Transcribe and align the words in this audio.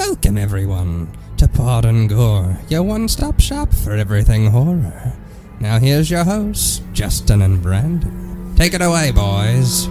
Welcome, 0.00 0.38
everyone, 0.38 1.14
to 1.36 1.46
Pod 1.46 1.84
and 1.84 2.08
Gore, 2.08 2.58
your 2.70 2.82
one 2.82 3.06
stop 3.06 3.38
shop 3.38 3.74
for 3.74 3.92
everything 3.92 4.46
horror. 4.46 5.12
Now, 5.60 5.78
here's 5.78 6.10
your 6.10 6.24
hosts, 6.24 6.80
Justin 6.94 7.42
and 7.42 7.62
Brandon. 7.62 8.54
Take 8.56 8.72
it 8.72 8.80
away, 8.80 9.12
boys. 9.12 9.84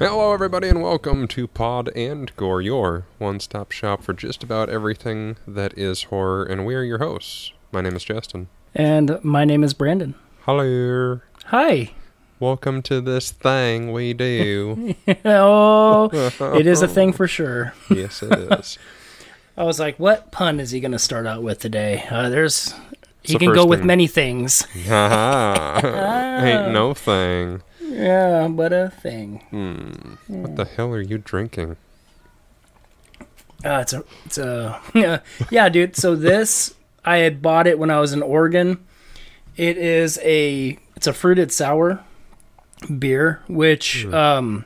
Hello, 0.00 0.32
everybody, 0.34 0.68
and 0.68 0.82
welcome 0.82 1.28
to 1.28 1.46
Pod 1.46 1.90
and 1.94 2.34
Gore, 2.34 2.60
your 2.60 3.06
one 3.18 3.38
stop 3.38 3.70
shop 3.70 4.02
for 4.02 4.12
just 4.12 4.42
about 4.42 4.68
everything 4.68 5.36
that 5.46 5.78
is 5.78 6.02
horror, 6.02 6.42
and 6.42 6.66
we 6.66 6.74
are 6.74 6.82
your 6.82 6.98
hosts. 6.98 7.52
My 7.70 7.80
name 7.80 7.94
is 7.94 8.02
Justin. 8.02 8.48
And 8.74 9.22
my 9.22 9.44
name 9.44 9.62
is 9.62 9.74
Brandon. 9.74 10.16
Hello. 10.40 11.20
Hi. 11.46 11.92
Welcome 12.40 12.80
to 12.84 13.02
this 13.02 13.32
thing 13.32 13.92
we 13.92 14.14
do. 14.14 14.94
oh, 15.26 16.08
it 16.56 16.66
is 16.66 16.80
a 16.80 16.88
thing 16.88 17.12
for 17.12 17.28
sure. 17.28 17.74
yes, 17.90 18.22
it 18.22 18.32
is. 18.32 18.78
I 19.58 19.64
was 19.64 19.78
like, 19.78 19.98
what 19.98 20.32
pun 20.32 20.58
is 20.58 20.70
he 20.70 20.80
going 20.80 20.92
to 20.92 20.98
start 20.98 21.26
out 21.26 21.42
with 21.42 21.58
today? 21.58 22.02
Uh, 22.10 22.30
there's. 22.30 22.72
He 23.20 23.34
the 23.34 23.40
can 23.40 23.52
go 23.52 23.66
with 23.66 23.84
many 23.84 24.06
things. 24.06 24.62
Haha. 24.86 26.42
Ain't 26.42 26.72
no 26.72 26.94
thing. 26.94 27.60
Yeah, 27.82 28.48
but 28.48 28.72
a 28.72 28.88
thing. 28.88 29.44
Hmm. 29.50 30.14
What 30.40 30.56
the 30.56 30.64
hell 30.64 30.94
are 30.94 31.02
you 31.02 31.18
drinking? 31.18 31.76
Uh, 33.62 33.80
it's 33.82 33.92
a, 33.92 34.04
it's 34.24 34.38
a, 34.38 34.80
yeah, 34.94 35.18
yeah, 35.50 35.68
dude. 35.68 35.94
So 35.94 36.16
this, 36.16 36.74
I 37.04 37.18
had 37.18 37.42
bought 37.42 37.66
it 37.66 37.78
when 37.78 37.90
I 37.90 38.00
was 38.00 38.14
in 38.14 38.22
Oregon. 38.22 38.82
It 39.58 39.76
is 39.76 40.18
a, 40.22 40.78
it's 40.96 41.06
a 41.06 41.12
fruited 41.12 41.52
sour 41.52 42.02
beer, 42.98 43.42
which, 43.48 44.06
um, 44.06 44.64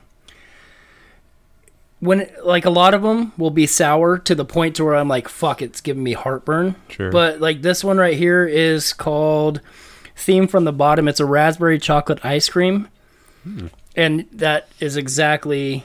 when 1.99 2.29
like 2.43 2.65
a 2.65 2.69
lot 2.69 2.93
of 2.93 3.01
them 3.01 3.33
will 3.37 3.51
be 3.51 3.65
sour 3.65 4.17
to 4.19 4.35
the 4.35 4.45
point 4.45 4.75
to 4.75 4.85
where 4.85 4.95
I'm 4.95 5.07
like, 5.07 5.27
fuck, 5.27 5.61
it's 5.61 5.81
giving 5.81 6.03
me 6.03 6.13
heartburn. 6.13 6.75
Sure. 6.89 7.11
But 7.11 7.39
like 7.39 7.61
this 7.61 7.83
one 7.83 7.97
right 7.97 8.17
here 8.17 8.45
is 8.45 8.93
called 8.93 9.61
Theme 10.15 10.47
from 10.47 10.65
the 10.65 10.73
Bottom. 10.73 11.07
It's 11.07 11.19
a 11.19 11.25
raspberry 11.25 11.79
chocolate 11.79 12.23
ice 12.23 12.49
cream. 12.49 12.89
And 13.95 14.25
that 14.31 14.67
is 14.79 14.97
exactly 14.97 15.83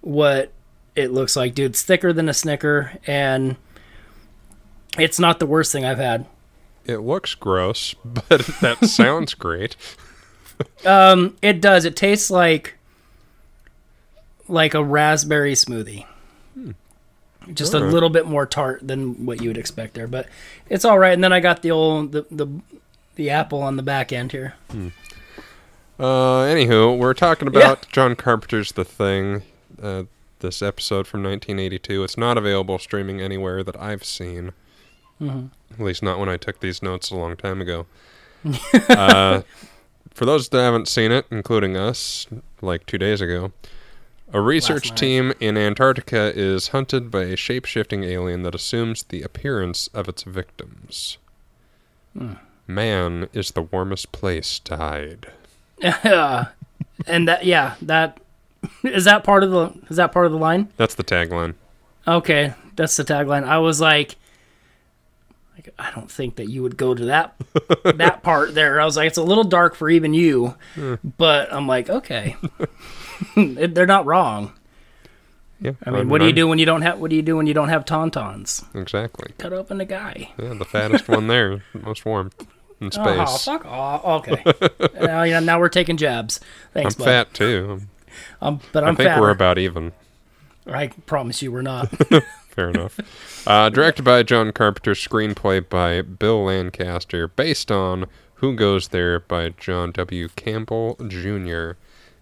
what 0.00 0.50
it 0.96 1.12
looks 1.12 1.36
like, 1.36 1.54
dude. 1.54 1.72
It's 1.72 1.82
thicker 1.82 2.12
than 2.12 2.28
a 2.28 2.34
Snicker, 2.34 2.92
and 3.06 3.56
it's 4.98 5.18
not 5.18 5.38
the 5.38 5.46
worst 5.46 5.72
thing 5.72 5.84
I've 5.84 5.98
had. 5.98 6.26
It 6.84 6.98
looks 6.98 7.34
gross, 7.34 7.94
but 8.04 8.46
that 8.60 8.86
sounds 8.86 9.34
great. 9.34 9.76
Um, 10.84 11.36
it 11.42 11.60
does. 11.60 11.84
It 11.84 11.96
tastes 11.96 12.30
like 12.30 12.74
like 14.48 14.74
a 14.74 14.82
raspberry 14.82 15.54
smoothie. 15.54 16.06
Just 17.54 17.74
a 17.74 17.78
little 17.78 18.10
bit 18.10 18.26
more 18.26 18.46
tart 18.46 18.86
than 18.86 19.26
what 19.26 19.40
you 19.42 19.48
would 19.48 19.58
expect 19.58 19.94
there, 19.94 20.06
but 20.06 20.28
it's 20.68 20.84
all 20.84 20.98
right. 20.98 21.12
And 21.12 21.24
then 21.24 21.32
I 21.32 21.40
got 21.40 21.62
the 21.62 21.70
old 21.70 22.12
the 22.12 22.26
the, 22.30 22.46
the 23.16 23.30
apple 23.30 23.62
on 23.62 23.76
the 23.76 23.82
back 23.82 24.12
end 24.12 24.32
here. 24.32 24.54
Uh, 25.98 26.44
anywho, 26.44 26.96
we're 26.96 27.14
talking 27.14 27.48
about 27.48 27.88
John 27.90 28.14
Carpenter's 28.16 28.72
The 28.72 28.84
Thing. 28.84 29.42
Uh, 29.80 30.04
this 30.40 30.60
episode 30.62 31.06
from 31.06 31.22
1982. 31.22 32.04
It's 32.04 32.16
not 32.18 32.36
available 32.36 32.78
streaming 32.78 33.20
anywhere 33.20 33.62
that 33.64 33.80
I've 33.80 34.04
seen. 34.04 34.52
At 35.72 35.80
least 35.80 36.02
not 36.02 36.18
when 36.18 36.28
I 36.28 36.36
took 36.36 36.60
these 36.60 36.82
notes 36.82 37.10
a 37.10 37.16
long 37.16 37.36
time 37.36 37.60
ago. 37.60 37.86
uh, 38.88 39.42
for 40.14 40.24
those 40.24 40.48
that 40.48 40.62
haven't 40.62 40.88
seen 40.88 41.12
it, 41.12 41.26
including 41.30 41.76
us, 41.76 42.26
like 42.60 42.86
two 42.86 42.98
days 42.98 43.20
ago, 43.20 43.52
a 44.32 44.40
research 44.40 44.94
team 44.94 45.32
in 45.40 45.58
Antarctica 45.58 46.32
is 46.34 46.68
hunted 46.68 47.10
by 47.10 47.24
a 47.24 47.36
shape 47.36 47.66
shifting 47.66 48.04
alien 48.04 48.42
that 48.42 48.54
assumes 48.54 49.02
the 49.04 49.22
appearance 49.22 49.88
of 49.88 50.08
its 50.08 50.22
victims. 50.22 51.18
Hmm. 52.16 52.34
Man 52.66 53.28
is 53.32 53.50
the 53.50 53.62
warmest 53.62 54.12
place 54.12 54.58
to 54.60 54.76
hide. 54.76 55.26
and 57.06 57.28
that 57.28 57.44
yeah, 57.44 57.74
that 57.82 58.20
is 58.84 59.04
that 59.04 59.24
part 59.24 59.42
of 59.42 59.50
the 59.50 59.72
is 59.90 59.96
that 59.96 60.12
part 60.12 60.26
of 60.26 60.32
the 60.32 60.38
line? 60.38 60.68
That's 60.76 60.94
the 60.94 61.04
tagline. 61.04 61.54
Okay, 62.06 62.54
that's 62.76 62.96
the 62.96 63.04
tagline. 63.04 63.44
I 63.44 63.58
was 63.58 63.80
like, 63.80 64.16
like 65.64 65.74
I 65.78 65.90
don't 65.92 66.10
think 66.10 66.36
that 66.36 66.48
you 66.48 66.62
would 66.62 66.76
go 66.76 66.94
to 66.94 67.04
that 67.06 67.34
that 67.96 68.22
part 68.22 68.54
there. 68.54 68.80
I 68.80 68.84
was 68.84 68.96
like, 68.96 69.06
it's 69.08 69.18
a 69.18 69.22
little 69.22 69.44
dark 69.44 69.74
for 69.74 69.88
even 69.88 70.14
you, 70.14 70.54
but 71.18 71.52
I'm 71.52 71.66
like, 71.66 71.88
okay, 71.90 72.36
they're 73.36 73.86
not 73.86 74.06
wrong. 74.06 74.52
Yeah, 75.60 75.72
I 75.86 75.90
mean, 75.90 76.08
what 76.08 76.18
do 76.18 76.26
you 76.26 76.32
do 76.32 76.48
when 76.48 76.58
you 76.58 76.66
don't 76.66 76.82
have 76.82 76.98
what 76.98 77.10
do 77.10 77.16
you 77.16 77.22
do 77.22 77.36
when 77.36 77.46
you 77.46 77.54
don't 77.54 77.68
have 77.68 77.84
tauntauns? 77.84 78.64
Exactly. 78.74 79.32
Cut 79.38 79.52
open 79.52 79.80
a 79.80 79.84
guy. 79.84 80.30
Yeah, 80.38 80.54
the 80.54 80.64
fattest 80.64 81.08
one 81.08 81.28
there, 81.28 81.62
most 81.72 82.04
warmth 82.04 82.44
in 82.80 82.90
Oh, 82.96 83.24
space. 83.26 83.44
fuck 83.44 83.64
off. 83.64 84.04
Okay. 84.28 84.42
now, 85.00 85.22
yeah, 85.22 85.38
now 85.38 85.60
we're 85.60 85.68
taking 85.68 85.96
jabs. 85.96 86.40
Thanks. 86.74 86.94
I'm 86.96 86.98
bud. 86.98 87.04
fat 87.04 87.34
too. 87.34 87.82
Um, 88.40 88.58
but 88.72 88.82
I'm. 88.82 88.90
I'm 88.90 88.96
think 88.96 89.08
fatter. 89.08 89.20
we're 89.20 89.30
about 89.30 89.58
even. 89.58 89.92
I 90.66 90.88
promise 91.06 91.42
you, 91.42 91.52
we're 91.52 91.62
not. 91.62 91.92
Fair 92.52 92.68
enough. 92.68 93.00
Uh, 93.46 93.70
directed 93.70 94.04
by 94.04 94.22
John 94.22 94.52
Carpenter, 94.52 94.92
screenplay 94.92 95.66
by 95.66 96.02
Bill 96.02 96.44
Lancaster, 96.44 97.26
based 97.26 97.72
on 97.72 98.06
Who 98.34 98.54
Goes 98.54 98.88
There 98.88 99.18
by 99.20 99.48
John 99.50 99.90
W. 99.92 100.28
Campbell 100.36 100.96
Jr., 101.08 101.72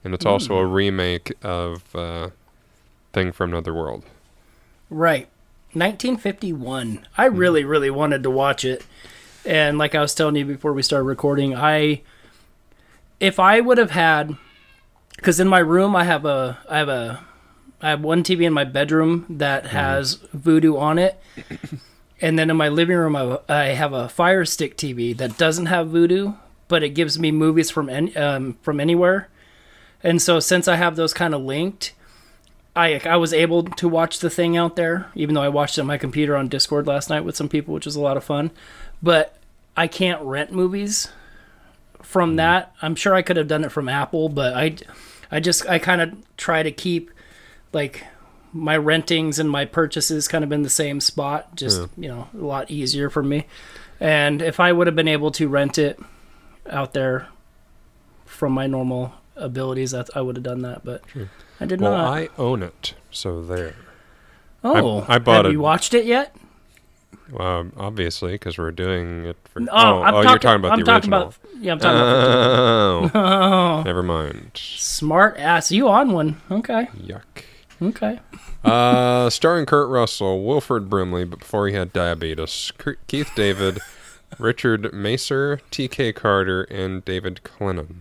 and 0.04 0.14
it's 0.14 0.24
also 0.24 0.56
a 0.56 0.64
remake 0.64 1.32
of 1.42 1.94
uh, 1.96 2.30
Thing 3.12 3.32
from 3.32 3.50
Another 3.50 3.74
World. 3.74 4.04
Right. 4.88 5.28
1951. 5.72 7.06
I 7.18 7.24
really, 7.26 7.64
really 7.64 7.90
wanted 7.90 8.22
to 8.22 8.30
watch 8.30 8.64
it. 8.64 8.86
And 9.44 9.78
like 9.78 9.94
I 9.94 10.00
was 10.00 10.14
telling 10.14 10.36
you 10.36 10.44
before 10.44 10.72
we 10.72 10.82
started 10.82 11.04
recording, 11.04 11.54
I 11.56 12.02
if 13.18 13.38
I 13.38 13.60
would 13.60 13.78
have 13.78 13.90
had 13.90 14.36
cuz 15.22 15.40
in 15.40 15.48
my 15.48 15.58
room 15.58 15.94
I 15.94 16.04
have 16.04 16.24
a 16.24 16.58
I 16.68 16.78
have 16.78 16.88
a 16.88 17.24
I 17.82 17.90
have 17.90 18.02
one 18.02 18.22
TV 18.22 18.42
in 18.44 18.52
my 18.52 18.64
bedroom 18.64 19.26
that 19.28 19.66
has 19.66 20.16
Vudu 20.36 20.78
on 20.78 20.98
it. 20.98 21.20
And 22.20 22.38
then 22.38 22.50
in 22.50 22.56
my 22.56 22.68
living 22.68 22.96
room 22.96 23.16
I, 23.16 23.38
I 23.48 23.64
have 23.68 23.92
a 23.92 24.08
Fire 24.08 24.44
Stick 24.44 24.76
TV 24.76 25.16
that 25.16 25.38
doesn't 25.38 25.66
have 25.66 25.88
Vudu, 25.88 26.36
but 26.68 26.82
it 26.82 26.90
gives 26.90 27.18
me 27.18 27.32
movies 27.32 27.70
from 27.70 27.88
any, 27.88 28.14
um, 28.14 28.58
from 28.62 28.78
anywhere. 28.78 29.28
And 30.02 30.20
so 30.20 30.38
since 30.40 30.68
I 30.68 30.76
have 30.76 30.96
those 30.96 31.14
kind 31.14 31.34
of 31.34 31.42
linked, 31.42 31.94
I 32.76 33.00
I 33.04 33.16
was 33.16 33.32
able 33.32 33.64
to 33.64 33.88
watch 33.88 34.20
the 34.20 34.30
thing 34.30 34.56
out 34.56 34.76
there, 34.76 35.10
even 35.14 35.34
though 35.34 35.42
I 35.42 35.48
watched 35.48 35.78
it 35.78 35.80
on 35.80 35.86
my 35.86 35.98
computer 35.98 36.36
on 36.36 36.48
Discord 36.48 36.86
last 36.86 37.10
night 37.10 37.24
with 37.24 37.36
some 37.36 37.48
people, 37.48 37.74
which 37.74 37.86
was 37.86 37.96
a 37.96 38.00
lot 38.00 38.16
of 38.16 38.24
fun. 38.24 38.50
But 39.02 39.36
I 39.76 39.86
can't 39.86 40.22
rent 40.22 40.52
movies 40.52 41.08
from 42.02 42.36
that. 42.36 42.74
I'm 42.82 42.94
sure 42.94 43.14
I 43.14 43.22
could 43.22 43.36
have 43.36 43.48
done 43.48 43.64
it 43.64 43.72
from 43.72 43.88
Apple, 43.88 44.28
but 44.28 44.54
I, 44.54 44.76
I 45.30 45.40
just 45.40 45.66
I 45.68 45.78
kind 45.78 46.00
of 46.00 46.14
try 46.36 46.62
to 46.62 46.70
keep 46.70 47.10
like 47.72 48.04
my 48.52 48.76
rentings 48.76 49.38
and 49.38 49.48
my 49.50 49.64
purchases 49.64 50.26
kind 50.28 50.42
of 50.44 50.50
in 50.52 50.62
the 50.62 50.70
same 50.70 51.00
spot, 51.00 51.54
just 51.54 51.88
you 51.96 52.08
know 52.08 52.28
a 52.34 52.44
lot 52.44 52.70
easier 52.70 53.08
for 53.10 53.22
me. 53.22 53.46
And 54.00 54.40
if 54.42 54.58
I 54.60 54.72
would 54.72 54.86
have 54.86 54.96
been 54.96 55.08
able 55.08 55.30
to 55.32 55.48
rent 55.48 55.76
it 55.78 55.98
out 56.68 56.94
there 56.94 57.28
from 58.24 58.52
my 58.52 58.66
normal 58.66 59.12
abilities, 59.36 59.90
that 59.92 60.08
I 60.16 60.20
would 60.22 60.36
have 60.36 60.42
done 60.42 60.62
that, 60.62 60.84
but 60.84 61.02
I 61.60 61.66
did 61.66 61.80
Well, 61.80 61.92
not. 61.92 62.12
I 62.16 62.28
own 62.38 62.62
it, 62.62 62.94
so 63.10 63.42
there. 63.42 63.74
Oh, 64.64 65.04
I 65.08 65.18
bought 65.18 65.36
have 65.44 65.46
it- 65.46 65.52
you 65.52 65.60
watched 65.60 65.94
it 65.94 66.04
yet? 66.06 66.34
Um, 67.38 67.72
obviously, 67.76 68.32
because 68.32 68.58
we're 68.58 68.72
doing 68.72 69.24
it 69.24 69.36
for. 69.44 69.62
Oh, 69.70 70.02
I'm 70.02 70.14
oh, 70.14 70.22
talking, 70.22 70.30
you're 70.30 70.38
talking 70.40 70.60
about 70.60 70.72
I'm 70.72 70.78
the 70.80 70.84
talking 70.84 71.12
original. 71.12 71.22
about 71.28 71.38
yeah, 71.60 71.72
I'm 71.72 71.78
talking 71.78 72.00
about 72.00 73.12
The 73.12 73.18
Oh, 73.18 73.82
never 73.86 74.02
mind. 74.02 74.50
smart 74.54 75.36
ass. 75.38 75.70
You 75.70 75.88
on 75.88 76.12
one? 76.12 76.40
Okay, 76.50 76.88
Yuck. 76.96 77.44
Okay. 77.82 78.20
Uh, 78.64 79.30
starring 79.30 79.64
Kurt 79.66 79.88
Russell, 79.88 80.44
Wilford 80.44 80.90
Brimley, 80.90 81.24
but 81.24 81.38
before 81.38 81.66
he 81.68 81.74
had 81.74 81.92
diabetes, 81.92 82.72
Keith 83.06 83.30
David, 83.34 83.78
Richard 84.38 84.82
Masur, 84.92 85.60
T.K. 85.70 86.12
Carter, 86.12 86.64
and 86.64 87.04
David 87.04 87.40
Clennon. 87.44 87.96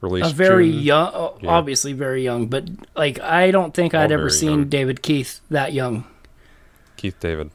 Released 0.00 0.32
A 0.32 0.34
very 0.34 0.70
June- 0.72 0.80
young, 0.82 1.06
uh, 1.14 1.30
Yeah. 1.42 1.50
obviously 1.50 1.92
very 1.92 2.24
young, 2.24 2.46
but 2.46 2.64
like 2.96 3.20
I 3.20 3.50
don't 3.50 3.74
think 3.74 3.94
I'd 3.94 4.10
ever 4.10 4.30
seen 4.30 4.50
young. 4.50 4.64
David 4.68 5.02
Keith 5.02 5.40
that 5.50 5.74
young. 5.74 6.04
Keith 6.96 7.20
David. 7.20 7.50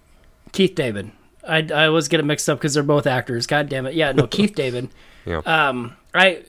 Keith 0.52 0.76
David. 0.76 1.10
I 1.48 1.68
I 1.74 1.88
always 1.88 2.08
get 2.08 2.20
it 2.20 2.24
mixed 2.24 2.48
up 2.48 2.60
because 2.60 2.76
they're 2.76 2.84
both 2.84 3.08
actors. 3.08 3.48
God 3.48 3.68
damn 3.68 3.88
it. 3.88 3.96
Yeah, 3.96 4.12
no, 4.12 4.28
Keith 4.28 4.54
David. 4.56 4.90
Yeah. 5.26 5.42
Um, 5.46 5.96
I, 6.14 6.44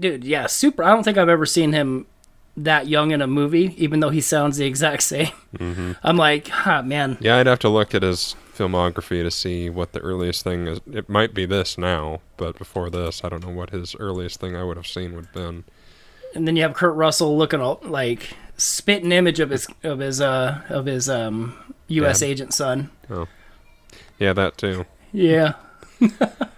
dude, 0.00 0.24
yeah, 0.24 0.46
super. 0.46 0.82
I 0.82 0.88
don't 0.90 1.02
think 1.02 1.18
I've 1.18 1.28
ever 1.28 1.44
seen 1.44 1.72
him 1.74 2.06
that 2.56 2.88
young 2.88 3.10
in 3.10 3.20
a 3.20 3.26
movie, 3.26 3.74
even 3.76 4.00
though 4.00 4.10
he 4.10 4.20
sounds 4.20 4.56
the 4.56 4.66
exact 4.66 5.02
same. 5.02 5.32
Mm-hmm. 5.56 5.92
I'm 6.02 6.16
like, 6.16 6.48
ah, 6.66 6.82
man. 6.82 7.18
Yeah, 7.20 7.36
I'd 7.36 7.46
have 7.46 7.58
to 7.60 7.68
look 7.68 7.94
at 7.94 8.02
his 8.02 8.34
filmography 8.54 9.22
to 9.22 9.30
see 9.30 9.68
what 9.68 9.92
the 9.92 10.00
earliest 10.00 10.42
thing 10.44 10.66
is. 10.66 10.80
It 10.90 11.08
might 11.08 11.34
be 11.34 11.44
this 11.46 11.76
now, 11.76 12.20
but 12.36 12.58
before 12.58 12.88
this, 12.90 13.22
I 13.22 13.28
don't 13.28 13.46
know 13.46 13.52
what 13.52 13.70
his 13.70 13.94
earliest 13.96 14.40
thing 14.40 14.56
I 14.56 14.64
would 14.64 14.76
have 14.76 14.86
seen 14.86 15.14
would 15.14 15.26
have 15.26 15.34
been. 15.34 15.64
And 16.34 16.46
then 16.48 16.56
you 16.56 16.62
have 16.62 16.74
Kurt 16.74 16.94
Russell 16.94 17.36
looking 17.36 17.60
all, 17.60 17.80
like 17.82 18.30
spitting 18.56 19.12
image 19.12 19.38
of 19.40 19.50
his 19.50 19.66
of 19.82 19.98
his 19.98 20.20
uh 20.20 20.62
of 20.70 20.86
his 20.86 21.08
um 21.10 21.56
U.S. 21.88 22.20
Dad. 22.20 22.26
agent 22.26 22.54
son. 22.54 22.90
Oh, 23.10 23.26
Yeah, 24.18 24.32
that 24.32 24.56
too. 24.58 24.86
Yeah. 25.12 25.52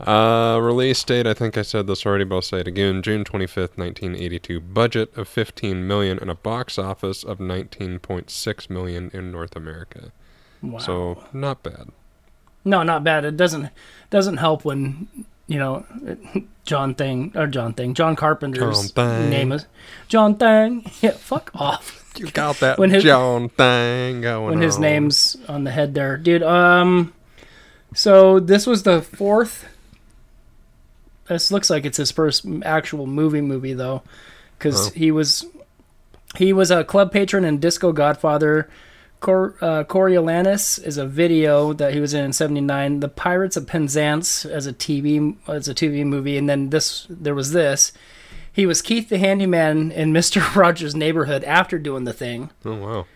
Uh, 0.00 0.58
release 0.62 1.02
date, 1.02 1.26
I 1.26 1.34
think 1.34 1.58
I 1.58 1.62
said 1.62 1.86
this 1.86 2.06
already, 2.06 2.24
but 2.24 2.36
I'll 2.36 2.42
say 2.42 2.60
it 2.60 2.68
again. 2.68 3.02
June 3.02 3.24
25th, 3.24 3.76
1982. 3.76 4.60
Budget 4.60 5.16
of 5.16 5.26
15 5.28 5.86
million 5.86 6.18
and 6.20 6.30
a 6.30 6.34
box 6.36 6.78
office 6.78 7.24
of 7.24 7.38
19.6 7.38 8.70
million 8.70 9.10
in 9.12 9.32
North 9.32 9.56
America. 9.56 10.12
Wow. 10.62 10.78
So, 10.78 11.24
not 11.32 11.62
bad. 11.62 11.88
no, 12.64 12.82
not 12.82 13.02
bad. 13.04 13.24
It 13.24 13.36
doesn't 13.36 13.70
doesn't 14.10 14.36
help 14.38 14.64
when 14.64 15.08
you 15.46 15.58
know 15.58 15.84
John 16.64 16.94
Thing 16.94 17.32
or 17.34 17.46
John 17.46 17.72
Thing 17.74 17.94
John 17.94 18.16
Carpenter's 18.16 18.90
John 18.92 19.30
name 19.30 19.52
is 19.52 19.66
John 20.08 20.34
Thing. 20.36 20.90
Yeah, 21.00 21.12
fuck 21.12 21.50
off. 21.54 22.04
You 22.16 22.30
got 22.32 22.56
that 22.60 22.78
When 22.78 22.90
his- 22.90 23.04
John 23.04 23.48
thing 23.48 24.22
going 24.22 24.50
when 24.54 24.60
his 24.60 24.74
on. 24.76 24.80
name's 24.82 25.36
on 25.48 25.62
the 25.64 25.70
head 25.70 25.94
there, 25.94 26.16
dude. 26.16 26.42
Um, 26.42 27.14
so 27.94 28.40
this 28.40 28.66
was 28.66 28.82
the 28.82 29.00
fourth. 29.02 29.64
This 31.28 31.50
looks 31.50 31.70
like 31.70 31.84
it's 31.84 31.98
his 31.98 32.10
first 32.10 32.46
actual 32.62 33.06
movie 33.06 33.40
movie 33.40 33.74
though, 33.74 34.02
because 34.58 34.88
Oh. 34.88 34.92
he 34.94 35.10
was 35.10 35.44
he 36.36 36.52
was 36.52 36.70
a 36.70 36.84
club 36.84 37.12
patron 37.12 37.44
and 37.44 37.60
disco 37.60 37.92
godfather. 37.92 38.68
Cor, 39.20 39.56
uh, 39.60 39.82
Coriolanus 39.82 40.78
is 40.78 40.96
a 40.96 41.04
video 41.04 41.72
that 41.72 41.92
he 41.92 41.98
was 41.98 42.14
in 42.14 42.24
in 42.24 42.32
'79. 42.32 43.00
The 43.00 43.08
Pirates 43.08 43.56
of 43.56 43.66
Penzance 43.66 44.44
as 44.44 44.66
a 44.68 44.72
TV 44.72 45.34
as 45.48 45.66
a 45.68 45.74
TV 45.74 46.04
movie, 46.04 46.36
and 46.38 46.48
then 46.48 46.70
this 46.70 47.04
there 47.10 47.34
was 47.34 47.50
this. 47.52 47.92
He 48.52 48.64
was 48.64 48.80
Keith 48.80 49.08
the 49.08 49.18
handyman 49.18 49.90
in 49.90 50.12
Mister 50.18 50.40
Rogers' 50.54 50.94
Neighborhood 50.94 51.42
after 51.44 51.78
doing 51.78 52.04
the 52.04 52.12
thing 52.12 52.50
Oh, 52.64 52.74
wow. 52.74 53.06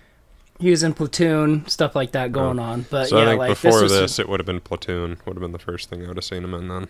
he 0.60 0.70
was 0.70 0.82
in 0.84 0.92
platoon 0.94 1.66
stuff 1.68 1.96
like 1.96 2.12
that 2.12 2.30
going 2.32 2.58
on 2.60 2.86
but 2.90 3.08
So 3.08 3.16
yeah 3.18 3.22
I 3.24 3.26
think 3.26 3.38
like 3.38 3.48
before 3.50 3.80
this, 3.80 3.92
this, 3.92 4.18
it 4.20 4.28
would 4.28 4.38
have 4.40 4.46
been 4.46 4.60
Platoon. 4.60 5.18
Would 5.24 5.34
have 5.36 5.40
been 5.40 5.50
the 5.52 5.58
first 5.58 5.88
thing 5.90 6.04
I 6.04 6.08
would 6.08 6.16
have 6.16 6.24
seen 6.24 6.44
him 6.44 6.54
in 6.54 6.68
then. 6.68 6.88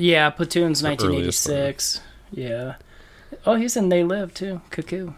Yeah 0.00 0.30
platoon's 0.30 0.82
earliest 0.84 1.46
one. 1.48 1.56
1986 1.58 2.00
yeah 2.32 2.74
oh 3.46 3.54
he's 3.56 3.76
in 3.76 3.88
they 3.88 4.02
live 4.04 4.32
too 4.34 4.60
cuckoo 4.70 5.12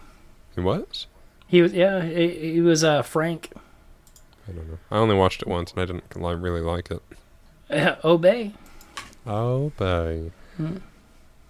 He 0.55 0.61
was? 0.61 1.07
he 1.47 1.61
was 1.61 1.73
yeah 1.73 2.01
he, 2.03 2.53
he 2.53 2.61
was 2.61 2.83
uh 2.83 3.01
frank 3.01 3.51
I 4.47 4.51
don't 4.51 4.67
know. 4.67 4.77
I 4.91 4.97
only 4.97 5.15
watched 5.15 5.41
it 5.41 5.47
once 5.47 5.71
and 5.71 5.81
I 5.81 5.85
didn't 5.85 6.21
li- 6.21 6.35
really 6.35 6.59
like 6.61 6.91
it. 6.91 7.01
uh, 7.69 7.95
obey 8.03 8.53
boy. 9.25 10.31
Hmm. 10.57 10.77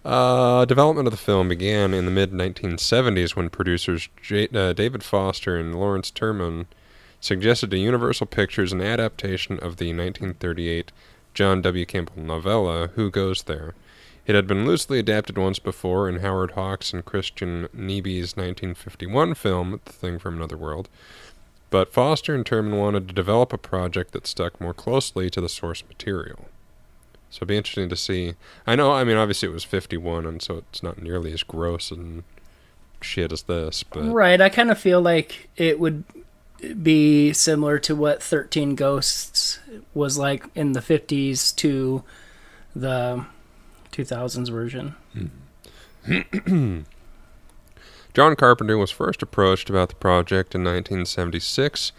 Uh, 0.06 0.66
development 0.66 1.08
of 1.08 1.12
the 1.12 1.18
film 1.18 1.48
began 1.50 1.94
in 1.94 2.06
the 2.06 2.12
mid 2.12 2.32
1970s 2.32 3.36
when 3.36 3.50
producers 3.50 4.10
J- 4.22 4.50
uh, 4.54 4.74
David 4.74 5.02
Foster 5.04 5.58
and 5.58 5.74
Lawrence 5.74 6.12
Turman 6.12 6.66
suggested 7.22 7.72
to 7.72 7.78
Universal 7.78 8.28
Pictures 8.28 8.74
an 8.74 8.82
adaptation 8.82 9.54
of 9.56 9.78
the 9.78 9.88
1938 9.88 10.92
John 11.34 11.62
W. 11.62 11.86
Campbell 11.86 12.22
novella 12.22 12.88
Who 12.96 13.10
Goes 13.10 13.44
There. 13.44 13.74
It 14.26 14.36
had 14.36 14.48
been 14.48 14.66
loosely 14.66 15.00
adapted 15.00 15.38
once 15.38 15.60
before 15.60 16.08
in 16.08 16.20
Howard 16.20 16.52
Hawks 16.52 16.94
and 16.94 17.04
Christian 17.04 17.68
Nyby's 17.76 18.38
1951 18.38 19.34
film 19.34 19.82
The 19.84 19.92
Thing 19.92 20.20
from 20.20 20.36
Another 20.36 20.56
World, 20.56 20.88
but 21.70 21.92
Foster 21.92 22.34
and 22.34 22.46
Turman 22.46 22.78
wanted 22.78 23.08
to 23.08 23.14
develop 23.14 23.52
a 23.52 23.58
project 23.58 24.12
that 24.14 24.28
stuck 24.28 24.62
more 24.62 24.74
closely 24.74 25.30
to 25.32 25.42
the 25.42 25.50
source 25.50 25.84
material. 25.88 26.46
So 27.30 27.40
it'd 27.40 27.48
be 27.48 27.58
interesting 27.58 27.90
to 27.90 27.96
see. 27.96 28.36
I 28.68 28.76
know, 28.76 28.92
I 28.92 29.04
mean, 29.04 29.18
obviously 29.18 29.50
it 29.50 29.54
was 29.54 29.64
51, 29.64 30.26
and 30.26 30.42
so 30.42 30.58
it's 30.58 30.84
not 30.84 31.02
nearly 31.02 31.34
as 31.34 31.42
gross 31.42 31.90
and 31.92 32.24
shit 33.02 33.32
as 33.32 33.44
this, 33.44 33.84
but 33.84 34.04
right 34.04 34.40
i 34.40 34.50
kind 34.50 34.72
of 34.72 34.80
feel 34.80 35.02
like 35.02 35.50
it 35.58 35.80
would 35.80 36.04
be 36.82 37.34
similar 37.34 37.80
to 37.80 37.96
what 37.96 38.22
13 38.22 38.76
ghosts 38.76 39.60
was 39.94 40.18
like 40.18 40.46
in 40.56 40.74
the 40.74 40.80
50s 40.80 41.56
to 41.58 42.04
the 42.76 43.26
2000s 43.92 44.52
version. 44.52 44.96
Hmm. 46.06 46.82
John 48.14 48.36
Carpenter 48.36 48.78
was 48.78 48.92
first 48.92 49.22
approached 49.24 49.70
about 49.70 49.90
the 49.90 49.96
project 49.96 50.54
in 50.54 50.62
1976, 50.64 51.92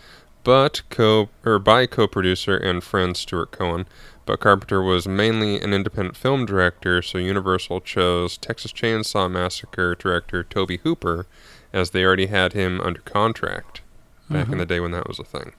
but 0.44 0.82
co 0.90 1.28
or 1.44 1.58
by 1.58 1.86
co-producer 1.86 2.56
and 2.56 2.84
friend 2.84 3.16
Stuart 3.16 3.50
Cohen. 3.50 3.86
But 4.26 4.40
Carpenter 4.40 4.80
was 4.82 5.06
mainly 5.06 5.60
an 5.60 5.74
independent 5.74 6.16
film 6.16 6.46
director, 6.46 7.02
so 7.02 7.18
Universal 7.18 7.82
chose 7.82 8.38
Texas 8.38 8.72
Chainsaw 8.72 9.30
Massacre 9.30 9.94
director 9.94 10.42
Tobe 10.42 10.80
Hooper, 10.82 11.26
as 11.72 11.90
they 11.90 12.04
already 12.04 12.26
had 12.26 12.52
him 12.52 12.80
under 12.80 13.00
contract 13.00 13.82
back 14.30 14.48
in 14.48 14.58
the 14.58 14.66
day 14.66 14.80
when 14.80 14.92
that 14.92 15.08
was 15.08 15.18
a 15.18 15.24
thing. 15.24 15.52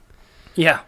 yeah 0.54 0.80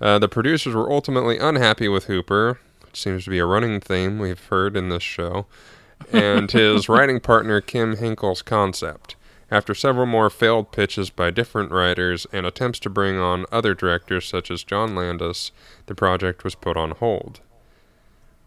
Uh, 0.00 0.18
the 0.18 0.28
producers 0.28 0.74
were 0.74 0.90
ultimately 0.90 1.38
unhappy 1.38 1.88
with 1.88 2.04
Hooper, 2.04 2.58
which 2.84 3.00
seems 3.00 3.24
to 3.24 3.30
be 3.30 3.38
a 3.38 3.46
running 3.46 3.80
theme 3.80 4.18
we've 4.18 4.44
heard 4.46 4.76
in 4.76 4.88
this 4.88 5.02
show, 5.02 5.46
and 6.12 6.50
his 6.50 6.88
writing 6.88 7.20
partner 7.20 7.60
Kim 7.60 7.96
Henkel's 7.96 8.42
concept. 8.42 9.16
After 9.50 9.74
several 9.74 10.06
more 10.06 10.30
failed 10.30 10.72
pitches 10.72 11.10
by 11.10 11.30
different 11.30 11.70
writers 11.70 12.26
and 12.32 12.44
attempts 12.44 12.80
to 12.80 12.90
bring 12.90 13.18
on 13.18 13.46
other 13.52 13.74
directors 13.74 14.26
such 14.26 14.50
as 14.50 14.64
John 14.64 14.94
Landis, 14.94 15.52
the 15.86 15.94
project 15.94 16.42
was 16.44 16.54
put 16.54 16.76
on 16.76 16.90
hold. 16.92 17.40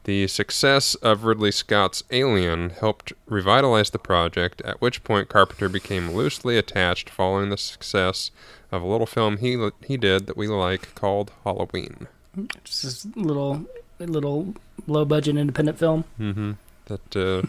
The 0.03 0.27
success 0.27 0.95
of 0.95 1.25
Ridley 1.25 1.51
Scott's 1.51 2.03
Alien 2.11 2.69
helped 2.71 3.11
revitalize 3.25 3.89
the 3.89 3.99
project, 3.99 4.61
at 4.61 4.81
which 4.81 5.03
point 5.03 5.27
Carpenter 5.27 5.67
became 5.69 6.13
loosely 6.13 6.57
attached 6.57 7.09
following 7.09 7.49
the 7.49 7.57
success 7.57 8.31
of 8.71 8.81
a 8.81 8.87
little 8.87 9.07
film 9.07 9.37
he 9.37 9.69
he 9.85 9.97
did 9.97 10.27
that 10.27 10.37
we 10.37 10.47
like 10.47 10.93
called 10.95 11.31
Halloween. 11.43 12.07
just 12.63 12.83
this 12.83 13.05
little 13.15 13.65
a 13.99 14.05
little 14.05 14.53
low 14.85 15.05
budget 15.05 15.37
independent 15.37 15.77
film 15.79 16.03
Mm-hmm. 16.19 16.51
That 16.85 17.15
uh, 17.15 17.47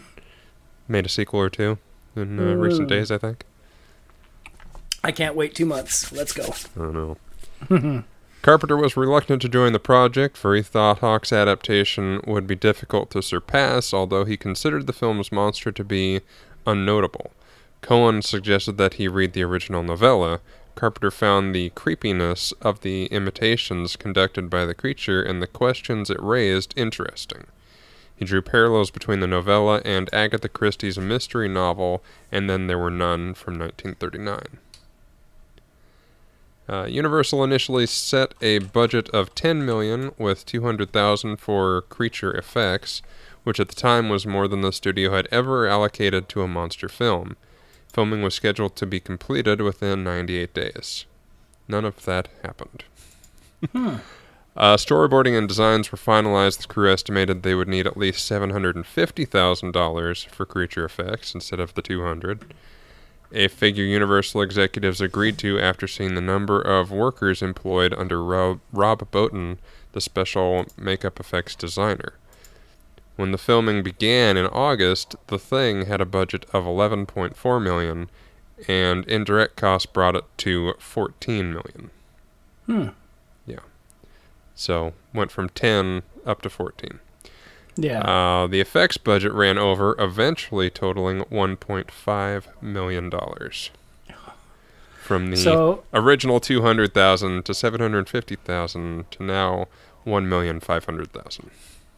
made 0.87 1.05
a 1.05 1.09
sequel 1.09 1.39
or 1.39 1.49
two 1.49 1.77
in 2.15 2.39
uh, 2.39 2.53
recent 2.55 2.89
days, 2.89 3.11
I 3.11 3.17
think. 3.17 3.45
i 5.03 5.11
can't 5.11 5.35
wait 5.35 5.55
two 5.55 5.65
months 5.65 6.11
let's 6.11 6.33
go 6.33 6.43
I 6.43 6.79
don't 6.79 6.93
know. 6.93 8.03
Carpenter 8.41 8.77
was 8.77 8.95
reluctant 8.95 9.41
to 9.41 9.49
join 9.49 9.73
the 9.73 9.79
project, 9.79 10.37
for 10.37 10.55
he 10.55 10.61
thought 10.61 10.99
Hawk's 10.99 11.33
adaptation 11.33 12.21
would 12.25 12.47
be 12.47 12.55
difficult 12.55 13.09
to 13.11 13.21
surpass, 13.21 13.93
although 13.93 14.23
he 14.23 14.37
considered 14.37 14.87
the 14.87 14.93
film's 14.93 15.29
monster 15.29 15.73
to 15.73 15.83
be 15.83 16.21
unnotable. 16.65 17.31
Cohen 17.81 18.21
suggested 18.21 18.77
that 18.77 18.93
he 18.93 19.09
read 19.09 19.33
the 19.33 19.43
original 19.43 19.83
novella. 19.83 20.39
Carpenter 20.79 21.11
found 21.11 21.53
the 21.53 21.71
creepiness 21.71 22.53
of 22.61 22.79
the 22.79 23.07
imitations 23.07 23.97
conducted 23.97 24.49
by 24.49 24.63
the 24.63 24.73
creature 24.73 25.21
and 25.21 25.41
the 25.41 25.47
questions 25.47 26.09
it 26.09 26.21
raised 26.21 26.73
interesting. 26.77 27.47
He 28.15 28.23
drew 28.23 28.41
parallels 28.41 28.89
between 28.89 29.19
the 29.19 29.27
novella 29.27 29.81
and 29.83 30.09
Agatha 30.13 30.47
Christie's 30.47 30.97
mystery 30.97 31.49
novel, 31.49 32.01
and 32.31 32.49
then 32.49 32.67
there 32.67 32.77
were 32.77 32.89
none 32.89 33.33
from 33.33 33.59
1939. 33.59 34.59
Uh, 36.69 36.85
Universal 36.85 37.43
initially 37.43 37.85
set 37.85 38.33
a 38.41 38.59
budget 38.59 39.09
of 39.09 39.35
10 39.35 39.65
million 39.65 40.13
with 40.17 40.45
200,000 40.45 41.35
for 41.35 41.81
creature 41.89 42.31
effects, 42.31 43.01
which 43.43 43.59
at 43.59 43.67
the 43.67 43.75
time 43.75 44.07
was 44.07 44.25
more 44.25 44.47
than 44.47 44.61
the 44.61 44.71
studio 44.71 45.11
had 45.11 45.27
ever 45.29 45.67
allocated 45.67 46.29
to 46.29 46.41
a 46.41 46.47
monster 46.47 46.87
film. 46.87 47.35
Filming 47.91 48.21
was 48.21 48.33
scheduled 48.33 48.75
to 48.77 48.85
be 48.85 48.99
completed 48.99 49.61
within 49.61 50.03
98 50.03 50.53
days. 50.53 51.05
None 51.67 51.85
of 51.85 52.05
that 52.05 52.29
happened. 52.43 52.83
Uh, 54.57 54.75
storyboarding 54.75 55.37
and 55.37 55.47
designs 55.47 55.91
were 55.91 55.97
finalized. 55.97 56.61
The 56.61 56.67
crew 56.67 56.91
estimated 56.91 57.43
they 57.43 57.55
would 57.55 57.69
need 57.69 57.87
at 57.87 57.95
least 57.95 58.29
$750,000 58.29 60.29
for 60.29 60.45
creature 60.45 60.83
effects 60.83 61.33
instead 61.33 61.59
of 61.59 61.75
the 61.75 61.81
200 61.81 62.53
a 63.31 63.47
figure 63.47 63.83
Universal 63.83 64.41
executives 64.41 65.01
agreed 65.01 65.37
to 65.37 65.59
after 65.59 65.87
seeing 65.87 66.15
the 66.15 66.21
number 66.21 66.59
of 66.59 66.91
workers 66.91 67.41
employed 67.41 67.93
under 67.93 68.23
Rob, 68.23 68.59
Rob 68.71 69.09
Bottin, 69.11 69.57
the 69.91 70.01
special 70.01 70.65
makeup 70.77 71.19
effects 71.19 71.55
designer. 71.55 72.13
When 73.19 73.33
the 73.33 73.37
filming 73.37 73.83
began 73.83 74.37
in 74.37 74.45
August, 74.45 75.13
The 75.27 75.37
Thing 75.37 75.87
had 75.87 75.99
a 75.99 76.05
budget 76.05 76.45
of 76.53 76.63
11.4 76.63 77.61
million, 77.61 78.09
and 78.65 79.03
indirect 79.09 79.57
costs 79.57 79.85
brought 79.85 80.15
it 80.15 80.23
to 80.37 80.73
14 80.79 81.51
million. 81.51 81.89
Hmm. 82.65 82.87
Yeah. 83.45 83.59
So 84.55 84.93
went 85.13 85.31
from 85.31 85.49
10 85.49 86.03
up 86.25 86.41
to 86.43 86.49
14. 86.49 86.99
Yeah. 87.75 87.99
Uh, 88.03 88.47
the 88.47 88.61
effects 88.61 88.95
budget 88.95 89.33
ran 89.33 89.57
over, 89.57 89.97
eventually 89.99 90.69
totaling 90.69 91.25
1.5 91.25 92.43
million 92.61 93.09
dollars. 93.09 93.69
From 95.01 95.31
the 95.31 95.35
so 95.35 95.83
original 95.93 96.39
200,000 96.39 97.43
to 97.43 97.53
750,000 97.53 99.11
to 99.11 99.23
now 99.23 99.67
1,500,000. 100.07 101.49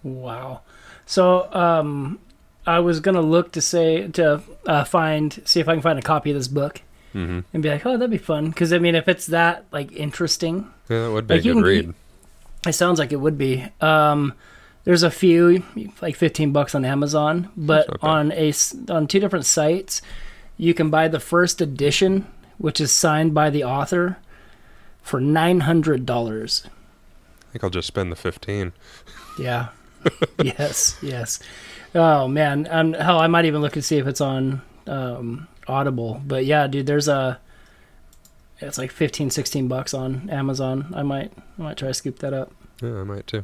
wow. 0.01 0.61
So 1.05 1.51
um, 1.53 2.19
I 2.65 2.79
was 2.79 2.99
gonna 2.99 3.21
look 3.21 3.51
to 3.53 3.61
say 3.61 4.07
to 4.09 4.41
uh, 4.65 4.83
find 4.83 5.41
see 5.45 5.59
if 5.59 5.67
I 5.67 5.73
can 5.73 5.81
find 5.81 5.99
a 5.99 6.01
copy 6.01 6.31
of 6.31 6.37
this 6.37 6.47
book. 6.47 6.81
Mm-hmm. 7.13 7.39
and 7.53 7.61
be 7.61 7.67
like, 7.69 7.85
oh, 7.85 7.97
that'd 7.97 8.09
be 8.09 8.17
fun. 8.17 8.51
Because 8.51 8.71
I 8.71 8.79
mean, 8.79 8.95
if 8.95 9.09
it's 9.09 9.25
that 9.27 9.65
like 9.73 9.91
interesting, 9.91 10.71
Yeah, 10.87 11.01
that 11.07 11.11
would 11.11 11.27
be 11.27 11.33
Like, 11.33 11.41
a 11.41 11.43
good 11.43 11.53
can- 11.55 11.61
read. 11.63 11.93
it 12.65 12.71
sounds 12.71 12.99
like 12.99 13.11
it 13.11 13.17
would 13.17 13.37
be. 13.37 13.65
Um, 13.81 14.33
there's 14.85 15.03
a 15.03 15.11
few 15.11 15.61
like 16.01 16.15
15 16.15 16.53
bucks 16.53 16.73
on 16.73 16.85
Amazon, 16.85 17.49
but 17.57 17.87
bad. 17.87 17.97
on 18.01 18.31
a 18.31 18.53
on 18.89 19.07
two 19.07 19.19
different 19.19 19.45
sites, 19.45 20.01
you 20.55 20.73
can 20.73 20.89
buy 20.89 21.09
the 21.09 21.19
first 21.19 21.59
edition, 21.59 22.27
which 22.57 22.79
is 22.79 22.93
signed 22.93 23.33
by 23.33 23.49
the 23.49 23.65
author, 23.65 24.17
for 25.01 25.19
nine 25.19 25.59
hundred 25.61 26.05
dollars. 26.05 26.63
I 27.49 27.51
think 27.51 27.63
I'll 27.65 27.69
just 27.69 27.87
spend 27.89 28.09
the 28.09 28.15
fifteen. 28.15 28.71
Yeah. 29.37 29.67
yes. 30.43 30.97
Yes. 31.01 31.39
Oh 31.93 32.27
man. 32.27 32.67
Um, 32.69 32.93
hell, 32.93 33.19
I 33.19 33.27
might 33.27 33.45
even 33.45 33.61
look 33.61 33.75
and 33.75 33.83
see 33.83 33.97
if 33.97 34.07
it's 34.07 34.21
on 34.21 34.61
um, 34.87 35.47
Audible. 35.67 36.21
But 36.25 36.45
yeah, 36.45 36.67
dude, 36.67 36.85
there's 36.85 37.07
a. 37.07 37.39
It's 38.59 38.77
like 38.77 38.91
15, 38.91 39.31
16 39.31 39.67
bucks 39.67 39.91
on 39.91 40.29
Amazon. 40.29 40.93
I 40.95 41.01
might, 41.01 41.33
I 41.57 41.61
might 41.63 41.77
try 41.77 41.87
to 41.87 41.93
scoop 41.95 42.19
that 42.19 42.31
up. 42.31 42.51
Yeah, 42.79 42.99
I 42.99 43.03
might 43.03 43.25
too. 43.25 43.43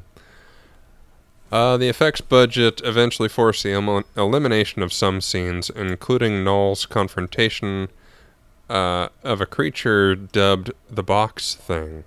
Uh, 1.51 1.77
the 1.77 1.87
effects 1.87 2.21
budget 2.21 2.81
eventually 2.83 3.29
forced 3.29 3.63
the 3.63 3.71
elim- 3.71 4.05
elimination 4.15 4.83
of 4.83 4.91
some 4.91 5.21
scenes, 5.21 5.69
including 5.69 6.43
Nauls' 6.43 6.85
confrontation 6.85 7.87
uh, 8.69 9.07
of 9.23 9.39
a 9.39 9.45
creature 9.45 10.15
dubbed 10.15 10.71
the 10.89 11.03
Box 11.03 11.55
Thing. 11.55 12.03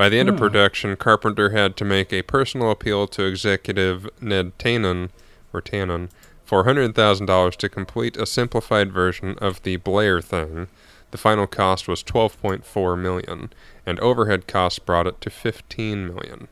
By 0.00 0.08
the 0.08 0.18
end 0.18 0.30
of 0.30 0.36
Hmm. 0.36 0.40
production, 0.44 0.96
Carpenter 0.96 1.50
had 1.50 1.76
to 1.76 1.84
make 1.84 2.10
a 2.10 2.22
personal 2.22 2.70
appeal 2.70 3.06
to 3.08 3.24
executive 3.24 4.08
Ned 4.18 4.56
Tannen, 4.58 5.10
or 5.52 5.60
Tannen, 5.60 6.08
for 6.42 6.62
$100,000 6.64 7.54
to 7.56 7.68
complete 7.68 8.16
a 8.16 8.24
simplified 8.24 8.92
version 8.92 9.36
of 9.42 9.62
the 9.62 9.76
Blair 9.76 10.22
Thing. 10.22 10.68
The 11.10 11.18
final 11.18 11.46
cost 11.46 11.86
was 11.86 12.02
12.4 12.02 12.96
million, 12.96 13.52
and 13.84 14.00
overhead 14.00 14.46
costs 14.46 14.78
brought 14.78 15.06
it 15.06 15.20
to 15.20 15.28
15 15.28 16.06
million. 16.06 16.48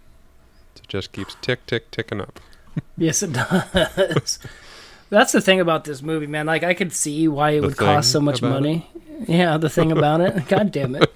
So 0.74 0.82
it 0.84 0.88
just 0.88 1.12
keeps 1.12 1.34
tick 1.40 1.64
tick 1.66 1.90
ticking 1.90 2.20
up. 2.20 2.40
Yes, 2.98 3.22
it 3.22 3.32
does. 3.32 4.38
That's 5.08 5.32
the 5.32 5.40
thing 5.40 5.58
about 5.58 5.84
this 5.84 6.02
movie, 6.02 6.26
man. 6.26 6.44
Like, 6.44 6.64
I 6.64 6.74
could 6.74 6.92
see 6.92 7.26
why 7.28 7.52
it 7.52 7.62
The 7.62 7.68
would 7.68 7.76
cost 7.78 8.12
so 8.12 8.20
much 8.20 8.40
about 8.40 8.50
money. 8.60 8.90
Yeah, 9.26 9.56
the 9.56 9.70
thing 9.70 9.90
about 9.90 10.20
it. 10.20 10.46
God 10.48 10.70
damn 10.70 10.96
it. 10.96 11.10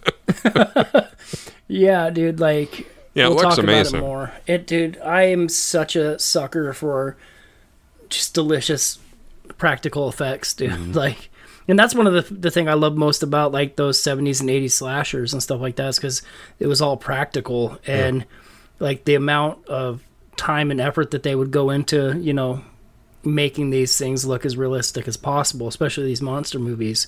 Yeah, 1.73 2.11
dude. 2.11 2.39
Like, 2.41 2.87
Yeah, 3.15 3.29
we'll 3.29 3.39
talk 3.39 3.59
amazing. 3.59 3.97
about 3.97 4.05
it 4.05 4.07
more. 4.07 4.33
It, 4.47 4.67
dude. 4.67 4.99
I 4.99 5.23
am 5.23 5.49
such 5.49 5.97
a 5.97 6.19
sucker 6.19 6.73
for 6.73 7.17
just 8.09 8.35
delicious 8.35 8.99
practical 9.59 10.09
effects, 10.09 10.55
dude. 10.55 10.71
Mm-hmm. 10.71 10.93
Like, 11.05 11.31
and 11.69 11.79
that's 11.79 11.95
one 11.95 12.07
of 12.09 12.13
the 12.13 12.35
the 12.35 12.51
thing 12.51 12.69
I 12.69 12.75
love 12.75 12.97
most 12.97 13.23
about 13.23 13.53
like 13.53 13.77
those 13.77 14.01
'70s 14.03 14.41
and 14.41 14.51
'80s 14.51 14.73
slashers 14.73 15.33
and 15.33 15.43
stuff 15.43 15.61
like 15.61 15.77
that, 15.77 15.89
is 15.89 15.97
because 15.97 16.23
it 16.59 16.67
was 16.67 16.83
all 16.83 16.97
practical 16.97 17.79
and 17.87 18.27
like 18.81 19.05
the 19.05 19.15
amount 19.15 19.67
of 19.69 20.03
time 20.37 20.71
and 20.73 20.81
effort 20.81 21.13
that 21.13 21.23
they 21.23 21.35
would 21.37 21.53
go 21.53 21.71
into, 21.71 22.19
you 22.19 22.33
know, 22.33 22.63
making 23.25 23.71
these 23.71 23.97
things 23.97 24.27
look 24.27 24.45
as 24.45 24.57
realistic 24.57 25.07
as 25.07 25.17
possible, 25.17 25.69
especially 25.69 26.05
these 26.05 26.21
monster 26.23 26.59
movies, 26.59 27.07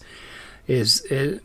is 0.68 1.00
it. 1.06 1.42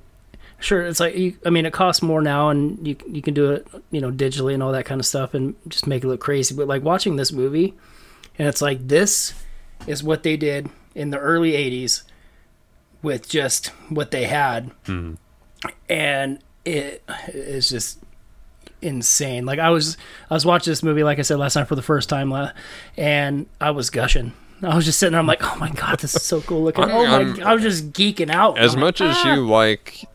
Sure, 0.60 0.82
it's 0.86 1.00
like 1.00 1.16
you, 1.16 1.38
I 1.46 1.50
mean, 1.50 1.66
it 1.66 1.72
costs 1.74 2.02
more 2.02 2.22
now, 2.22 2.50
and 2.50 2.86
you 2.86 2.96
you 3.08 3.22
can 3.22 3.34
do 3.34 3.52
it, 3.52 3.68
you 3.92 4.02
know, 4.02 4.12
digitally 4.12 4.54
and 4.54 4.62
all 4.62 4.72
that 4.74 4.86
kind 4.86 5.00
of 5.00 5.06
stuff, 5.06 5.34
and 5.34 5.56
just 5.68 5.88
make 5.88 6.04
it 6.04 6.08
look 6.08 6.20
crazy. 6.20 6.54
But 6.54 6.68
like 6.68 6.84
watching 6.84 7.16
this 7.16 7.32
movie, 7.32 7.74
and 8.38 8.48
it's 8.48 8.62
like 8.62 8.88
this 8.88 9.34
is 9.88 10.04
what 10.04 10.24
they 10.24 10.36
did 10.36 10.70
in 10.96 11.12
the 11.12 11.18
early 11.18 11.54
'80s 11.54 12.04
with 13.02 13.30
just 13.30 13.68
what 13.90 14.12
they 14.12 14.26
had, 14.26 14.72
and 15.88 16.40
it 16.66 17.04
is 17.30 17.70
just 17.70 18.00
insane. 18.82 19.46
Like 19.46 19.60
I 19.60 19.70
was 19.70 19.98
I 20.30 20.34
was 20.34 20.46
watching 20.46 20.72
this 20.72 20.84
movie, 20.84 21.04
like 21.04 21.20
I 21.20 21.22
said 21.24 21.40
last 21.40 21.56
night 21.56 21.68
for 21.68 21.76
the 21.76 21.82
first 21.82 22.10
time, 22.10 22.34
and 22.98 23.46
I 23.62 23.72
was 23.72 23.90
gushing. 23.90 24.34
I 24.62 24.76
was 24.76 24.84
just 24.84 25.00
sitting 25.00 25.14
there. 25.14 25.22
I'm 25.22 25.28
like, 25.28 25.42
oh 25.42 25.56
my 25.58 25.70
god, 25.70 26.00
this 26.00 26.16
is 26.16 26.24
so 26.24 26.42
cool 26.42 26.64
looking. 26.64 26.84
Oh 26.84 27.06
my, 27.06 27.44
I 27.44 27.54
was 27.54 27.64
just 27.64 27.94
geeking 27.94 28.30
out. 28.30 28.58
As 28.58 28.74
I'm 28.74 28.82
like, 28.82 28.88
much 28.88 29.02
as 29.02 29.16
"Ah." 29.20 29.36
you 29.36 29.48
like 29.48 30.06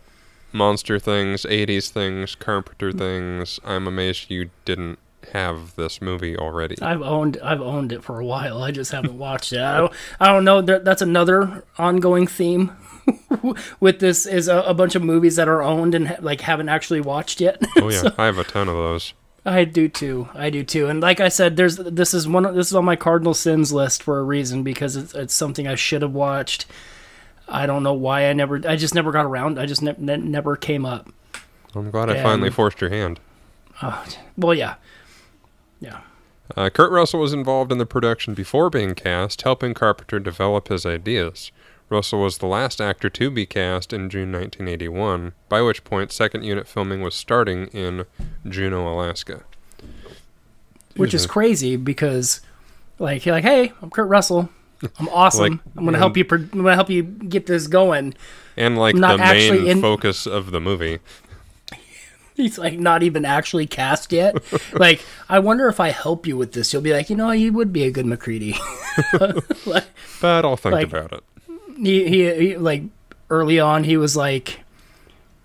monster 0.55 0.99
things, 0.99 1.43
80s 1.43 1.91
things, 1.91 2.35
Carpenter 2.35 2.93
hmm. 2.93 2.99
things, 2.99 3.61
I'm 3.65 3.87
amazed 3.87 4.31
you 4.31 4.51
didn't 4.65 4.99
have 5.33 5.75
this 5.77 6.01
movie 6.01 6.37
already. 6.37 6.77
I've 6.81 7.03
owned 7.03 7.39
I've 7.43 7.61
owned 7.61 7.93
it 7.93 8.05
for 8.05 8.21
a 8.21 8.25
while. 8.25 8.63
I 8.63 8.71
just 8.71 8.93
haven't 8.93 9.19
watched 9.19 9.53
it. 9.53 9.61
I 9.61 9.79
don't 9.79 9.93
I 10.21 10.29
don't 10.29 10.45
know. 10.45 10.61
That, 10.61 10.85
that's 10.85 11.03
another 11.03 11.65
ongoing 11.79 12.27
theme 12.27 12.73
with 13.81 14.01
this 14.01 14.27
is 14.27 14.49
a, 14.49 14.59
a 14.61 14.75
bunch 14.75 14.95
of 14.95 15.03
movies 15.03 15.37
that 15.37 15.49
are 15.49 15.63
owned 15.63 15.95
and 15.95 16.09
ha- 16.09 16.17
like 16.21 16.43
haven't 16.43 16.69
actually 16.69 17.01
watched 17.01 17.41
yet. 17.41 17.63
oh 17.79 17.91
yeah, 17.91 18.11
I 18.19 18.27
have 18.27 18.39
a 18.39 18.45
ton 18.45 18.69
of 18.69 18.75
those. 18.75 19.15
I 19.47 19.65
do 19.65 19.89
too. 19.89 20.29
I 20.35 20.49
do 20.49 20.65
too. 20.65 20.89
And 20.89 21.01
like 21.01 21.21
I 21.21 21.29
said, 21.29 21.57
there's 21.57 21.77
this 21.77 22.15
is 22.15 22.27
one. 22.27 22.55
This 22.55 22.69
is 22.69 22.75
on 22.75 22.85
my 22.85 22.97
cardinal 22.97 23.35
sins 23.35 23.73
list 23.73 24.03
for 24.03 24.19
a 24.19 24.23
reason 24.23 24.63
because 24.63 24.97
it's 24.97 25.15
it's 25.15 25.35
something 25.35 25.67
I 25.67 25.75
should 25.75 26.03
have 26.03 26.13
watched. 26.13 26.67
I 27.49 27.67
don't 27.67 27.83
know 27.83 27.93
why 27.93 28.27
I 28.29 28.33
never. 28.33 28.61
I 28.67 28.77
just 28.77 28.95
never 28.95 29.13
got 29.13 29.27
around. 29.27 29.59
I 29.59 29.67
just 29.67 29.83
ne- 29.83 29.95
ne- 29.99 30.17
never 30.17 30.57
came 30.57 30.87
up. 30.87 31.09
I'm 31.75 31.91
glad 31.91 32.09
I 32.11 32.23
finally 32.23 32.51
forced 32.51 32.81
your 32.81 32.91
hand. 32.91 33.21
Oh, 33.83 34.05
well, 34.37 34.55
yeah, 34.55 34.77
yeah. 35.81 36.01
Uh, 36.57 36.71
Kurt 36.71 36.93
Russell 36.93 37.21
was 37.21 37.33
involved 37.33 37.73
in 37.73 37.79
the 37.79 37.87
production 37.87 38.35
before 38.35 38.71
being 38.71 38.95
cast, 38.95 39.43
helping 39.43 39.75
Carpenter 39.75 40.21
develop 40.21 40.69
his 40.69 40.87
ideas. 40.87 41.51
Russell 41.89 42.21
was 42.23 42.39
the 42.39 42.47
last 42.47 42.81
actor 42.81 43.11
to 43.11 43.31
be 43.31 43.47
cast 43.47 43.93
in 43.93 44.09
June 44.09 44.33
1981, 44.33 45.33
by 45.49 45.61
which 45.63 45.85
point 45.85 46.13
second 46.13 46.43
unit 46.45 46.67
filming 46.69 47.01
was 47.03 47.15
starting 47.15 47.67
in 47.69 48.05
Juneau, 48.49 48.89
Alaska. 48.93 49.43
Which 50.97 51.13
is 51.13 51.27
crazy 51.27 51.77
because, 51.77 52.41
like, 52.99 53.27
you're 53.27 53.35
like, 53.35 53.45
hey, 53.45 53.73
I'm 53.83 53.91
Kurt 53.91 54.09
Russell. 54.09 54.49
I'm 54.99 55.09
awesome. 55.09 55.43
Like, 55.43 55.61
I'm 55.77 55.85
gonna 55.85 55.99
help 55.99 56.17
you. 56.17 56.25
Pro- 56.25 56.39
I'm 56.39 56.49
gonna 56.49 56.75
help 56.75 56.91
you 56.91 57.03
get 57.03 57.47
this 57.47 57.67
going. 57.67 58.15
and 58.57 58.77
like 58.79 58.95
the 58.95 59.17
main 59.19 59.67
in- 59.67 59.81
focus 59.81 60.27
of 60.27 60.51
the 60.51 60.61
movie. 60.61 60.99
He's 62.35 62.59
like 62.59 62.79
not 62.79 63.03
even 63.05 63.25
actually 63.25 63.67
cast 63.67 64.13
yet. 64.13 64.37
like, 64.73 65.05
I 65.29 65.39
wonder 65.39 65.69
if 65.69 65.79
I 65.79 65.91
help 65.91 66.27
you 66.27 66.37
with 66.37 66.53
this, 66.53 66.73
you'll 66.73 66.83
be 66.83 66.93
like, 66.93 67.09
you 67.09 67.15
know, 67.17 67.31
you 67.31 67.53
would 67.53 67.73
be 67.73 67.85
a 67.85 67.91
good 67.93 68.07
MacReady. 68.07 68.57
like, 69.67 69.85
But 70.21 70.45
I'll 70.45 70.57
think 70.57 70.73
Like- 70.75 70.89
about 70.89 71.13
it. 71.13 71.23
he, 71.79 72.09
he, 72.09 72.35
he 72.35 72.57
like 72.57 72.83
early 73.31 73.59
on 73.61 73.85
he 73.85 73.97
was 73.97 74.17
like 74.17 74.61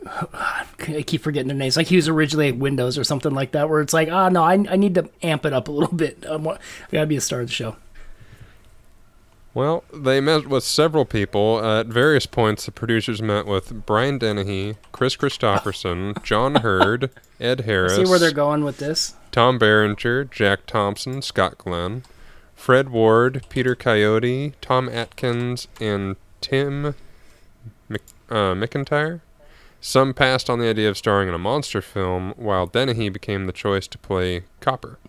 I 0.06 1.04
keep 1.06 1.22
forgetting 1.22 1.48
their 1.50 1.58
names. 1.58 1.78
Like 1.78 1.88
he 1.88 1.96
was 1.96 2.08
originally 2.08 2.50
at 2.50 2.58
Windows 2.58 2.98
or 2.98 3.04
something 3.04 3.34
like 3.34 3.52
that, 3.52 3.70
where 3.70 3.82
it's 3.82 3.94
like, 3.94 4.10
ah, 4.10 4.30
no, 4.30 4.44
I, 4.44 4.54
I 4.54 4.76
need 4.76 4.96
to 4.96 5.10
amp 5.22 5.46
it 5.46 5.54
up 5.54 5.68
a 5.68 5.72
little 5.72 5.94
bit. 5.96 6.26
I'm, 6.28 6.48
I 6.48 6.58
gotta 6.92 7.06
be 7.06 7.18
a 7.18 7.22
star 7.22 7.42
of 7.42 7.48
the 7.48 7.54
show. 7.54 7.76
Well, 9.60 9.84
they 9.94 10.22
met 10.22 10.48
with 10.48 10.64
several 10.64 11.04
people. 11.04 11.62
at 11.62 11.88
various 11.88 12.26
points, 12.26 12.66
the 12.66 12.72
producers 12.72 13.22
met 13.22 13.46
with 13.46 13.86
Brian 13.86 14.18
Dennehy, 14.18 14.78
Kris 14.94 15.18
Kristofferson, 15.18 16.24
John 16.24 16.56
Heard, 16.56 17.10
Ed 17.42 17.62
Harris, 17.62 17.98
See 17.98 18.06
where 18.06 18.20
they're 18.20 18.32
going 18.32 18.64
with 18.64 18.78
this? 18.78 19.16
Tom 19.34 19.60
Berenger, 19.60 20.24
Jack 20.24 20.66
Thompson, 20.66 21.22
Scott 21.22 21.58
Glenn, 21.58 22.04
Fred 22.56 22.88
Ward, 22.88 23.44
Peter 23.50 23.76
Coyote, 23.76 24.54
Tom 24.62 24.88
Atkins, 24.88 25.68
and 25.82 26.16
Tim 26.40 26.96
Mc, 27.90 28.02
uh, 28.30 28.54
McIntire. 28.54 29.20
Some 29.82 30.14
passed 30.14 30.50
on 30.50 30.60
the 30.60 30.70
idea 30.70 30.88
of 30.88 30.98
starring 30.98 31.28
in 31.28 31.34
a 31.34 31.38
monster 31.38 31.82
film, 31.82 32.34
while 32.38 32.66
Dennehy 32.66 33.10
became 33.10 33.46
the 33.46 33.52
choice 33.52 33.88
to 33.88 33.98
play 33.98 34.44
Copper. 34.62 35.00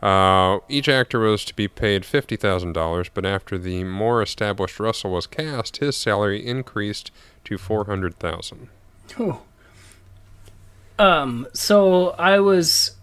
Uh, 0.00 0.58
each 0.68 0.88
actor 0.88 1.18
was 1.18 1.44
to 1.44 1.54
be 1.54 1.66
paid 1.66 2.02
$50,000, 2.04 3.08
but 3.12 3.26
after 3.26 3.58
the 3.58 3.82
more 3.82 4.22
established 4.22 4.78
Russell 4.78 5.10
was 5.10 5.26
cast, 5.26 5.78
his 5.78 5.96
salary 5.96 6.46
increased 6.46 7.10
to 7.44 7.58
400000 7.58 8.68
Oh. 9.18 9.42
Um. 10.98 11.46
So 11.54 12.10
I 12.10 12.40
was. 12.40 12.96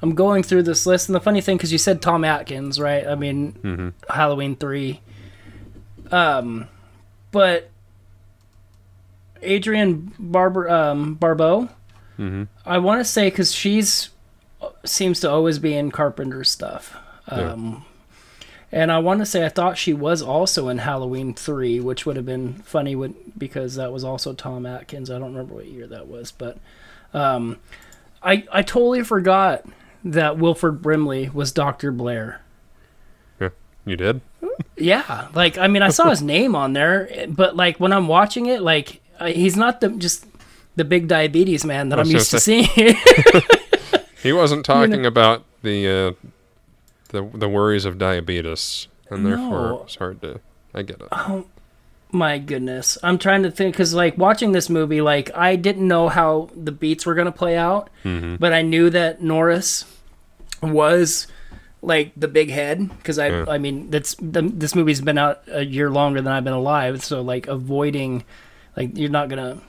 I'm 0.00 0.14
going 0.14 0.42
through 0.42 0.62
this 0.64 0.86
list, 0.86 1.08
and 1.08 1.14
the 1.14 1.20
funny 1.20 1.40
thing, 1.40 1.56
because 1.56 1.70
you 1.70 1.78
said 1.78 2.00
Tom 2.02 2.24
Atkins, 2.24 2.80
right? 2.80 3.06
I 3.06 3.14
mean, 3.14 3.52
hmm 3.52 3.88
Halloween 4.08 4.56
three. 4.56 5.00
Um, 6.10 6.66
but 7.30 7.70
Adrienne 9.42 10.12
Barber 10.18 10.68
um, 10.70 11.14
Barbeau, 11.14 11.68
hmm 12.16 12.44
I 12.64 12.78
want 12.78 13.00
to 13.00 13.04
say 13.04 13.28
because 13.28 13.52
she's 13.52 14.10
seems 14.84 15.20
to 15.20 15.30
always 15.30 15.58
be 15.58 15.74
in 15.74 15.90
Carpenter 15.90 16.44
stuff. 16.44 16.96
Yeah. 17.30 17.52
Um, 17.52 17.84
and 18.70 18.90
I 18.90 18.98
want 18.98 19.20
to 19.20 19.26
say 19.26 19.44
I 19.44 19.50
thought 19.50 19.76
she 19.76 19.92
was 19.92 20.22
also 20.22 20.68
in 20.68 20.78
Halloween 20.78 21.34
three, 21.34 21.78
which 21.78 22.06
would 22.06 22.16
have 22.16 22.24
been 22.24 22.54
funny 22.54 22.96
with, 22.96 23.14
because 23.38 23.74
that 23.74 23.92
was 23.92 24.02
also 24.02 24.32
Tom 24.32 24.64
Atkins. 24.64 25.10
I 25.10 25.18
don't 25.18 25.34
remember 25.34 25.54
what 25.54 25.66
year 25.66 25.86
that 25.88 26.08
was, 26.08 26.32
but 26.32 26.56
um, 27.12 27.58
I 28.22 28.44
I 28.50 28.62
totally 28.62 29.02
forgot 29.02 29.64
that 30.04 30.38
Wilford 30.38 30.80
Brimley 30.80 31.28
was 31.28 31.52
Doctor 31.52 31.92
Blair. 31.92 32.40
You 33.84 33.96
did? 33.96 34.20
Yeah, 34.76 35.28
like 35.34 35.58
I 35.58 35.66
mean, 35.66 35.82
I 35.82 35.88
saw 35.88 36.10
his 36.10 36.22
name 36.34 36.54
on 36.54 36.72
there, 36.72 37.26
but 37.28 37.56
like 37.56 37.80
when 37.80 37.92
I'm 37.92 38.08
watching 38.08 38.46
it, 38.46 38.62
like 38.62 39.00
he's 39.26 39.56
not 39.56 39.80
the 39.80 39.90
just 39.90 40.26
the 40.76 40.84
big 40.84 41.08
diabetes 41.08 41.64
man 41.64 41.88
that 41.90 41.98
I'm 41.98 42.06
used 42.06 42.30
to 42.30 42.34
gonna 42.34 42.40
seeing. 42.40 42.96
He 44.22 44.32
wasn't 44.32 44.64
talking 44.64 45.04
about 45.06 45.44
the 45.62 45.88
uh, 45.88 46.28
the 47.08 47.28
the 47.34 47.48
worries 47.48 47.84
of 47.84 47.98
diabetes, 47.98 48.88
and 49.10 49.26
therefore 49.26 49.82
it's 49.84 49.96
hard 49.96 50.20
to. 50.22 50.40
I 50.74 50.82
get 50.82 51.00
it. 51.00 51.08
Oh 51.12 51.46
my 52.12 52.38
goodness, 52.38 52.96
I'm 53.02 53.18
trying 53.18 53.42
to 53.42 53.50
think 53.50 53.74
because 53.74 53.92
like 53.94 54.16
watching 54.18 54.52
this 54.52 54.68
movie, 54.70 55.00
like 55.00 55.30
I 55.36 55.56
didn't 55.56 55.86
know 55.88 56.08
how 56.08 56.50
the 56.54 56.72
beats 56.72 57.04
were 57.06 57.14
gonna 57.14 57.32
play 57.32 57.56
out, 57.56 57.90
Mm-hmm. 58.04 58.36
but 58.36 58.52
I 58.52 58.62
knew 58.62 58.88
that 58.90 59.22
Norris 59.22 59.84
was 60.62 61.26
like 61.82 62.12
the 62.16 62.28
big 62.28 62.50
head 62.50 62.88
because 62.98 63.18
I, 63.18 63.28
Yeah. 63.28 63.44
I 63.48 63.58
mean, 63.58 63.90
that's 63.90 64.14
the, 64.20 64.42
this 64.42 64.74
movie's 64.74 65.00
been 65.00 65.18
out 65.18 65.42
a 65.48 65.64
year 65.64 65.90
longer 65.90 66.20
than 66.20 66.32
I've 66.32 66.44
been 66.44 66.52
alive, 66.52 67.02
so 67.02 67.20
like 67.22 67.48
avoiding, 67.48 68.24
like 68.76 68.96
you're 68.96 69.10
not 69.10 69.28
gonna, 69.28 69.60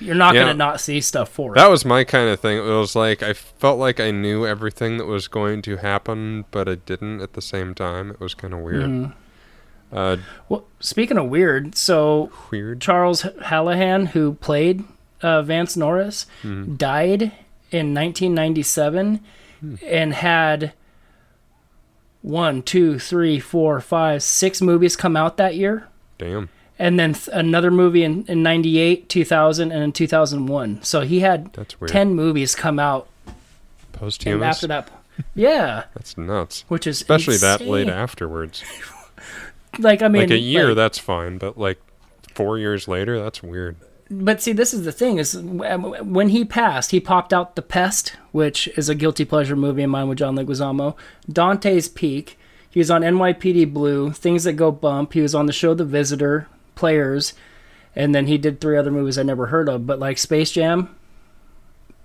you're 0.00 0.14
not 0.14 0.34
Yeah. 0.34 0.42
gonna 0.42 0.54
not 0.54 0.80
see 0.80 1.00
stuff 1.00 1.28
for 1.28 1.52
it. 1.52 1.56
That 1.56 1.70
was 1.70 1.84
my 1.84 2.04
kind 2.04 2.28
of 2.28 2.40
thing. 2.40 2.58
It 2.58 2.62
was 2.62 2.94
like 2.96 3.22
I 3.22 3.32
felt 3.32 3.78
like 3.78 4.00
I 4.00 4.10
knew 4.10 4.46
everything 4.46 4.96
that 4.98 5.06
was 5.06 5.28
going 5.28 5.62
to 5.62 5.76
happen, 5.76 6.44
but 6.50 6.68
I 6.68 6.76
didn't 6.76 7.20
at 7.20 7.32
the 7.34 7.42
same 7.42 7.74
time. 7.74 8.10
It 8.10 8.20
was 8.20 8.34
kind 8.34 8.52
of 8.54 8.60
weird. 8.60 8.82
Mm-hmm. 8.84 9.96
Uh, 9.96 10.16
Well, 10.48 10.64
speaking 10.80 11.16
of 11.16 11.26
weird, 11.28 11.74
so 11.74 12.30
weird. 12.50 12.80
Charles 12.80 13.22
Hallahan, 13.22 14.08
who 14.08 14.34
played 14.34 14.84
uh, 15.22 15.42
Vance 15.42 15.76
Norris, 15.76 16.26
Mm-hmm. 16.42 16.74
died 16.76 17.22
in 17.70 17.92
1997 17.94 19.20
Hmm. 19.60 19.74
and 19.84 20.14
had 20.14 20.72
one, 22.22 22.62
two, 22.62 22.98
three, 22.98 23.40
four, 23.40 23.80
five, 23.80 24.22
six 24.22 24.60
movies 24.60 24.96
come 24.96 25.16
out 25.16 25.36
that 25.36 25.54
year. 25.56 25.88
Damn. 26.18 26.48
And 26.78 26.98
then 26.98 27.14
th- 27.14 27.28
another 27.32 27.70
movie 27.72 28.04
in, 28.04 28.24
in 28.26 28.42
98, 28.42 29.08
2000, 29.08 29.72
and 29.72 29.82
in 29.82 29.92
2001. 29.92 30.82
So 30.82 31.00
he 31.00 31.20
had 31.20 31.52
That's 31.52 31.80
weird. 31.80 31.90
10 31.90 32.14
movies 32.14 32.54
come 32.54 32.78
out 32.78 33.08
Posthumous. 33.92 34.56
after 34.56 34.66
that. 34.68 34.90
Yeah, 35.34 35.84
That's 35.94 36.16
nuts. 36.16 36.64
which 36.68 36.86
is 36.86 37.00
Especially 37.00 37.36
that 37.38 37.60
late 37.62 37.88
afterwards. 37.88 38.62
Like 39.78 40.02
I 40.02 40.08
mean, 40.08 40.22
like 40.22 40.30
a 40.30 40.38
year, 40.38 40.68
like- 40.68 40.76
that's 40.76 40.98
fine, 40.98 41.36
but 41.38 41.58
like 41.58 41.78
four 42.34 42.58
years 42.58 42.88
later, 42.88 43.20
that's 43.22 43.42
weird. 43.42 43.76
but 44.10 44.40
see, 44.40 44.52
this 44.52 44.72
is 44.72 44.84
the 44.84 44.90
thing: 44.92 45.18
is 45.18 45.36
when 45.36 46.30
he 46.30 46.44
passed, 46.44 46.90
he 46.90 46.98
popped 46.98 47.32
out 47.34 47.54
the 47.54 47.62
Pest, 47.62 48.16
which 48.32 48.66
is 48.78 48.88
a 48.88 48.94
guilty 48.94 49.24
pleasure 49.26 49.54
movie 49.54 49.82
of 49.82 49.90
mine 49.90 50.08
with 50.08 50.18
John 50.18 50.36
Leguizamo. 50.36 50.96
Dante's 51.30 51.86
Peak. 51.88 52.38
He 52.70 52.80
was 52.80 52.90
on 52.90 53.02
NYPD 53.02 53.72
Blue, 53.72 54.10
Things 54.10 54.44
That 54.44 54.54
Go 54.54 54.72
Bump. 54.72 55.12
He 55.12 55.20
was 55.20 55.34
on 55.34 55.44
the 55.46 55.52
show 55.52 55.74
The 55.74 55.84
Visitor, 55.84 56.48
Players, 56.78 57.34
and 57.96 58.14
then 58.14 58.26
he 58.26 58.38
did 58.38 58.60
three 58.60 58.76
other 58.78 58.90
movies 58.90 59.18
I 59.18 59.22
never 59.24 59.46
heard 59.48 59.68
of. 59.68 59.86
But 59.86 59.98
like 59.98 60.16
Space 60.16 60.52
Jam, 60.52 60.94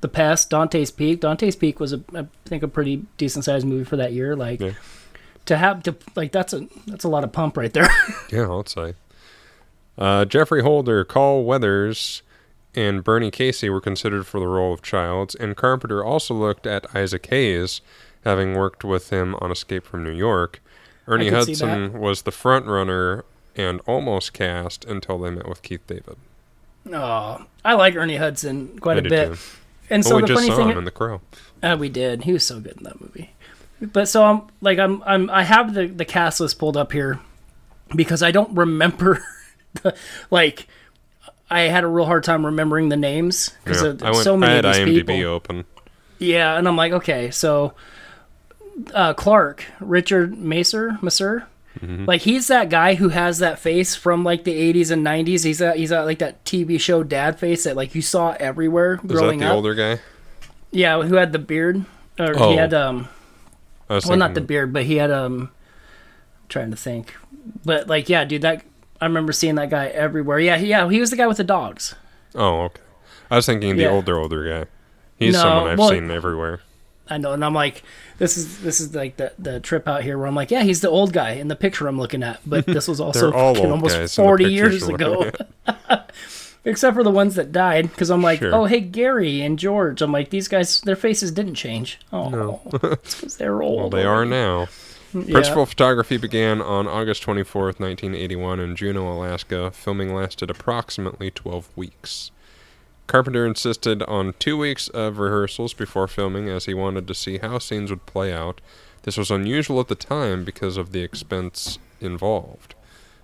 The 0.02 0.08
Pest, 0.10 0.50
Dante's 0.50 0.92
Peak. 0.92 1.22
Dante's 1.22 1.56
Peak 1.56 1.80
was 1.80 1.94
a, 1.94 2.02
I 2.16 2.28
think, 2.46 2.64
a 2.64 2.68
pretty 2.68 3.06
decent 3.18 3.46
sized 3.46 3.66
movie 3.66 3.84
for 3.86 3.96
that 3.98 4.12
year. 4.14 4.36
Like 4.36 4.60
Yeah. 4.60 4.72
to 5.46 5.58
have 5.58 5.84
to 5.84 5.96
like 6.16 6.32
that's 6.32 6.54
a 6.54 6.68
that's 6.88 7.04
a 7.04 7.10
lot 7.10 7.24
of 7.24 7.32
pump 7.32 7.56
right 7.58 7.72
there. 7.74 7.88
Yeah, 8.32 8.44
I'll 8.44 8.66
say. 8.66 8.96
Uh, 9.98 10.26
Geoffrey 10.26 10.64
Holder, 10.64 11.04
Carl 11.04 11.44
Weathers, 11.44 12.24
and 12.74 13.04
Bernie 13.04 13.30
Casey 13.30 13.70
were 13.70 13.80
considered 13.82 14.26
for 14.26 14.40
the 14.40 14.48
role 14.48 14.74
of 14.74 14.82
Childs, 14.82 15.36
and 15.36 15.56
Carpenter 15.56 16.04
also 16.04 16.34
looked 16.34 16.66
at 16.66 16.88
Isaac 16.96 17.28
Hayes, 17.28 17.82
having 18.24 18.56
worked 18.56 18.84
with 18.84 19.12
him 19.12 19.36
on 19.36 19.52
Escape 19.52 19.86
from 19.86 20.04
New 20.04 20.12
York. 20.12 20.60
Ernie 21.08 21.30
Hudson 21.30 22.00
was 22.00 22.24
the 22.24 22.32
front 22.32 22.66
runner 22.66 23.24
and 23.56 23.82
almost 23.86 24.34
cast 24.34 24.86
until 24.86 25.20
they 25.20 25.30
met 25.30 25.48
with 25.48 25.62
Keith 25.62 25.86
David. 25.88 26.16
oh, 26.92 27.46
I 27.64 27.74
like 27.74 27.96
Ernie 27.96 28.18
Hudson 28.18 28.78
quite 28.80 28.98
I 28.98 29.00
a 29.00 29.04
bit. 29.10 29.28
too. 29.34 29.38
And 29.90 30.04
Well, 30.04 30.10
so 30.10 30.16
we 30.18 30.22
the 30.22 30.28
just 30.30 30.40
funny 30.42 30.48
saw 30.50 30.58
thing, 30.58 30.70
him 30.70 30.78
in 30.80 30.86
The 30.86 30.92
Crow. 30.92 31.22
Uh, 31.62 31.78
we 31.80 31.90
did. 31.90 32.24
He 32.24 32.34
was 32.34 32.46
so 32.46 32.60
good 32.60 32.78
in 32.78 32.84
that 32.84 33.00
movie. 33.02 33.32
But 33.82 34.08
so 34.08 34.24
I'm 34.24 34.42
like 34.62 34.80
I'm 34.80 35.04
I'm 35.04 35.30
I 35.30 35.44
have 35.44 35.74
the 35.74 35.88
the 35.88 36.06
cast 36.06 36.40
list 36.40 36.58
pulled 36.58 36.78
up 36.78 36.92
here 36.94 37.20
because 37.96 38.24
I 38.24 38.32
don't 38.32 38.56
remember 38.56 39.24
the, 39.84 39.94
like 40.32 40.68
I 41.50 41.62
had 41.64 41.84
a 41.84 41.88
real 41.88 42.06
hard 42.06 42.24
time 42.24 42.46
remembering 42.46 42.90
the 42.90 42.96
names 42.98 43.52
because 43.64 43.82
Yeah, 43.84 43.90
of 43.90 44.04
I, 44.04 44.12
went, 44.12 44.24
so 44.24 44.38
many 44.38 44.54
I 44.54 44.56
had 44.56 44.66
of 44.66 44.74
these 44.76 44.86
IMDb 45.04 45.08
people. 45.08 45.26
open. 45.32 45.66
Yeah, 46.18 46.58
and 46.58 46.68
I'm 46.68 46.78
like, 46.78 46.94
okay, 46.94 47.30
so 47.32 47.74
uh, 48.94 49.14
Clark, 49.14 49.66
Richard 49.82 50.34
Masur, 50.36 50.98
Masur, 51.02 51.44
Mm-hmm. 51.80 52.06
like 52.06 52.22
he's 52.22 52.48
that 52.48 52.70
guy 52.70 52.94
who 52.96 53.10
has 53.10 53.40
that 53.40 53.58
face 53.58 53.96
from 53.96 54.24
like 54.24 54.44
the 54.44 54.54
80s 54.74 54.92
and 54.92 55.04
90s. 55.06 55.44
He's 55.44 55.58
that 55.60 55.78
he's 55.78 55.90
got 55.90 56.06
like 56.06 56.20
that 56.20 56.44
TV 56.46 56.80
show 56.80 57.04
dad 57.04 57.40
face 57.40 57.64
that 57.64 57.76
like 57.76 57.96
you 57.96 58.02
saw 58.02 58.36
everywhere 58.40 58.98
that 59.04 59.08
growing 59.08 59.40
the 59.40 59.48
up. 59.48 59.54
older 59.56 59.74
guy? 59.74 60.00
Yeah, 60.72 61.02
who 61.02 61.16
had 61.16 61.32
the 61.34 61.40
beard, 61.40 61.86
or 62.20 62.34
Oh. 62.38 62.52
he 62.52 62.58
had 62.58 62.74
um. 62.74 63.08
I 63.90 63.96
was 63.96 64.06
Well, 64.06 64.18
not 64.18 64.34
the 64.34 64.42
beard, 64.42 64.72
but 64.74 64.84
he 64.84 64.98
had 64.98 65.12
um. 65.12 65.50
Trying 66.50 66.70
to 66.72 66.78
think, 66.78 67.16
but 67.66 67.88
like, 67.88 68.10
yeah, 68.10 68.24
dude, 68.26 68.44
that 68.44 68.64
I 69.02 69.06
remember 69.06 69.32
seeing 69.34 69.56
that 69.56 69.72
guy 69.72 69.88
everywhere. 69.88 70.38
Yeah, 70.40 70.58
he, 70.58 70.68
yeah, 70.68 70.88
he 70.90 71.00
was 71.00 71.10
the 71.10 71.16
guy 71.16 71.26
with 71.26 71.38
the 71.38 71.44
dogs. 71.44 71.96
Oh, 72.36 72.62
okay. 72.66 72.82
I 73.32 73.38
was 73.38 73.46
thinking 73.48 73.76
the 73.76 73.84
Yeah. 73.84 73.90
older, 73.90 74.20
older 74.20 74.48
guy. 74.48 74.70
He's 75.18 75.34
No, 75.34 75.40
someone 75.40 75.72
I've 75.72 75.80
well- 75.80 75.90
seen 75.90 76.12
everywhere. 76.12 76.60
I 77.10 77.18
know, 77.18 77.34
and 77.34 77.44
I'm 77.44 77.54
like, 77.54 77.84
this 78.18 78.38
is 78.38 78.62
this 78.62 78.80
is 78.80 78.96
like 78.96 79.18
the 79.18 79.34
the 79.38 79.60
trip 79.60 79.88
out 79.88 80.04
here 80.04 80.18
where 80.18 80.28
I'm 80.28 80.36
like, 80.36 80.52
yeah, 80.52 80.64
he's 80.64 80.82
the 80.82 80.90
old 80.90 81.12
guy 81.12 81.32
in 81.32 81.50
the 81.50 81.56
picture 81.56 81.88
I'm 81.88 82.00
looking 82.00 82.24
at, 82.24 82.40
but 82.46 82.66
this 82.66 82.88
was 82.88 83.00
also 83.02 83.32
They're 83.32 83.38
all 83.40 83.54
fucking 83.54 83.66
old 83.72 83.74
almost 83.76 83.96
guys 83.96 84.18
in 84.18 84.24
the 84.24 84.28
40 84.28 84.46
years 84.46 84.88
ago. 84.88 85.30
Except 86.66 86.96
for 86.96 87.04
the 87.04 87.12
ones 87.12 87.36
that 87.36 87.52
died, 87.52 87.90
because 87.90 88.10
I'm 88.10 88.22
like, 88.22 88.40
Sure. 88.40 88.56
oh, 88.56 88.66
hey, 88.66 88.80
Gary 88.80 89.42
and 89.42 89.60
George. 89.60 90.02
I'm 90.02 90.14
like, 90.14 90.30
these 90.30 90.48
guys, 90.48 90.80
their 90.82 90.96
faces 90.96 91.32
didn't 91.32 91.56
change. 91.56 92.00
Oh, 92.14 92.62
it's 92.84 93.16
because 93.16 93.36
they're 93.36 93.62
old. 93.62 93.80
Well, 93.82 93.90
they 93.90 94.06
are 94.06 94.24
now. 94.24 94.68
Yeah. 95.14 95.34
Principal 95.34 95.66
photography 95.66 96.16
began 96.16 96.62
on 96.62 96.88
August 96.88 97.22
24th, 97.24 97.82
1981, 97.82 98.62
in 98.62 98.76
Juneau, 98.78 99.12
Alaska. 99.12 99.72
Filming 99.72 100.16
lasted 100.16 100.50
approximately 100.50 101.30
12 101.30 101.70
weeks. 101.76 102.32
Carpenter 103.14 103.46
insisted 103.46 104.02
on 104.02 104.34
two 104.40 104.58
weeks 104.58 104.88
of 104.88 105.20
rehearsals 105.20 105.76
before 105.76 106.08
filming 106.08 106.50
as 106.50 106.66
he 106.66 106.74
wanted 106.74 107.08
to 107.08 107.14
see 107.14 107.38
how 107.38 107.60
scenes 107.60 107.92
would 107.92 108.08
play 108.08 108.34
out. 108.34 108.60
This 109.04 109.18
was 109.18 109.30
unusual 109.30 109.80
at 109.80 109.88
the 109.88 109.94
time 109.94 110.44
because 110.44 110.78
of 110.78 110.94
the 110.94 111.04
expense 111.04 111.78
involved. 112.02 112.74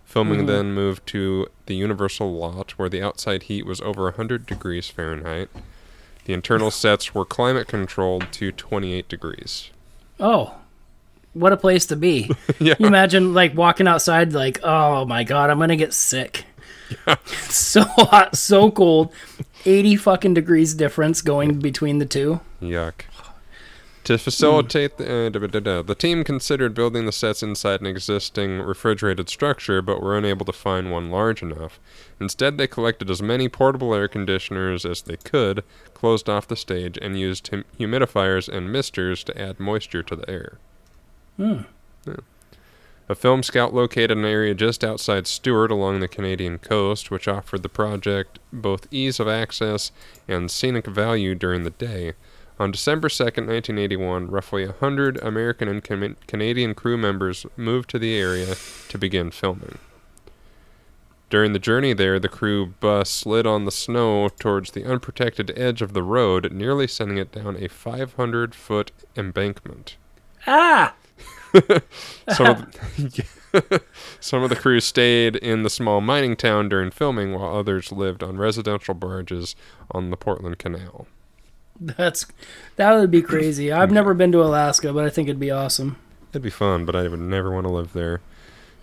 Filming 0.06 0.42
mm-hmm. 0.42 0.46
then 0.46 0.74
moved 0.74 1.08
to 1.08 1.48
the 1.66 1.74
Universal 1.74 2.32
lot 2.32 2.78
where 2.78 2.88
the 2.88 3.02
outside 3.02 3.42
heat 3.44 3.66
was 3.66 3.82
over 3.82 4.04
100 4.04 4.46
degrees 4.46 4.90
Fahrenheit. 4.90 5.50
The 6.26 6.34
internal 6.34 6.70
sets 6.70 7.16
were 7.16 7.26
climate 7.26 7.68
controlled 7.68 8.32
to 8.34 8.52
28 8.52 9.10
degrees. 9.10 9.72
Oh, 10.20 10.54
what 11.34 11.52
a 11.52 11.58
place 11.58 11.88
to 11.88 11.96
be. 11.96 12.30
Yeah. 12.60 12.76
You 12.78 12.86
imagine 12.86 13.34
like 13.34 13.56
walking 13.56 13.88
outside, 13.88 14.34
like, 14.34 14.60
oh 14.64 15.06
my 15.06 15.24
god, 15.24 15.50
I'm 15.50 15.58
gonna 15.58 15.76
get 15.78 15.94
sick. 15.94 16.46
It's 17.08 17.56
so 17.56 17.84
hot, 17.84 18.36
so 18.36 18.72
cold. 18.72 19.14
80 19.66 19.96
fucking 19.98 20.34
degrees 20.34 20.74
difference 20.74 21.22
going 21.22 21.60
between 21.60 22.00
the 22.00 22.06
two. 22.06 22.40
Yuck. 22.62 23.04
To 24.06 24.18
facilitate 24.18 24.98
the, 24.98 25.28
uh, 25.28 25.30
da, 25.30 25.46
da, 25.46 25.60
da, 25.60 25.82
the 25.84 25.94
team 25.94 26.24
considered 26.24 26.74
building 26.74 27.06
the 27.06 27.12
sets 27.12 27.44
inside 27.44 27.82
an 27.82 27.86
existing 27.86 28.60
refrigerated 28.60 29.30
structure, 29.30 29.84
but 29.84 30.02
were 30.02 30.18
unable 30.18 30.48
to 30.48 30.52
find 30.52 30.92
one 30.92 31.12
large 31.12 31.44
enough. 31.44 31.80
Instead, 32.20 32.58
they 32.58 32.66
collected 32.66 33.12
as 33.12 33.22
many 33.22 33.48
portable 33.48 33.94
air 33.94 34.08
conditioners 34.08 34.84
as 34.84 35.04
they 35.04 35.18
could, 35.18 35.64
closed 35.94 36.28
off 36.28 36.48
the 36.48 36.56
stage, 36.56 36.98
and 37.02 37.20
used 37.20 37.50
hum- 37.50 37.66
humidifiers 37.80 38.50
and 38.50 38.72
misters 38.72 39.24
to 39.26 39.40
add 39.40 39.60
moisture 39.60 40.02
to 40.02 40.16
the 40.16 40.28
air. 40.28 40.58
Yeah. 41.38 41.64
A 43.12 43.16
film 43.16 43.42
scout 43.42 43.74
located 43.74 44.12
an 44.12 44.24
area 44.24 44.54
just 44.54 44.84
outside 44.84 45.26
Stewart 45.26 45.72
along 45.72 46.00
the 46.00 46.08
Canadian 46.08 46.60
coast, 46.60 47.10
which 47.10 47.28
offered 47.28 47.64
the 47.64 47.70
project 47.70 48.38
both 48.54 48.88
ease 48.92 49.20
of 49.20 49.28
access 49.28 49.92
and 50.28 50.52
scenic 50.52 50.86
value 50.86 51.34
during 51.34 51.64
the 51.64 51.72
day. 51.72 52.14
On 52.60 52.72
December 52.72 53.08
2nd, 53.08 53.48
1981, 53.48 54.28
roughly 54.28 54.64
100 54.68 55.18
American 55.24 55.68
and 55.68 55.84
Can- 55.84 56.18
Canadian 56.28 56.76
crew 56.76 56.98
members 56.98 57.48
moved 57.58 57.90
to 57.90 57.98
the 57.98 58.16
area 58.16 58.56
to 58.90 58.98
begin 59.00 59.32
filming. 59.32 59.80
During 61.32 61.54
the 61.54 61.60
journey 61.60 61.94
there, 61.94 62.20
the 62.20 62.30
crew 62.30 62.76
bus 62.80 63.10
slid 63.10 63.48
on 63.48 63.66
the 63.66 63.72
snow 63.72 64.30
towards 64.30 64.72
the 64.72 64.86
unprotected 64.86 65.52
edge 65.58 65.82
of 65.82 65.94
the 65.94 66.04
road, 66.04 66.52
nearly 66.52 66.86
sending 66.86 67.18
it 67.18 67.32
down 67.32 67.56
a 67.56 67.70
500 67.70 68.54
foot 68.54 68.92
embankment. 69.16 69.96
Ah! 70.46 70.94
Some 72.34 72.48
of, 72.48 72.72
the, 72.98 73.82
some 74.20 74.44
of 74.44 74.50
the 74.50 74.56
crew 74.56 74.80
stayed 74.80 75.36
in 75.36 75.64
the 75.64 75.70
small 75.70 76.02
mining 76.02 76.36
town 76.36 76.70
during 76.70 76.92
filming, 76.92 77.34
while 77.34 77.56
others 77.56 77.92
lived 77.92 78.24
on 78.24 78.38
residential 78.38 78.94
barges 78.94 79.56
on 79.92 80.10
the 80.10 80.18
Portland 80.18 80.60
Canal. 80.60 81.08
That's 81.80 82.26
that 82.76 82.94
would 82.94 83.12
be 83.12 83.22
crazy. 83.22 83.72
I've 83.72 83.92
never 83.92 84.14
been 84.14 84.32
to 84.34 84.44
Alaska, 84.44 84.94
but 84.94 85.06
I 85.06 85.10
think 85.10 85.28
it'd 85.28 85.40
be 85.40 85.52
awesome. 85.52 85.98
It'd 86.32 86.42
be 86.42 86.50
fun, 86.50 86.86
but 86.86 86.96
I 86.96 87.08
would 87.08 87.20
never 87.20 87.52
want 87.52 87.66
to 87.66 87.74
live 87.74 87.94
there. 87.94 88.22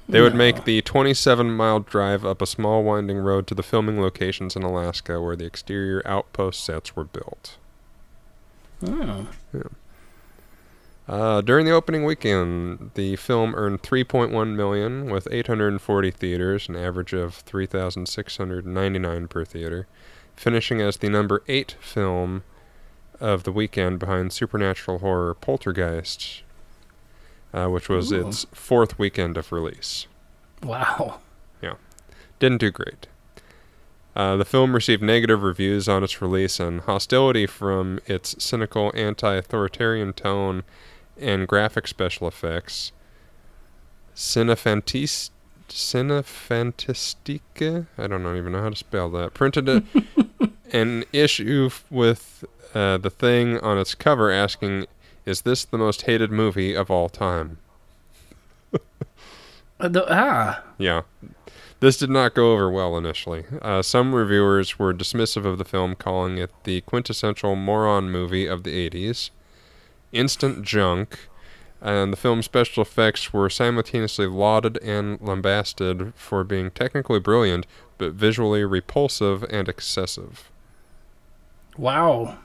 They 0.08 0.20
would 0.20 0.36
make 0.36 0.64
the 0.64 0.82
27 0.82 1.50
mile 1.50 1.80
drive 1.80 2.24
up 2.24 2.40
a 2.40 2.46
small 2.46 2.84
winding 2.84 3.18
road 3.18 3.48
to 3.48 3.56
the 3.56 3.62
filming 3.62 4.00
locations 4.00 4.54
in 4.54 4.62
Alaska 4.62 5.20
where 5.20 5.34
the 5.34 5.46
exterior 5.46 6.00
outpost 6.04 6.64
sets 6.64 6.94
were 6.94 7.04
built. 7.04 7.56
Oh. 8.86 9.26
Uh, 11.08 11.40
during 11.40 11.64
the 11.64 11.72
opening 11.72 12.04
weekend, 12.04 12.90
the 12.94 13.14
film 13.16 13.54
earned 13.54 13.80
3.1 13.82 14.56
million 14.56 15.08
with 15.08 15.28
840 15.30 16.10
theaters, 16.10 16.68
an 16.68 16.74
average 16.74 17.12
of 17.12 17.34
3,699 17.34 19.28
per 19.28 19.44
theater, 19.44 19.86
finishing 20.34 20.80
as 20.80 20.96
the 20.96 21.08
number 21.08 21.44
8 21.46 21.76
film 21.80 22.42
of 23.20 23.44
the 23.44 23.52
weekend 23.52 24.00
behind 24.00 24.32
supernatural 24.32 24.98
horror 24.98 25.34
Poltergeist, 25.34 26.42
uh, 27.54 27.68
which 27.68 27.88
was 27.88 28.12
Ooh. 28.12 28.26
its 28.26 28.46
fourth 28.52 28.98
weekend 28.98 29.36
of 29.36 29.52
release. 29.52 30.08
Wow. 30.62 31.20
Yeah, 31.62 31.74
didn't 32.40 32.58
do 32.58 32.72
great. 32.72 33.06
Uh, 34.16 34.34
the 34.36 34.44
film 34.44 34.74
received 34.74 35.02
negative 35.02 35.42
reviews 35.42 35.88
on 35.88 36.02
its 36.02 36.20
release, 36.20 36.58
and 36.58 36.80
hostility 36.80 37.46
from 37.46 38.00
its 38.06 38.42
cynical, 38.42 38.90
anti 38.94 39.34
authoritarian 39.34 40.12
tone 40.14 40.64
and 41.20 41.48
graphic 41.48 41.88
special 41.88 42.28
effects. 42.28 42.92
Cinefantis- 44.14 45.30
Cinefantastique? 45.68 47.86
I 47.98 48.06
don't 48.06 48.36
even 48.36 48.52
know 48.52 48.62
how 48.62 48.70
to 48.70 48.76
spell 48.76 49.10
that. 49.10 49.34
Printed 49.34 49.68
a, 49.68 49.82
an 50.72 51.04
issue 51.12 51.70
with 51.90 52.44
uh, 52.74 52.98
the 52.98 53.10
thing 53.10 53.58
on 53.60 53.78
its 53.78 53.94
cover 53.94 54.30
asking, 54.30 54.86
Is 55.24 55.42
this 55.42 55.64
the 55.64 55.78
most 55.78 56.02
hated 56.02 56.30
movie 56.30 56.74
of 56.74 56.90
all 56.90 57.08
time? 57.08 57.58
Uh, 59.78 59.88
the, 59.88 60.06
ah. 60.08 60.62
Yeah. 60.78 61.02
This 61.80 61.98
did 61.98 62.08
not 62.08 62.32
go 62.32 62.54
over 62.54 62.70
well 62.70 62.96
initially. 62.96 63.44
Uh, 63.60 63.82
some 63.82 64.14
reviewers 64.14 64.78
were 64.78 64.94
dismissive 64.94 65.44
of 65.44 65.58
the 65.58 65.66
film, 65.66 65.94
calling 65.94 66.38
it 66.38 66.50
the 66.64 66.80
quintessential 66.80 67.54
moron 67.56 68.10
movie 68.10 68.46
of 68.46 68.62
the 68.62 68.88
80s, 68.88 69.28
instant 70.12 70.64
junk, 70.64 71.28
and 71.80 72.12
the 72.12 72.16
film's 72.16 72.46
special 72.46 72.82
effects 72.82 73.32
were 73.32 73.50
simultaneously 73.50 74.26
lauded 74.26 74.78
and 74.82 75.20
lambasted 75.20 76.12
for 76.16 76.42
being 76.44 76.70
technically 76.70 77.20
brilliant, 77.20 77.66
but 77.98 78.12
visually 78.12 78.64
repulsive 78.64 79.44
and 79.50 79.68
excessive. 79.68 80.50
Wow. 81.76 82.38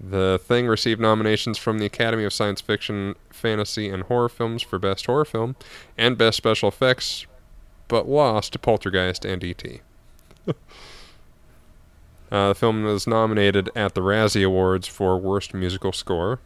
The 0.00 0.40
thing 0.42 0.66
received 0.66 1.00
nominations 1.00 1.56
from 1.56 1.78
the 1.78 1.86
Academy 1.86 2.24
of 2.24 2.32
Science 2.32 2.60
Fiction, 2.60 3.14
Fantasy, 3.30 3.88
and 3.88 4.02
Horror 4.04 4.28
Films 4.28 4.62
for 4.62 4.78
Best 4.78 5.06
Horror 5.06 5.24
Film 5.24 5.56
and 5.96 6.18
Best 6.18 6.36
Special 6.36 6.68
Effects, 6.68 7.26
but 7.88 8.08
lost 8.08 8.52
to 8.52 8.58
Poltergeist 8.58 9.24
and 9.24 9.42
E.T. 9.42 9.80
uh, 12.34 12.48
the 12.48 12.54
film 12.54 12.82
was 12.84 13.06
nominated 13.06 13.70
at 13.76 13.94
the 13.94 14.00
Razzie 14.00 14.44
Awards 14.44 14.88
for 14.88 15.16
Worst 15.18 15.54
Musical 15.54 15.92
Score. 15.92 16.40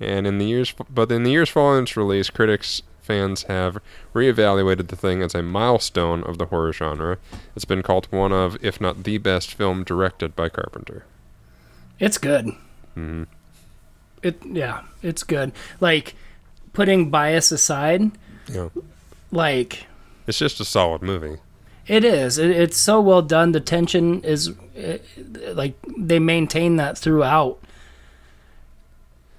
And 0.00 0.26
in 0.26 0.38
the 0.38 0.46
years, 0.46 0.72
but 0.88 1.12
in 1.12 1.22
the 1.24 1.30
years 1.30 1.48
following 1.50 1.82
its 1.84 1.96
release, 1.96 2.30
critics, 2.30 2.82
fans 3.02 3.42
have 3.44 3.78
reevaluated 4.14 4.88
the 4.88 4.96
thing 4.96 5.22
as 5.22 5.34
a 5.34 5.42
milestone 5.42 6.22
of 6.24 6.38
the 6.38 6.46
horror 6.46 6.72
genre. 6.72 7.18
It's 7.54 7.64
been 7.66 7.82
called 7.82 8.06
one 8.10 8.32
of, 8.32 8.56
if 8.64 8.80
not 8.80 9.04
the 9.04 9.18
best 9.18 9.52
film 9.54 9.84
directed 9.84 10.34
by 10.34 10.48
Carpenter. 10.48 11.04
It's 11.98 12.16
good. 12.18 12.46
Mhm. 12.96 13.26
It 14.22 14.42
yeah, 14.46 14.82
it's 15.02 15.22
good. 15.22 15.52
Like 15.80 16.14
putting 16.72 17.10
bias 17.10 17.52
aside, 17.52 18.10
Yeah. 18.48 18.68
like 19.30 19.86
It's 20.26 20.38
just 20.38 20.60
a 20.60 20.64
solid 20.64 21.02
movie. 21.02 21.36
It 21.86 22.04
is. 22.04 22.38
It, 22.38 22.50
it's 22.50 22.76
so 22.76 23.00
well 23.00 23.22
done. 23.22 23.52
The 23.52 23.60
tension 23.60 24.22
is 24.22 24.50
uh, 24.78 24.98
like 25.54 25.74
they 25.98 26.18
maintain 26.18 26.76
that 26.76 26.96
throughout 26.98 27.58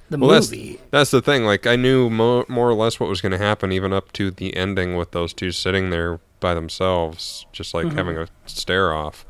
the 0.10 0.18
Well, 0.18 0.30
that's- 0.30 0.50
movie. 0.52 0.80
That's 0.92 1.12
the 1.12 1.22
thing. 1.22 1.46
Like 1.46 1.66
I 1.66 1.76
knew 1.76 2.10
mo- 2.10 2.46
more 2.50 2.70
or 2.70 2.74
less 2.74 3.00
what 3.00 3.08
was 3.10 3.22
going 3.22 3.32
to 3.32 3.38
happen, 3.38 3.72
even 3.72 3.94
up 3.94 4.12
to 4.14 4.32
the 4.32 4.56
ending 4.56 4.98
with 4.98 5.12
those 5.12 5.34
two 5.34 5.52
sitting 5.52 5.90
there 5.90 6.20
by 6.40 6.54
themselves, 6.54 7.46
just 7.52 7.74
like 7.74 7.92
having 7.94 8.18
a 8.18 8.28
stare 8.46 8.94
off, 8.94 9.26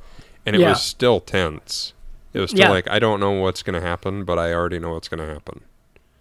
and 0.45 0.55
it 0.55 0.59
Mm-hmm. 0.59 0.63
Yeah. 0.63 0.69
was 0.69 0.81
still 0.81 1.19
tense. 1.19 1.93
It 2.33 2.39
was 2.39 2.51
still 2.51 2.61
Yeah. 2.61 2.69
like 2.69 2.89
I 2.89 2.97
don't 2.99 3.19
know 3.19 3.31
what's 3.31 3.61
going 3.61 3.79
to 3.79 3.85
happen, 3.85 4.23
but 4.23 4.39
I 4.39 4.53
already 4.53 4.79
know 4.79 4.93
what's 4.93 5.09
going 5.09 5.25
to 5.25 5.31
happen. 5.33 5.61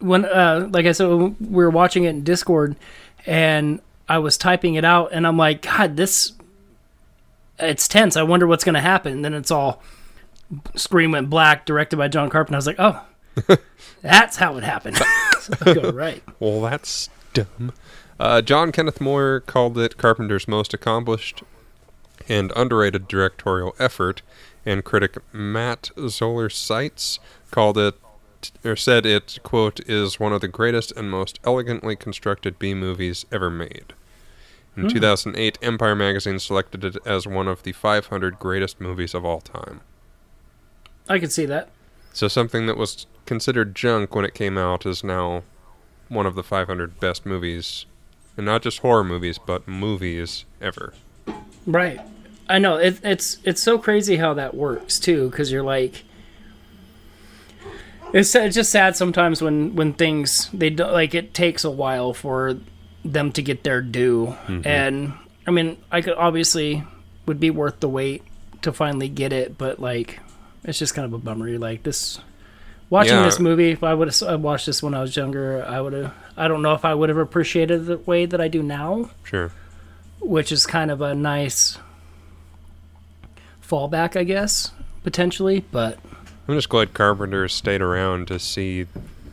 when 0.01 0.25
uh 0.25 0.69
like 0.73 0.87
I 0.87 0.93
said 0.93 1.09
we 1.09 1.35
were 1.41 1.71
watching 1.71 2.05
it 2.05 2.11
in 2.11 2.25
Discord 2.25 2.75
and 3.27 3.81
I 4.09 4.19
was 4.19 4.37
typing 4.39 4.75
it 4.75 4.85
out 4.85 5.11
and 5.13 5.27
I'm 5.27 5.37
like 5.37 5.63
god 5.63 5.97
this 5.97 6.33
it's 7.61 7.89
tense. 7.89 8.17
I 8.17 8.23
wonder 8.23 8.47
what's 8.47 8.65
going 8.65 8.75
to 8.75 8.81
happen. 8.81 9.13
And 9.13 9.25
then 9.25 9.35
it's 9.35 9.51
all 9.51 9.83
screen 10.75 11.13
went 11.13 11.31
black 11.31 11.65
directed 11.65 11.97
by 11.97 12.09
John 12.09 12.29
Carpenter. 12.29 12.57
I 12.57 12.59
was 12.59 12.67
like 12.67 12.81
oh 12.81 13.05
that's 14.03 14.37
how 14.37 14.57
it 14.57 14.65
happened. 14.65 15.01
So 15.41 15.73
go 15.75 15.91
right. 15.91 16.23
Well, 16.39 16.61
that's 16.61 17.09
dumb. 17.33 17.73
Uh, 18.19 18.43
John 18.43 18.73
Kenneth 18.73 19.01
Muir 19.01 19.41
called 19.41 19.79
it 19.79 19.97
Carpenter's 19.97 20.47
most 20.47 20.75
accomplished 20.75 21.43
and 22.29 22.53
underrated 22.55 23.09
directorial 23.09 23.75
effort, 23.79 24.21
and 24.67 24.85
critic 24.85 25.17
Matt 25.33 25.91
Zoller 26.09 26.51
Seitz 26.51 27.19
called 27.51 27.79
it, 27.79 27.95
or 28.63 28.77
said 28.77 29.07
it, 29.07 29.39
quote, 29.43 29.81
is 29.89 30.21
one 30.21 30.35
of 30.35 30.43
the 30.43 30.49
greatest 30.49 30.93
and 30.93 31.11
most 31.11 31.41
elegantly 31.45 31.97
constructed 31.97 32.59
B 32.59 32.75
movies 32.75 33.25
ever 33.33 33.49
made. 33.49 33.95
In 34.77 34.85
hmm. 34.85 34.89
2008, 34.89 35.59
Empire 35.63 35.97
magazine 35.97 36.39
selected 36.39 36.85
it 36.85 36.97
as 37.05 37.27
one 37.27 37.49
of 37.49 37.63
the 37.63 37.73
500 37.73 38.39
greatest 38.39 38.81
movies 38.81 39.15
of 39.15 39.25
all 39.25 39.41
time. 39.41 39.81
I 41.09 41.19
could 41.19 41.33
see 41.33 41.45
that 41.47 41.69
So 42.13 42.29
something 42.29 42.67
that 42.67 42.77
was 42.77 43.07
considered 43.27 43.75
junk 43.75 44.15
when 44.15 44.25
it 44.25 44.35
came 44.35 44.57
out 44.57 44.87
is 44.87 45.03
now 45.03 45.43
one 46.09 46.27
of 46.27 46.35
the 46.35 46.43
500 46.43 47.01
best 47.01 47.25
movies, 47.25 47.87
and 48.37 48.47
not 48.47 48.63
just 48.63 48.81
horror 48.81 49.05
movies, 49.05 49.39
but 49.39 49.67
movies 49.67 50.45
ever. 50.61 50.95
Right. 51.67 52.01
I 52.49 52.59
know 52.59 52.77
it, 52.77 53.01
it's 53.05 53.39
it's 53.45 53.63
so 53.63 53.79
crazy 53.79 54.17
how 54.17 54.35
that 54.35 54.55
works 54.55 54.99
too, 54.99 55.31
because 55.31 55.53
you're 55.53 55.63
like, 55.63 56.03
it's 58.13 58.35
it's 58.35 58.57
just 58.57 58.73
sad 58.73 58.97
sometimes 58.97 59.41
when 59.41 59.77
when 59.77 59.93
things 59.93 60.51
they 60.53 60.71
do, 60.71 60.85
like 60.85 61.15
it 61.15 61.33
takes 61.33 61.63
a 61.63 61.71
while 61.71 62.13
for 62.13 62.59
them 63.05 63.33
to 63.33 63.43
get 63.43 63.63
their 63.65 63.81
due, 63.81 64.37
mm-hmm. 64.47 64.67
and 64.67 65.13
I 65.47 65.51
mean 65.51 65.77
I 65.91 66.01
could 66.03 66.15
obviously 66.15 66.85
would 67.27 67.41
be 67.41 67.51
worth 67.51 67.81
the 67.81 67.89
wait 67.89 68.23
to 68.63 68.73
finally 68.73 69.09
get 69.09 69.33
it, 69.33 69.57
but 69.57 69.79
like 69.81 70.21
it's 70.65 70.79
just 70.79 70.95
kind 70.95 71.07
of 71.07 71.13
a 71.13 71.19
bummer. 71.19 71.59
Like 71.59 71.83
this. 71.83 72.21
Watching 72.91 73.15
Yeah. 73.15 73.23
this 73.25 73.39
movie, 73.39 73.71
if 73.71 73.85
I 73.85 73.95
would 73.95 74.09
have 74.09 74.23
uh, 74.35 74.37
watched 74.37 74.67
this 74.67 74.83
when 74.83 74.95
I 74.95 75.01
was 75.01 75.15
younger, 75.17 75.65
I 75.65 75.81
would 75.81 75.93
have. 75.93 76.13
I 76.37 76.49
don't 76.49 76.61
know 76.61 76.75
if 76.75 76.85
I 76.85 76.93
would 76.93 77.09
have 77.09 77.19
appreciated 77.19 77.87
the 77.87 77.99
way 77.99 78.27
that 78.27 78.41
I 78.41 78.49
do 78.49 78.63
now 78.65 79.11
Sure. 79.23 79.53
which 80.21 80.51
is 80.51 80.67
kind 80.67 80.91
of 80.91 81.01
a 81.01 81.15
nice 81.15 81.79
fallback, 83.67 84.17
I 84.17 84.25
guess, 84.25 84.73
potentially. 85.05 85.65
But 85.71 85.99
I'm 86.49 86.55
just 86.57 86.69
glad 86.69 86.93
Carpenter 86.95 87.47
stayed 87.49 87.81
around 87.81 88.27
to 88.29 88.39
see 88.39 88.87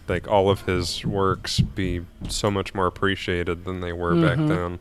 like 0.08 0.28
all 0.28 0.50
of 0.50 0.62
his 0.62 1.06
works 1.06 1.60
be 1.60 2.06
so 2.30 2.50
much 2.52 2.74
more 2.74 2.88
appreciated 2.88 3.65
than 3.65 3.82
they 3.82 3.93
were 3.93 4.15
back 4.15 4.38
then. 4.38 4.80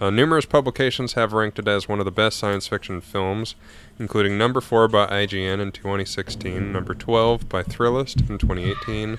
Uh, 0.00 0.10
numerous 0.10 0.44
publications 0.44 1.12
have 1.12 1.32
ranked 1.32 1.58
it 1.58 1.68
as 1.68 1.88
one 1.88 2.00
of 2.00 2.04
the 2.04 2.10
best 2.10 2.36
science 2.38 2.66
fiction 2.66 3.00
films, 3.00 3.54
including 3.98 4.36
number 4.36 4.60
4 4.60 4.88
by 4.88 5.06
IGN 5.06 5.60
in 5.60 5.70
2016, 5.70 6.72
number 6.72 6.94
12 6.94 7.48
by 7.48 7.62
Thrillist 7.62 8.28
in 8.28 8.36
2018, 8.38 9.18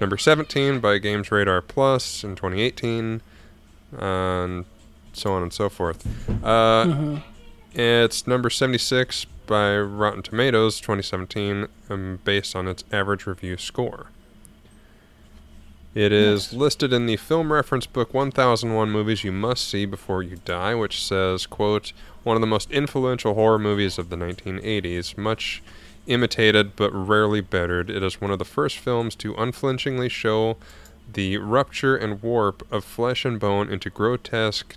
number 0.00 0.16
17 0.16 0.78
by 0.78 0.98
Games 0.98 1.32
Radar 1.32 1.60
Plus 1.60 2.22
in 2.22 2.36
2018, 2.36 3.20
and 3.98 4.64
so 5.12 5.32
on 5.32 5.42
and 5.42 5.52
so 5.52 5.68
forth. 5.68 6.06
Uh, 6.44 6.84
It's 7.74 8.24
number 8.26 8.50
76 8.50 9.26
by 9.46 9.76
Rotten 9.76 10.22
Tomatoes 10.22 10.78
2017, 10.80 11.66
um, 11.90 12.20
based 12.24 12.54
on 12.54 12.68
its 12.68 12.84
average 12.92 13.26
review 13.26 13.56
score. 13.56 14.06
It 15.94 16.10
is 16.12 16.52
listed 16.52 16.92
in 16.92 17.06
the 17.06 17.16
film 17.16 17.52
reference 17.52 17.86
book 17.86 18.12
1001 18.12 18.90
Movies 18.90 19.22
You 19.22 19.30
Must 19.30 19.64
See 19.68 19.86
Before 19.86 20.24
You 20.24 20.38
Die, 20.44 20.74
which 20.74 21.04
says, 21.04 21.46
quote, 21.46 21.92
one 22.24 22.36
of 22.36 22.40
the 22.40 22.48
most 22.48 22.68
influential 22.72 23.34
horror 23.34 23.60
movies 23.60 23.96
of 23.96 24.08
the 24.10 24.16
1980s, 24.16 25.16
much 25.16 25.62
imitated 26.08 26.74
but 26.74 26.90
rarely 26.90 27.40
bettered. 27.40 27.90
It 27.90 28.02
is 28.02 28.20
one 28.20 28.32
of 28.32 28.40
the 28.40 28.44
first 28.44 28.78
films 28.78 29.14
to 29.16 29.34
unflinchingly 29.36 30.08
show 30.08 30.56
the 31.12 31.36
rupture 31.38 31.96
and 31.96 32.20
warp 32.22 32.66
of 32.72 32.82
flesh 32.84 33.24
and 33.24 33.38
bone 33.38 33.70
into 33.70 33.88
grotesque 33.88 34.76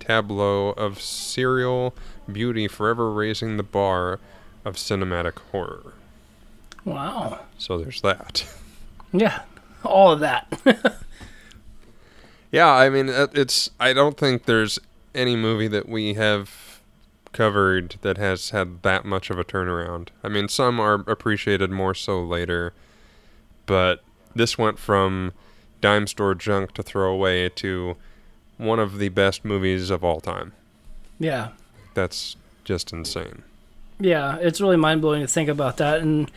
tableau 0.00 0.70
of 0.70 1.00
serial 1.00 1.94
beauty, 2.30 2.66
forever 2.66 3.12
raising 3.12 3.56
the 3.56 3.62
bar 3.62 4.18
of 4.64 4.74
cinematic 4.74 5.38
horror. 5.52 5.92
wow, 6.84 7.38
So 7.56 7.78
there's 7.78 8.00
that. 8.00 8.46
yeah, 9.12 9.42
all 9.84 10.12
of 10.12 10.20
that. 10.20 10.46
Yeah, 12.52 12.68
I 12.68 12.90
mean, 12.90 13.08
uh, 13.08 13.28
it's. 13.32 13.70
I 13.78 13.92
don't 13.92 14.16
think 14.16 14.44
there's 14.44 14.78
any 15.14 15.36
movie 15.36 15.68
that 15.68 15.88
we 15.88 16.14
have 16.14 16.80
covered 17.32 17.96
that 18.02 18.18
has 18.18 18.50
had 18.50 18.82
that 18.82 19.04
much 19.04 19.30
of 19.30 19.38
a 19.38 19.44
turnaround. 19.44 20.08
I 20.24 20.28
mean, 20.28 20.48
some 20.48 20.80
are 20.80 20.94
appreciated 21.06 21.70
more 21.70 21.94
so 21.94 22.20
later, 22.20 22.72
but 23.66 24.02
this 24.34 24.58
went 24.58 24.78
from 24.78 25.32
dime 25.80 26.06
store 26.08 26.34
junk 26.34 26.72
to 26.74 26.82
throw 26.82 27.12
away 27.12 27.48
to 27.50 27.96
one 28.58 28.80
of 28.80 28.98
the 28.98 29.08
best 29.10 29.44
movies 29.44 29.88
of 29.90 30.02
all 30.02 30.20
time. 30.20 30.52
Yeah. 31.18 31.50
That's 31.94 32.36
just 32.64 32.92
insane. 32.92 33.42
Yeah, 34.00 34.36
it's 34.36 34.60
really 34.60 34.76
mind 34.76 35.02
blowing 35.02 35.20
to 35.20 35.28
think 35.28 35.48
about 35.48 35.76
that, 35.76 36.00
and 36.00 36.30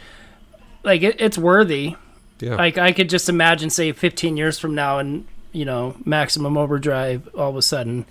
like 0.84 1.02
it, 1.02 1.16
it's 1.20 1.38
worthy. 1.38 1.96
Yeah. 2.44 2.56
Like 2.56 2.78
I 2.78 2.92
could 2.92 3.10
just 3.10 3.30
imagine, 3.30 3.70
say, 3.70 3.92
15 3.92 4.38
years 4.38 4.60
from 4.60 4.76
now, 4.76 5.00
and 5.00 5.26
you 5.52 5.66
know, 5.66 5.96
Maximum 6.06 6.58
Overdrive 6.58 7.30
all 7.36 7.50
of 7.52 7.56
a 7.56 7.62
sudden, 7.62 8.06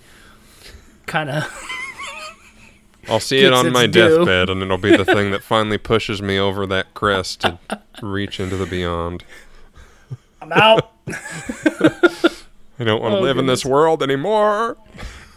kind 1.05 1.29
of. 1.29 1.43
I'll 3.09 3.19
see 3.19 3.39
it 3.43 3.51
on 3.51 3.71
my 3.73 3.85
due. 3.85 4.17
deathbed, 4.19 4.49
and 4.49 4.61
it'll 4.61 4.77
be 4.77 4.95
the 4.95 5.03
thing 5.03 5.31
that 5.31 5.43
finally 5.43 5.77
pushes 5.77 6.21
me 6.21 6.39
over 6.39 6.65
that 6.67 6.93
crest 6.93 7.41
to 7.41 7.59
reach 8.01 8.39
into 8.39 8.55
the 8.55 8.65
beyond. 8.65 9.25
I'm 10.41 10.51
out. 10.53 10.91
I 11.09 12.83
don't 12.85 13.01
want 13.01 13.13
to 13.13 13.17
Oh, 13.19 13.21
live 13.21 13.37
in 13.37 13.45
this 13.45 13.65
world 13.65 14.01
anymore. 14.01 14.77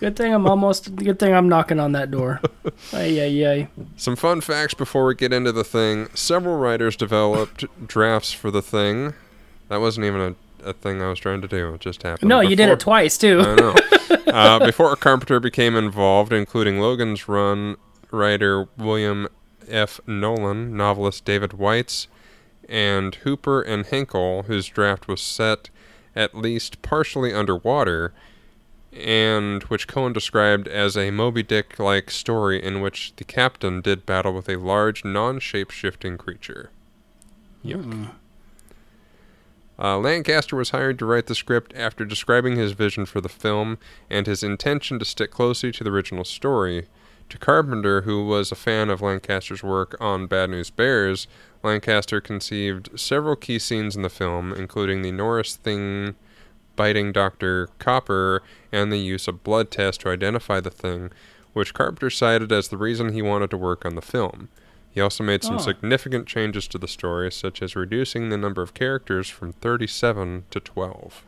Good 0.00 0.16
thing 0.16 0.34
I'm 0.34 0.46
almost. 0.46 0.94
Good 0.96 1.18
thing 1.18 1.34
I'm 1.34 1.48
knocking 1.48 1.80
on 1.80 1.92
that 1.92 2.10
door. 2.10 2.40
Ay 2.92 3.20
ay 3.20 3.46
ay. 3.46 3.68
Some 3.96 4.16
fun 4.16 4.40
facts 4.40 4.74
before 4.74 5.06
we 5.06 5.14
get 5.14 5.32
into 5.32 5.52
the 5.52 5.64
thing. 5.64 6.08
Several 6.14 6.56
writers 6.56 6.96
developed 6.96 7.64
drafts 7.86 8.32
for 8.32 8.50
the 8.50 8.62
thing. 8.62 9.14
That 9.68 9.80
wasn't 9.80 10.06
even 10.06 10.20
a, 10.20 10.68
a 10.68 10.72
thing 10.72 11.02
I 11.02 11.08
was 11.08 11.18
trying 11.18 11.40
to 11.42 11.48
do. 11.48 11.74
It 11.74 11.80
just 11.80 12.02
happened. 12.02 12.28
No, 12.28 12.40
you 12.40 12.56
did 12.56 12.68
it 12.68 12.80
twice 12.80 13.18
too. 13.18 13.40
I 13.40 13.54
know. 13.54 13.74
uh, 14.26 14.64
before 14.64 14.94
Carpenter 14.96 15.40
became 15.40 15.74
involved, 15.76 16.32
including 16.32 16.80
Logan's 16.80 17.28
Run 17.28 17.76
writer 18.10 18.68
William 18.76 19.28
F. 19.68 20.00
Nolan, 20.06 20.76
novelist 20.76 21.24
David 21.24 21.50
Weitz, 21.50 22.06
and 22.68 23.14
Hooper 23.16 23.62
and 23.62 23.86
Henkel, 23.86 24.44
whose 24.44 24.66
draft 24.68 25.08
was 25.08 25.20
set 25.20 25.70
at 26.14 26.34
least 26.34 26.80
partially 26.82 27.32
underwater, 27.32 28.12
and 28.96 29.62
which 29.64 29.86
Cohen 29.86 30.12
described 30.12 30.68
as 30.68 30.96
a 30.96 31.10
Moby 31.10 31.42
Dick 31.42 31.78
like 31.78 32.10
story 32.10 32.62
in 32.62 32.80
which 32.80 33.14
the 33.16 33.24
captain 33.24 33.80
did 33.80 34.06
battle 34.06 34.32
with 34.32 34.48
a 34.48 34.56
large, 34.56 35.04
non 35.04 35.38
shape 35.38 35.70
shifting 35.70 36.16
creature. 36.16 36.70
Yuck. 37.64 38.10
Uh, 39.78 39.98
Lancaster 39.98 40.56
was 40.56 40.70
hired 40.70 40.98
to 40.98 41.04
write 41.04 41.26
the 41.26 41.34
script 41.34 41.72
after 41.76 42.04
describing 42.04 42.56
his 42.56 42.72
vision 42.72 43.04
for 43.04 43.20
the 43.20 43.28
film 43.28 43.76
and 44.08 44.26
his 44.26 44.42
intention 44.42 44.98
to 44.98 45.04
stick 45.04 45.30
closely 45.30 45.70
to 45.70 45.84
the 45.84 45.90
original 45.90 46.24
story. 46.24 46.86
To 47.28 47.38
Carpenter, 47.38 48.02
who 48.02 48.24
was 48.24 48.50
a 48.50 48.56
fan 48.56 48.88
of 48.88 49.02
Lancaster's 49.02 49.62
work 49.62 49.96
on 50.00 50.26
Bad 50.26 50.50
News 50.50 50.70
Bears, 50.70 51.26
Lancaster 51.62 52.20
conceived 52.20 52.98
several 52.98 53.36
key 53.36 53.58
scenes 53.58 53.96
in 53.96 54.02
the 54.02 54.08
film, 54.08 54.52
including 54.52 55.02
the 55.02 55.10
Norris 55.10 55.56
thing 55.56 56.14
biting 56.76 57.10
Dr. 57.12 57.68
Copper 57.78 58.42
and 58.70 58.92
the 58.92 58.98
use 58.98 59.26
of 59.26 59.42
blood 59.42 59.70
tests 59.70 60.02
to 60.02 60.10
identify 60.10 60.60
the 60.60 60.70
thing, 60.70 61.10
which 61.54 61.74
Carpenter 61.74 62.10
cited 62.10 62.52
as 62.52 62.68
the 62.68 62.76
reason 62.76 63.12
he 63.12 63.22
wanted 63.22 63.50
to 63.50 63.56
work 63.56 63.84
on 63.84 63.94
the 63.94 64.02
film. 64.02 64.48
He 64.92 65.00
also 65.00 65.24
made 65.24 65.42
some 65.42 65.56
Oh. 65.56 65.58
significant 65.58 66.26
changes 66.26 66.66
to 66.68 66.78
the 66.78 66.88
story, 66.88 67.30
such 67.32 67.60
as 67.62 67.76
reducing 67.76 68.28
the 68.28 68.36
number 68.38 68.62
of 68.62 68.72
characters 68.74 69.28
from 69.28 69.52
37 69.52 70.44
to 70.50 70.60
12. 70.60 71.22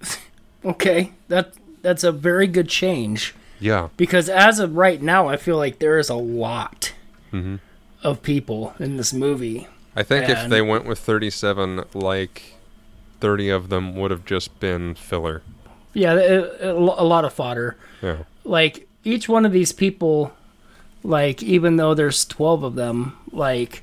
Okay, 0.64 1.12
that 1.28 1.52
that's 1.82 2.02
a 2.02 2.10
very 2.10 2.48
good 2.48 2.68
change 2.68 3.34
Yeah. 3.60 3.90
because 3.96 4.28
as 4.28 4.58
of 4.58 4.74
right 4.76 5.00
now, 5.00 5.28
I 5.28 5.36
feel 5.36 5.56
like 5.56 5.78
there 5.78 5.98
is 5.98 6.08
a 6.08 6.14
lot 6.16 6.92
Mhm. 7.32 7.60
of 8.02 8.22
people 8.22 8.74
in 8.80 8.96
this 8.96 9.12
movie. 9.12 9.68
I 9.94 10.02
think 10.02 10.28
if 10.28 10.48
they 10.48 10.60
went 10.60 10.84
with 10.84 10.98
37, 10.98 11.84
like 11.94 12.55
30 13.20 13.48
of 13.50 13.68
them 13.68 13.94
would 13.96 14.10
have 14.10 14.24
just 14.24 14.58
been 14.60 14.94
filler. 14.94 15.42
Yeah, 15.94 16.12
a, 16.60 16.72
lot 16.72 17.24
of 17.24 17.32
fodder. 17.32 17.76
Yeah. 18.02 18.18
like 18.44 18.86
each 19.04 19.28
one 19.28 19.46
of 19.46 19.52
these 19.52 19.72
people 19.72 20.32
like 21.02 21.42
even 21.42 21.76
though 21.76 21.94
there's 21.94 22.24
12 22.26 22.62
of 22.64 22.74
them 22.74 23.16
like 23.32 23.82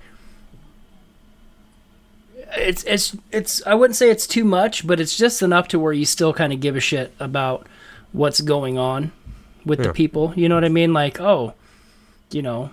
it's 2.56 2.84
it's 2.84 3.16
it's 3.32 3.66
I 3.66 3.74
wouldn't 3.74 3.96
say 3.96 4.10
it's 4.12 4.28
too 4.28 4.44
much 4.44 4.86
but 4.86 5.00
it's 5.00 5.18
just 5.18 5.42
enough 5.42 5.68
to 5.70 5.80
where 5.80 5.94
you 5.94 6.06
still 6.06 6.34
kind 6.34 6.54
of 6.54 6.60
give 6.60 6.76
a 6.76 6.80
shit 6.80 7.14
about 7.20 7.66
what's 8.12 8.42
going 8.42 8.78
on 8.78 9.12
with 9.66 9.80
Yeah. 9.80 9.88
the 9.88 9.94
people 9.94 10.34
you 10.36 10.48
know 10.50 10.56
what 10.56 10.66
I 10.66 10.70
mean 10.70 10.94
like 10.94 11.20
oh 11.20 11.54
you 12.32 12.42
know 12.44 12.72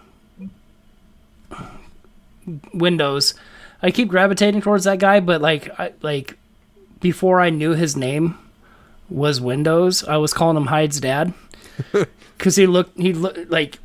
Windows 2.75 3.35
I 3.83 3.91
keep 3.91 4.09
gravitating 4.09 4.61
towards 4.61 4.85
that 4.85 4.99
guy 4.99 5.21
but 5.21 5.41
like 5.41 5.71
I 5.79 5.93
like 6.03 6.37
before 7.01 7.41
I 7.41 7.51
knew 7.51 7.73
his 7.75 7.97
name 7.97 8.39
was 9.09 9.41
Windows 9.41 10.05
I 10.05 10.17
was 10.19 10.33
calling 10.33 10.57
him 10.57 10.67
Hyde's 10.67 11.01
dad. 11.01 11.33
Because 12.39 12.57
he 12.57 12.67
looked 12.67 12.99
he 12.99 13.13
looked 13.13 13.51
like 13.51 13.79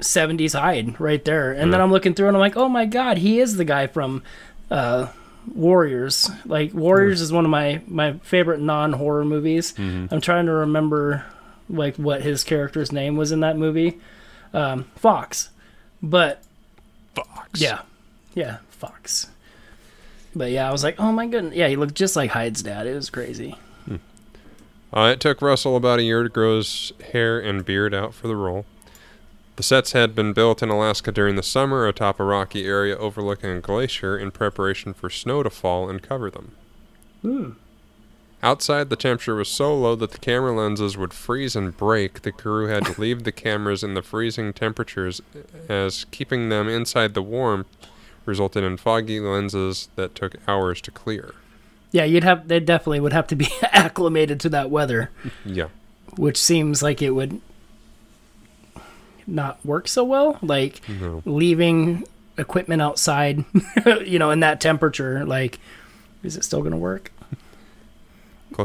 70s 0.00 0.56
Hyde 0.56 1.00
right 1.00 1.24
there. 1.24 1.50
And 1.50 1.72
then 1.72 1.80
i'm 1.80 1.90
looking 1.90 2.14
through 2.14 2.28
and 2.28 2.36
i'm 2.36 2.40
like 2.40 2.56
oh 2.56 2.68
my 2.68 2.86
god 2.86 3.18
he 3.18 3.40
is 3.40 3.56
the 3.56 3.64
guy 3.64 3.88
from 3.88 4.22
uh 4.70 5.08
warriors. 5.52 6.30
Like 6.44 6.72
warriors 6.74 7.20
is 7.20 7.32
one 7.32 7.44
of 7.44 7.50
my 7.50 7.80
my 7.88 8.12
favorite 8.18 8.60
non-horror 8.60 9.24
movies. 9.24 9.74
I'm 9.78 10.20
trying 10.20 10.46
to 10.46 10.52
remember 10.52 11.24
like 11.68 11.96
what 11.96 12.22
his 12.22 12.44
character's 12.44 12.92
name 12.92 13.16
was 13.16 13.32
in 13.32 13.40
that 13.40 13.56
movie. 13.56 13.98
Um 14.54 14.84
fox. 14.94 15.50
But 16.00 16.42
Fox. 17.16 17.60
yeah. 17.60 17.80
Yeah 18.34 18.58
fox 18.70 19.26
but 20.38 20.50
yeah 20.50 20.68
i 20.68 20.72
was 20.72 20.82
like 20.82 20.98
oh 20.98 21.12
my 21.12 21.26
goodness 21.26 21.54
yeah 21.54 21.68
he 21.68 21.76
looked 21.76 21.94
just 21.94 22.16
like 22.16 22.30
hyde's 22.30 22.62
dad 22.62 22.86
it 22.86 22.94
was 22.94 23.10
crazy 23.10 23.54
Uh, 24.90 25.10
it 25.12 25.20
took 25.20 25.42
Russell 25.42 25.76
about 25.76 25.98
a 25.98 26.02
year 26.02 26.22
to 26.22 26.30
grow 26.30 26.56
his 26.56 26.94
hair 27.12 27.38
and 27.38 27.62
beard 27.62 27.92
out 27.92 28.14
for 28.14 28.26
the 28.26 28.34
role. 28.34 28.64
The 29.56 29.62
sets 29.62 29.92
had 29.92 30.14
been 30.14 30.32
built 30.32 30.62
in 30.62 30.70
Alaska 30.70 31.12
during 31.12 31.36
the 31.36 31.42
summer 31.42 31.86
atop 31.86 32.18
a 32.18 32.24
rocky 32.24 32.64
area 32.64 32.96
overlooking 32.96 33.50
a 33.50 33.60
glacier 33.60 34.16
in 34.16 34.30
preparation 34.30 34.94
for 34.94 35.10
snow 35.10 35.42
to 35.42 35.50
fall 35.50 35.90
and 35.90 36.00
cover 36.00 36.30
them. 36.30 37.56
Outside, 38.42 38.88
the 38.88 38.96
temperature 38.96 39.34
was 39.34 39.48
so 39.50 39.76
low 39.76 39.94
that 39.96 40.12
the 40.12 40.18
camera 40.18 40.52
lenses 40.52 40.96
would 40.96 41.12
freeze 41.12 41.54
and 41.54 41.76
break. 41.76 42.22
The 42.22 42.32
crew 42.32 42.68
had 42.68 42.86
to 42.86 42.98
leave 42.98 43.24
the 43.24 43.32
cameras 43.44 43.84
in 43.84 43.92
the 43.92 44.00
freezing 44.00 44.54
temperatures, 44.54 45.20
as 45.68 46.06
keeping 46.12 46.48
them 46.48 46.66
inside 46.66 47.12
the 47.12 47.22
warmth 47.22 47.66
resulted 48.28 48.62
in 48.62 48.76
foggy 48.76 49.18
lenses 49.18 49.88
that 49.96 50.14
took 50.14 50.36
hours 50.46 50.80
to 50.82 50.90
clear. 50.92 51.34
yeah 51.90 52.04
you'd 52.04 52.22
have 52.24 52.46
they 52.46 52.60
definitely 52.60 53.00
would 53.00 53.12
have 53.12 53.26
to 53.26 53.34
be 53.34 53.48
acclimated 53.72 54.38
to 54.38 54.48
that 54.50 54.70
weather 54.70 55.10
Yeah. 55.44 55.68
which 56.16 56.36
seems 56.36 56.82
like 56.82 57.02
it 57.02 57.10
would 57.10 57.40
not 59.26 59.64
work 59.64 59.88
so 59.88 60.04
well. 60.04 60.38
Like 60.42 60.80
No. 60.88 61.22
leaving 61.26 62.04
equipment 62.38 62.80
outside, 62.80 63.44
you 64.06 64.18
know, 64.18 64.30
in 64.30 64.40
that 64.40 64.60
temperature, 64.60 65.24
like, 65.26 65.58
is 66.22 66.36
it 66.36 66.44
still 66.44 66.60
going 66.60 66.70
to 66.72 66.78
work? 66.78 67.12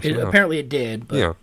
It, 0.02 0.16
apparently 0.18 0.58
it 0.60 0.70
did, 0.70 1.08
but 1.08 1.18
Yeah, 1.18 1.34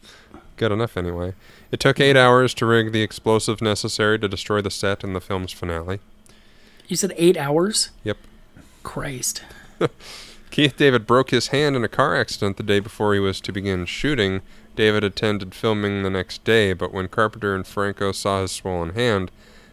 good 0.57 0.73
enough 0.73 0.97
anyway. 0.97 1.35
It 1.71 1.79
took 1.81 2.01
eight 2.01 2.17
hours 2.17 2.55
to 2.55 2.67
rig 2.67 2.93
the 2.93 3.03
explosive 3.03 3.61
necessary 3.61 4.19
to 4.19 4.27
destroy 4.29 4.61
the 4.63 4.71
set 4.71 5.05
in 5.05 5.13
the 5.13 5.21
film's 5.21 5.53
finale. 5.53 6.01
You 6.91 6.97
said 6.97 7.15
eight 7.17 7.37
hours? 7.37 7.91
Yep. 8.05 8.19
Christ. 8.83 9.43
Keith 10.51 10.77
David 10.77 11.07
broke 11.07 11.31
his 11.31 11.49
hand 11.49 11.77
in 11.77 11.85
a 11.85 11.89
car 11.89 12.17
accident 12.17 12.57
the 12.57 12.63
day 12.63 12.81
before 12.81 13.15
he 13.15 13.21
was 13.21 13.41
to 13.43 13.53
begin 13.53 13.87
shooting. 13.87 14.43
David 14.75 15.05
attended 15.05 15.55
filming 15.55 16.03
the 16.03 16.11
next 16.11 16.43
day, 16.43 16.73
but 16.73 16.93
when 16.93 17.09
Carpenter 17.09 17.55
and 17.55 17.67
Franco 17.67 18.13
saw 18.13 18.43
his 18.43 18.51
swollen 18.51 18.95
hand, 18.95 19.31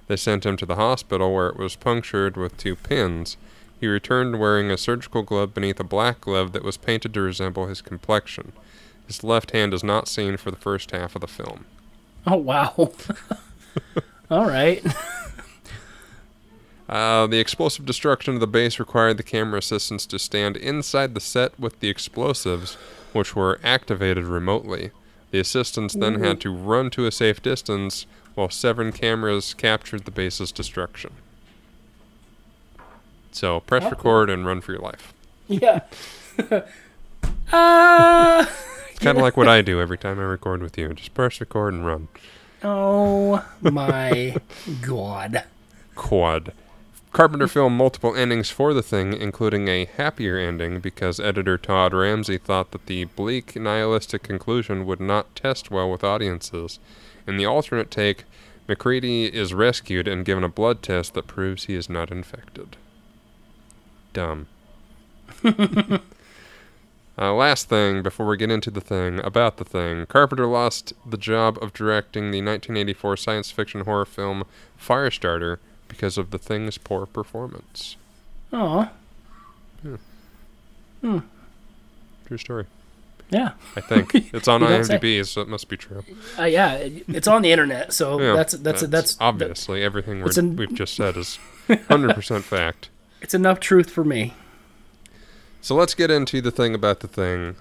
they 0.07 0.15
sent 0.15 0.45
him 0.45 0.55
to 0.57 0.65
the 0.65 0.75
hospital 0.75 1.33
where 1.33 1.47
it 1.47 1.57
was 1.57 1.75
punctured 1.75 2.37
with 2.37 2.57
two 2.57 2.75
pins. 2.75 3.37
He 3.79 3.87
returned 3.87 4.39
wearing 4.39 4.71
a 4.71 4.77
surgical 4.77 5.23
glove 5.23 5.53
beneath 5.53 5.79
a 5.79 5.83
black 5.83 6.21
glove 6.21 6.51
that 6.53 6.63
was 6.63 6.77
painted 6.77 7.13
to 7.13 7.21
resemble 7.21 7.67
his 7.67 7.81
complexion. 7.81 8.53
His 9.05 9.23
left 9.23 9.51
hand 9.51 9.73
is 9.73 9.83
not 9.83 10.07
seen 10.07 10.37
for 10.37 10.51
the 10.51 10.57
first 10.57 10.91
half 10.91 11.15
of 11.15 11.21
the 11.21 11.27
film. 11.27 11.65
Oh, 12.25 12.37
wow. 12.37 12.91
All 14.31 14.45
right. 14.45 14.83
Uh, 16.89 17.27
the 17.27 17.39
explosive 17.39 17.85
destruction 17.85 18.35
of 18.35 18.39
the 18.39 18.47
base 18.47 18.79
required 18.79 19.17
the 19.17 19.23
camera 19.23 19.59
assistants 19.59 20.05
to 20.05 20.17
stand 20.17 20.55
inside 20.55 21.13
the 21.13 21.19
set 21.19 21.57
with 21.59 21.79
the 21.81 21.89
explosives, 21.89 22.75
which 23.13 23.35
were 23.35 23.59
activated 23.63 24.23
remotely. 24.23 24.91
The 25.31 25.39
assistants 25.39 25.93
then 25.93 26.23
had 26.23 26.39
to 26.41 26.53
run 26.55 26.89
to 26.91 27.05
a 27.05 27.11
safe 27.11 27.41
distance 27.41 28.05
while 28.35 28.49
seven 28.49 28.93
cameras 28.93 29.53
captured 29.53 30.05
the 30.05 30.11
base's 30.11 30.53
destruction. 30.53 31.11
So 33.31 33.59
press 33.59 33.83
record 33.83 34.29
and 34.29 34.45
run 34.45 34.61
for 34.61 34.71
your 34.71 34.81
life. 34.81 35.13
Yeah. 35.47 35.81
uh, 37.51 38.45
It's 38.89 38.99
kind 38.99 39.17
of 39.17 39.21
like 39.21 39.35
what 39.37 39.47
I 39.49 39.61
do 39.61 39.81
every 39.81 39.97
time 39.97 40.19
I 40.19 40.23
record 40.23 40.61
with 40.61 40.77
you. 40.77 40.93
Just 40.93 41.13
press 41.13 41.39
record 41.41 41.73
and 41.73 41.85
run. 41.85 42.07
Oh 42.63 43.45
my 43.61 44.37
god. 44.81 45.43
Quad. 45.95 46.53
Carpenter 47.17 47.47
filmed 47.47 47.75
multiple 47.75 48.15
endings 48.15 48.51
for 48.51 48.75
the 48.75 48.83
thing, 48.83 49.11
including 49.11 49.67
a 49.67 49.85
happier 49.85 50.37
ending 50.37 50.79
because 50.79 51.19
editor 51.19 51.57
Todd 51.57 51.91
Ramsay 51.91 52.37
thought 52.37 52.69
that 52.69 52.85
the 52.85 53.05
bleak, 53.05 53.55
nihilistic 53.55 54.21
conclusion 54.21 54.85
would 54.85 54.99
not 54.99 55.35
test 55.35 55.71
well 55.71 55.89
with 55.89 56.03
audiences. 56.03 56.77
In 57.25 57.37
the 57.37 57.45
alternate 57.47 57.89
take, 57.89 58.25
MacReady 58.67 59.33
is 59.33 59.51
rescued 59.51 60.07
and 60.07 60.25
given 60.25 60.43
a 60.43 60.47
blood 60.47 60.83
test 60.83 61.15
that 61.15 61.25
proves 61.25 61.63
he 61.63 61.73
is 61.73 61.89
not 61.89 62.11
infected. 62.11 62.77
Dumb. 64.13 64.45
uh, 65.43 65.99
last 67.17 67.67
thing 67.67 68.03
before 68.03 68.27
we 68.27 68.37
get 68.37 68.51
into 68.51 68.69
the 68.69 68.79
thing 68.79 69.17
about 69.21 69.57
the 69.57 69.65
thing, 69.65 70.05
Carpenter 70.05 70.45
lost 70.45 70.93
the 71.03 71.17
job 71.17 71.57
of 71.63 71.73
directing 71.73 72.25
the 72.25 72.43
1984 72.43 73.17
science 73.17 73.49
fiction 73.49 73.85
horror 73.85 74.05
film 74.05 74.43
Firestarter 74.79 75.57
because 75.87 76.17
of 76.17 76.31
the 76.31 76.37
thing's 76.37 76.77
poor 76.77 77.05
performance. 77.05 77.95
Oh. 78.53 78.89
Hmm. 81.01 81.19
True 82.25 82.37
story. 82.37 82.65
Yeah. 83.29 83.51
I 83.75 83.81
think 83.81 84.11
it's 84.33 84.47
on. 84.47 84.61
IMDb, 84.61 85.25
so 85.25 85.41
it 85.41 85.47
must 85.47 85.67
be 85.69 85.77
true. 85.77 86.03
Uh, 86.39 86.43
yeah, 86.45 86.73
it- 86.75 87.03
it's 87.09 87.27
on 87.27 87.41
the 87.41 87.51
internet, 87.51 87.93
so 87.93 88.19
Yeah, 88.21 88.33
that's 88.35 88.53
that's 88.53 88.81
that's, 88.83 89.17
obviously 89.19 89.83
everything 89.83 90.21
we're, 90.21 90.31
an, 90.37 90.55
we've 90.55 90.73
just 90.73 90.95
said 90.95 91.17
is 91.17 91.37
100% 91.67 92.41
fact. 92.43 92.89
it's 93.21 93.33
enough 93.33 93.59
truth 93.59 93.89
for 93.89 94.03
me. 94.03 94.33
So 95.61 95.75
let's 95.75 95.93
get 95.93 96.09
into 96.09 96.39
the 96.41 96.51
thing 96.51 96.73
about 96.73 97.01
the 97.01 97.07
thing. 97.07 97.55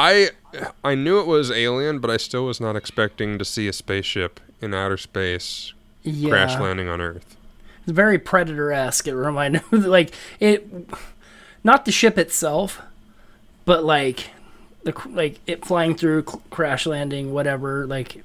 I 0.00 0.30
I 0.82 0.94
knew 0.94 1.20
it 1.20 1.26
was 1.26 1.50
alien, 1.50 1.98
but 2.00 2.10
I 2.10 2.16
still 2.16 2.46
was 2.46 2.60
not 2.60 2.76
expecting 2.76 3.38
to 3.38 3.44
see 3.44 3.68
a 3.68 3.72
spaceship 3.72 4.40
in 4.60 4.74
outer 4.74 4.96
space 4.96 5.72
Yeah. 6.08 6.30
crash 6.30 6.58
landing 6.58 6.88
on 6.88 7.00
Earth. 7.00 7.36
It's 7.82 7.92
very 7.92 8.18
predator 8.18 8.72
esque. 8.72 9.06
It 9.08 9.14
reminded 9.14 9.62
me 9.72 9.78
like 9.80 10.12
it, 10.40 10.66
not 11.64 11.84
the 11.84 11.92
ship 11.92 12.18
itself, 12.18 12.80
but 13.64 13.84
like 13.84 14.30
the 14.84 14.94
like 15.08 15.38
it 15.46 15.64
flying 15.64 15.94
through, 15.94 16.22
crash 16.50 16.86
landing, 16.86 17.32
whatever. 17.32 17.86
Like 17.86 18.22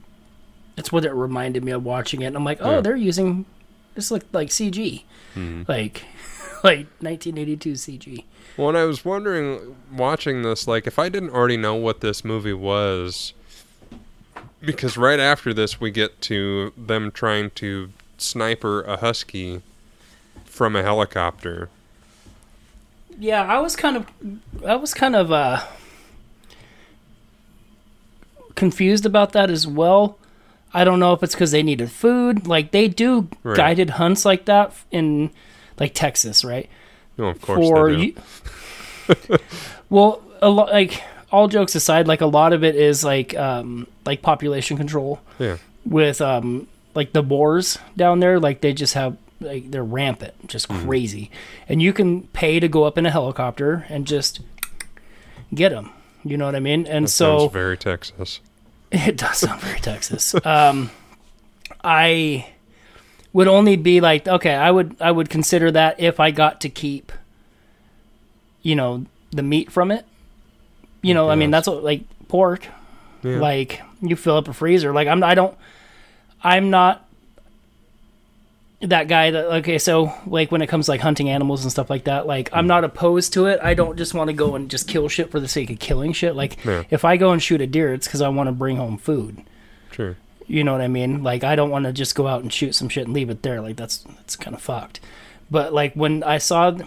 it's 0.77 0.91
what 0.91 1.05
it 1.05 1.13
reminded 1.13 1.63
me 1.63 1.71
of 1.71 1.83
watching 1.85 2.21
it. 2.21 2.27
And 2.27 2.35
I'm 2.35 2.43
like, 2.45 2.57
oh, 2.61 2.71
Yeah. 2.75 2.81
they're 2.81 2.95
using 2.95 3.45
this 3.95 4.09
looked 4.11 4.33
like 4.33 4.49
CG, 4.49 5.03
Mhm. 5.35 5.67
like 5.69 6.03
like 6.63 6.87
1982 6.99 7.73
CG. 7.73 8.23
Well, 8.57 8.69
and 8.69 8.77
I 8.77 8.83
was 8.85 9.03
wondering, 9.03 9.75
watching 9.91 10.43
this, 10.43 10.67
like, 10.67 10.85
if 10.85 10.99
I 10.99 11.09
didn't 11.09 11.31
already 11.31 11.57
know 11.57 11.73
what 11.73 12.01
this 12.01 12.23
movie 12.23 12.53
was, 12.53 13.33
because 14.63 14.97
right 14.97 15.19
after 15.19 15.53
this, 15.53 15.79
we 15.79 15.91
get 15.91 16.21
to 16.21 16.73
them 16.77 17.11
trying 17.11 17.51
to 17.51 17.91
sniper 18.17 18.81
a 18.83 18.97
husky 18.97 19.61
from 20.45 20.75
a 20.75 20.83
helicopter. 20.83 21.69
Yeah, 23.19 23.43
I 23.43 23.59
was 23.59 23.75
kind 23.75 23.97
of, 23.97 24.07
I 24.65 24.75
was 24.75 24.93
kind 24.93 25.15
of 25.15 25.31
uh, 25.31 25.61
confused 28.55 29.05
about 29.05 29.33
that 29.33 29.49
as 29.49 29.67
well. 29.67 30.17
I 30.73 30.83
don't 30.83 30.99
know 30.99 31.13
if 31.13 31.21
it's 31.21 31.35
because 31.35 31.51
they 31.51 31.61
needed 31.63 31.91
food. 31.91 32.47
Like 32.47 32.71
they 32.71 32.87
do 32.87 33.29
Right. 33.43 33.55
guided 33.57 33.91
hunts 33.91 34.25
like 34.25 34.45
that 34.45 34.73
in, 34.91 35.31
like 35.79 35.93
Texas, 35.93 36.43
right? 36.43 36.69
No, 37.17 37.25
of 37.27 37.41
course 37.41 37.69
For 37.69 37.91
they 37.91 37.95
do. 37.97 38.01
you. 38.01 39.37
well, 39.89 40.21
a 40.41 40.49
lot 40.49 40.71
like 40.71 41.01
all 41.31 41.47
jokes 41.47 41.75
aside, 41.75 42.07
like 42.07 42.21
a 42.21 42.25
lot 42.25 42.53
of 42.53 42.63
it 42.63 42.75
is 42.75 43.03
like 43.03 43.35
um 43.37 43.85
like 44.05 44.21
population 44.21 44.77
control 44.77 45.21
yeah, 45.39 45.57
with 45.85 46.21
um 46.21 46.67
like 46.95 47.13
the 47.13 47.23
boars 47.23 47.77
down 47.97 48.19
there. 48.19 48.39
Like 48.39 48.61
they 48.61 48.73
just 48.73 48.93
have 48.93 49.17
like 49.39 49.71
they're 49.71 49.83
rampant, 49.83 50.47
just 50.47 50.67
Mm-hmm. 50.69 50.85
crazy, 50.87 51.31
and 51.67 51.81
you 51.81 51.93
can 51.93 52.23
pay 52.27 52.59
to 52.59 52.67
go 52.67 52.83
up 52.85 52.97
in 52.97 53.05
a 53.05 53.11
helicopter 53.11 53.85
and 53.89 54.05
just 54.07 54.39
get 55.53 55.69
them. 55.69 55.91
You 56.23 56.37
know 56.37 56.45
what 56.45 56.55
I 56.55 56.59
mean? 56.59 56.85
And 56.87 57.05
that 57.05 57.09
so 57.09 57.39
sounds 57.39 57.53
very 57.53 57.77
Texas. 57.77 58.39
it 58.91 59.17
does 59.17 59.39
sound 59.39 59.59
very 59.61 59.79
Texas. 59.79 60.33
Um, 60.45 60.89
I 61.83 62.47
would 63.33 63.47
only 63.47 63.75
be 63.75 63.99
like, 63.99 64.27
okay, 64.27 64.53
I 64.53 64.71
would 64.71 64.95
I 65.01 65.11
would 65.11 65.29
consider 65.29 65.71
that 65.71 65.99
if 65.99 66.19
I 66.19 66.31
got 66.31 66.61
to 66.61 66.69
keep, 66.69 67.11
you 68.61 68.75
know, 68.75 69.05
the 69.31 69.43
meat 69.43 69.71
from 69.71 69.91
it. 69.91 70.05
You 71.01 71.13
know, 71.13 71.29
I 71.29 71.35
mean, 71.35 71.51
that's 71.51 71.67
what, 71.67 71.83
like 71.83 72.03
pork. 72.29 72.67
Yeah. 73.23 73.39
Like 73.39 73.81
you 74.09 74.15
fill 74.15 74.37
up 74.37 74.47
a 74.47 74.53
freezer. 74.53 74.93
Like 74.93 75.07
I'm, 75.07 75.23
I 75.23 75.35
don't, 75.35 75.57
I'm 76.43 76.69
not 76.69 77.07
that 78.81 79.07
guy 79.07 79.31
that 79.31 79.45
okay. 79.45 79.77
So 79.77 80.13
like 80.27 80.51
when 80.51 80.61
it 80.61 80.67
comes 80.67 80.85
to 80.85 80.91
like 80.91 81.01
hunting 81.01 81.29
animals 81.29 81.63
and 81.63 81.71
stuff 81.71 81.89
like 81.89 82.03
that, 82.05 82.27
like. 82.27 82.49
I'm 82.53 82.65
mm. 82.65 82.69
not 82.69 82.83
opposed 82.83 83.33
to 83.33 83.45
it. 83.47 83.59
I 83.63 83.73
don't 83.73 83.97
just 83.97 84.13
want 84.13 84.29
to 84.29 84.33
go 84.33 84.55
and 84.55 84.69
just 84.69 84.87
kill 84.87 85.07
shit 85.07 85.31
for 85.31 85.39
the 85.39 85.47
sake 85.47 85.69
of 85.69 85.79
killing 85.79 86.13
shit. 86.13 86.35
Like 86.35 86.63
Yeah. 86.65 86.83
if 86.89 87.05
I 87.05 87.17
go 87.17 87.31
and 87.31 87.41
shoot 87.41 87.61
a 87.61 87.67
deer, 87.67 87.93
it's 87.93 88.07
because 88.07 88.21
I 88.21 88.29
want 88.29 88.47
to 88.47 88.51
bring 88.51 88.77
home 88.77 88.97
food. 88.97 89.43
True. 89.91 90.15
You 90.47 90.63
know 90.63 90.73
what 90.73 90.81
I 90.81 90.87
mean? 90.87 91.23
Like 91.23 91.43
I 91.43 91.55
don't 91.55 91.69
want 91.69 91.85
to 91.85 91.93
just 91.93 92.15
go 92.15 92.27
out 92.27 92.41
and 92.41 92.51
shoot 92.51 92.75
some 92.75 92.89
shit 92.89 93.05
and 93.05 93.13
leave 93.13 93.29
it 93.29 93.43
there. 93.43 93.61
Like 93.61 93.77
that's 93.77 93.99
that's 93.99 94.35
kind 94.35 94.55
of 94.55 94.61
fucked. 94.61 94.99
But 95.49 95.73
like 95.73 95.93
when 95.93 96.23
I 96.23 96.37
saw, 96.37 96.77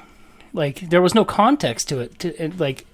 like 0.52 0.90
there 0.90 1.02
was 1.02 1.14
no 1.14 1.24
context 1.24 1.88
to 1.88 2.00
it. 2.00 2.18
To 2.18 2.42
it, 2.42 2.60
like 2.60 2.86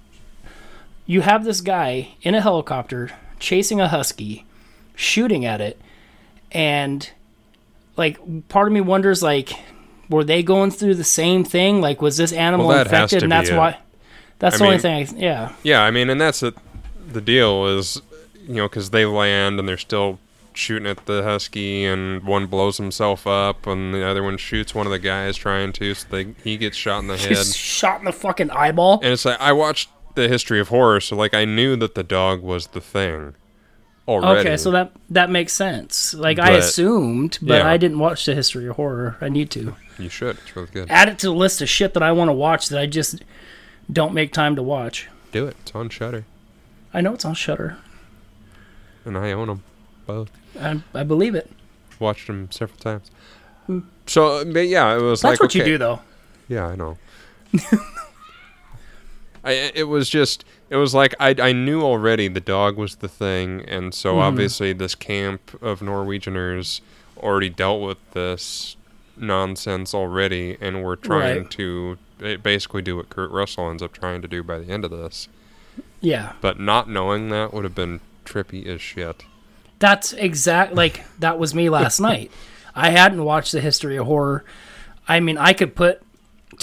you 1.06 1.22
have 1.22 1.44
this 1.44 1.60
guy 1.60 2.14
in 2.22 2.34
a 2.34 2.40
helicopter 2.40 3.10
chasing 3.42 3.80
a 3.80 3.88
husky, 3.88 4.46
shooting 4.94 5.44
at 5.44 5.60
it, 5.60 5.78
and 6.52 7.10
like 7.96 8.18
part 8.48 8.68
of 8.68 8.72
me 8.72 8.80
wonders 8.80 9.22
like 9.22 9.52
were 10.08 10.24
they 10.24 10.42
going 10.42 10.70
through 10.70 10.94
the 10.94 11.04
same 11.04 11.44
thing? 11.44 11.80
Like 11.80 12.00
was 12.00 12.16
this 12.16 12.32
animal 12.32 12.68
Well, 12.68 12.80
infected 12.80 13.22
and 13.24 13.32
that's 13.32 13.50
it. 13.50 13.56
why? 13.56 13.78
That's 14.38 14.56
I 14.56 14.58
the 14.58 14.64
only 14.64 14.78
thing. 14.78 15.06
I, 15.08 15.10
yeah. 15.16 15.52
Yeah, 15.62 15.82
I 15.82 15.90
mean, 15.90 16.08
and 16.08 16.20
that's 16.20 16.40
the 16.40 16.54
the 17.06 17.20
deal 17.20 17.66
is, 17.66 18.00
you 18.46 18.54
know, 18.54 18.68
because 18.68 18.90
they 18.90 19.04
land 19.04 19.58
and 19.58 19.68
they're 19.68 19.76
still 19.76 20.18
shooting 20.54 20.86
at 20.86 21.06
the 21.06 21.22
husky, 21.22 21.84
and 21.84 22.22
one 22.24 22.46
blows 22.46 22.76
himself 22.76 23.26
up, 23.26 23.66
and 23.66 23.94
the 23.94 24.04
other 24.06 24.22
one 24.22 24.36
shoots 24.36 24.74
one 24.74 24.86
of 24.86 24.92
the 24.92 24.98
guys 24.98 25.36
trying 25.36 25.72
to, 25.72 25.94
so 25.94 26.06
they, 26.10 26.34
he 26.44 26.56
gets 26.58 26.76
shot 26.76 26.98
in 27.00 27.06
the 27.08 27.16
head. 27.18 27.28
Just 27.30 27.56
shot 27.56 28.00
in 28.00 28.04
the 28.04 28.12
fucking 28.12 28.50
eyeball. 28.50 29.00
And 29.02 29.12
it's 29.12 29.24
like 29.24 29.40
I 29.40 29.52
watched 29.52 29.88
the 30.14 30.28
history 30.28 30.60
of 30.60 30.68
horror, 30.68 31.00
so 31.00 31.16
like 31.16 31.34
I 31.34 31.44
knew 31.44 31.76
that 31.76 31.94
the 31.94 32.02
dog 32.02 32.42
was 32.42 32.68
the 32.68 32.80
thing 32.80 33.34
already. 34.08 34.40
Okay, 34.40 34.56
so 34.56 34.70
that 34.72 34.92
that 35.10 35.30
makes 35.30 35.52
sense. 35.52 36.14
Like 36.14 36.38
I 36.38 36.52
assumed, 36.52 37.38
but 37.42 37.58
Yeah. 37.62 37.68
I 37.70 37.76
didn't 37.76 37.98
watch 37.98 38.26
the 38.26 38.34
history 38.34 38.66
of 38.68 38.76
horror. 38.76 39.16
I 39.20 39.28
need 39.28 39.50
to 39.52 39.74
you 39.98 40.08
should. 40.08 40.38
It's 40.38 40.56
really 40.56 40.68
good. 40.72 40.90
add 40.90 41.08
it 41.08 41.18
to 41.20 41.26
the 41.26 41.34
list 41.34 41.62
of 41.62 41.68
shit 41.68 41.94
that 41.94 42.02
I 42.02 42.12
want 42.12 42.28
to 42.28 42.32
watch 42.32 42.68
that 42.68 42.78
I 42.80 42.86
just 42.86 43.22
don't 43.92 44.12
make 44.14 44.32
time 44.32 44.56
to 44.56 44.62
watch. 44.62 45.08
Do 45.32 45.46
it. 45.46 45.56
It's 45.62 45.74
on 45.74 45.88
Shudder, 45.88 46.24
I 46.92 47.00
know 47.00 47.14
it's 47.14 47.24
on 47.24 47.34
Shudder. 47.34 47.78
and 49.04 49.16
I 49.16 49.32
own 49.32 49.48
them 49.48 49.62
both. 50.06 50.30
I, 50.60 50.82
I 50.94 51.02
believe 51.04 51.34
it. 51.34 51.50
Watched 51.98 52.26
them 52.26 52.50
several 52.50 52.78
times. 52.78 53.10
So, 54.06 54.44
but 54.44 54.66
yeah, 54.68 54.94
it 54.96 55.00
was 55.00 55.22
Hmm. 55.22 55.28
That's 55.28 55.40
like 55.40 55.40
what 55.40 55.54
you 55.54 55.64
do, 55.64 55.78
though. 55.78 56.00
Yeah, 56.48 56.66
I 56.66 56.74
know. 56.74 56.98
I 59.44 59.52
it 59.74 59.84
was 59.88 60.08
just 60.08 60.44
it 60.70 60.76
was 60.76 60.94
like 60.94 61.14
I 61.20 61.34
I 61.38 61.52
knew 61.52 61.82
already 61.82 62.28
the 62.28 62.40
dog 62.40 62.76
was 62.76 62.96
the 62.96 63.08
thing, 63.08 63.62
and 63.66 63.92
so 63.94 64.12
Mm-hmm. 64.12 64.20
obviously 64.22 64.72
this 64.72 64.94
camp 64.94 65.58
of 65.62 65.80
Norwegianers 65.80 66.80
already 67.18 67.48
dealt 67.50 67.82
with 67.82 67.98
this 68.12 68.76
nonsense 69.16 69.94
already, 69.94 70.56
and 70.60 70.82
were 70.82 70.96
trying 70.96 71.38
Right. 71.42 71.50
to 71.52 71.98
basically 72.42 72.82
do 72.82 72.96
what 72.96 73.08
Kurt 73.10 73.30
Russell 73.30 73.68
ends 73.70 73.82
up 73.82 73.92
trying 73.92 74.22
to 74.22 74.28
do 74.28 74.42
by 74.42 74.58
the 74.58 74.72
end 74.72 74.84
of 74.84 74.90
this. 74.90 75.28
Yeah, 76.00 76.32
But 76.40 76.58
not 76.60 76.88
knowing 76.88 77.28
that 77.30 77.52
would 77.52 77.64
have 77.64 77.74
been 77.74 78.00
trippy 78.24 78.66
as 78.66 78.80
shit. 78.80 79.24
that's 79.78 80.12
exact. 80.12 80.74
Like 80.74 81.04
that 81.18 81.38
was 81.38 81.54
me 81.54 81.68
last 81.68 81.98
night. 82.10 82.30
I 82.74 82.90
hadn't 82.90 83.24
watched 83.24 83.52
the 83.52 83.60
history 83.60 83.96
of 83.96 84.06
horror. 84.06 84.44
I 85.08 85.20
mean, 85.20 85.36
I 85.36 85.52
could 85.52 85.74
put 85.74 86.00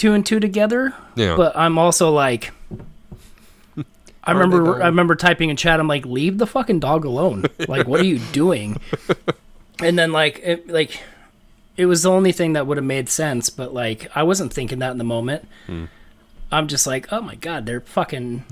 two 0.00 0.14
and 0.14 0.24
two 0.24 0.40
together, 0.40 0.94
Yeah. 1.14 1.36
but 1.36 1.56
I'm 1.56 1.78
also 1.78 2.10
like. 2.10 2.52
I 4.24 4.32
remember? 4.32 4.82
I 4.82 4.86
remember 4.86 5.14
typing 5.14 5.50
in 5.50 5.56
chat 5.56 5.78
I'm 5.78 5.88
like 5.88 6.04
leave 6.06 6.38
the 6.38 6.46
fucking 6.46 6.80
dog 6.80 7.04
alone. 7.04 7.44
Like 7.68 7.86
what 7.86 8.00
are 8.00 8.04
you 8.04 8.18
doing? 8.32 8.80
And 9.82 9.98
then 9.98 10.12
like 10.12 10.40
it 10.44 10.68
like 10.68 11.00
it 11.78 11.86
was 11.86 12.02
the 12.02 12.10
only 12.10 12.32
thing 12.32 12.52
that 12.52 12.66
would 12.66 12.76
have 12.76 12.84
made 12.84 13.08
sense, 13.08 13.48
but 13.48 13.72
like 13.72 14.14
I 14.14 14.24
wasn't 14.24 14.52
thinking 14.52 14.80
that 14.80 14.90
in 14.90 14.98
the 14.98 15.04
moment. 15.04 15.48
Hmm. 15.66 15.86
I'm 16.52 16.68
just 16.68 16.86
like, 16.86 17.10
"Oh 17.10 17.22
my 17.22 17.34
god, 17.36 17.64
they're 17.64 17.80
fucking 17.80 18.44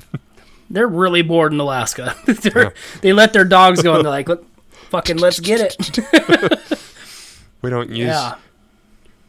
they're 0.71 0.87
really 0.89 1.21
bored 1.21 1.53
in 1.53 1.61
Alaska." 1.61 2.17
they're, 2.25 2.73
They 3.03 3.13
let 3.13 3.35
their 3.35 3.45
dogs 3.45 3.83
go 3.83 3.97
and 3.97 4.05
they're 4.07 4.11
like, 4.11 4.29
fucking 4.89 5.19
let's 5.19 5.39
get 5.39 5.61
it." 5.79 6.79
we 7.61 7.69
don't 7.69 7.91
use 7.91 8.09
yeah. 8.09 8.37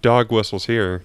dog 0.01 0.31
whistles 0.31 0.67
here. 0.67 1.03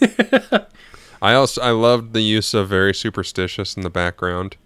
I 1.22 1.34
also 1.34 1.60
I 1.60 1.70
loved 1.70 2.12
the 2.12 2.22
use 2.22 2.54
of 2.54 2.68
very 2.68 2.94
superstitious 2.94 3.76
in 3.76 3.82
the 3.82 3.90
background. 3.90 4.56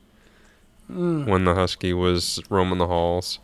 Hmm. 0.88 1.26
when 1.26 1.44
the 1.44 1.54
husky 1.54 1.92
was 1.92 2.40
roaming 2.48 2.78
the 2.78 2.86
halls. 2.86 3.40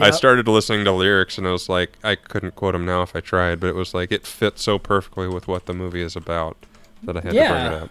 I 0.00 0.10
started 0.10 0.48
listening 0.48 0.84
to 0.86 0.90
lyrics 0.92 1.38
and 1.38 1.46
I 1.46 1.52
was 1.52 1.68
like 1.68 1.96
I 2.02 2.16
couldn't 2.16 2.56
quote 2.56 2.72
them 2.72 2.84
now 2.84 3.02
if 3.02 3.14
I 3.14 3.20
tried, 3.20 3.60
but 3.60 3.68
it 3.68 3.76
was 3.76 3.94
like 3.94 4.10
it 4.10 4.26
fit 4.26 4.58
so 4.58 4.80
perfectly 4.80 5.28
with 5.28 5.46
what 5.46 5.66
the 5.66 5.74
movie 5.74 6.00
is 6.00 6.16
about 6.16 6.56
that 7.04 7.16
I 7.16 7.20
had 7.20 7.32
to 7.34 7.38
bring 7.38 7.66
it 7.66 7.82
up. 7.84 7.90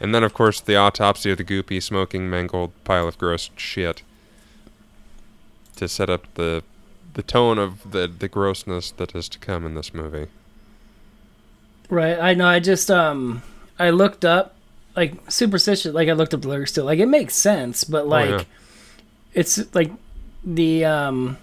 And 0.00 0.12
then 0.12 0.24
of 0.24 0.34
course 0.34 0.60
the 0.60 0.74
autopsy 0.74 1.30
of 1.30 1.38
the 1.38 1.44
goopy, 1.44 1.80
smoking, 1.80 2.28
mangled 2.28 2.72
pile 2.82 3.06
of 3.06 3.18
gross 3.18 3.50
shit 3.56 4.02
to 5.76 5.86
set 5.86 6.10
up 6.10 6.26
the 6.34 6.64
the 7.14 7.22
tone 7.22 7.58
of 7.58 7.92
the 7.92 8.08
the 8.08 8.28
grossness 8.28 8.90
that 8.92 9.14
is 9.14 9.28
to 9.28 9.38
come 9.38 9.64
in 9.64 9.76
this 9.76 9.94
movie. 9.94 10.26
Right. 11.88 12.18
I 12.18 12.34
know. 12.34 12.46
I 12.46 12.58
just 12.60 12.90
um, 12.90 13.42
I 13.78 13.90
looked 13.90 14.24
up 14.24 14.54
like 14.96 15.30
superstition. 15.30 15.92
Like 15.92 16.08
I 16.08 16.12
looked 16.12 16.34
up 16.34 16.42
the 16.42 16.48
lyrics 16.48 16.72
too. 16.72 16.82
Like 16.82 16.98
it 16.98 17.06
makes 17.06 17.34
sense, 17.34 17.84
but 17.84 18.06
like 18.08 18.30
Oh, 18.30 18.36
yeah. 18.38 18.44
it's 19.34 19.74
like 19.74 19.90
the 20.44 20.84
um, 20.84 21.36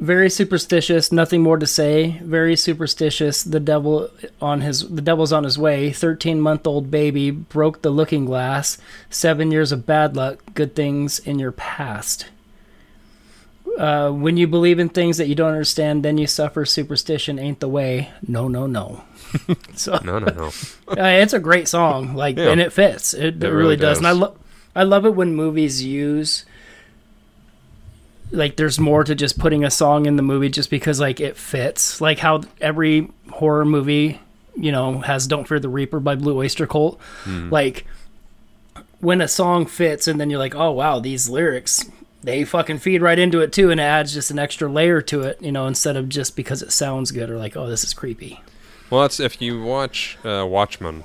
very 0.00 0.28
superstitious. 0.28 1.10
Nothing 1.10 1.42
more 1.42 1.56
to 1.58 1.66
say. 1.66 2.18
Very 2.22 2.56
superstitious. 2.56 3.42
The 3.42 3.60
devil 3.60 4.10
on 4.42 4.60
his 4.60 4.86
the 4.88 5.00
devil's 5.02 5.32
on 5.32 5.44
his 5.44 5.58
way. 5.58 5.90
Thirteen 5.92 6.40
month 6.40 6.66
old 6.66 6.90
baby 6.90 7.30
broke 7.30 7.82
the 7.82 7.90
looking 7.90 8.26
glass. 8.26 8.76
Seven 9.08 9.50
years 9.50 9.72
of 9.72 9.86
bad 9.86 10.14
luck. 10.16 10.42
Good 10.54 10.74
things 10.74 11.18
in 11.20 11.38
your 11.38 11.52
past. 11.52 12.26
Uh, 13.78 14.10
when 14.10 14.36
you 14.38 14.46
believe 14.46 14.78
in 14.78 14.88
things 14.88 15.18
that 15.18 15.28
you 15.28 15.34
don't 15.34 15.50
understand, 15.52 16.02
then 16.02 16.16
you 16.18 16.26
suffer. 16.26 16.64
Superstition 16.64 17.38
ain't 17.38 17.60
the 17.60 17.68
way. 17.68 18.10
No, 18.26 18.48
no, 18.48 18.66
no. 18.66 19.02
so 19.74 19.98
No, 20.02 20.18
no, 20.18 20.26
no. 20.32 20.46
uh, 20.88 20.94
it's 21.20 21.32
a 21.34 21.38
great 21.40 21.68
song, 21.68 22.14
like, 22.14 22.36
Yeah. 22.38 22.48
and 22.50 22.60
it 22.60 22.72
fits. 22.72 23.12
It, 23.12 23.24
it, 23.24 23.42
It 23.44 23.46
really, 23.48 23.56
really 23.56 23.76
does. 23.76 23.98
and 23.98 24.06
I 24.06 24.12
love, 24.12 24.38
I 24.74 24.84
love 24.84 25.04
it 25.04 25.14
when 25.14 25.34
movies 25.34 25.84
use, 25.84 26.46
like, 28.30 28.56
there's 28.56 28.78
more 28.80 29.04
to 29.04 29.14
just 29.14 29.38
putting 29.38 29.64
a 29.64 29.70
song 29.70 30.06
in 30.06 30.16
the 30.16 30.22
movie 30.22 30.48
just 30.48 30.70
because, 30.70 30.98
like, 31.00 31.20
it 31.20 31.36
fits. 31.36 32.00
Like 32.00 32.18
how 32.18 32.42
every 32.60 33.10
horror 33.30 33.64
movie, 33.64 34.20
you 34.56 34.72
know, 34.72 34.98
has 35.00 35.26
"Don't 35.26 35.46
Fear 35.46 35.60
the 35.60 35.68
Reaper" 35.68 36.00
by 36.00 36.14
Blue 36.16 36.36
Oyster 36.38 36.66
Cult. 36.66 37.00
Hmm. 37.24 37.50
Like, 37.50 37.86
when 39.00 39.20
a 39.20 39.28
song 39.28 39.66
fits, 39.66 40.08
and 40.08 40.18
then 40.20 40.30
you're 40.30 40.38
like, 40.38 40.54
oh 40.54 40.72
wow, 40.72 40.98
these 40.98 41.28
lyrics. 41.28 41.84
They 42.26 42.44
fucking 42.44 42.78
feed 42.80 43.02
right 43.02 43.18
into 43.18 43.40
it 43.40 43.52
too, 43.52 43.70
and 43.70 43.78
it 43.80 43.84
adds 43.84 44.12
just 44.12 44.30
an 44.32 44.38
extra 44.38 44.68
layer 44.68 45.00
to 45.02 45.22
it, 45.22 45.40
you 45.40 45.52
know, 45.52 45.66
instead 45.66 45.96
of 45.96 46.08
just 46.08 46.34
because 46.36 46.60
it 46.60 46.72
sounds 46.72 47.12
good 47.12 47.30
or 47.30 47.38
like, 47.38 47.56
oh, 47.56 47.68
this 47.68 47.84
is 47.84 47.94
creepy. 47.94 48.40
Well, 48.90 49.02
that's 49.02 49.20
if 49.20 49.40
you 49.40 49.62
watch 49.62 50.18
uh, 50.24 50.44
Watchmen 50.46 51.04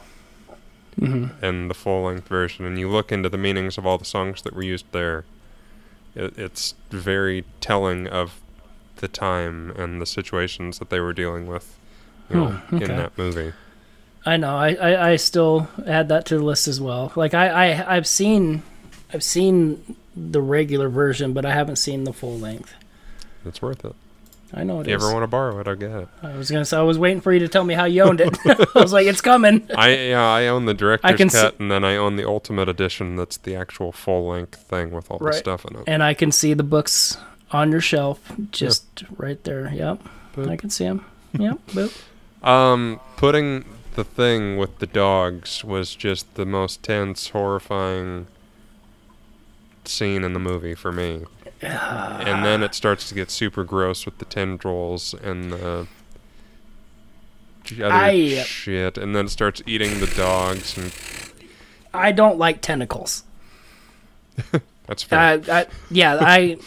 Mm-hmm. 1.00 1.44
in 1.44 1.68
the 1.70 1.74
full 1.74 2.04
length 2.04 2.28
version 2.28 2.66
and 2.66 2.78
you 2.78 2.90
look 2.90 3.12
into 3.14 3.30
the 3.30 3.38
meanings 3.38 3.78
of 3.78 3.86
all 3.86 3.98
the 3.98 4.04
songs 4.06 4.42
that 4.42 4.54
were 4.54 4.62
used 4.62 4.86
there, 4.92 5.24
it, 6.16 6.38
it's 6.38 6.76
very 6.90 7.46
telling 7.62 8.08
of 8.08 8.40
the 8.98 9.08
time 9.08 9.72
and 9.78 10.02
the 10.02 10.06
situations 10.06 10.80
that 10.80 10.90
they 10.90 11.00
were 11.00 11.14
dealing 11.14 11.48
with 11.48 11.78
you 12.30 12.36
know, 12.36 12.48
Hmm, 12.50 12.76
okay. 12.76 12.86
in 12.86 12.98
that 12.98 13.18
movie. 13.18 13.54
I 14.26 14.36
know. 14.38 14.56
I, 14.56 14.74
I, 14.74 15.10
I 15.12 15.16
still 15.16 15.70
add 15.88 16.10
that 16.10 16.26
to 16.26 16.38
the 16.38 16.44
list 16.44 16.68
as 16.68 16.82
well. 16.82 17.14
Like 17.16 17.34
I, 17.34 17.48
I 17.72 17.96
I've 17.96 18.06
seen 18.06 18.62
I've 19.14 19.24
seen 19.24 19.96
the 20.16 20.42
regular 20.42 20.90
version, 20.90 21.34
but 21.34 21.46
I 21.46 21.54
haven't 21.54 21.78
seen 21.78 22.04
the 22.04 22.14
full 22.14 22.38
length. 22.38 22.74
It's 23.46 23.62
worth 23.62 23.84
it. 23.86 23.96
I 24.54 24.64
know 24.64 24.80
it 24.80 24.82
If 24.82 24.88
you 24.90 24.96
is. 24.98 25.04
ever 25.04 25.14
want 25.14 25.24
to 25.24 25.28
borrow 25.28 25.60
it, 25.60 25.68
I'll 25.68 25.76
get 25.78 25.92
it. 25.92 26.08
I 26.22 26.36
was 26.36 26.52
gonna 26.52 26.66
say 26.66 26.78
I 26.78 26.82
was 26.82 27.00
waiting 27.00 27.22
for 27.22 27.32
you 27.32 27.40
to 27.40 27.48
tell 27.48 27.64
me 27.64 27.74
how 27.74 27.86
you 27.86 28.04
owned 28.04 28.20
it. 28.20 28.38
I 28.46 28.82
was 28.82 28.92
like, 28.92 29.08
it's 29.08 29.22
coming. 29.22 29.66
I 29.76 29.96
yeah, 30.10 30.24
I 30.28 30.48
own 30.48 30.66
the 30.66 30.74
director's 30.74 31.32
cut, 31.32 31.58
and 31.60 31.72
then 31.72 31.86
I 31.86 31.96
own 31.96 32.18
the 32.18 32.28
ultimate 32.28 32.68
edition. 32.68 33.16
That's 33.16 33.38
the 33.38 33.56
actual 33.56 33.94
full 33.94 34.28
length 34.28 34.60
thing 34.64 34.92
with 34.92 35.10
all 35.10 35.20
the 35.20 35.32
stuff 35.32 35.64
in 35.66 35.78
it. 35.78 35.84
And 35.88 36.04
I 36.04 36.14
can 36.14 36.34
see 36.34 36.54
the 36.54 36.64
books 36.64 37.18
on 37.52 37.72
your 37.72 37.80
shelf, 37.80 38.20
just 38.52 39.06
right 39.16 39.42
there. 39.46 39.72
Yep, 39.74 40.02
Boop. 40.36 40.50
I 40.50 40.58
can 40.58 40.70
see 40.70 40.84
them. 40.84 41.06
Yep, 41.32 41.58
boop. 41.68 42.46
Um, 42.46 43.00
putting 43.16 43.64
the 43.96 44.04
thing 44.04 44.58
with 44.58 44.80
the 44.80 44.88
dogs 44.88 45.64
was 45.64 45.96
just 45.96 46.34
the 46.36 46.46
most 46.46 46.84
tense, 46.84 47.30
horrifying 47.30 48.28
scene 49.88 50.24
in 50.24 50.34
the 50.34 50.40
movie 50.40 50.76
for 50.76 50.92
me. 50.92 51.26
and 51.62 52.44
then 52.46 52.64
it 52.64 52.74
starts 52.74 53.08
to 53.10 53.16
get 53.16 53.30
super 53.30 53.64
gross 53.64 54.06
with 54.06 54.18
the 54.18 54.26
tendrils 54.26 55.14
and 55.14 55.54
the 55.54 55.88
other 57.86 57.94
I- 57.94 58.44
shit, 58.44 58.98
and 58.98 59.16
then 59.16 59.26
it 59.26 59.30
starts 59.30 59.62
eating 59.66 60.00
the 60.00 60.08
dogs, 60.08 60.78
and 60.78 60.94
I 61.94 62.12
don't 62.12 62.38
like 62.38 62.62
tentacles. 62.62 63.24
that's 64.88 65.04
fair. 65.04 65.20
I, 65.20 65.42
I, 65.48 65.66
yeah, 65.90 66.18
I. 66.20 66.58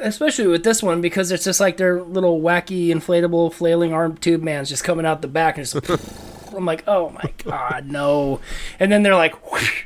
Especially 0.00 0.46
with 0.46 0.62
this 0.62 0.80
one 0.80 1.00
because 1.00 1.32
it's 1.32 1.42
just 1.42 1.58
like 1.58 1.76
their 1.76 2.00
little 2.02 2.40
wacky 2.40 2.88
inflatable 2.88 3.52
flailing 3.52 3.92
arm 3.92 4.16
tube 4.16 4.42
man's 4.42 4.68
just 4.68 4.84
coming 4.84 5.04
out 5.04 5.22
the 5.22 5.28
back 5.28 5.58
and 5.58 5.66
just. 5.66 6.54
I'm 6.56 6.64
like, 6.64 6.84
oh 6.86 7.10
my 7.10 7.32
god, 7.44 7.86
no! 7.86 8.40
And 8.80 8.90
then 8.90 9.02
they're 9.02 9.14
like, 9.14 9.52
whoosh, 9.52 9.84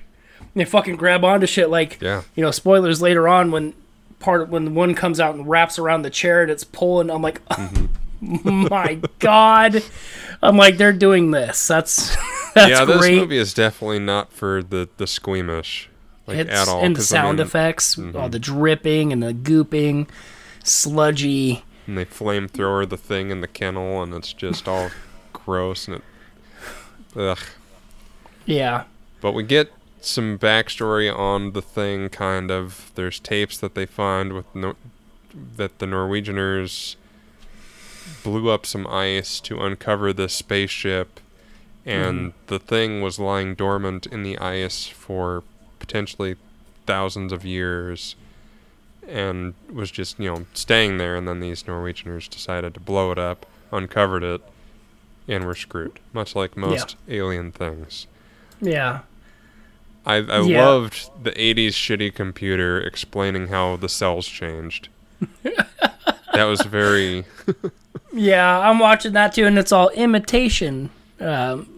they 0.55 0.65
fucking 0.65 0.97
grab 0.97 1.25
onto 1.25 1.47
shit 1.47 1.71
like, 1.71 1.99
yeah, 2.01 2.23
you 2.35 2.43
know, 2.45 2.51
spoilers 2.51 3.01
later 3.03 3.27
on 3.29 3.51
when 3.51 3.75
part 4.19 4.43
of, 4.43 4.51
when 4.51 4.75
one 4.75 4.95
comes 4.95 5.19
out 5.21 5.35
and 5.35 5.49
wraps 5.49 5.79
around 5.79 6.03
the 6.03 6.11
chair 6.11 6.43
and 6.43 6.51
it's 6.51 6.65
pulling. 6.65 7.11
I'm 7.11 7.23
like, 7.23 7.41
oh 7.51 7.89
my 8.21 9.01
god! 9.19 9.83
I'm 10.43 10.57
like, 10.57 10.77
they're 10.77 10.93
doing 10.93 11.31
this. 11.31 11.67
That's 11.67 12.15
that's 12.55 12.71
yeah. 12.71 12.85
This 12.85 12.99
great. 12.99 13.17
movie 13.19 13.39
is 13.39 13.55
definitely 13.55 13.99
not 14.01 14.33
for 14.33 14.63
the 14.63 14.89
the 14.99 15.07
squeamish, 15.07 15.89
like 16.27 16.39
it's, 16.39 16.51
at 16.51 16.69
all. 16.69 16.83
and 16.85 16.95
the 16.95 16.99
'cause, 17.01 17.13
I 17.13 17.17
sound 17.17 17.39
mean, 17.39 17.47
effects, 17.47 17.97
mhm. 17.97 18.15
all 18.15 18.29
the 18.29 18.39
dripping 18.39 19.13
and 19.13 19.23
the 19.23 19.33
gooping, 19.35 20.07
sludgy. 20.63 21.65
and 21.87 21.99
they 21.99 22.05
flamethrower 22.05 22.89
the 22.89 22.97
thing 22.97 23.31
in 23.31 23.41
the 23.41 23.49
kennel, 23.49 24.03
and 24.03 24.15
it's 24.15 24.33
just 24.33 24.69
all 24.69 24.91
gross 25.33 25.89
and 25.89 25.97
it. 25.97 26.03
Ugh. 27.17 27.39
Yeah, 28.47 28.85
But 29.21 29.33
we 29.33 29.43
get 29.45 29.71
some 30.05 30.39
backstory 30.39 31.15
on 31.15 31.53
the 31.53 31.63
thing, 31.63 32.09
kind 32.09 32.51
of. 32.51 32.91
There's 32.95 33.19
tapes 33.19 33.59
that 33.59 33.75
they 33.75 33.87
find 33.87 34.33
with 34.33 34.53
no- 34.55 34.77
that 35.57 35.79
the 35.79 35.87
Norwegianers 35.87 36.97
blew 38.23 38.51
up 38.51 38.67
some 38.67 38.87
ice 38.87 39.41
to 39.41 39.61
uncover 39.61 40.13
this 40.13 40.33
spaceship, 40.33 41.21
and 41.85 42.19
mm-hmm. 42.19 42.47
the 42.47 42.59
thing 42.59 43.01
was 43.01 43.19
lying 43.19 43.55
dormant 43.55 44.07
in 44.07 44.23
the 44.23 44.39
ice 44.39 44.87
for 44.87 45.43
potentially 45.79 46.37
thousands 46.87 47.33
of 47.33 47.45
years, 47.45 48.17
and 49.07 49.55
was 49.73 49.91
just 49.91 50.19
you 50.19 50.33
know 50.33 50.47
staying 50.55 50.99
there. 50.99 51.17
And 51.17 51.27
then 51.27 51.41
these 51.41 51.65
Norwegianers 51.65 52.29
decided 52.29 52.75
to 52.75 52.81
blow 52.81 53.11
it 53.13 53.19
up, 53.19 53.47
uncovered 53.71 54.23
it, 54.23 54.43
and 55.29 55.45
were 55.45 55.55
screwed. 55.55 55.99
Much 56.13 56.35
like 56.35 56.57
most 56.57 56.97
alien 57.09 57.53
things. 57.53 58.07
yeah, 58.61 59.01
I, 60.05 60.17
I 60.17 60.41
Yeah. 60.43 60.67
loved 60.67 61.11
the 61.23 61.31
80s 61.33 61.69
shitty 61.69 62.15
computer 62.15 62.81
explaining 62.81 63.49
how 63.49 63.77
the 63.77 63.89
cells 63.89 64.27
changed. 64.27 64.89
that 65.45 66.45
was 66.45 66.63
very. 66.63 67.25
yeah. 68.13 68.59
I'm 68.69 68.79
watching 68.79 69.13
that 69.13 69.35
too, 69.35 69.47
and 69.47 69.59
it's 69.59 69.71
all 69.73 69.91
imitation, 69.91 70.91
um, 71.21 71.69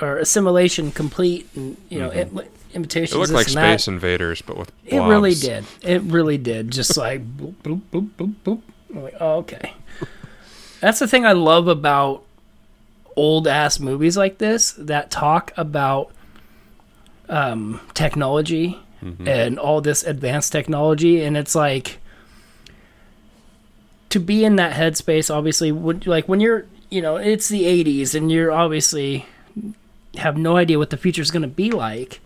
or 0.00 0.18
assimilation 0.18 0.90
complete, 0.92 1.48
and 1.54 1.76
you 1.88 1.98
know, 2.00 2.12
im- 2.12 2.40
imitation. 2.74 3.14
Mm-hmm. 3.18 3.32
It 3.32 3.34
looked 3.34 3.54
like 3.54 3.76
Space 3.78 3.88
Invaders, 3.88 4.42
but 4.42 4.58
with 4.58 4.70
It 4.84 4.98
really 4.98 5.34
did. 5.34 5.64
It 5.82 6.02
really 6.02 6.36
did. 6.36 6.70
Just 6.70 6.96
like 6.98 7.22
boop, 7.38 7.54
boop, 7.62 7.80
boop, 7.92 8.10
boop, 8.18 8.34
boop. 8.44 8.60
I'm 8.94 9.02
like, 9.04 9.14
oh, 9.20 9.36
okay. 9.38 9.72
That's 10.80 10.98
the 10.98 11.08
thing 11.08 11.24
I 11.24 11.32
love 11.32 11.66
about 11.68 12.22
old 13.16 13.46
ass 13.48 13.80
movies 13.80 14.16
like 14.16 14.38
this 14.38 14.72
that 14.72 15.10
talk 15.10 15.52
about 15.56 16.10
um, 17.28 17.80
technology 17.94 18.78
Mhm. 19.02 19.26
and 19.28 19.58
all 19.58 19.80
this 19.80 20.02
advanced 20.02 20.52
technology, 20.52 21.22
and 21.22 21.36
it's 21.36 21.54
like 21.54 21.98
to 24.10 24.20
be 24.20 24.44
in 24.44 24.56
that 24.56 24.72
headspace. 24.72 25.34
Obviously, 25.34 25.72
would 25.72 26.06
like 26.06 26.28
when 26.28 26.40
you're, 26.40 26.66
you 26.90 27.02
know, 27.02 27.16
it's 27.16 27.48
the 27.48 27.64
'80s, 27.66 28.14
and 28.14 28.30
you're 28.30 28.52
obviously 28.52 29.26
have 30.16 30.36
no 30.36 30.56
idea 30.56 30.78
what 30.78 30.90
the 30.90 30.96
future 30.96 31.22
is 31.22 31.30
going 31.32 31.42
to 31.42 31.48
be 31.48 31.70
like 31.72 32.20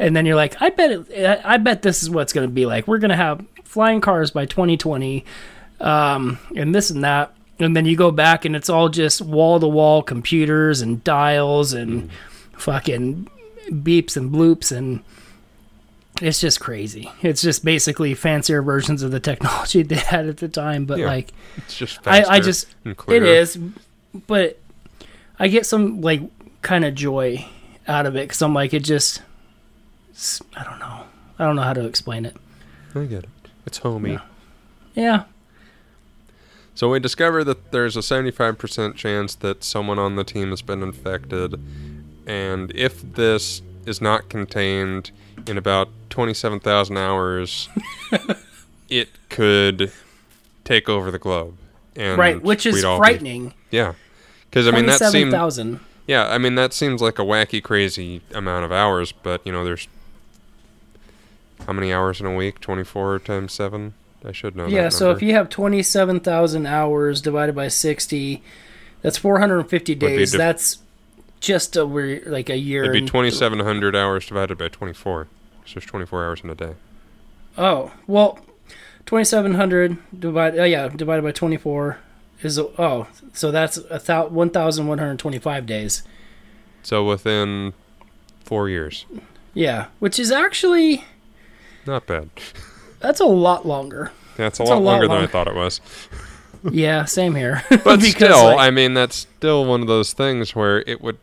and 0.00 0.16
then 0.16 0.24
you're 0.26 0.34
like, 0.34 0.60
I 0.60 0.70
bet 0.70 0.90
it, 1.10 1.40
I 1.44 1.58
bet 1.58 1.82
this 1.82 2.02
is 2.02 2.08
what's 2.10 2.32
going 2.32 2.48
to 2.48 2.52
be 2.52 2.64
like. 2.66 2.88
We're 2.88 2.98
going 2.98 3.10
to 3.10 3.16
have 3.16 3.44
flying 3.64 4.00
cars 4.00 4.30
by 4.30 4.46
2020, 4.46 5.24
um, 5.80 6.38
and 6.56 6.74
this 6.74 6.90
and 6.90 7.04
that. 7.04 7.34
And 7.58 7.76
then 7.76 7.84
you 7.84 7.96
go 7.96 8.10
back 8.10 8.46
and 8.46 8.56
it's 8.56 8.70
all 8.70 8.88
just 8.88 9.20
wall 9.20 9.60
to 9.60 9.68
wall 9.68 10.02
computers 10.02 10.80
and 10.80 11.04
dials 11.04 11.74
and 11.74 12.08
fucking 12.56 13.28
beeps 13.70 14.16
and 14.16 14.30
bloops 14.32 14.74
and 14.76 15.02
it's 16.20 16.40
just 16.40 16.60
crazy. 16.60 17.10
It's 17.22 17.40
just 17.40 17.64
basically 17.64 18.14
fancier 18.14 18.60
versions 18.62 19.02
of 19.02 19.10
the 19.10 19.20
technology 19.20 19.82
they 19.84 19.96
had 19.96 20.26
at 20.26 20.36
the 20.38 20.48
time, 20.48 20.84
but 20.84 20.98
Yeah. 20.98 21.06
like 21.06 21.32
It's 21.56 21.76
just 21.76 22.06
I, 22.06 22.24
I 22.24 22.40
just 22.40 22.66
it 23.08 23.22
is, 23.22 23.58
but 24.26 24.58
I 25.38 25.48
get 25.48 25.64
some 25.66 26.00
like 26.02 26.22
kind 26.62 26.84
of 26.84 26.94
joy 26.94 27.46
out 27.88 28.06
of 28.06 28.16
it 28.16 28.28
because 28.28 28.42
I'm 28.42 28.52
like 28.54 28.74
it 28.74 28.84
just, 28.84 29.22
I 30.56 30.62
don't 30.64 30.78
know. 30.78 31.04
I 31.38 31.44
don't 31.46 31.56
know 31.56 31.62
how 31.62 31.72
to 31.72 31.86
explain 31.86 32.26
it. 32.26 32.36
I 32.94 33.04
get 33.04 33.24
it. 33.24 33.28
It's 33.66 33.78
homey. 33.78 34.18
Yeah. 34.94 35.24
So 36.74 36.90
we 36.90 37.00
discover 37.00 37.44
that 37.44 37.72
there's 37.72 37.96
a 37.96 38.00
75% 38.00 38.94
chance 38.94 39.34
that 39.36 39.62
someone 39.64 39.98
on 39.98 40.16
the 40.16 40.24
team 40.24 40.50
has 40.50 40.62
been 40.62 40.82
infected, 40.82 41.60
and 42.30 42.70
if 42.76 43.02
this 43.14 43.60
is 43.86 44.00
not 44.00 44.28
contained 44.28 45.10
in 45.48 45.58
about 45.58 45.88
27,000 46.10 46.96
hours, 46.96 47.68
it 48.88 49.08
could 49.28 49.90
take 50.62 50.88
over 50.88 51.10
the 51.10 51.18
globe. 51.18 51.56
And 51.96 52.16
right, 52.16 52.40
which 52.40 52.66
is 52.66 52.76
we'd 52.76 52.82
be- 52.82 52.96
frightening. 52.98 53.54
yeah, 53.72 53.94
because 54.48 54.68
I 54.68 54.70
mean 54.70 54.86
that 54.86 55.00
seems 55.00 55.32
thousand. 55.32 55.80
yeah, 56.06 56.28
I 56.28 56.38
mean 56.38 56.54
that 56.54 56.72
seems 56.72 57.02
like 57.02 57.18
a 57.18 57.22
wacky, 57.22 57.60
crazy 57.60 58.22
amount 58.32 58.64
of 58.64 58.70
hours, 58.70 59.10
but 59.10 59.44
you 59.44 59.50
know, 59.50 59.64
there's 59.64 59.88
how 61.66 61.72
many 61.72 61.92
hours 61.92 62.20
in 62.20 62.26
a 62.26 62.34
week? 62.34 62.60
24 62.60 63.18
times 63.18 63.52
seven. 63.52 63.94
I 64.24 64.30
should 64.32 64.54
know. 64.54 64.66
Yeah, 64.66 64.88
so 64.88 65.10
if 65.10 65.20
you 65.20 65.32
have 65.32 65.48
27,000 65.48 66.66
hours 66.66 67.20
divided 67.20 67.54
by 67.54 67.68
60, 67.68 68.42
that's 69.02 69.18
450 69.18 69.94
days. 69.94 70.30
dif- 70.30 70.38
that's 70.38 70.78
just 71.40 71.76
a 71.76 71.84
weird, 71.86 72.26
like 72.26 72.48
a 72.50 72.56
year. 72.56 72.82
It'd 72.84 72.92
be 72.92 72.98
and- 73.00 73.08
2,700 73.08 73.96
hours 73.96 74.26
divided 74.26 74.58
by 74.58 74.68
24. 74.68 75.26
So 75.66 75.74
there's 75.74 75.86
24 75.86 76.24
hours 76.24 76.40
in 76.42 76.50
a 76.50 76.54
day. 76.54 76.74
Oh, 77.58 77.92
well, 78.06 78.38
2,700 79.06 79.98
divided, 80.18 80.60
oh 80.60 80.64
yeah, 80.64 80.88
divided 80.88 81.22
by 81.22 81.32
24 81.32 81.98
is, 82.42 82.58
oh, 82.58 83.06
so 83.32 83.50
that's 83.50 83.76
a 83.90 83.98
thou- 83.98 84.28
1,125 84.28 85.66
days. 85.66 86.02
So 86.82 87.04
within 87.04 87.72
four 88.44 88.68
years. 88.68 89.04
Yeah, 89.52 89.86
which 89.98 90.18
is 90.18 90.30
actually, 90.30 91.04
Not 91.86 92.06
bad. 92.06 92.30
that's 93.00 93.20
a 93.20 93.26
lot 93.26 93.66
longer. 93.66 94.12
That's 94.36 94.58
a 94.60 94.62
It's 94.62 94.70
lot, 94.70 94.76
a 94.76 94.80
lot 94.80 94.90
longer 94.92 95.08
than 95.08 95.18
I 95.18 95.26
thought 95.26 95.48
it 95.48 95.54
was. 95.54 95.80
Yeah, 96.70 97.04
same 97.04 97.34
here. 97.34 97.62
But 97.84 98.02
still, 98.02 98.44
like- 98.46 98.58
I 98.58 98.70
mean, 98.70 98.94
that's 98.94 99.16
still 99.16 99.64
one 99.64 99.80
of 99.82 99.86
those 99.86 100.12
things 100.12 100.54
where 100.54 100.80
it 100.86 101.00
would, 101.00 101.18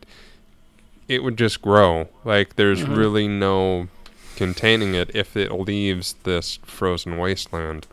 it 1.08 1.22
would 1.22 1.36
just 1.38 1.62
grow. 1.62 2.08
Like 2.24 2.56
there's 2.56 2.82
Mm-hmm. 2.82 2.94
really 2.94 3.28
no 3.28 3.88
containing 4.36 4.94
it 4.94 5.10
if 5.14 5.36
it 5.36 5.50
leaves 5.52 6.14
this 6.24 6.58
frozen 6.64 7.18
wasteland. 7.18 7.86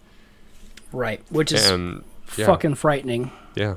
right, 0.92 1.22
which 1.30 1.52
is 1.52 1.70
And 1.70 2.04
yeah. 2.38 2.46
fucking 2.46 2.76
frightening. 2.76 3.32
Yeah. 3.56 3.76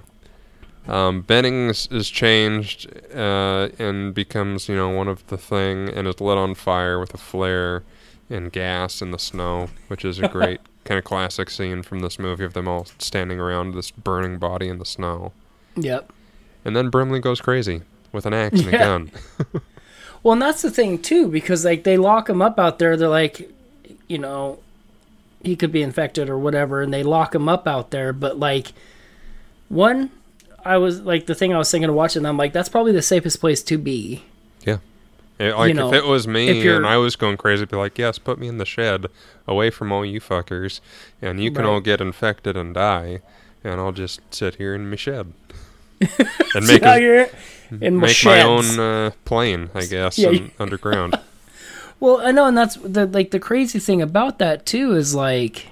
Um, 0.87 1.21
Bennings 1.23 1.87
is 1.91 2.09
changed 2.09 2.91
uh, 3.15 3.69
and 3.79 4.15
becomes, 4.15 4.69
you 4.69 4.75
know, 4.77 4.89
one 4.89 5.07
of 5.09 5.27
the 5.27 5.37
thing 5.37 5.89
and 5.91 6.09
is 6.09 6.21
lit 6.21 6.39
on 6.39 6.55
fire 6.55 6.99
with 6.99 7.13
a 7.13 7.19
flare 7.19 7.83
and 8.31 8.51
gas 8.51 9.03
in 9.03 9.11
the 9.11 9.19
snow, 9.19 9.69
which 9.89 10.05
is 10.05 10.19
a 10.19 10.29
great 10.37 10.61
kind 10.89 10.99
of 10.99 11.05
classic 11.05 11.51
scene 11.51 11.83
from 11.83 12.01
this 12.01 12.19
movie 12.19 12.45
of 12.45 12.55
them 12.55 12.67
all 12.67 12.87
standing 12.99 13.39
around 13.39 13.75
this 13.75 13.91
burning 13.91 14.39
body 14.39 14.69
in 14.69 14.79
the 14.79 14.87
snow. 14.87 15.33
Yep. 15.77 16.11
And 16.65 16.75
then 16.75 16.89
Brimley 16.89 17.21
goes 17.21 17.41
crazy 17.43 17.83
with 18.11 18.25
an 18.25 18.33
axe 18.33 18.61
and 18.61 18.75
a 18.75 18.79
gun. 18.79 19.11
Well, 20.23 20.33
and 20.33 20.43
that's 20.43 20.63
the 20.63 20.71
thing 20.71 21.01
too, 21.01 21.29
because 21.29 21.65
like 21.65 21.85
they 21.85 21.97
lock 21.97 22.29
him 22.29 22.43
up 22.43 22.59
out 22.59 22.81
there. 22.81 22.97
They're 22.97 23.09
like, 23.09 23.49
you 24.09 24.19
know, 24.19 24.59
he 25.45 25.55
could 25.55 25.71
be 25.71 25.81
infected 25.81 26.29
or 26.29 26.37
whatever, 26.37 26.83
and 26.83 26.93
they 26.93 27.05
lock 27.05 27.37
him 27.37 27.49
up 27.49 27.69
out 27.69 27.93
there. 27.93 28.13
But 28.13 28.37
like, 28.37 28.73
one, 29.69 30.11
I 30.65 30.79
was 30.79 31.03
like 31.03 31.27
the 31.27 31.37
thing 31.37 31.55
I 31.55 31.59
was 31.59 31.71
thinking 31.71 31.89
of 31.89 31.95
watching. 31.95 32.27
I'm 32.27 32.37
like, 32.37 32.53
that's 32.53 32.69
probably 32.69 32.91
the 32.91 33.01
safest 33.01 33.39
place 33.39 33.63
to 33.63 33.79
be. 33.79 34.25
It- 35.39 35.55
like 35.57 35.75
know, 35.75 35.89
if 35.89 35.95
it 35.95 36.07
was 36.07 36.27
me 36.27 36.67
and 36.69 36.85
I 36.87 36.97
was 36.97 37.15
going 37.17 37.37
crazy, 37.37 37.63
I'd 37.63 37.69
be 37.71 37.77
like, 37.77 37.97
"Yes, 37.99 38.19
put 38.19 38.39
me 38.39 38.49
in 38.49 38.59
the 38.59 38.65
shed, 38.65 39.07
away 39.47 39.71
from 39.71 39.93
all 39.93 40.05
you 40.05 40.21
fuckers, 40.21 40.81
and 41.23 41.43
you 41.43 41.51
can 41.53 41.65
Right. 41.65 41.71
all 41.71 41.81
get 41.81 42.01
infected 42.01 42.57
and 42.57 42.75
die, 42.75 43.21
and 43.63 43.81
I'll 43.81 43.93
just 43.93 44.21
sit 44.35 44.57
here 44.57 44.75
in 44.75 44.91
my 44.91 44.97
shed 44.97 45.33
and 46.55 46.67
make 46.67 46.83
Out 46.83 47.01
as, 47.03 47.29
in 47.81 47.97
my 47.97 48.07
make 48.09 48.25
my 48.25 48.43
own 48.43 48.79
uh, 48.81 49.11
plane, 49.25 49.71
I 49.75 49.85
guess, 49.87 50.19
Yeah, 50.19 50.31
un- 50.31 50.51
underground. 50.59 51.19
Well, 52.01 52.21
I 52.21 52.31
know, 52.31 52.47
and 52.47 52.57
that's 52.57 52.77
the 52.77 53.07
like 53.07 53.33
the 53.33 53.41
crazy 53.41 53.81
thing 53.81 54.01
about 54.01 54.39
that 54.39 54.65
too 54.65 54.93
is 54.95 55.17
like, 55.17 55.67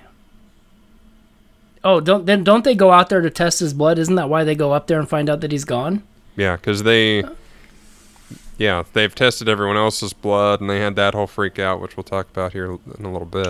oh, 1.84 2.00
don't 2.00 2.26
then 2.26 2.42
don't 2.44 2.64
they 2.64 2.74
go 2.74 2.90
out 2.92 3.08
there 3.08 3.20
to 3.20 3.30
test 3.30 3.60
his 3.60 3.72
blood? 3.72 3.98
Isn't 3.98 4.16
that 4.16 4.28
why 4.28 4.42
they 4.44 4.54
go 4.56 4.72
up 4.72 4.86
there 4.88 4.98
and 4.98 5.08
find 5.08 5.30
out 5.30 5.40
that 5.42 5.52
he's 5.52 5.64
gone? 5.64 6.02
yeah, 6.36 6.56
because 6.56 6.82
they, 6.82 7.22
yeah, 8.58 8.82
they've 8.92 9.14
tested 9.14 9.48
everyone 9.48 9.76
else's 9.76 10.12
blood, 10.12 10.60
and 10.60 10.68
they 10.70 10.80
had 10.80 10.96
that 10.96 11.14
whole 11.14 11.26
freak 11.26 11.58
out, 11.58 11.80
which 11.80 11.96
we'll 11.96 12.04
talk 12.04 12.28
about 12.30 12.52
here 12.52 12.66
in 12.98 13.04
a 13.04 13.12
little 13.12 13.26
bit. 13.26 13.48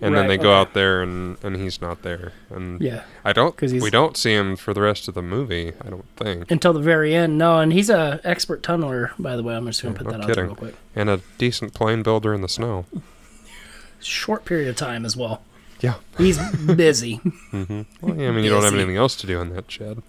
And 0.00 0.14
then 0.16 0.22
Right, 0.22 0.28
they 0.28 0.36
go 0.38 0.52
out 0.52 0.74
there, 0.74 1.00
and 1.02 1.36
and 1.44 1.56
he's 1.56 1.80
not 1.80 2.02
there, 2.02 2.32
and 2.50 2.80
Yeah. 2.80 3.02
I 3.24 3.32
don't. 3.32 3.56
'Cause 3.56 3.72
We 3.72 3.88
don't 3.90 4.16
see 4.16 4.32
him 4.34 4.56
for 4.56 4.74
the 4.74 4.80
rest 4.80 5.06
of 5.08 5.14
the 5.14 5.22
movie. 5.22 5.72
I 5.80 5.90
don't 5.90 6.04
think. 6.16 6.50
Until 6.50 6.72
the 6.72 6.80
very 6.80 7.14
end, 7.14 7.38
no, 7.38 7.58
and 7.60 7.72
he's 7.72 7.88
a 7.88 8.20
expert 8.24 8.62
tunneler, 8.62 9.10
by 9.18 9.36
the 9.36 9.42
way. 9.42 9.54
I'm 9.54 9.66
just 9.66 9.82
gonna 9.82 9.94
put 9.94 10.06
no 10.06 10.12
that 10.12 10.22
out 10.28 10.34
there 10.34 10.44
real 10.46 10.54
quick. 10.56 10.74
and 10.96 11.08
a 11.08 11.20
decent 11.38 11.72
plane 11.72 12.02
builder 12.02 12.34
in 12.34 12.40
the 12.40 12.48
snow. 12.48 12.84
Short 14.00 14.44
period 14.44 14.68
of 14.68 14.76
time 14.76 15.04
as 15.06 15.16
well. 15.16 15.42
Yeah. 15.80 15.94
He's 16.18 16.38
busy, 16.76 17.20
mm-hmm. 17.52 17.82
Well, 18.00 18.16
yeah, 18.16 18.28
I 18.28 18.32
mean, 18.32 18.44
you 18.44 18.50
don't 18.50 18.64
have 18.64 18.74
anything 18.74 18.96
else 18.96 19.14
to 19.16 19.26
do 19.26 19.40
in 19.40 19.54
that 19.54 19.70
shed. 19.70 20.02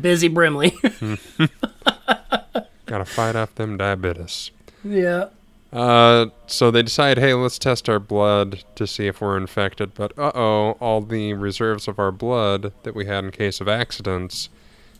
busy 0.00 0.28
Brimley. 0.28 0.74
Gotta 2.86 3.04
fight 3.04 3.36
off 3.36 3.54
them 3.56 3.76
diabetes. 3.76 4.50
yeah. 4.84 5.28
Uh, 5.72 6.26
so 6.46 6.70
they 6.70 6.82
decide, 6.82 7.18
hey, 7.18 7.34
let's 7.34 7.58
test 7.58 7.88
our 7.88 7.98
blood 7.98 8.64
to 8.76 8.86
see 8.86 9.08
if 9.08 9.20
we're 9.20 9.36
infected. 9.36 9.92
But 9.94 10.16
uh 10.16 10.32
oh, 10.34 10.70
all 10.80 11.00
the 11.02 11.34
reserves 11.34 11.88
of 11.88 11.98
our 11.98 12.12
blood 12.12 12.72
that 12.84 12.94
we 12.94 13.06
had 13.06 13.24
in 13.24 13.30
case 13.32 13.60
of 13.60 13.68
accidents 13.68 14.48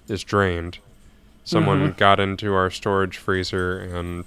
is 0.09 0.23
drained. 0.25 0.79
Someone 1.45 1.95
got 1.97 2.19
into 2.19 2.53
our 2.53 2.71
storage 2.71 3.17
freezer 3.17 3.79
and 3.79 4.25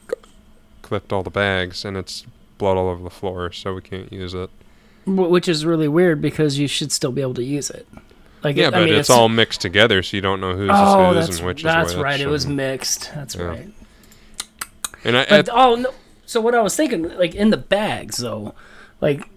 clipped 0.81 1.11
all 1.11 1.21
the 1.21 1.29
bags, 1.29 1.83
and 1.83 1.97
it's 1.97 2.25
blood 2.57 2.77
all 2.77 2.87
over 2.87 3.03
the 3.03 3.09
floor, 3.09 3.51
so 3.51 3.73
we 3.75 3.81
can't 3.81 4.11
use 4.11 4.33
it. 4.33 4.49
Which 5.05 5.49
is 5.49 5.65
really 5.65 5.89
weird 5.89 6.21
because 6.21 6.57
you 6.57 6.67
should 6.67 6.91
still 6.93 7.11
be 7.11 7.21
able 7.21 7.33
to 7.33 7.43
use 7.43 7.69
it. 7.69 7.85
Like, 8.43 8.55
Yeah, 8.55 8.67
it, 8.67 8.71
but 8.71 8.81
I 8.81 8.85
mean, 8.85 8.93
it's, 8.95 9.09
all 9.09 9.29
mixed 9.29 9.61
together, 9.61 10.01
so 10.01 10.15
you 10.17 10.21
don't 10.21 10.39
know 10.39 10.55
who's 10.55 10.69
Oh, 10.73 11.13
who's 11.13 11.37
and 11.39 11.45
which 11.47 11.63
that's 11.63 11.91
is 11.91 11.95
which. 11.97 12.03
right. 12.03 12.19
It 12.19 12.27
was 12.27 12.47
mixed. 12.47 13.11
That's 13.13 13.35
Yeah. 13.35 13.43
right. 13.43 13.69
And 15.03 15.17
I, 15.17 15.25
But 15.25 15.49
oh 15.51 15.75
no. 15.75 15.93
So 16.25 16.39
what 16.41 16.53
I 16.55 16.61
was 16.61 16.75
thinking, 16.75 17.17
like 17.17 17.35
in 17.35 17.49
the 17.49 17.57
bags 17.57 18.17
though, 18.17 18.53
like 19.01 19.27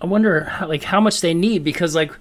I 0.00 0.06
wonder 0.06 0.44
how, 0.44 0.68
like 0.68 0.84
how 0.84 1.00
much 1.00 1.20
they 1.20 1.34
need 1.34 1.64
because 1.64 1.94
like 1.94 2.12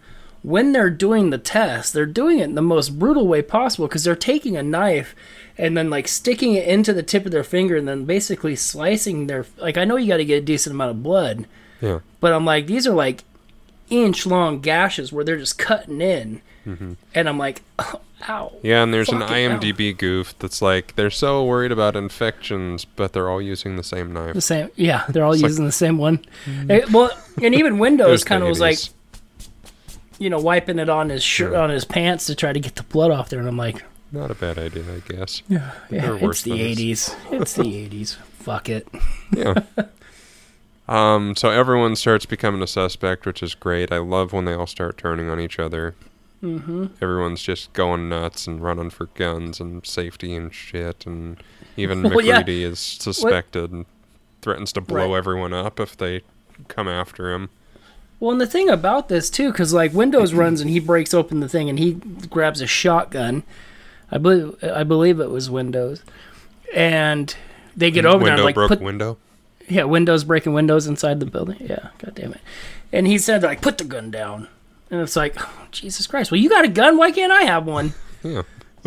when 0.42 0.72
they're 0.72 0.90
doing 0.90 1.30
the 1.32 1.38
test, 1.38 1.94
they're 1.94 2.06
doing 2.06 2.40
it 2.40 2.46
in 2.46 2.56
the 2.56 2.62
most 2.62 2.98
brutal 2.98 3.28
way 3.28 3.42
possible 3.42 3.88
because 3.88 4.04
they're 4.04 4.16
taking 4.16 4.56
a 4.56 4.64
knife 4.64 5.14
and 5.58 5.76
then 5.76 5.90
like 5.90 6.08
sticking 6.08 6.54
it 6.54 6.66
into 6.68 6.94
the 6.94 7.04
tip 7.04 7.26
of 7.26 7.32
their 7.32 7.44
finger 7.44 7.76
and 7.76 7.88
then 7.88 8.06
basically 8.06 8.56
slicing 8.56 9.28
their 9.28 9.46
like 9.58 9.78
I 9.78 9.84
know 9.86 9.98
you 9.98 10.08
got 10.08 10.18
to 10.18 10.26
get 10.26 10.38
a 10.44 10.46
decent 10.46 10.74
amount 10.74 10.92
of 10.92 11.04
blood, 11.04 11.46
yeah. 11.82 12.00
but 12.22 12.32
I'm 12.34 12.46
like 12.46 12.68
these 12.68 12.88
are 12.88 12.94
like 12.94 13.24
inch 13.90 14.26
long 14.26 14.60
gashes 14.62 15.12
where 15.12 15.24
they're 15.24 15.38
just 15.38 15.58
cutting 15.58 16.02
in, 16.02 16.42
Mm-hmm. 16.68 16.94
and 17.16 17.30
I'm 17.30 17.38
like, 17.38 17.62
ow. 18.30 18.52
Yeah, 18.62 18.84
and 18.84 18.94
there's 18.94 19.10
an 19.10 19.20
Fucking 19.22 19.50
hell. 19.50 19.60
IMDb 19.60 19.98
goof 19.98 20.38
that's 20.40 20.62
like 20.62 20.96
they're 20.96 21.10
so 21.10 21.44
worried 21.46 21.72
about 21.72 21.96
infections, 21.96 22.86
but 22.86 23.14
they're 23.14 23.30
all 23.30 23.42
using 23.42 23.76
the 23.78 23.84
same 23.84 24.12
knife. 24.14 24.34
The 24.36 24.42
same, 24.42 24.70
yeah, 24.76 25.06
they're 25.10 25.24
all 25.24 25.32
It's 25.34 25.42
like- 25.42 25.50
using 25.50 25.66
the 25.66 25.72
same 25.72 25.98
one. 25.98 26.24
Eh, 26.70 26.82
well, 26.92 27.10
and 27.42 27.56
even 27.56 27.80
Windows 27.86 28.24
kind 28.24 28.44
of 28.44 28.50
was 28.50 28.60
like, 28.60 28.78
you 30.20 30.30
know, 30.30 30.38
wiping 30.40 30.80
it 30.80 30.90
on 30.90 31.10
his 31.10 31.24
shirt, 31.24 31.54
Yeah. 31.54 31.62
on 31.62 31.70
his 31.70 31.86
pants 31.86 32.26
to 32.28 32.36
try 32.36 32.52
to 32.54 32.60
get 32.60 32.76
the 32.76 32.84
blood 32.84 33.10
off 33.10 33.30
there, 33.30 33.40
and 33.40 33.48
I'm 33.48 33.58
like, 33.58 33.84
not 34.12 34.30
a 34.30 34.36
bad 34.36 34.58
idea, 34.60 34.84
I 34.94 35.00
guess. 35.14 35.42
yeah, 35.48 35.72
There 35.90 36.12
are 36.12 36.16
it's 36.16 36.24
worse 36.24 36.42
the 36.42 36.52
'80s. 36.52 37.16
It's 37.32 37.54
the 37.54 37.64
'80s. 37.64 38.16
Fuck 38.40 38.68
it. 38.70 38.88
Yeah. 39.36 39.54
um. 40.90 41.36
So 41.36 41.50
everyone 41.50 41.96
starts 41.96 42.26
becoming 42.26 42.62
a 42.62 42.68
suspect, 42.68 43.26
which 43.26 43.42
is 43.44 43.56
great. 43.56 43.92
I 43.92 43.98
love 44.00 44.34
when 44.34 44.46
they 44.46 44.54
all 44.54 44.68
start 44.68 44.98
turning 44.98 45.30
on 45.30 45.40
each 45.40 45.60
other. 45.60 45.96
Mm-hmm. 46.44 46.86
Everyone's 47.02 47.42
just 47.42 47.74
going 47.74 48.08
nuts 48.08 48.48
and 48.48 48.62
running 48.62 48.90
for 48.90 49.08
guns 49.08 49.60
and 49.60 49.86
safety 49.86 50.34
and 50.36 50.54
shit, 50.54 51.06
and 51.06 51.42
even 51.78 52.02
Well, 52.10 52.22
yeah. 52.22 52.44
Is 52.46 52.80
suspected 52.80 53.72
and 53.72 53.86
threatens 54.42 54.72
to 54.74 54.82
blow 54.82 55.12
Right. 55.12 55.18
everyone 55.18 55.54
up 55.54 55.80
if 55.80 55.98
they 55.98 56.22
come 56.70 56.88
after 56.88 57.34
him. 57.34 57.50
Well, 58.22 58.32
and 58.32 58.40
the 58.42 58.48
thing 58.48 58.70
about 58.70 59.10
this 59.10 59.30
too, 59.30 59.52
because 59.52 59.74
like 59.74 59.94
Windows 59.94 60.34
runs 60.34 60.60
and 60.62 60.70
he 60.70 60.80
breaks 60.80 61.14
open 61.14 61.40
the 61.42 61.50
thing 61.50 61.70
and 61.70 61.78
he 61.80 61.94
grabs 62.30 62.62
a 62.62 62.68
shotgun. 62.68 63.44
I 64.12 64.18
believe 64.18 64.56
I 64.64 64.84
believe 64.84 65.20
it 65.20 65.30
was 65.30 65.50
Windows, 65.50 66.04
and 66.74 67.36
they 67.76 67.92
get 67.92 68.06
over 68.06 68.24
there 68.24 68.34
window 68.34 68.34
and 68.36 68.44
like 68.46 68.56
broke 68.56 68.70
put 68.70 68.82
window. 68.82 69.18
Yeah 69.70 69.84
Windows 69.84 70.24
breaking 70.24 70.54
windows 70.54 70.88
inside 70.88 71.20
the 71.20 71.26
building. 71.26 71.58
Yeah, 71.62 71.90
god 72.00 72.16
damn 72.16 72.34
it. 72.34 72.42
And 72.92 73.08
he 73.08 73.18
said 73.18 73.44
like 73.44 73.62
put 73.62 73.78
the 73.78 73.84
gun 73.84 74.12
down, 74.12 74.48
and 74.92 75.00
it's 75.02 75.16
like 75.16 75.36
oh, 75.38 75.68
Jesus 75.72 76.08
Christ. 76.08 76.32
Well, 76.32 76.40
you 76.40 76.50
got 76.50 76.66
a 76.66 76.70
gun. 76.70 76.98
Why 76.98 77.12
can't 77.12 77.32
I 77.32 77.44
have 77.44 77.66
one? 77.66 77.94
Yeah. 78.22 78.42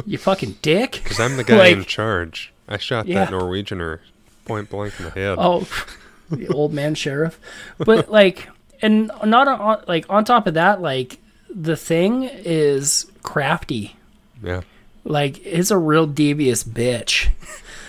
You 0.05 0.19
fucking 0.19 0.57
dick. 0.61 1.01
Because 1.03 1.19
I'm 1.19 1.39
the 1.39 1.45
guy 1.45 1.57
Like- 1.57 1.77
in 1.79 1.85
charge. 1.85 2.53
I 2.69 2.77
shot 2.77 3.07
Yeah. 3.07 3.25
that 3.25 3.33
Norwegianer 3.33 4.01
point 4.45 4.69
blank 4.69 4.93
in 4.99 5.07
the 5.07 5.11
head. 5.11 5.37
Oh, 5.39 5.67
the 6.31 6.49
old 6.49 6.75
man 6.75 6.95
sheriff. 6.95 7.39
But 7.79 8.11
like, 8.11 8.49
and 8.83 9.11
not 9.25 9.49
on, 9.49 9.85
like 9.89 10.05
on 10.11 10.25
top 10.27 10.47
of 10.47 10.53
that, 10.55 10.83
like 10.83 11.19
the 11.49 11.77
thing 11.77 12.25
is 12.25 13.11
crafty. 13.23 13.97
Yeah. 14.43 14.63
Like 15.05 15.45
it's 15.47 15.71
a 15.71 15.79
real 15.79 16.07
devious 16.07 16.63
bitch. 16.63 17.29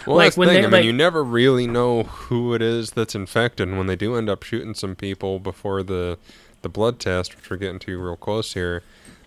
Well, 0.05 0.17
Like, 0.17 0.25
that's 0.27 0.35
the 0.35 0.39
when 0.39 0.49
thing. 0.49 0.55
they, 0.55 0.59
I 0.59 0.63
mean, 0.63 0.71
like- 0.71 0.85
you 0.85 0.93
never 0.93 1.23
really 1.23 1.67
know 1.67 2.03
who 2.03 2.53
it 2.53 2.61
is 2.61 2.91
that's 2.91 3.15
infected. 3.15 3.67
And 3.67 3.77
when 3.77 3.87
they 3.87 3.95
do 3.95 4.15
end 4.15 4.29
up 4.29 4.43
shooting 4.43 4.73
some 4.73 4.95
people 4.95 5.39
before 5.39 5.83
the 5.83 6.17
the 6.61 6.69
blood 6.69 6.97
test, 6.99 7.35
which 7.35 7.49
we're 7.49 7.57
getting 7.57 7.79
to 7.79 7.99
real 8.01 8.15
close 8.15 8.53
here, 8.53 8.83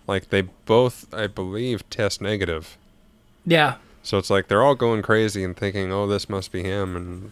like 0.07 0.29
they 0.31 0.41
both, 0.41 1.05
I 1.13 1.27
believe, 1.27 1.87
test 1.91 2.19
negative. 2.21 2.77
Yeah, 3.45 3.75
So 4.01 4.17
it's 4.17 4.29
like 4.31 4.47
they're 4.47 4.63
all 4.63 4.73
going 4.75 5.01
crazy 5.03 5.43
and 5.43 5.55
thinking, 5.55 5.91
"Oh, 5.91 6.07
this 6.07 6.27
must 6.29 6.51
be 6.51 6.63
him," 6.63 6.95
and 6.95 7.31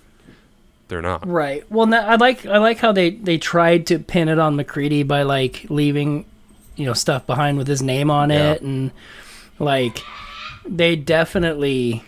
they're 0.87 1.01
not. 1.01 1.27
right. 1.27 1.63
Well, 1.71 1.91
I 1.93 2.15
like 2.15 2.45
I 2.45 2.57
like 2.59 2.77
how 2.77 2.91
they 2.91 3.09
they 3.11 3.37
tried 3.39 3.87
to 3.87 3.97
pin 3.99 4.29
it 4.29 4.37
on 4.39 4.55
MacReady 4.55 5.01
by 5.03 5.23
like 5.23 5.65
leaving, 5.69 6.25
you 6.75 6.85
know, 6.85 6.93
stuff 6.93 7.25
behind 7.25 7.57
with 7.57 7.67
his 7.67 7.81
name 7.81 8.11
on 8.11 8.29
Yeah. 8.29 8.51
it, 8.53 8.61
and 8.61 8.91
like 9.59 10.03
they 10.67 10.95
definitely. 10.95 12.03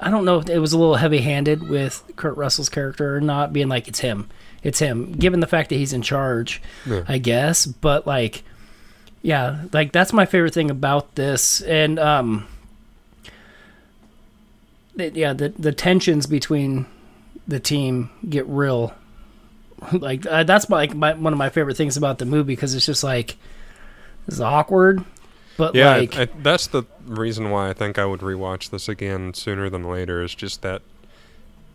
I 0.00 0.10
don't 0.10 0.24
know 0.24 0.38
if 0.38 0.48
it 0.48 0.58
was 0.58 0.72
a 0.72 0.78
little 0.78 0.96
heavy-handed 0.96 1.68
with 1.68 2.02
Kurt 2.16 2.36
Russell's 2.36 2.68
character 2.68 3.16
or 3.16 3.20
not, 3.20 3.52
being 3.52 3.68
like 3.68 3.88
it's 3.88 4.00
him, 4.00 4.28
it's 4.62 4.78
him. 4.78 5.12
Given 5.12 5.40
the 5.40 5.46
fact 5.46 5.68
that 5.70 5.76
he's 5.76 5.92
in 5.92 6.02
charge, 6.02 6.60
Yeah. 6.86 7.04
I 7.08 7.18
guess. 7.18 7.66
But 7.66 8.06
like, 8.06 8.42
yeah, 9.22 9.64
like 9.72 9.92
that's 9.92 10.12
my 10.12 10.26
favorite 10.26 10.54
thing 10.54 10.70
about 10.70 11.14
this, 11.14 11.60
and 11.62 11.98
um, 11.98 12.46
yeah, 14.96 15.32
the 15.32 15.50
the 15.58 15.72
tensions 15.72 16.26
between 16.26 16.86
the 17.46 17.60
team 17.60 18.10
get 18.28 18.46
real. 18.46 18.94
Like 19.92 20.24
uh, 20.24 20.44
that's 20.44 20.66
my, 20.70 20.76
like 20.78 20.94
my, 20.94 21.12
one 21.12 21.34
of 21.34 21.38
my 21.38 21.50
favorite 21.50 21.76
things 21.76 21.98
about 21.98 22.18
the 22.18 22.24
movie 22.24 22.52
because 22.54 22.74
it's 22.74 22.86
just 22.86 23.04
like 23.04 23.36
it's 24.26 24.40
awkward, 24.40 25.04
but 25.56 25.74
Yeah, 25.74 25.96
like 25.96 26.16
I, 26.16 26.22
I, 26.22 26.28
that's 26.42 26.66
the 26.66 26.84
reason 27.06 27.50
why 27.50 27.70
I 27.70 27.72
think 27.72 27.98
I 27.98 28.06
would 28.06 28.20
rewatch 28.20 28.70
this 28.70 28.88
again 28.88 29.34
sooner 29.34 29.68
than 29.70 29.84
later. 29.84 30.22
Is 30.22 30.34
just 30.34 30.62
that 30.62 30.82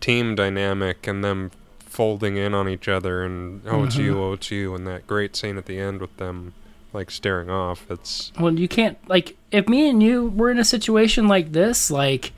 team 0.00 0.34
dynamic 0.34 1.06
and 1.06 1.22
them 1.22 1.50
folding 1.80 2.36
in 2.36 2.54
on 2.54 2.68
each 2.68 2.88
other, 2.88 3.22
and 3.24 3.62
oh, 3.66 3.84
it's 3.84 3.96
Mm-hmm. 3.96 4.04
you, 4.04 4.22
oh, 4.22 4.32
it's 4.34 4.50
you, 4.50 4.74
and 4.74 4.86
that 4.86 5.06
great 5.06 5.34
scene 5.36 5.56
at 5.58 5.66
the 5.66 5.78
end 5.78 6.00
with 6.00 6.16
them 6.16 6.54
like 6.92 7.10
staring 7.10 7.50
off. 7.50 7.86
It's 7.90 8.32
well 8.38 8.58
you 8.58 8.68
can't 8.68 8.98
like 9.08 9.36
if 9.50 9.68
me 9.68 9.88
and 9.88 10.02
you 10.02 10.26
were 10.28 10.50
in 10.50 10.58
a 10.58 10.64
situation 10.64 11.28
like 11.28 11.52
this 11.52 11.90
like 11.90 12.32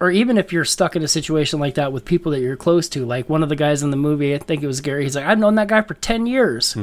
or 0.00 0.10
even 0.10 0.36
if 0.36 0.52
you're 0.52 0.64
stuck 0.64 0.96
in 0.96 1.02
a 1.02 1.08
situation 1.08 1.58
like 1.60 1.74
that 1.76 1.92
with 1.92 2.04
people 2.04 2.32
that 2.32 2.40
you're 2.40 2.56
close 2.56 2.88
to 2.90 3.06
like 3.06 3.28
one 3.28 3.42
of 3.42 3.48
the 3.48 3.56
guys 3.56 3.82
in 3.82 3.90
the 3.90 3.96
movie 3.96 4.34
i 4.34 4.38
think 4.38 4.62
it 4.62 4.66
was 4.66 4.80
Garry 4.82 5.04
he's 5.04 5.16
like 5.16 5.24
i've 5.24 5.38
known 5.38 5.54
that 5.54 5.68
guy 5.68 5.80
for 5.82 5.94
10 5.94 6.26
years 6.26 6.76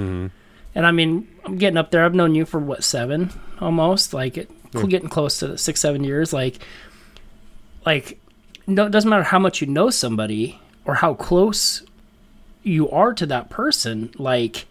and 0.75 0.85
i 0.85 0.91
mean 0.91 1.27
i'm 1.45 1.57
getting 1.57 1.77
up 1.77 1.91
there. 1.91 2.05
I've 2.05 2.13
known 2.15 2.35
you 2.35 2.45
for 2.45 2.59
what 2.59 2.83
seven 2.83 3.31
almost? 3.59 4.13
Like 4.13 4.37
it, 4.37 4.49
getting 4.89 5.09
close 5.09 5.39
to 5.39 5.57
six 5.57 5.79
seven 5.81 6.03
years. 6.03 6.31
Like 6.33 6.59
like 7.85 8.19
no 8.67 8.85
it 8.85 8.91
doesn't 8.91 9.09
matter 9.09 9.23
how 9.23 9.39
much 9.39 9.61
you 9.61 9.67
know 9.67 9.89
somebody 9.89 10.59
or 10.85 10.95
how 10.95 11.13
close 11.13 11.83
you 12.63 12.89
are 12.91 13.13
to 13.13 13.25
that 13.25 13.49
person 13.49 14.11
like 14.17 14.65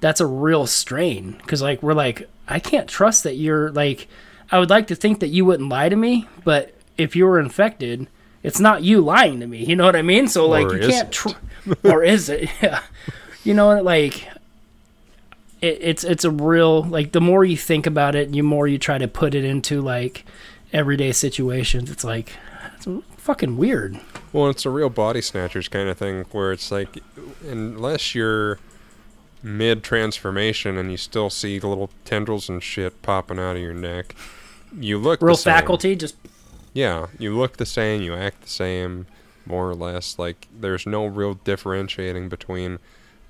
that's 0.00 0.20
a 0.20 0.26
real 0.26 0.66
strain. 0.66 1.32
Because 1.40 1.62
like 1.62 1.82
we're 1.82 1.94
like 1.94 2.28
i 2.46 2.58
can't 2.58 2.88
trust 2.88 3.22
that 3.24 3.36
you're 3.36 3.70
like 3.70 4.06
i 4.52 4.58
would 4.58 4.68
like 4.70 4.86
to 4.88 4.94
think 4.94 5.20
that 5.20 5.28
you 5.28 5.44
wouldn't 5.46 5.70
lie 5.70 5.88
to 5.88 5.96
me 5.96 6.28
but 6.44 6.74
if 6.98 7.16
you 7.16 7.24
were 7.24 7.40
infected 7.40 8.06
it's 8.42 8.60
not 8.60 8.82
you 8.82 9.00
lying 9.00 9.40
to 9.40 9.46
me. 9.46 9.64
You 9.64 9.74
know 9.74 9.86
what 9.86 9.96
i 9.96 10.02
mean? 10.02 10.28
So 10.28 10.46
like 10.46 10.66
Or 10.66 10.76
you 10.76 10.88
can't 10.88 11.10
tr- 11.10 11.30
or 11.82 12.04
is 12.04 12.28
it? 12.28 12.50
Yeah. 12.62 12.82
You 13.42 13.54
know 13.54 13.80
like 13.82 14.28
it, 15.64 15.78
it's 15.80 16.04
it's 16.04 16.24
a 16.24 16.30
real 16.30 16.82
like 16.82 17.12
the 17.12 17.20
more 17.20 17.44
you 17.44 17.56
think 17.56 17.86
about 17.86 18.14
it 18.14 18.30
the 18.32 18.42
more 18.42 18.66
you 18.68 18.78
try 18.78 18.98
to 18.98 19.08
put 19.08 19.34
it 19.34 19.44
into 19.44 19.80
like 19.80 20.24
everyday 20.72 21.12
situations 21.12 21.90
it's 21.90 22.04
like 22.04 22.32
it's 22.76 22.86
fucking 23.16 23.56
weird 23.56 23.98
well, 24.34 24.50
it's 24.50 24.66
a 24.66 24.70
real 24.70 24.90
body 24.90 25.20
snatchers 25.20 25.68
kind 25.68 25.88
of 25.88 25.96
thing 25.96 26.24
where 26.32 26.50
it's 26.50 26.72
like 26.72 26.98
unless 27.48 28.16
you're 28.16 28.58
mid 29.44 29.84
transformation 29.84 30.76
and 30.76 30.90
you 30.90 30.96
still 30.96 31.30
see 31.30 31.60
the 31.60 31.68
little 31.68 31.88
tendrils 32.04 32.48
and 32.48 32.60
shit 32.60 33.00
popping 33.00 33.38
out 33.38 33.54
of 33.54 33.62
your 33.62 33.72
neck, 33.72 34.16
you 34.76 34.98
look 34.98 35.22
real 35.22 35.34
the 35.34 35.38
same. 35.38 35.54
faculty 35.54 35.94
just 35.94 36.16
Yeah, 36.72 37.06
you 37.16 37.38
look 37.38 37.58
the 37.58 37.64
same, 37.64 38.02
you 38.02 38.12
act 38.12 38.42
the 38.42 38.48
same, 38.48 39.06
more 39.46 39.70
or 39.70 39.76
less. 39.76 40.18
Like 40.18 40.48
there's 40.52 40.84
no 40.84 41.06
real 41.06 41.34
differentiating 41.34 42.28
between 42.28 42.80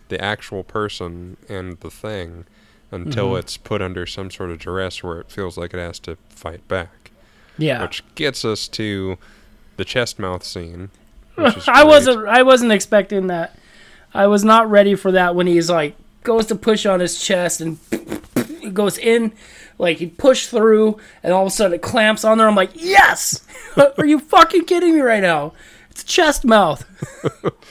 the 0.09 0.21
actual 0.23 0.63
person 0.65 1.37
and 1.49 1.79
the 1.81 1.91
thing 1.91 2.45
until 2.91 3.29
Mm-hmm. 3.31 3.39
it's 3.39 3.57
put 3.57 3.83
under 3.83 4.07
some 4.07 4.31
sort 4.31 4.51
of 4.51 4.59
duress 4.61 5.03
where 5.03 5.19
it 5.21 5.31
feels 5.31 5.57
like 5.57 5.75
it 5.75 5.79
has 5.81 5.99
to 6.01 6.17
fight 6.29 6.67
back. 6.69 7.11
yeah 7.59 7.83
Which 7.83 8.03
gets 8.15 8.45
us 8.45 8.69
to 8.69 9.19
the 9.77 9.85
chest 9.85 10.19
mouth 10.19 10.45
scene. 10.45 10.91
I 11.67 11.83
wasn't 11.85 12.29
I 12.29 12.43
wasn't 12.43 12.71
expecting 12.73 13.27
that. 13.29 13.57
I 14.13 14.29
was 14.29 14.45
not 14.45 14.71
ready 14.71 14.95
for 14.95 15.11
that 15.13 15.35
when 15.35 15.47
he's 15.49 15.69
like 15.71 15.97
goes 16.23 16.47
to 16.47 16.55
push 16.55 16.87
on 16.87 17.01
his 17.01 17.21
chest 17.21 17.61
and 17.61 17.79
he 18.61 18.71
goes 18.71 18.97
in 18.99 19.33
like 19.77 19.99
he 19.99 20.07
pushed 20.07 20.51
through 20.51 20.99
and 21.25 21.33
all 21.33 21.43
of 21.43 21.49
a 21.49 21.51
sudden 21.51 21.75
it 21.75 21.83
clamps 21.83 22.25
on 22.25 22.39
there. 22.39 22.47
I'm 22.47 22.55
like, 22.55 22.71
yes! 22.75 23.45
Are 23.99 24.07
you 24.07 24.21
fucking 24.21 24.67
kidding 24.67 24.95
me 24.95 25.01
right 25.01 25.23
now? 25.23 25.53
It's 25.91 26.05
chest 26.05 26.45
mouth. 26.45 26.85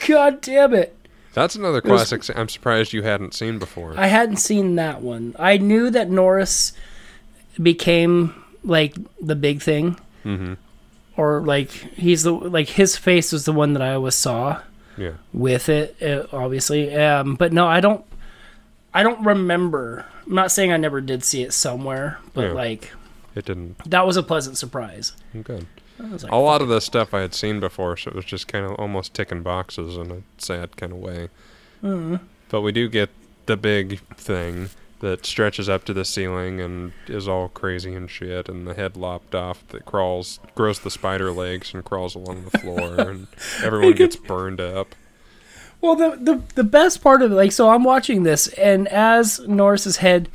God 0.06 0.40
damn 0.42 0.74
it. 0.74 0.94
That's 1.34 1.54
another 1.56 1.80
classic. 1.80 2.22
I'm 2.36 2.48
surprised 2.48 2.92
you 2.92 3.02
hadn't 3.02 3.34
seen 3.34 3.58
before. 3.58 3.94
I 3.98 4.06
hadn't 4.06 4.36
seen 4.36 4.76
that 4.76 5.02
one. 5.02 5.34
I 5.38 5.58
knew 5.58 5.90
that 5.90 6.08
Norris 6.10 6.72
became 7.60 8.34
like 8.62 8.96
the 9.20 9.34
big 9.36 9.62
thing. 9.62 9.98
mm-hmm. 10.24 10.54
Or 11.16 11.40
like 11.42 11.70
he's 11.70 12.24
the 12.24 12.32
like 12.32 12.68
his 12.70 12.96
face 12.96 13.30
was 13.32 13.44
the 13.44 13.52
one 13.52 13.72
that 13.74 13.82
I 13.82 13.94
always 13.94 14.14
saw. 14.16 14.60
Yeah. 14.96 15.14
with 15.32 15.68
it, 15.68 16.00
uh, 16.00 16.26
obviously. 16.32 16.94
Um, 16.94 17.34
but 17.34 17.52
no, 17.52 17.66
I 17.66 17.80
don't. 17.80 18.04
I 18.92 19.02
don't 19.02 19.24
remember. 19.26 20.06
I'm 20.24 20.34
not 20.36 20.52
saying 20.52 20.72
I 20.72 20.76
never 20.76 21.00
did 21.00 21.24
see 21.24 21.42
it 21.42 21.52
somewhere, 21.52 22.18
but 22.32 22.42
Yeah. 22.46 22.52
like 22.52 22.92
It 23.34 23.44
didn't. 23.44 23.78
that 23.90 24.06
was 24.06 24.16
a 24.16 24.22
pleasant 24.22 24.56
surprise. 24.56 25.12
Good. 25.42 25.66
Like, 25.98 26.30
A 26.30 26.36
lot 26.36 26.60
of 26.60 26.68
the 26.68 26.80
stuff 26.80 27.14
I 27.14 27.20
had 27.20 27.34
seen 27.34 27.60
before, 27.60 27.96
so 27.96 28.10
it 28.10 28.16
was 28.16 28.24
just 28.24 28.48
kind 28.48 28.64
of 28.66 28.72
almost 28.72 29.14
ticking 29.14 29.42
boxes 29.42 29.96
in 29.96 30.10
a 30.10 30.22
sad 30.38 30.76
kind 30.76 30.92
of 30.92 30.98
way. 30.98 31.28
Mm-hmm. 31.82 32.16
But 32.48 32.62
we 32.62 32.72
do 32.72 32.88
get 32.88 33.10
the 33.46 33.56
big 33.56 34.00
thing 34.14 34.70
that 35.00 35.26
stretches 35.26 35.68
up 35.68 35.84
to 35.84 35.92
the 35.92 36.04
ceiling 36.04 36.60
and 36.60 36.92
is 37.06 37.28
all 37.28 37.48
crazy 37.48 37.94
and 37.94 38.10
shit, 38.10 38.48
and 38.48 38.66
the 38.66 38.74
head 38.74 38.96
lopped 38.96 39.34
off 39.34 39.66
that 39.68 39.84
crawls, 39.84 40.40
grows 40.54 40.80
the 40.80 40.90
spider 40.90 41.30
legs 41.30 41.74
and 41.74 41.84
crawls 41.84 42.14
along 42.14 42.44
the 42.44 42.58
floor, 42.58 42.94
and 42.98 43.26
everyone 43.62 43.92
gets 43.92 44.16
burned 44.16 44.60
up. 44.60 44.94
Well, 45.80 45.94
the, 45.94 46.16
the 46.16 46.42
the 46.54 46.64
best 46.64 47.02
part 47.02 47.20
of 47.20 47.30
it, 47.30 47.34
like, 47.34 47.52
so 47.52 47.68
I'm 47.70 47.84
watching 47.84 48.22
this, 48.22 48.48
and 48.48 48.88
as 48.88 49.40
Norris's 49.40 49.98
head 49.98 50.30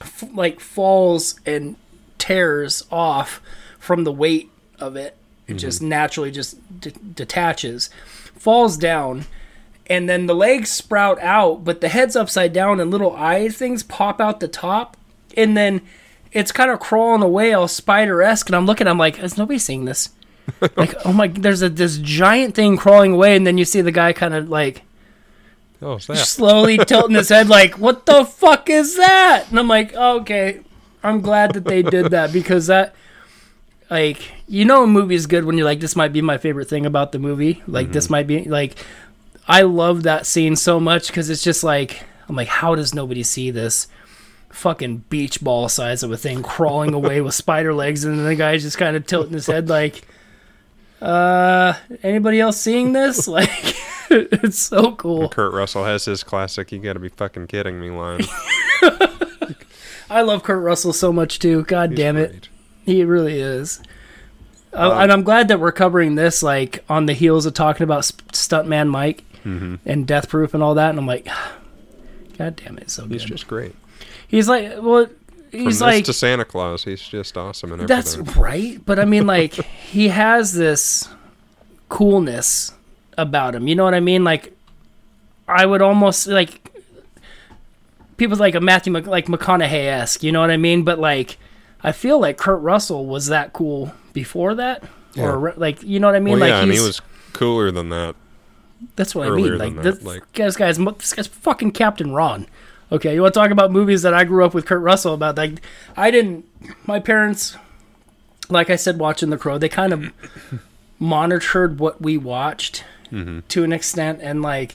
f- 0.00 0.24
like 0.32 0.60
falls 0.60 1.38
and 1.44 1.76
tears 2.16 2.86
off 2.90 3.42
from 3.78 4.04
the 4.04 4.12
weight 4.12 4.51
of 4.82 4.96
it, 4.96 5.16
it 5.46 5.54
just 5.54 5.78
mm-hmm. 5.78 5.88
naturally 5.88 6.30
just 6.30 6.58
d- 6.80 6.92
detaches, 7.14 7.88
falls 8.36 8.76
down, 8.76 9.24
and 9.86 10.08
then 10.08 10.26
the 10.26 10.34
legs 10.34 10.70
sprout 10.70 11.20
out, 11.20 11.64
but 11.64 11.80
the 11.80 11.88
head's 11.88 12.16
upside 12.16 12.52
down, 12.52 12.80
and 12.80 12.90
little 12.90 13.16
eye 13.16 13.48
things 13.48 13.82
pop 13.82 14.20
out 14.20 14.40
the 14.40 14.48
top, 14.48 14.96
and 15.36 15.56
then 15.56 15.80
it's 16.32 16.52
kind 16.52 16.70
of 16.70 16.80
crawling 16.80 17.22
away 17.22 17.52
all 17.52 17.68
spider 17.68 18.22
esque, 18.22 18.48
and 18.48 18.56
I'm 18.56 18.66
looking, 18.66 18.86
I'm 18.86 18.98
like, 18.98 19.18
is 19.18 19.38
nobody 19.38 19.58
seeing 19.58 19.86
this? 19.86 20.10
like, 20.76 20.94
oh 21.04 21.12
my, 21.12 21.28
there's 21.28 21.62
a 21.62 21.68
this 21.68 21.98
giant 21.98 22.54
thing 22.54 22.76
crawling 22.76 23.12
away, 23.12 23.36
and 23.36 23.46
then 23.46 23.56
you 23.56 23.64
see 23.64 23.80
the 23.80 23.92
guy 23.92 24.12
kind 24.12 24.34
of 24.34 24.48
like 24.48 24.82
Oh, 25.84 25.98
slowly 25.98 26.78
tilting 26.86 27.16
his 27.16 27.28
head 27.28 27.48
like 27.48 27.74
what 27.74 28.06
the 28.06 28.24
fuck 28.24 28.70
is 28.70 28.96
that? 28.96 29.46
And 29.50 29.58
i'm 29.58 29.66
like 29.66 29.92
okay 29.94 30.60
i'm 31.02 31.20
glad 31.20 31.54
that 31.54 31.64
they 31.64 31.82
did 31.82 32.12
that 32.12 32.32
because 32.32 32.68
that 32.68 32.94
like 33.92 34.32
you 34.48 34.64
know 34.64 34.84
a 34.84 34.86
movie 34.86 35.14
is 35.14 35.26
good 35.26 35.44
when 35.44 35.58
you're 35.58 35.66
like 35.66 35.80
this 35.80 35.94
might 35.94 36.14
be 36.14 36.22
my 36.22 36.38
favorite 36.38 36.66
thing 36.66 36.86
about 36.86 37.12
the 37.12 37.18
movie 37.18 37.62
like 37.66 37.92
this 37.92 38.08
might 38.08 38.26
be 38.26 38.42
like 38.44 38.74
i 39.46 39.60
love 39.60 40.02
that 40.04 40.24
scene 40.24 40.56
so 40.56 40.80
much 40.80 41.08
because 41.08 41.28
it's 41.28 41.42
just 41.42 41.62
like 41.62 42.02
i'm 42.26 42.34
like 42.34 42.48
how 42.48 42.74
does 42.74 42.94
nobody 42.94 43.22
see 43.22 43.50
this 43.50 43.88
fucking 44.48 45.04
beach 45.10 45.42
ball 45.42 45.68
size 45.68 46.02
of 46.02 46.10
a 46.10 46.16
thing 46.16 46.42
crawling 46.42 46.94
away 46.94 47.20
with 47.20 47.34
spider 47.34 47.74
legs 47.74 48.02
and 48.02 48.18
then 48.18 48.24
the 48.24 48.34
guy's 48.34 48.62
just 48.62 48.78
kind 48.78 48.96
of 48.96 49.06
tilting 49.06 49.34
his 49.34 49.46
head 49.46 49.68
like 49.68 50.08
uh 51.02 51.74
anybody 52.02 52.40
else 52.40 52.58
seeing 52.58 52.92
this 52.94 53.28
like 53.38 53.76
it's 54.10 54.58
so 54.58 54.94
cool 54.96 55.28
Kurt 55.28 55.52
Russell 55.52 55.84
has 55.84 56.06
his 56.06 56.22
classic 56.22 56.72
"You 56.72 56.78
got 56.78 56.94
to 56.94 56.98
be 56.98 57.08
fucking 57.08 57.46
kidding 57.46 57.80
me" 57.80 57.90
line. 57.90 58.20
I 60.10 60.20
love 60.20 60.42
Kurt 60.42 60.62
Russell 60.62 60.92
so 60.92 61.12
much 61.14 61.38
too. 61.38 61.62
God 61.62 61.90
He's 61.90 61.98
damn 61.98 62.18
it. 62.18 62.30
great. 62.30 62.48
He 62.84 63.04
really 63.04 63.40
is. 63.40 63.80
Uh, 64.72 64.98
and 65.00 65.12
I'm 65.12 65.22
glad 65.22 65.48
that 65.48 65.60
we're 65.60 65.72
covering 65.72 66.14
this 66.14 66.42
like 66.42 66.82
on 66.88 67.06
the 67.06 67.12
heels 67.12 67.44
of 67.46 67.54
talking 67.54 67.84
about 67.84 68.02
Stuntman 68.02 68.88
Mike 68.88 69.24
Mm-hmm. 69.44 69.74
and 69.84 70.06
Death 70.06 70.28
Proof 70.28 70.54
and 70.54 70.62
all 70.62 70.74
that. 70.76 70.90
And 70.90 70.98
I'm 71.00 71.06
like, 71.06 71.26
God 72.38 72.54
damn 72.56 72.78
it, 72.78 72.90
so 72.90 73.02
good. 73.02 73.12
He's 73.12 73.24
just 73.24 73.48
great. 73.48 73.74
He's 74.28 74.48
like, 74.48 74.80
well, 74.80 75.06
From 75.06 75.16
he's 75.50 75.64
this 75.64 75.80
like, 75.80 76.04
to 76.04 76.12
Santa 76.12 76.44
Claus, 76.44 76.84
he's 76.84 77.02
just 77.02 77.36
awesome 77.36 77.72
and 77.72 77.88
that's 77.88 78.16
right. 78.16 78.80
But 78.86 79.00
I 79.00 79.04
mean, 79.04 79.26
like, 79.26 79.52
he 79.90 80.08
has 80.08 80.52
this 80.54 81.08
coolness 81.88 82.72
about 83.18 83.54
him. 83.56 83.66
You 83.68 83.74
know 83.74 83.84
what 83.84 83.94
I 83.94 84.00
mean? 84.00 84.22
Like, 84.24 84.56
I 85.48 85.66
would 85.66 85.82
almost 85.82 86.28
like 86.28 86.72
people 88.16 88.36
like 88.38 88.54
a 88.54 88.60
Matthew 88.60 88.92
Mc, 88.92 89.06
like 89.06 89.26
McConaughey 89.26 89.86
esque. 89.86 90.22
You 90.22 90.30
know 90.32 90.40
what 90.40 90.50
I 90.50 90.56
mean? 90.56 90.84
But 90.84 90.98
like, 90.98 91.36
I 91.84 91.92
feel 91.92 92.20
like 92.20 92.36
Kurt 92.38 92.60
Russell 92.60 93.06
was 93.06 93.26
that 93.26 93.52
cool 93.52 93.92
before 94.12 94.54
that, 94.54 94.84
or 95.18 95.52
like, 95.56 95.82
you 95.82 95.98
know 96.00 96.06
what 96.08 96.16
I 96.16 96.20
mean? 96.20 96.32
well, 96.32 96.40
like, 96.40 96.48
yeah, 96.50 96.62
and 96.62 96.72
he 96.72 96.80
was 96.80 97.00
cooler 97.32 97.70
than 97.70 97.88
that. 97.90 98.14
That's 98.96 99.14
what 99.14 99.28
I 99.28 99.30
mean. 99.30 99.58
Like 99.58 99.76
this 99.82 99.98
that, 99.98 100.04
like- 100.04 100.32
guy's 100.32 100.56
guy's 100.56 100.78
this 100.78 101.12
guy's 101.12 101.26
fucking 101.26 101.72
Captain 101.72 102.12
Ron. 102.12 102.46
Okay, 102.90 103.14
you 103.14 103.22
want 103.22 103.32
to 103.32 103.40
talk 103.40 103.50
about 103.50 103.70
movies 103.72 104.02
that 104.02 104.12
I 104.12 104.24
grew 104.24 104.44
up 104.44 104.52
with 104.54 104.66
Kurt 104.66 104.82
Russell 104.82 105.14
about? 105.14 105.36
Like, 105.36 105.62
I 105.96 106.10
didn't. 106.10 106.44
My 106.86 107.00
parents, 107.00 107.56
like 108.50 108.68
I 108.68 108.76
said, 108.76 108.98
watching 108.98 109.30
The 109.30 109.38
Crow, 109.38 109.56
they 109.56 109.68
kind 109.70 109.92
of 109.94 110.12
monitored 110.98 111.78
what 111.78 112.00
we 112.00 112.16
watched 112.18 112.84
Mm-hmm. 113.10 113.40
to 113.48 113.62
an 113.62 113.74
extent, 113.74 114.20
and 114.22 114.40
like, 114.40 114.74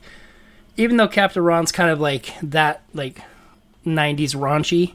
even 0.78 0.98
though 0.98 1.08
Captain 1.08 1.42
Ron's 1.42 1.72
kind 1.72 1.90
of 1.90 2.00
like 2.00 2.36
that, 2.44 2.84
like 2.94 3.22
'90s 3.84 4.36
raunchy 4.36 4.94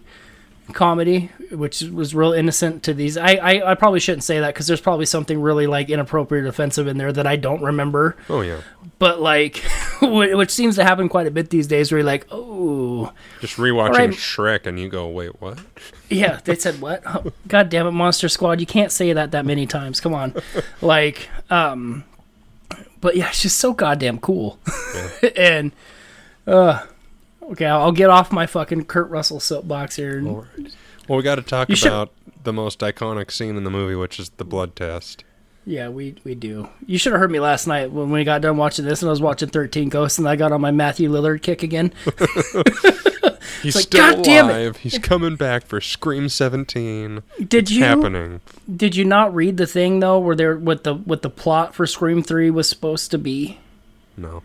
comedy, 0.73 1.31
which 1.51 1.83
was 1.83 2.15
real 2.15 2.33
innocent 2.33 2.83
to 2.85 2.95
these. 2.95 3.17
I 3.17 3.35
I, 3.35 3.73
I 3.73 3.75
probably 3.75 4.01
shouldn't 4.01 4.25
say 4.25 4.41
that 4.41 4.55
because 4.55 4.67
there's 4.67 4.81
probably 4.81 5.07
something 5.07 5.41
really 5.41 5.67
like 5.67 5.91
inappropriate, 5.91 6.47
offensive 6.47 6.87
in 6.87 6.99
there 6.99 7.13
that 7.13 7.27
I 7.27 7.37
don't 7.37 7.63
remember. 7.63 8.17
Oh 8.29 8.41
yeah, 8.41 8.61
but 8.99 9.21
like 9.21 9.57
which 10.03 10.51
seems 10.51 10.77
to 10.77 10.85
happen 10.85 11.09
quite 11.09 11.27
a 11.27 11.31
bit 11.31 11.51
these 11.51 11.67
days 11.67 11.91
where 11.91 11.99
you're 11.99 12.07
like 12.07 12.25
oh 12.31 13.13
just 13.41 13.57
rewatching 13.57 13.89
Alright. 13.89 14.11
Shrek 14.11 14.67
and 14.67 14.79
you 14.79 14.89
go, 14.89 15.09
wait, 15.09 15.41
what? 15.41 15.59
yeah 16.09 16.39
they 16.45 16.55
said 16.55 16.81
what? 16.81 17.03
Oh, 17.05 17.33
god 17.49 17.69
damn 17.69 17.87
it 17.89 17.93
monster 17.93 18.29
squad 18.29 18.61
you 18.61 18.67
can't 18.67 18.93
say 18.93 19.13
that 19.13 19.33
that 19.33 19.45
many 19.45 19.67
times 19.67 20.01
come 20.01 20.15
on. 20.15 20.35
Like 20.81 21.29
um 21.51 22.05
but 23.01 23.17
yeah 23.17 23.29
it's 23.29 23.43
just 23.43 23.59
so 23.59 23.73
goddamn 23.73 24.19
cool. 24.19 24.59
And 25.37 25.73
uh 26.47 26.87
okay 27.51 27.67
I'll, 27.67 27.83
I'll 27.83 27.93
get 27.93 28.11
off 28.11 28.33
my 28.33 28.47
fucking 28.47 28.85
kurt 28.87 29.11
russell 29.11 29.41
soapbox 29.41 29.97
here 29.97 30.19
and, 30.19 30.27
Well, 30.27 31.17
we 31.17 31.23
got 31.23 31.37
to 31.37 31.43
talk 31.43 31.69
about 31.71 32.11
the 32.45 32.53
most 32.53 32.81
iconic 32.81 33.31
scene 33.31 33.57
in 33.57 33.65
the 33.65 33.71
movie, 33.71 33.95
which 33.95 34.19
is 34.19 34.31
the 34.31 34.45
blood 34.45 34.75
test. 34.77 35.25
yeah 35.65 35.89
we 35.89 36.17
we 36.25 36.35
do 36.35 36.69
you 36.87 36.99
should 36.99 37.13
have 37.13 37.21
heard 37.21 37.31
me 37.31 37.39
last 37.41 37.67
night 37.67 37.91
when 37.93 38.11
we 38.11 38.25
got 38.25 38.41
done 38.43 38.57
watching 38.57 38.85
this 38.85 39.01
and 39.03 39.09
i 39.09 39.13
was 39.13 39.21
watching 39.21 39.49
13 39.49 39.89
ghosts 39.89 40.19
and 40.19 40.29
i 40.29 40.35
got 40.35 40.51
on 40.53 40.61
my 40.61 40.71
matthew 40.73 41.09
lillard 41.11 41.41
kick 41.43 41.63
again 41.63 41.93
He's 43.63 43.77
like, 43.77 43.85
still 43.85 44.23
"God 44.25 44.27
alive. 44.27 44.77
He's 44.79 44.99
coming 44.99 45.37
back 45.37 45.65
for 45.67 45.81
Scream 45.81 46.29
17. 46.29 47.23
did 47.47 47.71
you 47.71 47.85
Happening. 47.85 48.41
Did 48.75 48.97
you 48.97 49.05
not 49.05 49.33
read 49.33 49.57
the 49.57 49.67
thing 49.69 50.01
though, 50.01 50.19
where 50.19 50.35
there 50.35 50.57
what 50.57 50.83
the 50.83 50.95
what 50.95 51.23
the 51.23 51.31
plot 51.31 51.73
for 51.75 51.87
Scream 51.87 52.23
Three 52.25 52.51
was 52.51 52.69
supposed 52.69 53.13
to 53.13 53.19
be? 53.19 53.59
No. 54.17 54.43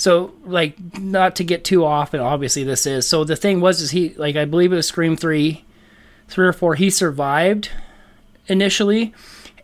So 0.00 0.32
like, 0.46 0.98
not 0.98 1.36
to 1.36 1.44
get 1.44 1.62
too 1.62 1.84
off, 1.84 2.14
and 2.14 2.22
obviously 2.22 2.64
this 2.64 2.86
is. 2.86 3.06
So 3.06 3.22
the 3.22 3.36
thing 3.36 3.60
was, 3.60 3.82
is 3.82 3.90
he 3.90 4.14
like 4.14 4.34
I 4.34 4.46
believe 4.46 4.72
it 4.72 4.76
was 4.76 4.88
Scream 4.88 5.14
Three, 5.14 5.66
three 6.26 6.46
or 6.46 6.54
four. 6.54 6.74
He 6.74 6.88
survived 6.88 7.68
initially, 8.46 9.12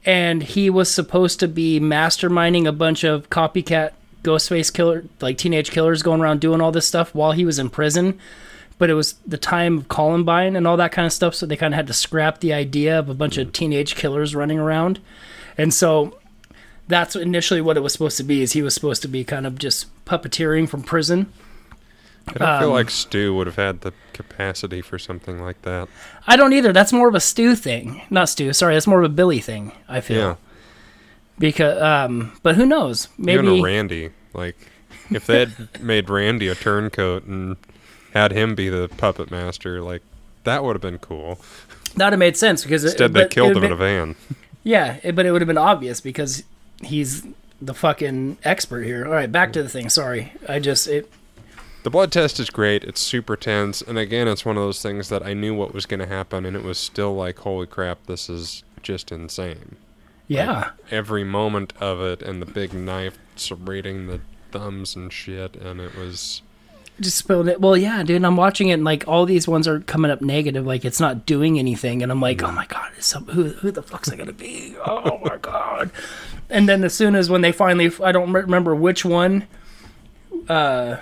and 0.05 0.43
he 0.43 0.69
was 0.69 0.91
supposed 0.91 1.41
to 1.41 1.49
be 1.49 1.81
masterminding 1.81 2.69
a 2.69 2.73
bunch 2.73 3.03
of 3.03 3.31
copycat 3.31 3.93
Ghostface 4.25 4.71
killer, 4.71 5.05
like 5.23 5.39
teenage 5.39 5.71
killers, 5.71 6.03
going 6.03 6.21
around 6.21 6.43
doing 6.43 6.61
all 6.61 6.71
this 6.71 6.87
stuff 6.87 7.15
while 7.15 7.33
he 7.33 7.47
was 7.47 7.59
in 7.59 7.71
prison. 7.71 8.21
But 8.77 8.91
it 8.91 8.95
was 8.95 9.15
the 9.27 9.39
time 9.39 9.79
of 9.79 9.89
Columbine 9.89 10.55
and 10.55 10.67
all 10.67 10.77
that 10.77 10.93
kind 10.93 11.07
of 11.07 11.15
stuff, 11.15 11.35
so 11.35 11.47
they 11.47 11.57
kind 11.57 11.73
of 11.73 11.77
had 11.77 11.87
to 11.87 11.95
scrap 11.95 12.41
the 12.41 12.53
idea 12.53 12.99
of 12.99 13.09
a 13.09 13.15
bunch 13.15 13.39
of 13.39 13.55
teenage 13.55 13.95
killers 13.95 14.35
running 14.35 14.59
around. 14.59 15.01
And 15.57 15.73
so 15.73 16.19
that's 16.89 17.17
initially 17.17 17.61
what 17.61 17.77
it 17.77 17.81
was 17.81 17.93
supposed 17.93 18.17
to 18.17 18.23
be 18.25 18.43
is 18.43 18.53
he 18.53 18.63
was 18.63 18.75
supposed 18.75 19.03
to 19.03 19.09
be 19.09 19.25
kind 19.25 19.47
of 19.47 19.59
just 19.59 19.87
puppeteering 20.05 20.69
from 20.69 20.83
prison 20.83 21.33
I 22.29 22.33
don't 22.39 22.59
feel 22.61 22.69
Um, 22.71 22.75
like 22.75 22.91
Stu 22.91 23.35
would 23.37 23.47
have 23.47 23.55
had 23.57 23.83
the 23.83 23.93
capacity 24.13 24.83
for 24.83 24.99
something 24.99 25.41
like 25.41 25.63
that. 25.63 25.89
i 26.27 26.37
don't 26.37 26.53
either 26.53 26.73
that's 26.73 26.93
more 26.93 27.09
of 27.09 27.15
a 27.15 27.21
Stu 27.21 27.55
thing 27.55 28.03
not 28.11 28.29
Stu 28.29 28.53
sorry 28.53 28.75
that's 28.75 28.87
more 28.87 29.01
of 29.01 29.05
a 29.05 29.15
billy 29.15 29.39
thing 29.41 29.73
i 29.89 30.01
feel 30.01 30.19
Yeah. 30.21 30.35
because 31.39 31.81
um 31.83 32.33
but 32.43 32.57
who 32.57 32.67
knows 32.67 33.09
maybe 33.19 33.47
Even 33.47 33.61
a 33.61 33.63
Randy. 33.63 34.11
Like, 34.35 34.57
if 35.11 35.27
they 35.27 35.39
had 35.41 35.69
made 35.83 36.11
Randy 36.11 36.49
a 36.49 36.55
turncoat 36.55 37.25
and 37.25 37.57
had 38.13 38.33
him 38.33 38.55
be 38.55 38.69
the 38.69 38.89
puppet 38.99 39.31
master, 39.31 39.81
like, 39.81 40.03
that 40.45 40.63
would 40.63 40.75
have 40.77 40.83
been 40.83 40.99
cool. 40.99 41.39
that 41.97 42.07
would 42.07 42.13
have 42.13 42.19
made 42.19 42.37
sense 42.37 42.63
because 42.63 42.85
it, 42.85 42.89
Instead, 42.89 43.15
they 43.15 43.27
killed 43.29 43.57
him 43.57 43.65
in 43.65 43.73
a 43.73 43.77
van. 43.77 44.15
yeah 44.63 44.99
it- 45.03 45.15
but 45.17 45.25
it 45.27 45.33
would 45.33 45.41
have 45.41 45.47
been 45.47 45.57
obvious 45.59 46.01
because 46.03 46.43
he's 46.83 47.27
the 47.61 47.75
fucking 47.75 48.39
expert 48.45 48.83
here. 48.83 49.05
All 49.07 49.13
right 49.13 49.31
back 49.31 49.53
to 49.55 49.63
the 49.63 49.69
thing. 49.69 49.89
Sorry. 49.89 50.33
I 50.49 50.59
just 50.59 50.87
it 50.87 51.11
The 51.85 51.91
blood 51.91 52.13
test 52.13 52.39
is 52.41 52.51
great. 52.51 52.85
It's 52.85 53.01
super 53.01 53.37
tense, 53.37 53.81
and 53.81 53.97
again, 53.99 54.29
it's 54.29 54.45
one 54.45 54.57
of 54.57 54.63
those 54.63 54.83
things 54.83 55.09
that 55.09 55.25
I 55.25 55.35
knew 55.35 55.55
what 55.55 55.73
was 55.73 55.87
going 55.87 56.01
to 56.01 56.07
happen, 56.07 56.45
and 56.45 56.57
it 56.57 56.63
was 56.65 56.79
still 56.79 57.15
like, 57.15 57.39
holy 57.39 57.67
crap, 57.67 58.07
this 58.07 58.29
is 58.29 58.63
just 58.83 59.11
insane. 59.13 59.77
yeah. 60.29 60.71
Every 60.91 61.25
moment 61.25 61.73
of 61.81 62.01
it, 62.01 62.23
and 62.23 62.43
the 62.43 62.47
big 62.47 62.73
knife 62.75 63.19
serrating 63.37 64.07
the 64.09 64.21
thumbs 64.51 64.97
and 64.97 65.13
shit, 65.13 65.55
and 65.57 65.81
it 65.81 65.97
was 65.97 66.43
just 67.01 67.19
spilled 67.19 67.49
it. 67.49 67.61
Well, 67.61 67.77
yeah, 67.77 68.03
dude. 68.03 68.25
I'm 68.25 68.37
watching 68.37 68.69
it, 68.69 68.75
and 68.75 68.85
like 68.85 69.05
all 69.07 69.27
these 69.27 69.47
ones 69.47 69.69
are 69.69 69.81
coming 69.81 70.11
up 70.11 70.21
negative. 70.21 70.67
Like 70.67 70.85
it's 70.85 71.01
not 71.01 71.27
doing 71.27 71.59
anything, 71.59 72.03
and 72.03 72.11
I'm 72.11 72.21
like, 72.21 72.43
oh 72.43 72.51
my 72.53 72.67
god, 72.67 72.93
some, 73.01 73.27
who 73.27 73.49
who 73.51 73.71
the 73.71 73.83
fuck's 73.83 74.09
it 74.09 74.17
gonna 74.17 74.33
be? 74.33 74.75
Oh 74.87 75.19
my 75.25 75.37
god. 75.43 75.91
And 76.49 76.69
then 76.69 76.85
as 76.85 76.95
soon 76.95 77.15
as 77.15 77.29
when 77.29 77.41
they 77.41 77.53
finally, 77.53 77.91
I 78.03 78.13
don't 78.13 78.33
remember 78.33 78.75
which 78.75 79.05
one. 79.05 79.47
Uh, 80.49 80.99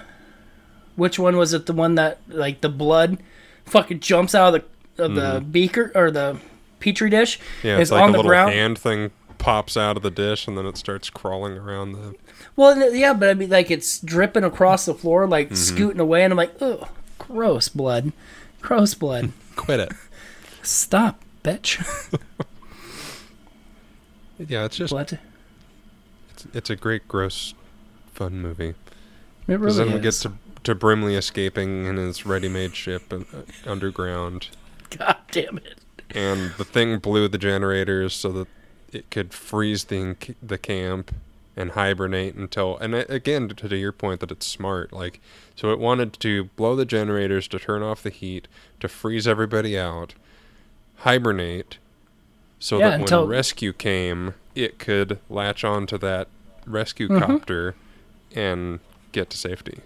which 0.96 1.18
one 1.18 1.36
was 1.36 1.52
it? 1.52 1.66
The 1.66 1.72
one 1.72 1.96
that 1.96 2.18
like 2.28 2.60
the 2.60 2.68
blood, 2.68 3.18
fucking 3.66 4.00
jumps 4.00 4.34
out 4.34 4.54
of 4.54 4.64
the 4.96 5.04
of 5.04 5.14
the 5.14 5.40
beaker 5.40 5.90
or 5.94 6.10
the 6.10 6.38
petri 6.80 7.10
dish. 7.10 7.38
yeah, 7.62 7.74
is 7.76 7.82
it's 7.82 7.90
like 7.90 8.02
on 8.02 8.08
a 8.10 8.12
the 8.12 8.18
little 8.18 8.30
ground. 8.30 8.52
hand 8.52 8.78
thing 8.78 9.10
pops 9.44 9.76
out 9.76 9.98
of 9.98 10.02
the 10.02 10.10
dish, 10.10 10.48
and 10.48 10.56
then 10.56 10.64
it 10.64 10.78
starts 10.78 11.10
crawling 11.10 11.58
around 11.58 11.92
the. 11.92 12.14
Well, 12.56 12.94
yeah, 12.94 13.12
but 13.12 13.28
I 13.28 13.34
mean, 13.34 13.50
like 13.50 13.70
it's 13.70 14.00
dripping 14.00 14.42
across 14.42 14.86
the 14.86 14.94
floor, 14.94 15.26
like 15.26 15.54
scooting 15.54 16.00
away, 16.00 16.24
and 16.24 16.32
I'm 16.32 16.38
like, 16.38 16.54
oh, 16.62 16.88
gross 17.18 17.68
blood, 17.68 18.12
gross 18.62 18.94
blood. 18.94 19.32
Quit 19.56 19.80
it. 19.80 19.92
Stop, 20.62 21.22
bitch. 21.42 21.78
Yeah, 24.48 24.64
it's 24.64 24.76
just? 24.76 24.92
It's, 24.92 25.14
it's 26.52 26.68
a 26.68 26.74
great 26.74 27.06
gross 27.06 27.54
fun 28.12 28.42
movie. 28.42 28.74
really 29.46 29.60
Because 29.60 29.76
then 29.76 29.92
we 29.92 30.00
get 30.00 30.14
to 30.14 30.32
to 30.64 30.74
Brimley 30.74 31.14
escaping 31.14 31.84
in 31.84 31.96
his 31.98 32.26
ready-made 32.26 32.74
ship 32.74 33.12
uh, 33.12 33.20
underground, 33.64 34.48
God 34.98 35.18
damn 35.30 35.58
it. 35.58 35.78
and 36.10 36.52
the 36.56 36.64
thing 36.64 36.98
blew 36.98 37.28
the 37.28 37.38
generators 37.38 38.12
so 38.14 38.32
that 38.32 38.48
it 38.94 39.10
could 39.10 39.32
freeze 39.34 39.84
the 39.84 40.16
the 40.42 40.58
camp 40.58 41.14
and 41.56 41.72
hibernate 41.72 42.34
until. 42.34 42.76
And 42.78 42.94
again, 42.94 43.48
to, 43.48 43.76
your 43.76 43.92
point 43.92 44.20
that 44.20 44.30
it's 44.32 44.46
smart, 44.46 44.92
like 44.92 45.20
so 45.54 45.70
it 45.70 45.78
wanted 45.78 46.14
to 46.20 46.44
blow 46.56 46.74
the 46.76 46.84
generators 46.84 47.46
to 47.48 47.58
turn 47.58 47.82
off 47.82 48.02
the 48.02 48.10
heat 48.10 48.48
to 48.80 48.88
freeze 48.88 49.26
everybody 49.28 49.78
out, 49.78 50.14
hibernate, 50.98 51.78
so 52.58 52.78
Yeah, 52.78 52.90
that 52.90 53.00
until- 53.00 53.22
when 53.22 53.30
rescue 53.30 53.72
came, 53.72 54.34
it 54.54 54.78
could 54.78 55.18
latch 55.28 55.64
onto 55.64 55.98
that 55.98 56.28
rescue 56.66 57.08
Mm-hmm. 57.08 57.24
copter 57.24 57.74
and 58.34 58.80
get 59.12 59.30
to 59.30 59.36
safety. 59.38 59.80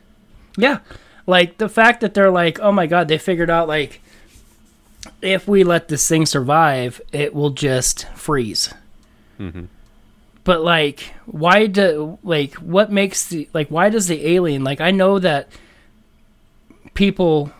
Yeah. 0.56 0.78
Like 1.26 1.58
the 1.58 1.68
fact 1.68 2.00
that 2.00 2.14
they're 2.14 2.30
like, 2.30 2.58
oh 2.60 2.72
my 2.72 2.86
god, 2.86 3.08
they 3.08 3.18
figured 3.18 3.50
out 3.50 3.68
like 3.68 4.00
if 5.22 5.46
we 5.46 5.64
let 5.64 5.88
this 5.88 6.08
thing 6.08 6.24
survive, 6.26 7.00
it 7.12 7.34
will 7.34 7.50
just 7.50 8.06
freeze. 8.14 8.72
Mm-hmm. 9.38 9.64
But 10.44 10.62
like, 10.62 11.12
why 11.26 11.66
do 11.66 12.18
like 12.22 12.54
what 12.54 12.90
makes 12.90 13.28
the 13.28 13.48
like 13.52 13.68
why 13.68 13.90
does 13.90 14.06
the 14.06 14.26
alien 14.26 14.64
like 14.64 14.80
I 14.80 14.90
know 14.90 15.18
that 15.18 15.48
people 16.94 17.52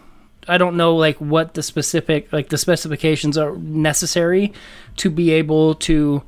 I 0.49 0.57
don't 0.57 0.77
know 0.77 0.97
like 0.97 1.19
what 1.19 1.55
the 1.55 1.63
specific 1.63 2.33
like 2.33 2.49
the 2.49 2.57
specifications 2.57 3.37
are 3.37 3.57
necessary 3.57 4.53
to 4.97 5.11
be 5.11 5.33
able 5.33 5.75
to 5.75 6.23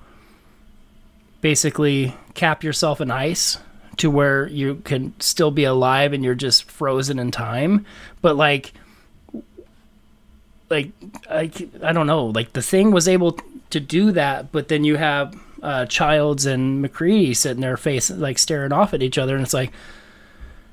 basically 1.40 2.14
cap 2.34 2.62
yourself 2.62 3.00
in 3.00 3.10
ice 3.10 3.58
to 3.96 4.10
where 4.10 4.46
you 4.48 4.76
can 4.84 5.14
still 5.20 5.50
be 5.50 5.64
alive 5.64 6.12
and 6.12 6.22
you're 6.24 6.34
just 6.34 6.70
frozen 6.70 7.18
in 7.18 7.30
time. 7.30 7.84
But 8.20 8.36
like 8.36 8.72
like 10.70 10.90
I, 11.28 11.50
I 11.82 11.92
don't 11.92 12.06
know 12.06 12.26
like 12.26 12.52
the 12.52 12.62
thing 12.62 12.90
was 12.92 13.08
able 13.08 13.38
to 13.70 13.80
do 13.80 14.12
that 14.12 14.52
but 14.52 14.68
then 14.68 14.84
you 14.84 14.96
have 14.96 15.34
uh, 15.62 15.84
childs 15.86 16.46
and 16.46 16.80
MacReady 16.80 17.34
sitting 17.34 17.60
there 17.60 17.76
face 17.76 18.10
like 18.10 18.38
staring 18.38 18.72
off 18.72 18.94
at 18.94 19.02
each 19.02 19.18
other 19.18 19.34
and 19.34 19.42
it's 19.44 19.52
like 19.54 19.72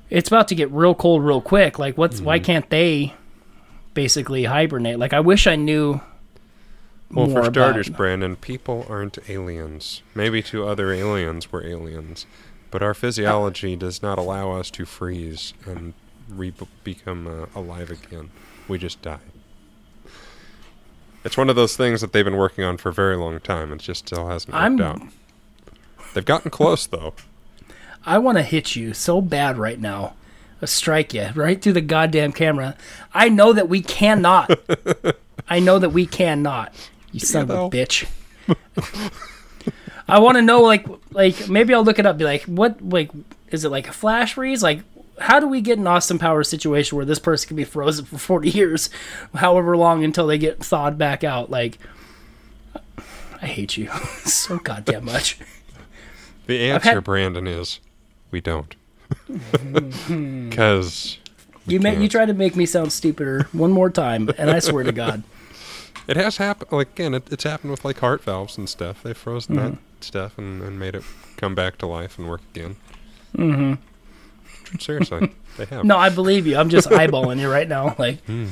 it's 0.08 0.28
about 0.28 0.48
to 0.48 0.54
get 0.54 0.70
real 0.70 0.94
cold 0.94 1.22
real 1.24 1.40
quick 1.42 1.78
like 1.78 1.98
what's 1.98 2.20
why 2.20 2.38
can't 2.38 2.70
they 2.70 3.12
basically 3.94 4.44
hibernate 4.44 4.98
like 4.98 5.12
i 5.12 5.20
wish 5.20 5.46
i 5.46 5.56
knew 5.56 6.00
Well, 7.12 7.26
more 7.26 7.44
for 7.44 7.50
starters, 7.50 7.88
about- 7.88 7.96
Brandon, 7.96 8.36
people 8.36 8.86
aren't 8.88 9.18
aliens. 9.30 10.02
Maybe 10.14 10.42
to 10.42 10.66
other 10.68 10.92
aliens 10.92 11.50
we're 11.50 11.64
aliens, 11.64 12.26
but 12.70 12.82
our 12.82 12.92
physiology 12.94 13.76
does 13.76 14.02
not 14.02 14.18
allow 14.18 14.52
us 14.52 14.70
to 14.72 14.84
freeze 14.84 15.54
and 15.66 15.94
re- 16.28 16.52
become 16.84 17.26
uh, 17.26 17.46
alive 17.58 17.90
again. 17.90 18.28
We 18.68 18.76
just 18.78 19.00
die. 19.00 19.20
It's 21.28 21.36
one 21.36 21.50
of 21.50 21.56
those 21.56 21.76
things 21.76 22.00
that 22.00 22.14
they've 22.14 22.24
been 22.24 22.38
working 22.38 22.64
on 22.64 22.78
for 22.78 22.88
a 22.88 22.92
very 22.92 23.14
long 23.14 23.38
time. 23.40 23.70
It 23.70 23.80
just 23.80 24.06
still 24.06 24.28
hasn't 24.28 24.54
worked 24.54 24.62
I'm- 24.62 24.80
out. 24.80 25.02
They've 26.14 26.24
gotten 26.24 26.50
close, 26.50 26.86
though. 26.86 27.12
I 28.06 28.16
want 28.16 28.38
to 28.38 28.42
hit 28.42 28.76
you 28.76 28.94
so 28.94 29.20
bad 29.20 29.58
right 29.58 29.78
now. 29.78 30.14
i 30.62 30.64
strike 30.64 31.12
you 31.12 31.28
right 31.34 31.60
through 31.60 31.74
the 31.74 31.82
goddamn 31.82 32.32
camera. 32.32 32.78
I 33.12 33.28
know 33.28 33.52
that 33.52 33.68
we 33.68 33.82
cannot. 33.82 34.58
I 35.50 35.60
know 35.60 35.78
that 35.78 35.90
we 35.90 36.06
cannot. 36.06 36.72
You 37.12 37.20
son 37.20 37.42
of 37.42 37.50
a 37.50 37.54
bitch. 37.68 38.08
I 40.08 40.20
want 40.20 40.36
to 40.36 40.42
know, 40.42 40.62
like, 40.62 40.86
like 41.10 41.46
maybe 41.50 41.74
I'll 41.74 41.84
look 41.84 41.98
it 41.98 42.06
up. 42.06 42.16
Be 42.16 42.24
like, 42.24 42.44
what, 42.44 42.80
like, 42.80 43.10
is 43.50 43.66
it 43.66 43.68
like 43.68 43.86
a 43.86 43.92
flash 43.92 44.32
freeze? 44.32 44.62
Like, 44.62 44.80
how 45.20 45.40
do 45.40 45.46
we 45.48 45.60
get 45.60 45.78
an 45.78 45.86
Austin 45.86 46.18
Powers 46.18 46.48
situation 46.48 46.96
where 46.96 47.04
this 47.04 47.18
person 47.18 47.48
can 47.48 47.56
be 47.56 47.64
frozen 47.64 48.04
for 48.04 48.18
forty 48.18 48.50
years, 48.50 48.90
however 49.34 49.76
long 49.76 50.04
until 50.04 50.26
they 50.26 50.38
get 50.38 50.60
thawed 50.62 50.96
back 50.98 51.24
out? 51.24 51.50
Like, 51.50 51.78
I 53.42 53.46
hate 53.46 53.76
you 53.76 53.88
so 54.24 54.58
goddamn 54.58 55.04
much. 55.04 55.38
The 56.46 56.72
I've 56.72 56.82
had- 56.82 56.90
answer, 56.90 57.00
Brandon, 57.02 57.46
is 57.46 57.80
we 58.30 58.40
don't. 58.40 58.74
Because 60.08 61.18
You 61.66 61.80
ma- 61.80 61.90
you 61.90 62.08
try 62.08 62.26
to 62.26 62.32
make 62.34 62.56
me 62.56 62.66
sound 62.66 62.92
stupider 62.92 63.48
one 63.52 63.70
more 63.72 63.90
time, 63.90 64.30
and 64.38 64.50
I 64.50 64.58
swear 64.58 64.84
to 64.84 64.92
God. 64.92 65.22
it 66.06 66.16
has 66.16 66.36
happened. 66.38 66.72
Like 66.72 66.90
again, 66.90 67.14
it, 67.14 67.24
it's 67.30 67.44
happened 67.44 67.70
with 67.70 67.84
like 67.84 67.98
heart 67.98 68.22
valves 68.22 68.56
and 68.58 68.68
stuff. 68.68 69.02
They've 69.02 69.16
frozen 69.16 69.56
that 69.56 69.72
Mm-hmm. 69.72 69.80
stuff 70.00 70.38
and, 70.38 70.62
and 70.62 70.78
made 70.78 70.94
it 70.94 71.02
come 71.36 71.54
back 71.54 71.78
to 71.78 71.86
life 71.86 72.18
and 72.18 72.28
work 72.28 72.40
again. 72.54 72.76
Mm-hmm. 73.36 73.74
Seriously, 74.78 75.32
they 75.56 75.64
have. 75.66 75.84
No, 75.84 75.96
I 75.96 76.08
believe 76.08 76.46
you. 76.46 76.56
I'm 76.56 76.68
just 76.68 76.88
eyeballing 76.90 77.40
you 77.40 77.50
right 77.50 77.68
now. 77.68 77.94
Like, 77.98 78.20
hmm. 78.24 78.48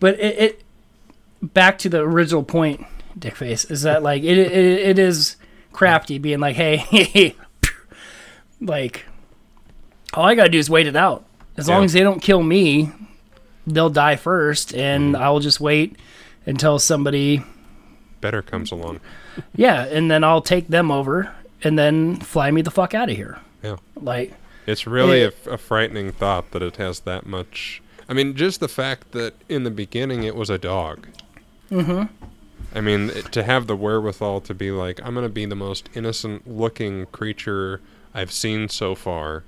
but 0.00 0.18
it, 0.18 0.38
it 0.38 0.62
back 1.42 1.78
to 1.78 1.88
the 1.88 2.00
original 2.00 2.42
point, 2.42 2.84
Dickface, 3.18 3.70
is 3.70 3.82
that 3.82 4.02
like 4.02 4.22
it 4.22 4.38
it, 4.38 4.52
it 4.52 4.98
is 4.98 5.36
crafty 5.72 6.18
being 6.18 6.40
like, 6.40 6.56
hey, 6.56 7.34
like 8.60 9.04
all 10.14 10.24
I 10.24 10.34
gotta 10.34 10.48
do 10.48 10.58
is 10.58 10.70
wait 10.70 10.86
it 10.86 10.96
out. 10.96 11.24
As 11.56 11.68
long 11.68 11.80
Yeah. 11.80 11.84
as 11.86 11.92
they 11.92 12.00
don't 12.00 12.20
kill 12.20 12.42
me, 12.42 12.90
they'll 13.66 13.90
die 13.90 14.16
first, 14.16 14.74
and 14.74 15.16
hmm. 15.16 15.22
I'll 15.22 15.40
just 15.40 15.60
wait 15.60 15.96
until 16.46 16.78
somebody, 16.78 17.42
Better 18.20 18.42
comes 18.42 18.72
along. 18.72 19.00
yeah, 19.54 19.84
and 19.84 20.10
then 20.10 20.24
I'll 20.24 20.40
take 20.40 20.68
them 20.68 20.90
over, 20.90 21.32
and 21.62 21.78
then 21.78 22.16
fly 22.16 22.50
me 22.50 22.62
the 22.62 22.70
fuck 22.70 22.94
out 22.94 23.10
of 23.10 23.16
here. 23.16 23.38
Yeah, 23.62 23.76
Like, 24.00 24.32
it's 24.68 24.86
really 24.86 25.20
It- 25.22 25.34
a, 25.46 25.52
a 25.52 25.58
frightening 25.58 26.12
thought 26.12 26.50
that 26.52 26.62
it 26.62 26.76
has 26.76 27.00
that 27.00 27.26
much. 27.26 27.82
I 28.08 28.12
mean, 28.14 28.34
just 28.34 28.60
the 28.60 28.68
fact 28.68 29.12
that 29.12 29.34
in 29.48 29.64
the 29.64 29.70
beginning 29.70 30.22
it 30.24 30.34
was 30.36 30.50
a 30.50 30.58
dog. 30.58 31.06
Mm-hmm. 31.70 32.04
I 32.74 32.80
mean, 32.80 33.10
it- 33.10 33.32
to 33.32 33.42
have 33.42 33.66
the 33.66 33.76
wherewithal 33.76 34.40
to 34.42 34.54
be 34.54 34.70
like, 34.70 35.00
I'm 35.04 35.14
gonna 35.14 35.28
be 35.28 35.46
the 35.46 35.54
most 35.56 35.88
innocent-looking 35.94 37.06
creature 37.06 37.80
I've 38.14 38.32
seen 38.32 38.68
so 38.68 38.94
far, 38.94 39.44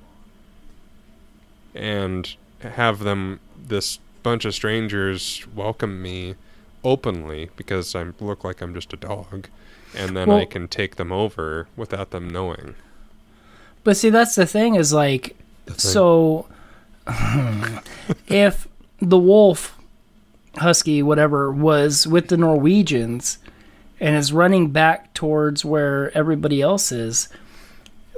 and 1.75 2.35
have 2.61 3.01
them 3.01 3.41
this 3.57 3.99
bunch 4.23 4.45
of 4.45 4.55
strangers 4.55 5.47
welcome 5.55 6.03
me 6.03 6.35
openly 6.85 7.51
because 7.57 7.95
I 7.95 8.05
look 8.21 8.45
like 8.45 8.61
I'm 8.61 8.75
just 8.75 8.93
a 8.93 8.97
dog, 8.97 9.49
and 9.95 10.17
then 10.17 10.31
I 10.31 10.45
can 10.45 10.69
take 10.69 10.97
them 10.97 11.13
over 11.13 11.69
without 11.77 12.11
them 12.11 12.29
knowing. 12.29 12.75
But 13.85 13.97
see, 13.97 14.11
that's 14.11 14.35
the 14.35 14.47
thing 14.47 14.75
is 14.75 14.93
like, 14.93 15.37
thing. 15.67 15.79
so 15.79 16.47
if 18.29 18.69
the 19.01 19.19
wolf, 19.19 19.77
husky, 20.57 21.03
whatever, 21.03 21.51
was 21.51 22.07
with 22.07 22.29
the 22.29 22.37
Norwegians 22.37 23.39
and 23.99 24.17
is 24.17 24.33
running 24.33 24.71
back 24.71 25.13
towards 25.15 25.65
where 25.65 26.17
everybody 26.17 26.61
else 26.61 26.93
is, 26.93 27.29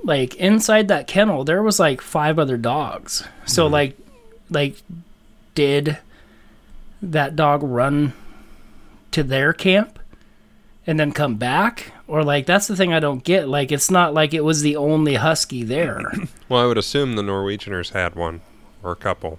like 0.02 0.34
inside 0.36 0.88
that 0.88 1.06
kennel, 1.06 1.44
there 1.44 1.62
was 1.62 1.78
like 1.78 2.00
five 2.00 2.38
other 2.38 2.56
dogs. 2.56 3.24
So 3.46 3.64
mm-hmm. 3.64 3.72
like, 3.72 3.98
like, 4.50 4.76
did 5.54 5.98
that 7.00 7.36
dog 7.36 7.62
run 7.62 8.12
to 9.10 9.22
their 9.22 9.52
camp 9.52 9.98
and 10.86 10.98
then 10.98 11.12
come 11.12 11.36
back? 11.36 11.92
Or 12.06 12.22
like 12.24 12.46
that's 12.46 12.66
the 12.66 12.76
thing 12.76 12.92
I 12.92 13.00
don't 13.00 13.24
get. 13.24 13.48
Like 13.48 13.72
it's 13.72 13.90
not 13.90 14.14
like 14.14 14.34
it 14.34 14.44
was 14.44 14.62
the 14.62 14.76
only 14.76 15.14
husky 15.14 15.62
there. 15.62 16.00
Well, 16.48 16.62
I 16.62 16.66
would 16.66 16.76
assume 16.76 17.16
the 17.16 17.22
Norwegianers 17.22 17.92
had 17.92 18.14
one 18.14 18.42
or 18.82 18.92
a 18.92 18.96
couple 18.96 19.38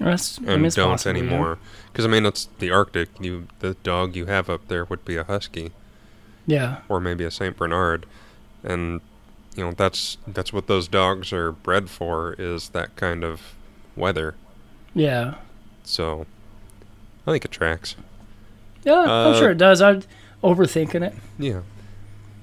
I 0.00 0.04
and 0.46 0.62
mean, 0.62 0.70
don't 0.70 0.90
possible, 0.92 1.10
anymore. 1.10 1.58
Because 1.92 2.04
I 2.04 2.08
mean, 2.08 2.24
it's 2.26 2.48
the 2.60 2.70
Arctic. 2.70 3.08
You, 3.20 3.48
the 3.58 3.74
dog 3.82 4.14
you 4.14 4.26
have 4.26 4.48
up 4.48 4.68
there 4.68 4.84
would 4.84 5.04
be 5.04 5.16
a 5.16 5.24
husky 5.24 5.72
Yeah. 6.46 6.78
or 6.88 7.00
maybe 7.00 7.24
a 7.24 7.30
Saint 7.32 7.56
Bernard, 7.56 8.06
and 8.62 9.00
you 9.56 9.64
know 9.64 9.72
that's 9.72 10.16
that's 10.26 10.52
what 10.52 10.68
those 10.68 10.86
dogs 10.86 11.32
are 11.32 11.50
bred 11.52 11.90
for 11.90 12.34
is 12.38 12.68
that 12.68 12.94
kind 12.94 13.24
of 13.24 13.54
weather. 13.96 14.34
Yeah. 14.94 15.34
So 15.82 16.26
I 17.26 17.32
think 17.32 17.44
it 17.44 17.50
tracks. 17.50 17.96
Yeah, 18.84 19.00
I'm 19.00 19.34
Uh, 19.34 19.38
sure 19.38 19.50
it 19.50 19.58
does. 19.58 19.82
I'm 19.82 20.02
overthinking 20.42 21.02
it. 21.06 21.14
Yeah. 21.38 21.60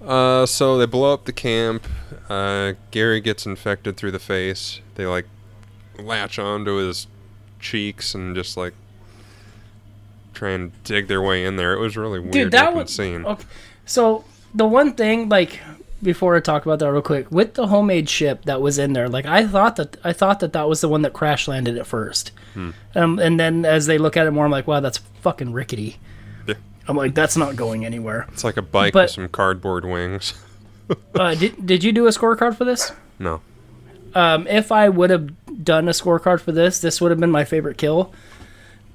Uh, 0.06 0.46
so 0.46 0.78
they 0.78 0.86
blow 0.86 1.14
up 1.14 1.26
the 1.26 1.34
camp. 1.34 1.86
Uh, 2.30 2.74
Garry 2.92 3.20
gets 3.22 3.46
infected 3.46 3.98
through 3.98 4.12
the 4.12 4.20
face. 4.20 4.80
They 4.96 5.06
like 5.06 5.26
latch 5.98 6.40
onto 6.40 6.76
his 6.78 7.08
cheeks 7.60 8.16
and 8.16 8.34
just 8.36 8.56
like 8.56 8.74
try 10.34 10.52
and 10.52 10.72
dig 10.84 11.08
their 11.08 11.22
way 11.22 11.44
in 11.46 11.58
there. 11.58 11.74
It 11.74 11.80
was 11.80 11.98
really 11.98 12.20
weird 12.20 12.32
Dude, 12.34 12.52
that 12.54 12.74
was 12.74 12.94
scene. 12.94 13.26
okay. 13.26 13.44
So 13.86 14.24
the 14.54 14.66
one 14.66 14.94
thing, 14.94 15.28
like, 15.28 15.60
before 16.02 16.36
I 16.36 16.40
talk 16.40 16.66
about 16.66 16.80
that 16.80 16.92
real 16.92 17.02
quick, 17.02 17.30
with 17.30 17.56
the 17.56 17.68
homemade 17.68 18.08
ship 18.10 18.46
that 18.46 18.62
was 18.62 18.78
in 18.80 18.94
there, 18.94 19.10
like, 19.10 19.26
I 19.26 19.46
thought 19.46 19.76
that 19.76 19.98
I 20.04 20.14
thought 20.14 20.40
that 20.40 20.54
that 20.54 20.70
was 20.70 20.80
the 20.80 20.88
one 20.88 21.02
that 21.02 21.12
crash 21.14 21.48
landed 21.48 21.78
at 21.78 21.86
first, 21.86 22.32
Hmm. 22.54 22.70
um, 22.96 23.20
and 23.20 23.38
then 23.40 23.66
as 23.66 23.86
they 23.86 23.98
look 23.98 24.16
at 24.16 24.26
it 24.28 24.32
more, 24.32 24.46
I'm 24.46 24.52
like, 24.52 24.66
wow, 24.68 24.80
that's 24.80 25.00
fucking 25.22 25.52
rickety. 25.52 25.98
I'm 26.90 26.98
like, 26.98 27.14
that's 27.14 27.38
not 27.38 27.56
going 27.56 27.86
anywhere. 27.86 28.26
It's 28.34 28.44
like 28.44 28.58
a 28.58 28.62
bike 28.64 28.94
But- 28.94 29.04
with 29.04 29.12
some 29.12 29.30
cardboard 29.30 29.86
wings. 29.86 30.34
Uh, 31.14 31.36
did 31.36 31.68
did 31.68 31.84
you 31.84 31.92
do 31.92 32.08
a 32.08 32.10
scorecard 32.10 32.56
for 32.56 32.66
this? 32.66 32.92
no. 33.20 33.42
Um, 34.16 34.48
if 34.48 34.72
I 34.72 34.90
would 34.90 35.12
have 35.12 35.64
done 35.64 35.88
a 35.88 35.92
scorecard 35.92 36.42
for 36.42 36.52
this, 36.52 36.80
this 36.80 37.00
would 37.00 37.12
have 37.12 37.20
been 37.20 37.30
my 37.30 37.46
favorite 37.46 37.78
kill. 37.78 38.12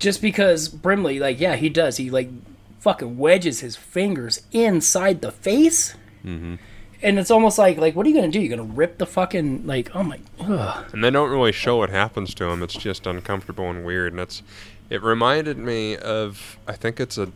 Just 0.01 0.20
because 0.20 0.68
Brimley, 0.68 1.20
like, 1.20 1.38
yeah, 1.38 1.55
he 1.55 1.68
does. 1.68 1.97
He 1.99 2.11
like 2.11 2.30
fucking 2.80 3.16
wedges 3.16 3.61
his 3.61 3.76
fingers 3.76 4.42
inside 4.51 5.20
the 5.20 5.30
face, 5.30 5.95
mm-hmm. 6.24 6.57
and 7.01 7.18
it's 7.20 7.30
almost 7.30 7.59
like, 7.59 7.78
like, 7.78 7.95
what 7.95 8.07
are 8.07 8.09
you 8.09 8.16
gonna 8.16 8.26
do? 8.26 8.40
You're 8.40 8.57
gonna 8.57 8.68
rip 8.68 8.99
the 8.99 9.07
fucking 9.07 9.64
like, 9.64 9.95
oh 9.95 10.03
my, 10.03 10.18
ugh. 10.40 10.84
And 10.92 11.05
they 11.05 11.12
don't 11.12 11.30
really 11.30 11.53
show 11.53 11.76
what 11.76 11.90
happens 11.90 12.34
to 12.34 12.47
him. 12.47 12.61
It's 12.61 12.74
just 12.74 13.07
uncomfortable 13.07 13.70
and 13.70 13.84
weird. 13.84 14.14
And 14.14 14.20
it's, 14.20 14.42
it 14.90 15.01
reminded 15.01 15.59
me 15.59 15.97
of, 15.97 16.59
I 16.66 16.72
think 16.72 16.99
it's 16.99 17.16
a, 17.18 17.30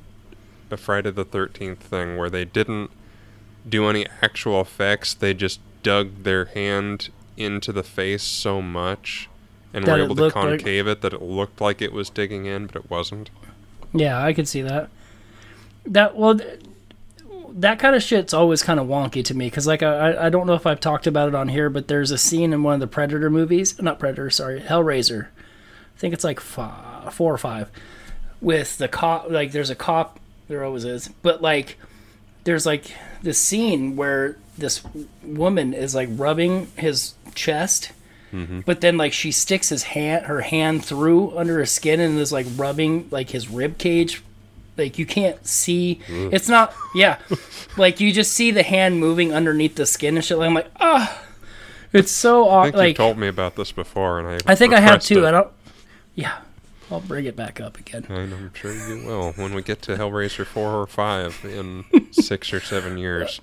a 0.72 0.76
Friday 0.76 1.10
the 1.10 1.24
13th 1.24 1.78
thing 1.78 2.16
where 2.16 2.30
they 2.30 2.44
didn't 2.44 2.90
do 3.68 3.88
any 3.88 4.06
actual 4.22 4.60
effects. 4.60 5.14
They 5.14 5.34
just 5.34 5.60
dug 5.82 6.22
their 6.24 6.46
hand 6.46 7.08
into 7.36 7.72
the 7.72 7.82
face 7.82 8.22
so 8.22 8.60
much 8.60 9.28
and 9.72 9.84
That 9.84 9.98
were 9.98 10.04
able 10.04 10.16
to 10.16 10.22
looked 10.22 10.36
like- 10.36 10.48
concave 10.60 10.86
it 10.88 11.00
that 11.02 11.12
it 11.12 11.22
looked 11.22 11.60
like 11.60 11.80
it 11.82 11.92
was 11.92 12.10
digging 12.10 12.46
in, 12.46 12.66
but 12.66 12.76
it 12.76 12.90
wasn't. 12.90 13.30
yeah, 13.92 14.22
I 14.22 14.32
could 14.32 14.48
see 14.48 14.62
that. 14.62 14.88
That 15.86 16.16
well, 16.16 16.36
th- 16.38 16.60
that 17.54 17.78
kind 17.78 17.96
of 17.96 18.02
shit's 18.02 18.34
always 18.34 18.62
kind 18.62 18.78
of 18.78 18.86
wonky 18.86 19.24
to 19.24 19.34
me 19.34 19.46
because, 19.46 19.66
like, 19.66 19.82
I 19.82 20.10
I- 20.12 20.26
I 20.26 20.28
don't 20.30 20.46
know 20.46 20.54
if 20.54 20.66
I've 20.66 20.80
talked 20.80 21.06
about 21.06 21.28
it 21.28 21.34
on 21.34 21.48
here, 21.48 21.70
but 21.70 21.88
there's 21.88 22.10
a 22.10 22.18
scene 22.18 22.52
in 22.52 22.62
one 22.62 22.74
of 22.74 22.80
the 22.80 22.86
Predator 22.86 23.30
movies, 23.30 23.80
not 23.80 23.98
Predator, 23.98 24.30
sorry, 24.30 24.60
Hellraiser. 24.60 25.26
I 25.26 25.98
think 25.98 26.12
it's 26.14 26.24
like 26.24 26.40
five, 26.40 27.12
four 27.14 27.32
or 27.32 27.38
five, 27.38 27.70
with 28.40 28.78
the 28.78 28.88
cop. 28.88 29.30
Like, 29.30 29.52
there's 29.52 29.70
a 29.70 29.74
cop. 29.74 30.20
There 30.48 30.64
always 30.64 30.84
is, 30.84 31.08
but 31.22 31.42
like, 31.42 31.76
there's 32.44 32.64
like 32.66 32.92
this 33.22 33.38
scene 33.38 33.96
where 33.96 34.36
this 34.56 34.82
woman 35.22 35.74
is 35.74 35.94
like 35.94 36.08
rubbing 36.12 36.68
his 36.76 37.14
chest 37.34 37.92
but 38.66 38.82
then 38.82 38.98
like 38.98 39.12
she 39.12 39.32
sticks 39.32 39.70
his 39.70 39.84
hand 39.84 40.26
her 40.26 40.42
hand 40.42 40.84
through 40.84 41.36
under 41.36 41.60
his 41.60 41.70
skin 41.70 41.98
and 41.98 42.18
is 42.18 42.32
like 42.32 42.46
rubbing 42.56 43.08
like 43.10 43.30
his 43.30 43.48
rib 43.48 43.78
cage. 43.78 44.22
Like 44.76 44.98
you 44.98 45.06
can't 45.06 45.44
see. 45.46 46.00
It's 46.08 46.48
not 46.48 46.74
yeah. 46.94 47.18
Like 47.76 48.00
you 48.00 48.12
just 48.12 48.32
see 48.32 48.50
the 48.50 48.64
hand 48.64 48.98
moving 48.98 49.32
underneath 49.32 49.76
the 49.76 49.86
skin 49.86 50.16
and 50.16 50.24
shit. 50.24 50.36
Like 50.36 50.48
i'm 50.48 50.54
like 50.54 50.70
ah 50.80 51.22
it's 51.92 52.10
so 52.10 52.50
I 52.50 52.64
think 52.64 52.76
like 52.76 52.88
you 52.88 52.94
told 52.94 53.18
me 53.18 53.28
about 53.28 53.54
this 53.54 53.72
before, 53.72 54.18
and 54.18 54.28
I 54.28 54.52
i 54.52 54.54
think 54.54 54.74
i 54.74 54.80
have 54.80 55.00
too. 55.00 55.24
it. 55.24 55.28
i 55.28 55.30
don't 55.30 55.48
yeah 56.14 56.38
i'll 56.90 57.00
bring 57.00 57.24
it 57.24 57.36
back 57.36 57.60
up 57.60 57.78
again 57.78 58.04
And 58.08 58.32
I'm 58.32 58.54
sure 58.54 58.72
you 58.72 59.04
will 59.06 59.32
when 59.32 59.54
we 59.54 59.62
get 59.62 59.82
to 59.82 59.96
Hellraiser 59.96 60.44
four 60.46 60.80
or 60.80 60.86
five 60.86 61.40
in 61.44 61.84
six 62.12 62.52
or 62.52 62.60
seven 62.60 62.98
years. 62.98 63.40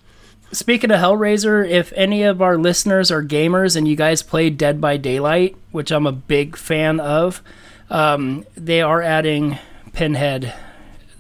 Speaking 0.52 0.92
of 0.92 1.00
Hellraiser, 1.00 1.68
if 1.68 1.92
any 1.96 2.24
of 2.24 2.42
our 2.42 2.58
listeners 2.58 3.12
are 3.12 3.24
gamers 3.24 3.76
and 3.76 3.88
you 3.88 3.96
guys 3.96 4.22
play 4.24 4.50
Dead 4.50 4.80
by 4.80 4.96
Daylight, 4.96 5.56
which 5.72 5.92
I'm 5.92 6.06
a 6.08 6.12
big 6.12 6.56
fan 6.56 7.00
of, 7.00 7.42
um, 7.90 8.46
they 8.56 8.82
are 8.82 9.02
adding 9.02 9.58
Pinhead 9.94 10.54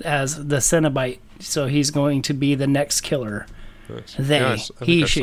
as 0.01 0.47
the 0.47 0.57
Cenobite, 0.57 1.19
so 1.39 1.65
he's 1.67 1.91
going 1.91 2.21
to 2.21 2.33
be 2.33 2.55
the 2.55 2.67
next 2.67 3.01
killer. 3.01 3.47
Nice. 3.89 4.15
They, 4.17 4.39
yeah, 4.39 4.57
I, 4.79 4.83
I 4.83 4.85
he, 4.85 5.05
she. 5.05 5.21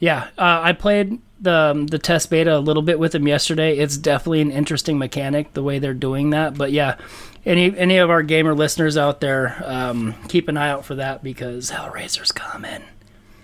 Saw 0.00 0.06
that. 0.08 0.30
Yeah, 0.38 0.42
uh, 0.42 0.60
I 0.62 0.72
played 0.72 1.20
the 1.40 1.54
um, 1.54 1.86
the 1.86 1.98
test 1.98 2.30
beta 2.30 2.56
a 2.56 2.60
little 2.60 2.82
bit 2.82 2.98
with 2.98 3.14
him 3.14 3.26
yesterday. 3.28 3.78
It's 3.78 3.96
definitely 3.96 4.40
an 4.40 4.50
interesting 4.50 4.98
mechanic 4.98 5.52
the 5.54 5.62
way 5.62 5.78
they're 5.78 5.94
doing 5.94 6.30
that. 6.30 6.56
But 6.56 6.72
yeah, 6.72 6.96
any 7.44 7.76
any 7.76 7.98
of 7.98 8.10
our 8.10 8.22
gamer 8.22 8.54
listeners 8.54 8.96
out 8.96 9.20
there, 9.20 9.62
um, 9.64 10.14
keep 10.28 10.48
an 10.48 10.56
eye 10.56 10.70
out 10.70 10.84
for 10.84 10.94
that 10.96 11.22
because 11.22 11.70
Hellraiser's 11.70 12.32
coming. 12.32 12.82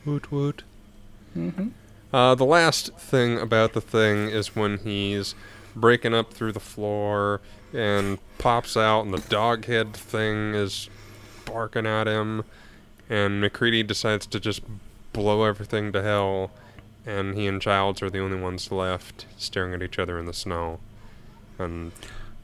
Woot 0.05 0.32
woot. 0.32 0.62
Uh, 2.12 2.34
the 2.34 2.44
last 2.44 2.94
thing 2.96 3.38
about 3.38 3.72
the 3.72 3.80
thing 3.80 4.28
is 4.28 4.55
when 4.55 4.78
he's 4.78 5.34
breaking 5.74 6.14
up 6.14 6.32
through 6.32 6.53
the 6.53 6.61
floor 6.61 7.40
and 7.72 8.18
pops 8.38 8.76
out, 8.76 9.03
and 9.03 9.14
the 9.14 9.28
dog 9.28 9.64
head 9.64 9.94
thing 9.94 10.55
is 10.55 10.90
barking 11.46 11.86
at 11.86 12.07
him, 12.07 12.44
and 13.09 13.40
MacReady 13.40 13.82
decides 13.82 14.26
to 14.26 14.38
just 14.38 14.62
blow 15.12 15.44
everything 15.44 15.92
to 15.92 16.02
hell, 16.02 16.50
and 17.06 17.34
he 17.34 17.46
and 17.46 17.60
Childs 17.60 18.02
are 18.02 18.10
the 18.10 18.20
only 18.20 18.38
ones 18.38 18.70
left 18.70 19.26
staring 19.36 19.74
at 19.74 19.82
each 19.82 19.98
other 19.98 20.18
in 20.18 20.26
the 20.26 20.32
snow. 20.32 20.80
And 21.58 21.92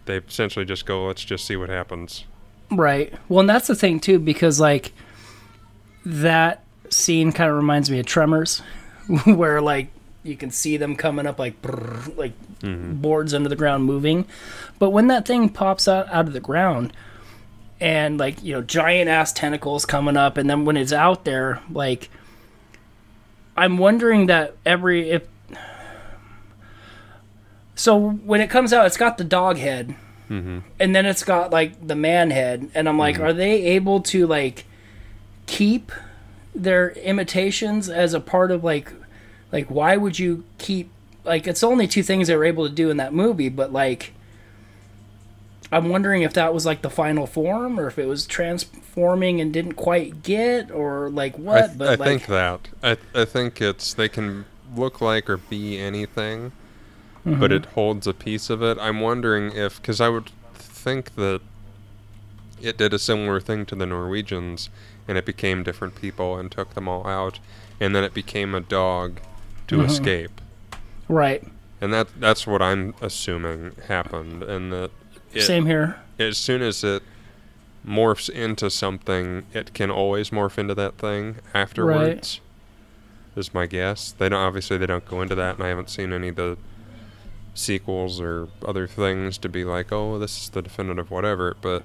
they 0.07 0.17
essentially 0.19 0.65
just 0.65 0.87
go, 0.87 1.07
let's 1.07 1.25
just 1.25 1.45
see 1.45 1.57
what 1.57 1.69
happens. 1.69 2.25
Right. 2.71 3.13
Well, 3.29 3.41
and 3.41 3.49
that's 3.49 3.67
the 3.67 3.75
thing 3.75 4.01
too, 4.01 4.19
because 4.19 4.61
like 4.61 4.93
that 6.05 6.65
scene 6.91 7.33
kind 7.33 7.51
of 7.51 7.57
reminds 7.57 7.91
me 7.91 8.01
of 8.01 8.07
Tremors, 8.07 8.61
where 9.25 9.61
like 9.61 9.89
you 10.23 10.37
can 10.37 10.51
see 10.51 10.77
them 10.77 10.97
coming 10.97 11.27
up 11.27 11.39
like 11.39 11.61
brrr, 11.63 12.17
like 12.17 12.33
mm-hmm. 12.61 12.95
boards 12.95 13.33
under 13.33 13.49
the 13.49 13.57
ground 13.57 13.85
moving, 13.85 14.27
but 14.79 14.91
when 14.91 15.07
that 15.09 15.27
thing 15.27 15.49
pops 15.49 15.89
out 15.89 16.09
out 16.09 16.27
of 16.27 16.33
the 16.33 16.41
ground 16.41 16.93
and 17.81 18.19
like 18.19 18.43
you 18.43 18.53
know 18.53 18.63
giant 18.63 19.09
ass 19.09 19.33
tentacles 19.33 19.87
coming 19.87 20.17
up, 20.17 20.37
and 20.37 20.51
then 20.51 20.65
when 20.65 20.77
it's 20.77 20.93
out 20.93 21.25
there, 21.25 21.61
like 21.71 22.11
I'm 23.59 23.77
wondering 23.77 24.27
that 24.27 24.55
every 24.65 25.11
if. 25.11 25.27
So 27.75 28.11
when 28.11 28.41
it 28.41 28.51
comes 28.51 28.73
out, 28.73 28.87
it's 28.87 28.97
got 28.97 29.19
the 29.19 29.25
dog 29.25 29.57
head, 29.57 29.95
mm-hmm. 30.31 30.61
and 30.81 30.97
then 30.97 31.07
it's 31.07 31.25
got 31.25 31.51
like 31.51 31.87
the 31.87 31.95
man 31.95 32.31
head. 32.31 32.71
And 32.75 32.89
i'm 32.89 32.99
like 32.99 33.17
mm-hmm. 33.17 33.25
are 33.25 33.33
they 33.33 33.63
able 33.65 34.01
to 34.03 34.27
like 34.27 34.65
keep 35.47 35.91
their 36.55 36.91
imitations 36.91 37.89
as 37.89 38.15
a 38.15 38.21
part 38.21 38.51
of 38.51 38.63
like 38.63 38.93
like 39.53 39.67
why 39.69 39.97
would 39.97 40.19
you 40.19 40.45
keep 40.59 40.91
like 41.25 41.47
it's 41.47 41.63
only 41.63 41.87
two 41.87 42.03
things 42.03 42.29
they 42.29 42.37
were 42.37 42.45
able 42.45 42.69
to 42.69 42.75
do 42.75 42.91
in 42.91 42.97
that 42.97 43.13
movie 43.13 43.49
but 43.49 43.73
like 43.73 44.13
i'm 45.73 45.89
wondering 45.89 46.23
if 46.23 46.33
that 46.35 46.53
was 46.55 46.65
like 46.67 46.83
the 46.83 46.91
final 46.91 47.27
form 47.27 47.79
or 47.79 47.87
if 47.89 47.99
it 47.99 48.07
was 48.07 48.27
transforming 48.27 49.41
and 49.41 49.53
didn't 49.53 49.75
quite 49.75 50.23
get 50.23 50.71
or 50.71 51.11
like 51.11 51.39
I, 51.53 51.63
what 51.63 51.67
th- 51.67 51.79
but 51.79 51.89
I 51.89 51.95
like 51.95 51.99
think 51.99 52.27
that. 52.27 52.69
I, 52.83 52.97
I 53.15 53.25
think 53.25 53.61
it's 53.61 53.95
they 53.95 54.09
can 54.09 54.45
look 54.75 55.01
like 55.01 55.29
or 55.31 55.37
be 55.37 55.79
anything, 55.79 56.53
Mm-hmm. 57.27 57.41
but 57.41 57.53
it 57.53 57.67
holds 57.67 58.07
a 58.07 58.15
piece 58.15 58.49
of 58.49 58.63
it. 58.63 58.79
I'm 58.81 59.01
wondering 59.01 59.53
if 59.53 59.81
because 59.83 60.01
I 60.01 60.09
would 60.09 60.31
think 60.55 61.15
that 61.17 61.41
it 62.61 62.77
did 62.77 62.93
a 62.95 62.99
similar 62.99 63.41
thing 63.41 63.67
to 63.67 63.75
the 63.75 63.87
Norwegians, 63.87 64.69
and 65.07 65.17
it 65.19 65.25
became 65.25 65.63
different 65.63 65.95
people 65.95 66.37
and 66.39 66.51
took 66.51 66.75
them 66.75 66.89
all 66.89 67.07
out, 67.07 67.39
and 67.81 67.95
then 67.95 68.05
it 68.05 68.15
became 68.15 68.55
a 68.55 68.61
dog 68.61 69.21
to 69.69 69.79
Mm-hmm. 69.79 69.87
escape, 69.87 70.41
right 71.09 71.45
and 71.81 71.93
that 71.93 72.09
that's 72.19 72.47
what 72.47 72.63
I'm 72.63 72.95
assuming 73.03 73.73
happened, 73.89 74.43
and 74.43 74.73
that 74.73 74.91
it, 75.33 75.43
same 75.43 75.67
here 75.67 75.97
as 76.19 76.37
soon 76.37 76.63
as 76.63 76.83
it 76.83 77.03
morphs 77.87 78.29
into 78.29 78.69
something, 78.71 79.45
it 79.55 79.73
can 79.73 79.91
always 79.91 80.31
morph 80.31 80.59
into 80.59 80.75
that 80.75 80.99
thing 80.99 81.37
afterwards. 81.55 82.41
Is 83.37 83.55
my 83.55 83.67
guess. 83.67 84.11
They 84.11 84.29
don't 84.29 84.41
obviously 84.41 84.79
they 84.79 84.87
don't 84.87 85.05
go 85.07 85.23
into 85.23 85.37
that, 85.37 85.57
and 85.57 85.65
I 85.65 85.69
haven't 85.69 85.91
seen 85.91 86.13
any 86.13 86.29
of 86.29 86.37
the 86.37 86.59
sequels 87.55 88.21
or 88.21 88.49
other 88.67 88.87
things 88.89 89.39
to 89.39 89.49
be 89.49 89.65
like, 89.65 89.93
oh, 89.93 90.19
this 90.19 90.43
is 90.43 90.49
the 90.51 90.61
definitive 90.63 91.11
whatever. 91.11 91.57
But 91.61 91.85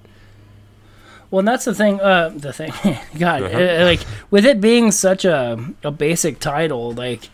Well, 1.30 1.40
and 1.40 1.48
that's 1.48 1.66
the 1.66 1.76
thing. 1.76 2.02
Uh, 2.02 2.30
the 2.36 2.54
thing, 2.54 2.72
God, 3.20 3.44
Uh-huh. 3.44 3.58
uh, 3.82 3.86
like 3.86 4.02
with 4.32 4.46
it 4.46 4.60
being 4.62 4.92
such 4.92 5.26
a 5.26 5.64
a 5.84 5.92
basic 5.92 6.40
title, 6.40 6.92
like 6.92 7.30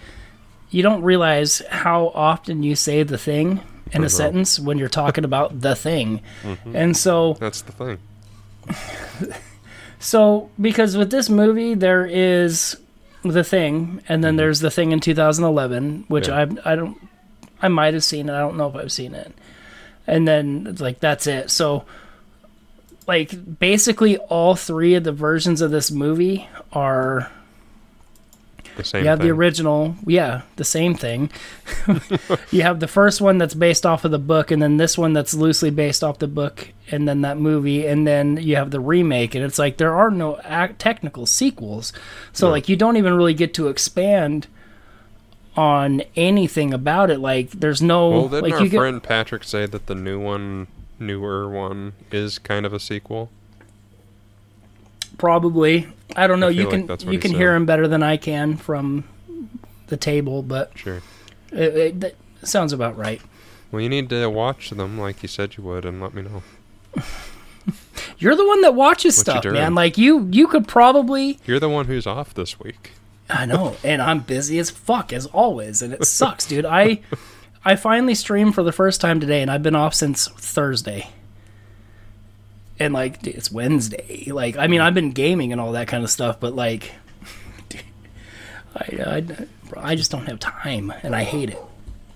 you 0.70 0.84
don't 0.84 1.01
realize 1.01 1.62
how 1.70 2.07
often 2.14 2.62
you 2.62 2.76
say 2.76 3.03
the 3.03 3.18
thing 3.18 3.62
in 3.92 4.04
a 4.04 4.10
sentence 4.10 4.60
when 4.60 4.78
you're 4.78 4.90
talking 4.90 5.24
about 5.32 5.62
the 5.62 5.76
thing, 5.76 6.22
Mm-hmm. 6.44 6.76
and 6.76 6.96
so 6.98 7.34
that's 7.40 7.62
the 7.62 7.72
thing. 7.72 7.98
so 10.00 10.50
because 10.60 10.96
with 10.98 11.12
this 11.12 11.30
movie 11.30 11.74
there 11.74 12.06
is 12.06 12.78
the 13.24 13.44
thing, 13.44 14.02
and 14.08 14.24
then 14.24 14.36
there's 14.38 14.60
the 14.62 14.72
thing 14.72 14.92
in 14.92 15.00
2011, 15.00 16.06
which 16.08 16.28
Mm-hmm. 16.28 16.56
Yeah. 16.58 16.62
I 16.66 16.74
I 16.74 16.76
don't 16.76 16.98
I 17.62 17.68
might 17.68 17.94
have 17.94 18.04
seen 18.04 18.30
it. 18.30 18.34
I 18.34 18.40
don't 18.40 18.56
know 18.58 18.68
if 18.70 18.76
I've 18.76 18.92
seen 18.92 19.14
it, 19.14 19.34
and 20.08 20.28
then 20.28 20.76
like 20.80 21.00
that's 21.00 21.28
it. 21.28 21.50
So 21.52 21.86
like 23.08 23.60
basically 23.60 24.18
all 24.18 24.56
three 24.56 24.94
of 24.96 25.04
the 25.04 25.12
versions 25.12 25.62
of 25.62 25.72
this 25.72 25.92
movie 25.92 26.48
are 26.72 27.30
The 28.80 28.86
same 28.86 29.04
you 29.04 29.10
have 29.10 29.20
thing. 29.20 29.28
the 29.28 29.34
original 29.34 29.96
yeah 30.08 30.42
the 30.56 30.64
same 30.64 30.96
thing 30.96 31.30
you 32.52 32.62
have 32.62 32.80
the 32.80 32.88
first 32.88 33.20
one 33.22 33.38
that's 33.38 33.54
based 33.54 33.86
off 33.86 34.06
of 34.06 34.12
the 34.12 34.18
book 34.20 34.52
and 34.52 34.62
then 34.62 34.78
this 34.78 34.98
one 34.98 35.14
that's 35.14 35.34
loosely 35.34 35.70
based 35.70 36.04
off 36.04 36.20
the 36.20 36.28
book 36.28 36.70
and 36.90 37.08
then 37.08 37.22
that 37.22 37.38
movie 37.38 37.86
and 37.86 38.08
then 38.08 38.38
you 38.38 38.56
have 38.56 38.72
the 38.72 38.80
remake 38.80 39.36
and 39.36 39.44
it's 39.44 39.60
like 39.60 39.76
there 39.78 39.94
are 39.96 40.10
no 40.10 40.40
ac 40.46 40.74
technical 40.78 41.26
sequels 41.26 41.92
so 42.32 42.48
No. 42.48 42.52
like 42.52 42.70
you 42.70 42.76
don't 42.78 42.96
even 42.98 43.14
really 43.14 43.34
get 43.34 43.54
to 43.56 43.68
expand 43.68 44.48
on 45.58 46.02
anything 46.16 46.74
about 46.74 47.10
it 47.10 47.20
like 47.20 47.52
there's 47.52 47.82
no 47.82 48.10
well, 48.10 48.28
didn't 48.30 48.44
like 48.44 48.54
our 48.54 48.64
you 48.64 48.70
get 48.70 48.78
friend 48.78 49.04
Patrick 49.04 49.44
say 49.44 49.66
that 49.66 49.88
the 49.88 49.96
new 49.96 50.20
one, 50.20 50.68
newer 51.00 51.50
one, 51.50 51.94
is 52.12 52.40
kind 52.40 52.66
of 52.66 52.72
a 52.74 52.80
sequel? 52.80 53.30
Probably 55.20 55.88
i 56.16 56.26
don't 56.26 56.40
know 56.40 56.48
I 56.48 56.52
you 56.52 56.70
feel 56.70 56.86
like 56.88 57.00
can 57.00 57.12
you 57.14 57.20
can 57.20 57.32
hear 57.32 57.54
him 57.54 57.66
better 57.68 57.88
than 57.88 58.02
i 58.02 58.18
can 58.18 58.58
from 58.58 59.04
the 59.88 59.98
table 59.98 60.42
but 60.42 60.72
Sure. 60.76 61.02
it, 61.52 61.76
it, 61.76 62.00
that 62.00 62.16
sounds 62.44 62.74
about 62.74 62.98
right 62.98 63.22
Well, 63.72 63.82
you 63.82 63.90
need 63.90 64.10
to 64.10 64.28
watch 64.30 64.72
them 64.72 64.98
like 65.00 65.22
you 65.22 65.28
said 65.30 65.56
you 65.58 65.64
would, 65.66 65.86
and 65.86 66.02
let 66.02 66.14
me 66.16 66.24
know. 66.24 66.42
You're 68.18 68.36
the 68.36 68.46
one 68.48 68.62
that 68.62 68.74
watches 68.76 69.16
What 69.18 69.26
stuff, 69.26 69.46
man. 69.46 69.76
Like 69.76 69.98
you, 69.98 70.28
you 70.32 70.48
could 70.48 70.68
probably. 70.68 71.38
You're 71.46 71.60
the 71.60 71.70
one 71.70 71.86
who's 71.86 72.08
off 72.08 72.34
this 72.34 72.60
week. 72.60 72.92
I 73.30 73.46
know, 73.46 73.78
and 73.84 74.02
I'm 74.02 74.22
busy 74.22 74.58
as 74.60 74.70
fuck 74.72 75.14
as 75.14 75.28
always, 75.28 75.82
and 75.84 75.94
it 75.94 76.04
sucks, 76.06 76.46
dude. 76.48 76.66
I, 76.66 77.02
I 77.64 77.76
finally 77.76 78.16
streamed 78.16 78.56
for 78.56 78.64
the 78.64 78.72
first 78.72 79.00
time 79.02 79.20
today, 79.20 79.42
and 79.44 79.52
I've 79.52 79.62
been 79.64 79.76
off 79.76 79.94
since 79.94 80.28
Thursday. 80.28 81.10
And 82.80 82.94
like, 82.94 83.22
dude, 83.22 83.36
it's 83.36 83.52
Wednesday. 83.52 84.32
Like, 84.32 84.58
I 84.58 84.68
mean, 84.68 84.80
I've 84.82 84.94
been 84.94 85.12
gaming 85.12 85.52
and 85.52 85.60
all 85.60 85.74
that 85.74 85.88
kind 85.88 86.04
of 86.04 86.10
stuff, 86.10 86.40
but 86.40 86.56
like, 86.56 86.92
dude, 87.70 87.82
I, 88.76 89.26
I, 89.76 89.92
I 89.92 89.96
just 89.96 90.12
don't 90.12 90.26
have 90.28 90.40
time, 90.40 90.94
and 91.04 91.16
I 91.16 91.24
hate 91.24 91.50
it. 91.50 91.60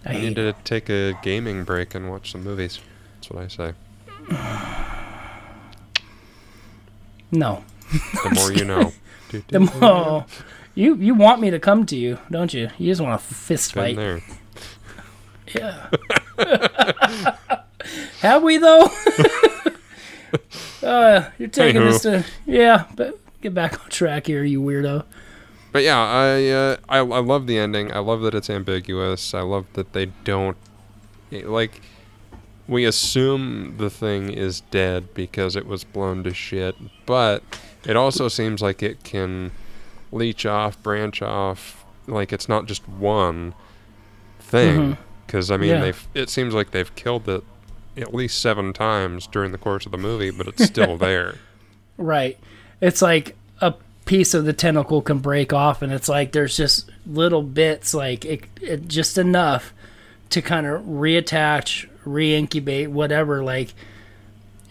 I 0.05 0.13
You 0.13 0.29
need 0.29 0.37
it. 0.37 0.55
to 0.57 0.63
take 0.63 0.89
a 0.89 1.17
gaming 1.21 1.63
break 1.65 1.95
and 1.95 2.09
watch 2.09 2.31
some 2.31 2.43
movies. 2.43 2.79
That's 3.15 3.29
what 3.29 3.43
I 3.43 3.47
say. 3.47 3.73
No, 7.31 7.63
The 7.91 8.29
more 8.35 8.53
you 8.53 8.63
know. 8.63 8.93
The 9.47 9.59
more 9.59 10.25
you 10.75 10.93
you 10.95 11.15
want 11.15 11.41
me 11.41 11.49
to 11.49 11.57
come 11.59 11.83
to 11.87 11.95
you, 11.97 12.19
don't 12.29 12.53
you? 12.53 12.69
You 12.77 12.91
just 12.91 13.01
want 13.01 13.15
a 13.15 13.17
fist 13.17 13.73
fight. 13.73 13.95
there. 13.95 14.21
Yeah. 15.47 15.89
Have 18.19 18.43
we 18.43 18.57
though? 18.57 18.87
uh, 20.83 21.29
you're 21.37 21.47
taking 21.49 21.81
Anywho. 21.81 21.91
this 21.91 22.01
to 22.03 22.25
yeah, 22.45 22.85
but 22.95 23.19
get 23.41 23.53
back 23.53 23.81
on 23.83 23.89
track 23.89 24.27
here, 24.27 24.43
you 24.43 24.61
weirdo. 24.61 25.03
but 25.71 25.83
yeah, 25.83 25.99
I, 25.99 26.47
uh, 26.49 26.77
I 26.89 26.97
I 26.97 27.19
love 27.19 27.47
the 27.47 27.57
ending. 27.57 27.91
I 27.93 27.99
love 27.99 28.21
that 28.21 28.33
it's 28.35 28.49
ambiguous. 28.49 29.33
I 29.33 29.41
love 29.41 29.65
that 29.73 29.93
they 29.93 30.07
don't 30.23 30.57
eh, 31.31 31.41
like. 31.45 31.81
We 32.65 32.85
assume 32.85 33.75
the 33.77 33.89
thing 33.89 34.29
is 34.31 34.61
dead 34.71 35.13
because 35.13 35.57
it 35.57 35.67
was 35.67 35.83
blown 35.83 36.23
to 36.23 36.33
shit, 36.33 36.75
but 37.05 37.43
it 37.85 37.97
also 37.97 38.29
seems 38.29 38.61
like 38.61 38.81
it 38.81 39.03
can 39.03 39.51
leech 40.13 40.45
off, 40.45 40.81
branch 40.81 41.21
off. 41.21 41.83
Like 42.07 42.31
it's 42.31 42.47
not 42.47 42.65
just 42.65 42.87
one 42.87 43.53
thing. 44.39 44.79
Mhm. 44.93 44.97
Because 45.25 45.51
I 45.51 45.57
mean, 45.57 45.71
Yeah. 45.71 45.81
they've. 45.81 46.07
It 46.13 46.29
seems 46.29 46.53
like 46.53 46.71
they've 46.71 46.93
killed 46.95 47.27
it 47.27 47.43
at 47.97 48.13
least 48.13 48.39
seven 48.41 48.73
times 48.73 49.27
during 49.27 49.51
the 49.51 49.57
course 49.57 49.85
of 49.85 49.91
the 49.91 49.97
movie, 49.97 50.31
but 50.31 50.47
it's 50.47 50.63
still 50.63 50.97
there. 50.99 51.35
Right. 51.97 52.37
It's 52.81 53.01
like 53.01 53.35
a 53.61 53.73
piece 54.05 54.33
of 54.33 54.45
the 54.45 54.53
tentacle 54.53 55.01
can 55.01 55.19
break 55.19 55.53
off, 55.53 55.81
and 55.81 55.91
it's 55.91 56.09
like 56.09 56.31
there's 56.31 56.57
just 56.57 56.89
little 57.05 57.43
bits, 57.43 57.93
like 57.93 58.25
it, 58.25 58.43
it 58.61 58.87
just 58.87 59.17
enough 59.17 59.73
to 60.31 60.41
kind 60.41 60.65
of 60.65 60.81
reattach, 60.83 61.87
re-incubate, 62.05 62.89
whatever. 62.89 63.43
Like 63.43 63.73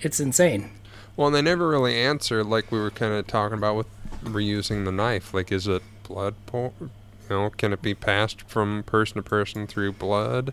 it's 0.00 0.20
insane. 0.20 0.70
Well, 1.16 1.28
and 1.28 1.36
they 1.36 1.42
never 1.42 1.68
really 1.68 1.94
answer, 1.94 2.42
like 2.42 2.72
we 2.72 2.78
were 2.80 2.90
kind 2.90 3.12
of 3.12 3.26
talking 3.26 3.58
about 3.58 3.76
with 3.76 3.86
reusing 4.24 4.84
the 4.84 4.92
knife. 4.92 5.32
Like, 5.34 5.52
is 5.52 5.68
it 5.68 5.82
blood? 6.02 6.34
Po- 6.46 6.72
you 6.80 6.90
know, 7.28 7.50
can 7.50 7.72
it 7.72 7.82
be 7.82 7.94
passed 7.94 8.42
from 8.42 8.82
person 8.82 9.16
to 9.16 9.22
person 9.22 9.66
through 9.66 9.92
blood? 9.92 10.52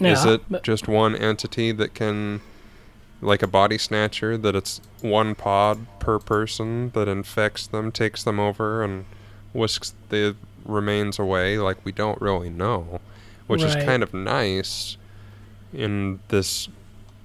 Is 0.00 0.24
it 0.24 0.42
just 0.62 0.88
one 0.88 1.14
entity 1.16 1.72
that 1.72 1.94
can, 1.94 2.40
like 3.20 3.42
a 3.42 3.46
body 3.46 3.78
snatcher, 3.78 4.36
that 4.38 4.54
it's 4.56 4.80
one 5.00 5.34
pod 5.34 5.86
per 5.98 6.18
person 6.18 6.90
that 6.90 7.08
infects 7.08 7.66
them, 7.66 7.90
takes 7.92 8.22
them 8.24 8.38
over, 8.40 8.82
and 8.82 9.04
whisks 9.52 9.94
the 10.08 10.36
remains 10.64 11.18
away? 11.18 11.58
Like, 11.58 11.78
we 11.84 11.92
don't 11.92 12.20
really 12.20 12.50
know, 12.50 13.00
which 13.46 13.62
is 13.62 13.74
kind 13.84 14.02
of 14.02 14.12
nice 14.14 14.96
in 15.72 16.20
this, 16.28 16.68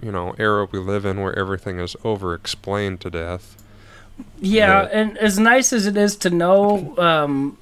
you 0.01 0.11
know, 0.11 0.35
era 0.37 0.67
we 0.71 0.79
live 0.79 1.05
in 1.05 1.21
where 1.21 1.37
everything 1.37 1.79
is 1.79 1.95
over 2.03 2.33
explained 2.33 3.01
to 3.01 3.09
death. 3.09 3.55
Yeah, 4.39 4.81
But- 4.83 4.91
and 4.91 5.17
as 5.17 5.39
nice 5.39 5.71
as 5.73 5.85
it 5.85 5.95
is 5.97 6.15
to 6.17 6.29
know 6.29 6.95
um, 6.97 7.57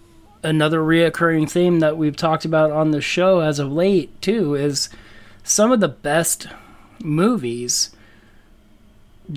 another 0.48 0.80
reoccurring 0.80 1.50
theme 1.50 1.80
that 1.80 1.98
we've 1.98 2.16
talked 2.16 2.46
about 2.46 2.72
on 2.72 2.92
the 2.92 3.02
show 3.02 3.42
as 3.42 3.60
of 3.60 3.72
late 3.72 4.22
too 4.22 4.56
is 4.56 4.90
some 5.44 5.72
of 5.72 5.80
the 5.80 5.88
best 5.88 6.48
movies 7.04 7.92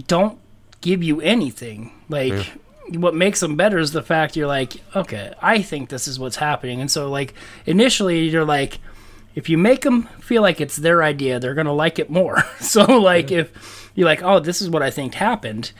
don't 0.06 0.38
give 0.80 1.02
you 1.02 1.20
anything. 1.20 1.92
Like 2.08 2.52
what 2.92 3.14
makes 3.14 3.40
them 3.40 3.56
better 3.56 3.78
is 3.78 3.92
the 3.92 4.02
fact 4.02 4.36
you're 4.36 4.46
like, 4.46 4.76
okay, 4.94 5.34
I 5.42 5.62
think 5.62 5.88
this 5.88 6.06
is 6.06 6.18
what's 6.18 6.36
happening, 6.36 6.80
and 6.80 6.90
so 6.90 7.11
like 7.11 7.34
initially 7.66 8.28
you're 8.28 8.44
like. 8.44 8.78
If 9.32 9.48
you 9.48 9.56
make 9.58 9.82
them 9.82 10.08
feel 10.18 10.42
like 10.42 10.61
it's 10.61 10.74
their 10.74 11.04
idea, 11.04 11.38
they're 11.38 11.54
gonna 11.54 11.72
like 11.72 12.00
it 12.00 12.11
more. 12.11 12.42
so, 12.61 12.82
like, 12.82 13.30
if 13.30 13.88
you're 13.94 14.04
like, 14.04 14.24
"Oh, 14.24 14.40
this 14.40 14.61
is 14.61 14.68
what 14.68 14.82
I 14.82 14.90
think 14.90 15.14
happened," 15.14 15.70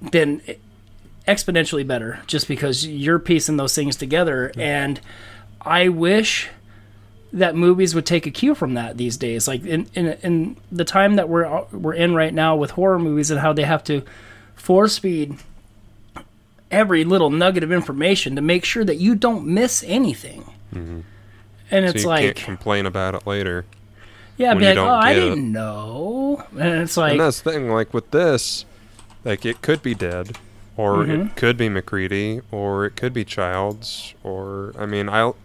then 0.00 0.42
exponentially 1.26 1.86
better 1.86 2.20
just 2.26 2.48
because 2.48 2.86
you're 2.86 3.18
piecing 3.18 3.56
those 3.56 3.74
things 3.74 3.96
together. 3.96 4.52
And 4.56 5.00
i 5.62 5.88
wish 5.88 6.50
that 7.32 7.56
movies 7.56 7.94
would 7.94 8.04
take 8.06 8.26
a 8.26 8.30
cue 8.30 8.54
from 8.54 8.74
that 8.74 8.96
these 8.96 9.16
days. 9.16 9.48
Like 9.48 9.64
in 9.64 9.88
in, 9.94 10.06
in 10.22 10.56
the 10.70 10.84
time 10.84 11.16
that 11.16 11.28
we're 11.28 11.46
uh, 11.46 11.64
we're 11.72 11.94
in 11.94 12.14
right 12.14 12.32
now 12.32 12.54
with 12.54 12.72
horror 12.72 12.98
movies 12.98 13.30
and 13.30 13.40
how 13.40 13.52
they 13.52 13.64
have 13.64 13.82
to 13.84 14.02
force 14.54 14.98
feed 14.98 15.36
every 16.70 17.04
little 17.04 17.30
nugget 17.30 17.62
of 17.62 17.72
information 17.72 18.36
to 18.36 18.42
make 18.42 18.64
sure 18.64 18.84
that 18.84 18.96
you 18.96 19.14
don't 19.14 19.46
miss 19.46 19.82
anything. 19.86 20.42
Mm-hmm. 20.72 21.00
And 21.70 21.84
So 21.86 21.90
it's 21.90 22.02
you 22.02 22.08
like 22.08 22.22
can't 22.36 22.36
complain 22.36 22.86
about 22.86 23.14
it 23.14 23.26
later. 23.26 23.64
yeah 24.36 24.54
be 24.54 24.66
like 24.66 24.76
oh 24.76 24.88
i 24.88 25.14
didn't 25.14 25.50
know. 25.50 26.44
And 26.52 26.82
it's 26.82 26.96
like 26.96 27.12
and 27.12 27.20
that's 27.20 27.40
the 27.40 27.52
thing, 27.52 27.70
like 27.70 27.92
with 27.94 28.10
this, 28.10 28.64
like 29.24 29.44
it 29.44 29.62
could 29.62 29.82
be 29.82 29.94
dead, 29.94 30.36
or 30.76 30.96
Mm-hmm. 31.04 31.26
it 31.28 31.36
could 31.36 31.56
be 31.56 31.68
MacReady, 31.68 32.40
or 32.50 32.84
it 32.86 32.96
could 32.96 33.12
be 33.12 33.24
Childs, 33.24 34.14
or 34.24 34.72
I 34.78 34.86
mean, 34.86 35.08
I'll, 35.08 35.36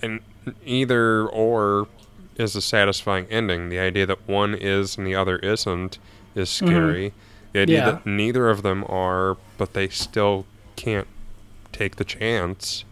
and 0.00 0.20
either 0.64 1.26
or 1.26 1.88
is 2.36 2.56
a 2.56 2.62
satisfying 2.62 3.26
ending. 3.30 3.68
The 3.68 3.78
idea 3.78 4.06
that 4.06 4.26
one 4.26 4.54
is 4.54 4.96
and 4.96 5.06
the 5.06 5.14
other 5.14 5.36
isn't 5.38 5.98
is 6.34 6.48
scary. 6.50 7.12
The 7.52 7.60
idea 7.60 7.78
Mm-hmm. 7.80 7.86
Yeah. 7.86 7.92
that 7.92 8.06
neither 8.06 8.48
of 8.48 8.62
them 8.62 8.84
are, 8.88 9.36
but 9.58 9.74
they 9.74 9.88
still 9.88 10.46
can't 10.76 11.06
take 11.70 11.96
the 11.96 12.04
chance, 12.04 12.84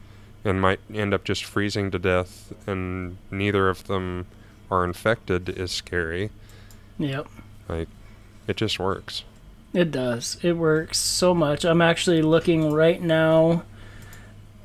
and 0.44 0.60
might 0.60 0.80
end 0.92 1.12
up 1.14 1.24
just 1.24 1.44
freezing 1.44 1.90
to 1.90 1.98
death, 1.98 2.52
and 2.66 3.16
neither 3.30 3.68
of 3.70 3.86
them 3.86 4.26
are 4.70 4.84
infected 4.84 5.48
is 5.48 5.72
scary. 5.72 6.30
yep 6.98 7.26
Like, 7.68 7.88
it 8.46 8.56
just 8.56 8.78
works. 8.78 9.24
It 9.72 9.90
does. 9.90 10.36
It 10.42 10.54
works 10.54 10.98
so 10.98 11.32
much. 11.34 11.64
I'm 11.64 11.80
actually 11.82 12.22
looking 12.22 12.72
right 12.72 13.00
now. 13.00 13.62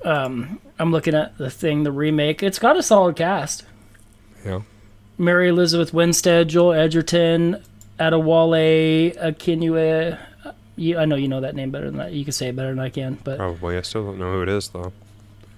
Um, 0.03 0.59
I'm 0.79 0.91
looking 0.91 1.13
at 1.13 1.37
the 1.37 1.49
thing, 1.49 1.83
the 1.83 1.91
remake. 1.91 2.41
It's 2.43 2.59
got 2.59 2.77
a 2.77 2.83
solid 2.83 3.15
cast. 3.15 3.63
Yeah. 4.43 4.61
Mary 5.17 5.49
Elizabeth 5.49 5.93
Winstead, 5.93 6.49
Joel 6.49 6.73
Edgerton, 6.73 7.63
Adewale 7.99 9.15
Akinue. 9.17 10.17
You, 10.75 10.97
I 10.97 11.05
know 11.05 11.15
you 11.15 11.27
know 11.27 11.41
that 11.41 11.55
name 11.55 11.71
better 11.71 11.85
than 11.85 11.97
that. 11.97 12.11
You 12.11 12.23
can 12.25 12.33
say 12.33 12.49
it 12.49 12.55
better 12.55 12.69
than 12.69 12.79
I 12.79 12.89
can. 12.89 13.17
But 13.23 13.37
Probably. 13.37 13.77
I 13.77 13.81
still 13.81 14.05
don't 14.05 14.19
know 14.19 14.33
who 14.33 14.41
it 14.41 14.49
is 14.49 14.69
though. 14.69 14.91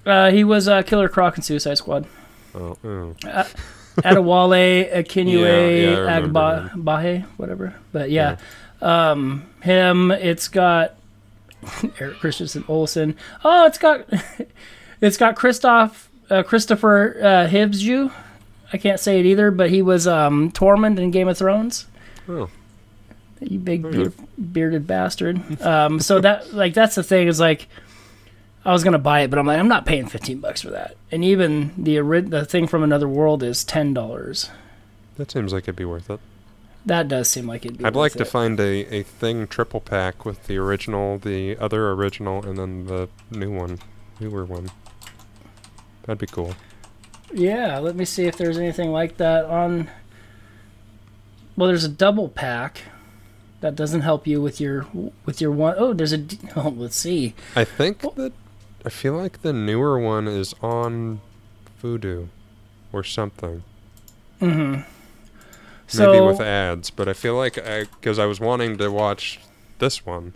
uh, 0.05 0.29
he 0.31 0.43
was 0.43 0.67
uh, 0.67 0.83
Killer 0.83 1.09
Croc 1.09 1.37
in 1.37 1.43
Suicide 1.43 1.77
Squad. 1.77 2.05
Oh, 2.53 2.77
oh. 2.83 3.15
Adewale 3.97 4.93
Akinue 4.93 5.41
Yeah, 5.41 6.19
yeah, 6.19 6.19
Agbahe, 6.21 7.23
whatever. 7.37 7.73
But 7.91 8.11
yeah, 8.11 8.37
um, 8.81 9.47
him. 9.61 10.11
It's 10.11 10.47
got 10.47 10.95
Eric 11.99 12.19
Christian 12.19 12.63
Olsen. 12.67 13.15
Oh, 13.43 13.65
it's 13.65 13.77
got 13.77 14.05
it's 15.01 15.17
got 15.17 15.35
Christoph 15.35 16.09
uh, 16.29 16.43
Christopher 16.43 17.17
uh, 17.21 17.47
Hibsju. 17.49 18.11
I 18.71 18.77
can't 18.77 18.99
say 18.99 19.19
it 19.19 19.25
either, 19.25 19.49
but 19.51 19.69
he 19.69 19.81
was 19.81 20.07
um, 20.07 20.51
Tormund 20.51 20.99
in 20.99 21.11
Game 21.11 21.27
of 21.27 21.37
Thrones. 21.37 21.85
Oh. 22.27 22.49
You 23.39 23.59
big 23.59 23.83
beard, 23.83 24.13
bearded 24.51 24.87
bastard. 24.87 25.41
Um, 25.61 25.99
so 25.99 26.19
that 26.19 26.53
like 26.53 26.73
that's 26.73 26.95
the 26.95 27.03
thing 27.03 27.27
is 27.27 27.39
like. 27.39 27.67
I 28.65 28.73
was 28.73 28.83
gonna 28.83 28.99
buy 28.99 29.21
it, 29.21 29.29
but 29.29 29.39
I'm 29.39 29.45
like, 29.45 29.59
I'm 29.59 29.69
not 29.69 29.85
paying 29.85 30.07
15 30.07 30.39
bucks 30.39 30.61
for 30.61 30.71
that. 30.71 30.97
And 31.09 31.23
even 31.23 31.71
the 31.77 32.01
the 32.27 32.43
thing 32.43 32.67
from 32.67 32.83
Another 32.83 33.07
World 33.07 33.41
is 33.41 33.63
ten 33.63 33.93
dollars. 33.93 34.49
That 35.15 35.31
seems 35.31 35.53
like 35.53 35.63
it'd 35.63 35.77
be 35.77 35.85
worth 35.85 36.09
it. 36.09 36.19
That 36.87 37.09
does 37.09 37.27
seem 37.27 37.47
like 37.47 37.65
it'd 37.65 37.77
be. 37.77 37.83
I'd 37.83 37.97
like 37.97 38.13
worth 38.13 38.19
to 38.19 38.25
find 38.25 38.57
a, 38.61 38.95
a 38.95 39.03
thing 39.03 39.45
triple 39.45 39.81
pack 39.81 40.23
with 40.23 40.47
the 40.47 40.57
original, 40.57 41.17
the 41.17 41.57
other 41.57 41.91
original, 41.91 42.45
and 42.45 42.57
then 42.57 42.85
the 42.85 43.09
new 43.29 43.51
one, 43.51 43.79
newer 44.21 44.45
one. 44.45 44.71
That'd 46.03 46.19
be 46.19 46.27
cool. 46.27 46.55
Yeah, 47.33 47.79
let 47.79 47.97
me 47.97 48.05
see 48.05 48.23
if 48.23 48.37
there's 48.37 48.57
anything 48.57 48.93
like 48.93 49.17
that 49.17 49.43
on. 49.43 49.89
Well, 51.57 51.67
there's 51.67 51.83
a 51.83 51.89
double 51.89 52.29
pack. 52.29 52.83
That 53.59 53.75
doesn't 53.75 54.01
help 54.01 54.25
you 54.25 54.41
with 54.41 54.61
your 54.61 54.87
with 55.25 55.41
your 55.41 55.51
one 55.51 55.75
oh 55.77 55.91
there's 55.91 56.13
a. 56.13 56.23
oh 56.55 56.69
let's 56.69 56.95
see. 56.95 57.33
I 57.53 57.65
think 57.65 57.99
that 58.15 58.31
I 58.85 58.89
feel 58.89 59.13
like 59.13 59.41
the 59.41 59.51
newer 59.51 59.99
one 59.99 60.25
is 60.25 60.55
on 60.61 61.19
Vudu 61.83 62.29
or 62.93 63.03
something. 63.03 63.63
Mm-hmm. 64.39 64.89
Maybe 65.95 66.19
with 66.19 66.41
ads, 66.41 66.89
but 66.89 67.07
I 67.07 67.13
feel 67.13 67.35
like 67.35 67.57
I 67.57 67.85
because 67.85 68.19
I 68.19 68.25
was 68.25 68.39
wanting 68.39 68.77
to 68.77 68.89
watch 68.89 69.39
this 69.79 70.05
one, 70.05 70.33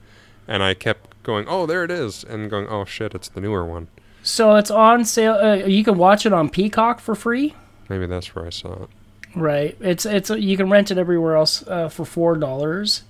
and 0.47 0.63
I 0.63 0.73
kept 0.73 1.21
going, 1.23 1.45
"Oh, 1.47 1.65
there 1.65 1.83
it 1.83 1.91
is," 1.91 2.23
and 2.23 2.49
going, 2.49 2.67
"Oh 2.67 2.85
shit, 2.85 3.13
it's 3.13 3.27
the 3.27 3.41
newer 3.41 3.65
one." 3.65 3.87
so 4.23 4.55
it's 4.55 4.71
on 4.71 5.03
sale. 5.03 5.33
Uh, 5.33 5.55
you 5.55 5.83
can 5.83 5.97
watch 5.97 6.25
it 6.25 6.33
on 6.33 6.49
Peacock 6.49 6.99
for 6.99 7.15
free. 7.15 7.55
Maybe 7.89 8.05
that's 8.05 8.35
where 8.35 8.45
I 8.45 8.49
saw 8.49 8.83
it. 8.83 8.89
Right. 9.35 9.77
It's 9.79 10.05
it's 10.05 10.29
you 10.29 10.57
can 10.57 10.69
rent 10.69 10.91
it 10.91 10.97
everywhere 10.97 11.35
else 11.35 11.65
uh, 11.67 11.89
for 11.89 12.05
four 12.05 12.35
dollars. 12.35 13.03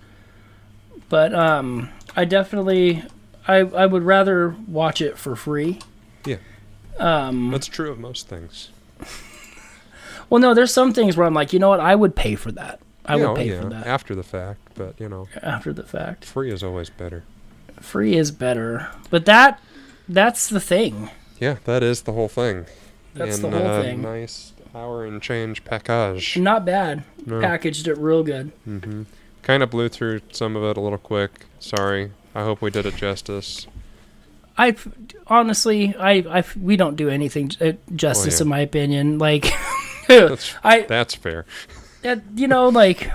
But 1.10 1.34
um, 1.34 1.90
I 2.16 2.26
definitely 2.26 3.04
I 3.48 3.58
I 3.58 3.86
would 3.86 4.04
rather 4.04 4.56
watch 4.68 5.02
it 5.02 5.18
for 5.18 5.36
free. 5.36 5.80
Yeah. 6.26 6.38
Um. 6.98 7.52
That's 7.52 7.68
true 7.68 7.92
of 7.92 8.00
most 8.00 8.28
things. 8.28 8.70
Well, 10.32 10.40
no, 10.40 10.54
there's 10.54 10.74
some 10.74 10.94
things 10.94 11.18
where 11.18 11.28
I'm 11.28 11.34
like, 11.34 11.52
you 11.52 11.60
know 11.60 11.68
what, 11.68 11.82
I 11.82 11.94
would 11.94 12.16
pay 12.16 12.36
for 12.36 12.54
that. 12.54 12.80
I 13.06 13.18
Yeah, 13.18 13.22
would 13.22 13.32
oh, 13.32 13.36
pay 13.36 13.50
yeah, 13.50 13.62
for 13.62 13.70
that 13.70 13.86
after 13.86 14.16
the 14.16 14.24
fact, 14.24 14.62
but 14.76 14.98
you 14.98 15.10
know, 15.10 15.28
after 15.44 15.74
the 15.74 15.84
fact. 15.84 16.24
free 16.24 16.50
is 16.50 16.64
always 16.64 16.90
better. 16.90 17.24
Free 17.82 18.16
is 18.16 18.32
better, 18.32 18.90
but 19.10 19.26
that 19.26 19.60
that's 20.08 20.48
the 20.48 20.62
thing. 20.62 21.10
Yeah, 21.38 21.58
that 21.66 21.84
is 21.84 22.04
the 22.04 22.14
whole 22.14 22.30
thing. 22.30 22.66
That's 23.14 23.40
and, 23.40 23.44
the 23.44 23.58
whole 23.58 23.68
uh, 23.68 23.82
thing. 23.82 24.02
Nice 24.04 24.54
hour 24.74 25.04
and 25.04 25.22
change 25.22 25.66
package. 25.66 26.38
Not 26.38 26.64
bad. 26.64 27.04
No. 27.26 27.42
Packaged 27.42 27.90
it 27.90 27.98
real 27.98 28.24
good. 28.24 28.54
Mm-hmm. 28.66 29.04
Kind 29.42 29.64
of 29.64 29.70
blew 29.70 29.90
through 29.90 30.22
some 30.32 30.56
of 30.56 30.64
it 30.64 30.78
a 30.78 30.80
little 30.82 30.98
quick. 30.98 31.46
Sorry. 31.60 32.12
I 32.34 32.44
hope 32.44 32.62
we 32.62 32.72
did 32.72 32.86
it 32.86 32.96
justice. 32.96 33.68
I 34.58 34.78
honestly, 35.28 35.94
I, 35.96 36.24
I, 36.30 36.44
we 36.58 36.78
don't 36.78 36.96
do 36.96 37.10
anything 37.10 37.52
uh, 37.60 37.74
justice 37.94 38.40
yeah. 38.40 38.44
in 38.44 38.48
my 38.48 38.60
opinion. 38.60 39.18
Like, 39.18 39.52
That's 40.20 40.56
I, 40.64 40.82
that's 40.82 41.16
fair. 41.16 41.46
you 42.36 42.48
know, 42.48 42.70
like, 42.70 43.12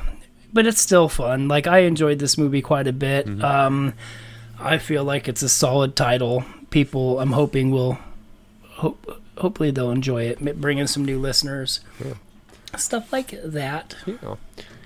but 0.52 0.66
it's 0.66 0.81
still 0.81 1.09
fun. 1.09 1.48
Like, 1.48 1.66
I 1.66 1.81
enjoyed 1.81 2.18
this 2.18 2.36
movie 2.39 2.62
quite 2.62 2.86
a 2.86 2.93
bit. 2.93 3.27
Mm-hmm. 3.27 3.44
Um, 3.44 3.94
I 4.59 4.78
feel 4.78 5.05
like 5.05 5.28
it's 5.28 5.43
a 5.43 5.48
solid 5.48 5.97
title. 5.97 6.44
People, 6.70 7.20
I'm 7.20 7.32
hoping 7.32 7.70
will, 7.70 7.98
hope, 8.62 9.20
hopefully 9.39 9.70
they'll 9.70 9.90
enjoy 9.90 10.24
it. 10.24 10.60
Bring 10.60 10.78
in 10.78 10.86
some 10.86 11.05
new 11.05 11.18
listeners, 11.18 11.81
stuff 12.77 13.12
like 13.12 13.35
that. 13.44 13.97
Yeah. 14.06 14.36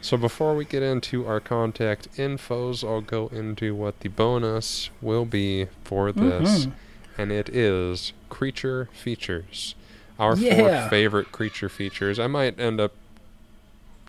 So 0.02 0.16
before 0.16 0.54
we 0.56 0.64
get 0.64 0.82
into 0.82 1.26
our 1.26 1.40
contact 1.40 2.08
infos, 2.16 2.82
I'll 2.82 3.00
go 3.02 3.28
into 3.32 3.74
what 3.74 4.00
the 4.00 4.08
bonus 4.08 4.88
will 5.02 5.26
be 5.26 5.66
for 5.84 6.10
this, 6.10 6.66
Mhm. 6.66 6.72
and 7.18 7.30
it 7.32 7.48
is 7.50 8.12
creature 8.30 8.88
features. 8.94 9.74
Our 10.20 10.36
Yeah. 10.36 10.82
four 10.82 10.90
favorite 10.90 11.32
creature 11.32 11.68
features. 11.68 12.18
I 12.18 12.26
might 12.28 12.60
end 12.60 12.80
up 12.80 12.92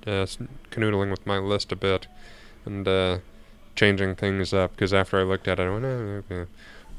uh, 0.05 0.25
canoodling 0.71 1.09
with 1.09 1.25
my 1.25 1.37
list 1.37 1.71
a 1.71 1.75
bit 1.75 2.07
and 2.65 2.87
uh, 2.87 3.19
changing 3.75 4.15
things 4.15 4.53
up 4.53 4.71
because 4.71 4.93
after 4.93 5.19
I 5.19 5.23
looked 5.23 5.47
at 5.47 5.59
it, 5.59 5.63
I 5.63 5.69
went, 5.69 5.85
oh, 5.85 6.23
okay. 6.29 6.49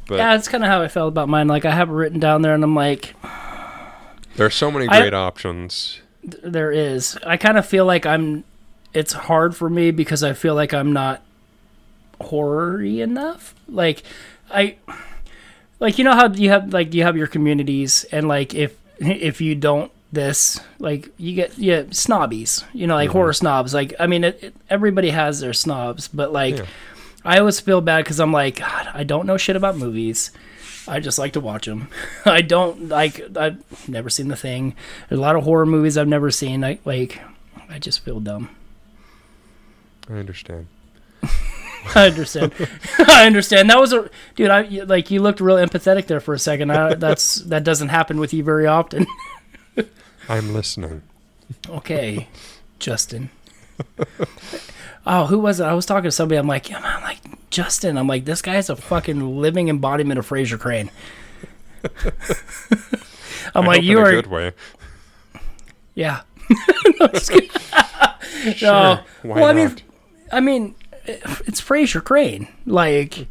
But 0.09 0.17
yeah, 0.17 0.35
that's 0.35 0.49
kind 0.49 0.65
of 0.65 0.71
how 0.71 0.83
I 0.83 0.89
felt 0.89 1.09
about 1.09 1.29
mine. 1.29 1.47
Like, 1.47 1.65
I 1.65 1.71
have 1.73 1.89
it 1.89 1.93
written 1.93 2.19
down 2.19 2.43
there, 2.43 2.55
and 2.55 2.65
I'm 2.65 2.75
like, 2.75 3.15
there 4.37 4.47
are 4.47 4.51
so 4.51 4.71
many 4.71 4.89
I- 4.89 5.01
great 5.01 5.15
options. 5.15 6.01
th- 6.23 6.43
there 6.43 6.73
is. 6.73 7.17
I 7.25 7.37
kind 7.37 7.57
of 7.59 7.67
feel 7.67 7.85
like 7.85 8.05
I'm. 8.07 8.43
It's 8.95 9.13
hard 9.13 9.55
for 9.55 9.71
me 9.71 9.91
because 9.93 10.23
I 10.25 10.33
feel 10.33 10.55
like 10.55 10.75
I'm 10.75 10.93
not 10.93 11.23
horror-y 12.21 13.01
enough. 13.03 13.55
Like, 13.69 14.03
I, 14.51 14.77
like 15.81 15.99
you 15.99 16.05
know 16.05 16.15
how 16.15 16.29
you 16.33 16.51
have 16.51 16.73
like 16.73 16.95
you 16.95 17.03
have 17.05 17.17
your 17.17 17.27
communities, 17.27 18.05
and 18.13 18.27
like 18.29 18.55
if 18.55 18.77
if 19.07 19.41
you 19.41 19.55
don't 19.55 19.91
this, 20.13 20.61
like 20.79 21.11
you 21.17 21.35
get 21.35 21.57
yeah 21.59 21.85
snobbies. 21.91 22.65
You 22.73 22.87
know, 22.87 22.95
like 22.95 23.09
mm-hmm. 23.09 23.19
horror 23.19 23.33
snobs. 23.33 23.75
Like 23.75 23.95
I 23.99 24.07
mean, 24.07 24.25
it, 24.25 24.43
it, 24.43 24.57
everybody 24.71 25.11
has 25.11 25.41
their 25.41 25.53
snobs, 25.53 26.09
but 26.09 26.33
like. 26.33 26.59
Yeah. 26.59 26.67
I 27.25 27.39
always 27.39 27.61
feel 27.61 27.81
bad 27.81 28.03
because 28.03 28.19
I'm 28.19 28.33
like, 28.33 28.57
God, 28.57 28.89
I 28.93 29.05
don't 29.05 29.27
know 29.27 29.37
shit 29.37 29.55
about 29.55 29.77
movies. 29.77 30.33
I 30.89 30.99
just 30.99 31.19
like 31.19 31.35
to 31.35 31.41
watch 31.41 31.67
them. 31.67 31.89
I 32.25 32.43
don't 32.43 32.89
like. 32.89 33.37
I've 33.37 33.89
never 33.89 34.11
seen 34.11 34.29
the 34.29 34.37
thing. 34.37 34.75
There's 35.09 35.19
a 35.19 35.23
lot 35.23 35.37
of 35.37 35.45
horror 35.45 35.67
movies 35.67 35.97
I've 35.97 36.09
never 36.09 36.31
seen. 36.31 36.65
I 36.65 36.79
like. 36.85 37.21
I 37.69 37.79
just 37.79 38.01
feel 38.01 38.21
dumb. 38.21 38.51
I 40.11 40.15
understand. 40.15 40.67
I 41.95 42.07
understand. 42.07 42.53
I 42.99 43.27
understand. 43.27 43.71
That 43.71 43.81
was 43.81 43.93
a 43.93 44.09
dude. 44.37 44.51
I 44.51 44.63
like 44.85 45.11
you 45.11 45.21
looked 45.21 45.41
real 45.41 45.57
empathetic 45.57 46.07
there 46.07 46.21
for 46.21 46.35
a 46.35 46.39
second. 46.39 46.71
I, 46.71 46.95
that's 46.97 47.37
that 47.37 47.65
doesn't 47.65 47.89
happen 47.89 48.19
with 48.21 48.33
you 48.33 48.43
very 48.45 48.67
often. 48.67 49.07
I'm 50.29 50.53
listening. 50.55 51.03
Okay, 51.69 52.29
Justin. 52.79 53.31
Oh, 55.05 55.27
who 55.27 55.39
was 55.39 55.59
it? 55.61 55.65
I 55.65 55.75
was 55.75 55.85
talking 55.85 56.05
to 56.05 56.13
somebody. 56.13 56.39
I'm 56.39 56.47
like, 56.47 56.71
yeah, 56.71 56.81
man, 56.81 57.03
like 57.03 57.19
Justin. 57.51 57.99
I'm 57.99 58.07
like, 58.07 58.25
this 58.25 58.41
guy's 58.41 58.71
a 58.71 58.77
fucking 58.77 59.41
living 59.41 59.69
embodiment 59.69 60.19
of 60.19 60.29
Frasier 60.29 60.59
Crane. 60.61 60.91
I'm 63.55 63.65
I 63.65 63.67
like, 63.67 63.83
you 63.83 63.99
are. 63.99 64.13
good 64.13 64.29
way. 64.29 64.53
Yeah. 65.95 66.23
No. 67.01 67.09
Sure. 68.55 68.71
No. 68.73 69.01
Why 69.23 69.35
Well, 69.41 69.45
I 69.45 69.53
mean, 69.53 69.69
not? 69.69 69.83
I 70.33 70.41
mean, 70.41 70.75
it's 71.05 71.61
Frasier 71.61 72.03
Crane. 72.03 72.49
Like, 72.67 73.27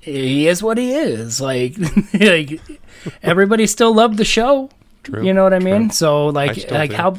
he 0.00 0.48
is 0.48 0.62
what 0.62 0.78
he 0.78 0.92
is. 0.92 1.40
Like, 1.40 1.76
like 2.14 2.60
everybody 3.22 3.66
still 3.66 3.94
loved 3.94 4.16
the 4.16 4.24
show. 4.24 4.70
True. 5.02 5.24
You 5.24 5.32
know 5.32 5.44
what 5.44 5.54
I 5.54 5.58
mean? 5.58 5.88
True. 5.88 5.94
So, 5.94 6.26
like, 6.26 6.70
like 6.70 6.90
do. 6.90 6.96
how 6.96 7.16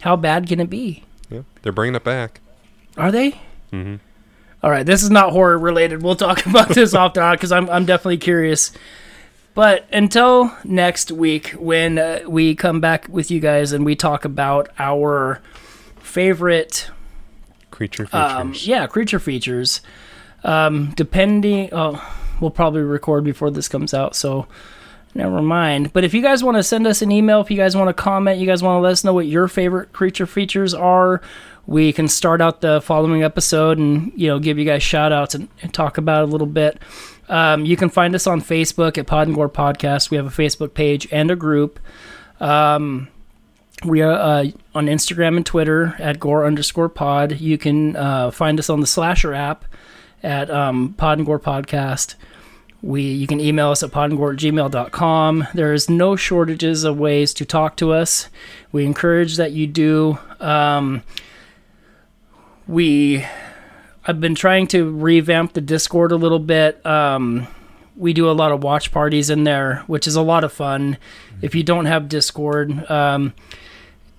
how 0.00 0.16
bad 0.16 0.48
can 0.48 0.60
it 0.60 0.70
be? 0.70 1.04
Yeah, 1.30 1.42
they're 1.62 1.72
bringing 1.72 1.94
it 1.94 2.04
back. 2.04 2.40
Are 2.96 3.10
they? 3.10 3.40
hmm 3.70 3.96
All 4.62 4.70
right, 4.70 4.84
this 4.84 5.02
is 5.02 5.10
not 5.10 5.30
horror 5.30 5.58
related. 5.58 6.02
We'll 6.02 6.16
talk 6.16 6.44
about 6.46 6.70
this 6.70 6.94
off 6.94 7.14
the 7.14 7.30
because 7.32 7.52
I'm 7.52 7.68
I'm 7.70 7.84
definitely 7.84 8.18
curious. 8.18 8.72
But 9.54 9.86
until 9.92 10.56
next 10.64 11.12
week, 11.12 11.50
when 11.50 11.98
uh, 11.98 12.20
we 12.26 12.54
come 12.54 12.80
back 12.80 13.06
with 13.10 13.30
you 13.30 13.38
guys 13.38 13.72
and 13.72 13.84
we 13.84 13.94
talk 13.94 14.24
about 14.24 14.70
our 14.78 15.42
favorite 16.00 16.90
Creature 17.82 18.06
features. 18.06 18.32
Um, 18.32 18.54
yeah, 18.58 18.86
creature 18.86 19.18
features. 19.18 19.80
Um, 20.44 20.92
depending, 20.94 21.68
oh, 21.72 22.00
we'll 22.40 22.52
probably 22.52 22.82
record 22.82 23.24
before 23.24 23.50
this 23.50 23.66
comes 23.66 23.92
out, 23.92 24.14
so 24.14 24.46
never 25.16 25.42
mind. 25.42 25.92
But 25.92 26.04
if 26.04 26.14
you 26.14 26.22
guys 26.22 26.44
want 26.44 26.58
to 26.58 26.62
send 26.62 26.86
us 26.86 27.02
an 27.02 27.10
email, 27.10 27.40
if 27.40 27.50
you 27.50 27.56
guys 27.56 27.76
want 27.76 27.88
to 27.88 27.94
comment, 27.94 28.38
you 28.38 28.46
guys 28.46 28.62
want 28.62 28.76
to 28.76 28.80
let 28.80 28.92
us 28.92 29.02
know 29.02 29.12
what 29.12 29.26
your 29.26 29.48
favorite 29.48 29.92
creature 29.92 30.26
features 30.26 30.74
are, 30.74 31.20
we 31.66 31.92
can 31.92 32.06
start 32.06 32.40
out 32.40 32.60
the 32.60 32.80
following 32.80 33.24
episode 33.24 33.78
and 33.78 34.12
you 34.14 34.28
know 34.28 34.38
give 34.38 34.58
you 34.58 34.64
guys 34.64 34.82
shout 34.82 35.10
outs 35.12 35.34
and, 35.34 35.48
and 35.60 35.74
talk 35.74 35.98
about 35.98 36.22
a 36.22 36.26
little 36.26 36.46
bit. 36.46 36.78
Um, 37.28 37.64
you 37.64 37.76
can 37.76 37.88
find 37.88 38.14
us 38.14 38.28
on 38.28 38.40
Facebook 38.40 38.96
at 38.96 39.08
Pod 39.08 39.26
and 39.26 39.34
Gore 39.34 39.48
Podcast. 39.48 40.10
We 40.10 40.16
have 40.18 40.26
a 40.26 40.30
Facebook 40.30 40.74
page 40.74 41.08
and 41.10 41.32
a 41.32 41.36
group. 41.36 41.80
Um, 42.40 43.08
we 43.84 44.02
are 44.02 44.12
uh, 44.12 44.46
on 44.74 44.86
Instagram 44.86 45.36
and 45.36 45.46
Twitter 45.46 45.94
at 45.98 46.20
gore 46.20 46.46
underscore 46.46 46.88
pod. 46.88 47.40
You 47.40 47.58
can 47.58 47.96
uh, 47.96 48.30
find 48.30 48.58
us 48.58 48.70
on 48.70 48.80
the 48.80 48.86
Slasher 48.86 49.34
app 49.34 49.64
at 50.22 50.50
um, 50.50 50.94
Pod 50.94 51.18
and 51.18 51.26
Gore 51.26 51.40
Podcast. 51.40 52.14
We 52.80 53.02
you 53.02 53.26
can 53.26 53.40
email 53.40 53.70
us 53.70 53.82
at 53.82 53.90
podandgore 53.90 54.32
at 54.32 54.40
gmail.com. 54.40 55.48
There 55.54 55.72
is 55.72 55.88
no 55.88 56.16
shortages 56.16 56.84
of 56.84 56.98
ways 56.98 57.32
to 57.34 57.44
talk 57.44 57.76
to 57.76 57.92
us. 57.92 58.28
We 58.72 58.84
encourage 58.84 59.36
that 59.36 59.52
you 59.52 59.66
do. 59.66 60.18
Um, 60.40 61.02
we 62.66 63.24
I've 64.04 64.20
been 64.20 64.34
trying 64.34 64.66
to 64.68 64.90
revamp 64.90 65.52
the 65.52 65.60
Discord 65.60 66.10
a 66.10 66.16
little 66.16 66.40
bit. 66.40 66.84
Um, 66.84 67.46
we 67.96 68.12
do 68.12 68.28
a 68.28 68.32
lot 68.32 68.50
of 68.50 68.64
watch 68.64 68.90
parties 68.90 69.30
in 69.30 69.44
there, 69.44 69.84
which 69.86 70.08
is 70.08 70.16
a 70.16 70.22
lot 70.22 70.42
of 70.42 70.52
fun. 70.52 70.96
If 71.40 71.54
you 71.54 71.62
don't 71.62 71.86
have 71.86 72.08
Discord, 72.08 72.90
um, 72.90 73.32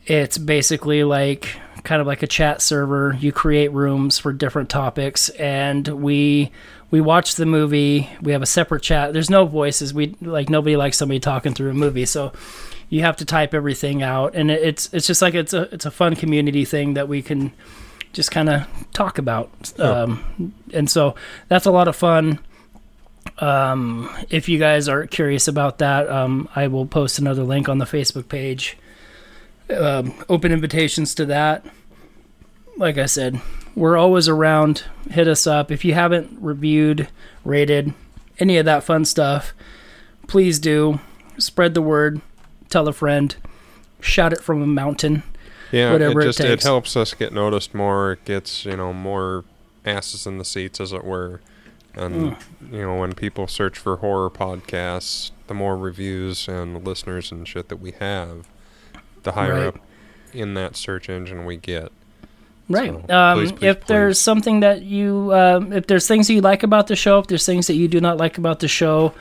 it's 0.06 0.38
basically 0.38 1.04
like 1.04 1.56
kind 1.84 2.02
of 2.02 2.08
like 2.08 2.24
a 2.24 2.28
chat 2.28 2.62
server. 2.62 3.18
You 3.20 3.32
create 3.32 3.72
rooms 3.72 4.18
for 4.20 4.34
different 4.34 4.70
topics, 4.70 5.30
and 5.30 5.88
we 5.88 6.52
we 6.92 7.02
watch 7.02 7.36
the 7.36 7.46
movie. 7.46 8.10
We 8.22 8.32
have 8.34 8.42
a 8.42 8.48
separate 8.48 8.84
chat. 8.84 9.14
There's 9.14 9.30
no 9.30 9.46
voices. 9.46 9.94
We 9.94 10.16
like 10.22 10.50
nobody 10.50 10.76
likes 10.76 10.98
somebody 10.98 11.20
talking 11.20 11.54
through 11.54 11.72
a 11.72 11.74
movie, 11.74 12.06
so 12.06 12.34
you 12.90 13.02
have 13.02 13.18
to 13.18 13.26
type 13.26 13.54
everything 13.54 14.04
out, 14.04 14.36
and 14.36 14.52
it's 14.52 14.94
it's 14.94 15.08
just 15.08 15.22
like 15.22 15.34
it's 15.34 15.54
a 15.54 15.64
it's 15.74 15.86
a 15.86 15.92
fun 15.92 16.16
community 16.16 16.66
thing 16.66 16.94
that 16.94 17.08
we 17.08 17.22
can 17.22 17.52
just 18.14 18.30
kind 18.32 18.50
of 18.50 18.68
talk 18.94 19.18
about. 19.18 19.50
Um, 19.80 20.54
and 20.74 20.90
so 20.90 21.16
that's 21.48 21.66
a 21.66 21.72
lot 21.72 21.88
of 21.88 21.96
fun. 21.96 22.40
Um, 23.40 24.10
if 24.30 24.48
you 24.48 24.60
guys 24.60 24.88
are 24.88 25.08
curious 25.08 25.48
about 25.48 25.80
that, 25.80 26.08
um, 26.10 26.48
I 26.56 26.68
will 26.68 26.86
post 26.86 27.18
another 27.18 27.44
link 27.44 27.68
on 27.68 27.80
the 27.80 27.86
Facebook 27.86 28.30
page. 28.30 28.78
Um, 29.69 30.14
open 30.30 30.52
invitations 30.52 31.15
to 31.15 31.26
that. 31.27 31.65
Like 32.77 32.98
I 32.98 33.06
said, 33.06 33.40
we're 33.76 33.98
always 33.98 34.27
around. 34.27 34.84
Hit 35.11 35.27
us 35.27 35.45
up. 35.48 35.72
If 35.72 35.85
you 35.85 35.94
haven't 35.94 36.38
reviewed, 36.41 37.07
rated, 37.45 37.94
any 38.40 38.57
of 38.57 38.65
that 38.65 38.84
fun 38.84 39.06
stuff, 39.06 39.53
please 40.27 40.60
do. 40.60 40.99
Spread 41.38 41.73
the 41.73 41.81
word. 41.81 42.22
Tell 42.69 42.88
a 42.88 42.94
friend. 42.94 43.35
Shout 44.02 44.34
it 44.34 44.41
from 44.41 44.61
a 44.61 44.68
mountain. 44.68 45.23
yeah, 45.72 45.91
whatever 45.94 46.22
it 46.22 46.23
it 46.23 46.27
just 46.27 46.40
it, 46.41 46.48
takes. 46.48 46.64
helps 46.65 46.98
us 46.98 47.14
get 47.14 47.31
noticed 47.34 47.73
more. 47.73 48.14
It 48.14 48.26
gets 48.26 48.65
you 48.65 48.76
know 48.76 48.91
more 48.94 49.45
asses 49.85 50.26
in 50.27 50.38
the 50.40 50.45
seats, 50.45 50.80
as 50.81 50.91
it 50.94 51.03
were. 51.03 51.41
And 51.95 52.15
Mm. 52.34 52.38
you 52.72 52.81
know 52.81 52.95
when 52.98 53.14
people 53.14 53.48
search 53.48 53.77
for 53.77 53.98
horror 53.98 54.30
podcasts, 54.31 55.31
the 55.48 55.53
more 55.53 55.77
reviews 55.77 56.48
and 56.48 56.84
listeners 56.85 57.31
and 57.31 57.48
shit 57.48 57.69
that 57.69 57.77
we 57.77 57.91
have, 57.99 58.48
the 59.24 59.32
higher 59.34 59.54
Right. 59.54 59.68
up 59.68 59.80
in 60.34 60.54
that 60.56 60.76
search 60.76 61.10
engine 61.10 61.45
we 61.45 61.58
get. 61.58 61.91
Right. 62.70 62.91
So, 63.08 63.14
um, 63.16 63.38
please, 63.40 63.52
please, 63.52 63.68
if 63.68 63.86
there's 63.88 64.20
something 64.20 64.62
that 64.62 64.84
you, 64.84 65.34
um, 65.34 65.74
if 65.74 65.88
there's 65.88 66.08
things 66.08 66.30
you 66.30 66.41
like 66.41 66.64
about 66.64 66.88
the 66.88 66.95
show, 66.95 67.20
if 67.20 67.28
there's 67.28 67.45
things 67.45 67.68
that 67.68 67.76
you 67.76 67.88
do 67.88 68.00
not 68.00 68.18
like 68.18 68.38
about 68.38 68.60
the 68.60 68.68
show, 68.68 69.14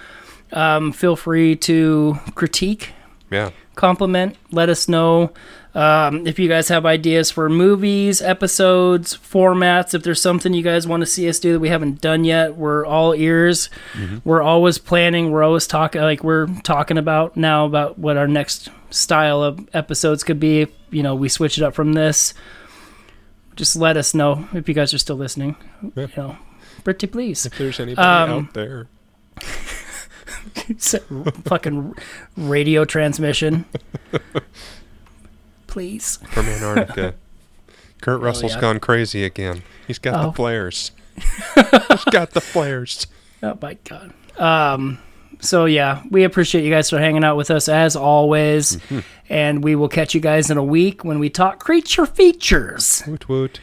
um, 0.52 0.92
feel 0.92 1.16
free 1.16 1.56
to 1.56 2.16
critique, 2.34 2.90
Yeah, 3.30 3.50
compliment, 3.74 4.36
let 4.50 4.68
us 4.68 4.88
know. 4.88 5.32
Um, 5.74 6.26
if 6.26 6.38
you 6.38 6.48
guys 6.48 6.68
have 6.68 6.84
ideas 6.84 7.30
for 7.30 7.48
movies, 7.48 8.20
episodes, 8.20 9.16
formats, 9.16 9.94
if 9.94 10.02
there's 10.02 10.20
something 10.20 10.52
you 10.52 10.62
guys 10.62 10.86
want 10.86 11.00
to 11.00 11.06
see 11.06 11.26
us 11.30 11.38
do 11.38 11.54
that 11.54 11.60
we 11.60 11.70
haven't 11.70 12.02
done 12.02 12.24
yet, 12.24 12.56
we're 12.56 12.84
all 12.84 13.14
ears. 13.14 13.70
We're 14.22 14.42
always 14.42 14.76
planning. 14.76 15.30
We're 15.30 15.42
always 15.42 15.66
talking. 15.66 16.02
Like 16.02 16.22
we're 16.22 16.46
talking 16.62 16.98
about 16.98 17.38
now 17.38 17.64
about 17.64 17.98
what 17.98 18.18
our 18.18 18.28
next 18.28 18.68
style 18.90 19.42
of 19.42 19.66
episodes 19.72 20.22
could 20.24 20.38
be. 20.38 20.60
If, 20.62 20.70
you 20.90 21.02
know, 21.02 21.14
we 21.14 21.30
switch 21.30 21.56
it 21.56 21.64
up 21.64 21.74
from 21.74 21.94
this. 21.94 22.34
Just 23.56 23.74
let 23.74 23.96
us 23.96 24.12
know 24.14 24.46
if 24.52 24.68
you 24.68 24.74
guys 24.74 24.92
are 24.92 24.98
still 24.98 25.16
listening. 25.16 25.56
Yeah. 25.96 26.06
You 26.08 26.22
know, 26.22 26.36
pretty 26.84 27.06
please. 27.06 27.46
if 27.46 27.56
there's 27.56 27.80
anybody 27.80 28.06
Um, 28.06 28.30
out 28.46 28.52
there, 28.54 28.88
fucking 31.44 31.94
radio 32.36 32.84
transmission. 32.84 33.64
Please. 35.66 36.18
from 36.30 36.46
Antarctica. 36.46 37.14
Kurt 38.02 38.20
Russell's 38.20 38.52
Oh, 38.52 38.56
yeah. 38.56 38.60
gone 38.60 38.80
crazy 38.80 39.24
again. 39.24 39.62
He's 39.86 39.98
got 39.98 40.14
Oh. 40.22 40.26
the 40.28 40.32
flares. 40.32 40.90
He's 41.16 42.04
got 42.10 42.32
the 42.32 42.40
flares. 42.40 43.06
Oh 43.42 43.56
my 43.60 43.74
god. 43.84 44.12
Um 44.38 44.98
so 45.40 45.64
yeah, 45.64 46.02
we 46.10 46.24
appreciate 46.24 46.64
you 46.64 46.70
guys 46.70 46.88
for 46.90 46.98
hanging 46.98 47.24
out 47.24 47.36
with 47.36 47.50
us 47.50 47.68
as 47.68 47.96
always. 47.96 48.78
And 49.28 49.62
we 49.64 49.74
will 49.76 49.88
catch 49.88 50.14
you 50.14 50.20
guys 50.20 50.50
in 50.50 50.56
a 50.56 50.62
week 50.64 51.04
when 51.04 51.18
we 51.18 51.30
talk 51.30 51.58
creature 51.60 52.06
features. 52.06 53.02
Woot 53.06 53.28
woot. 53.28 53.60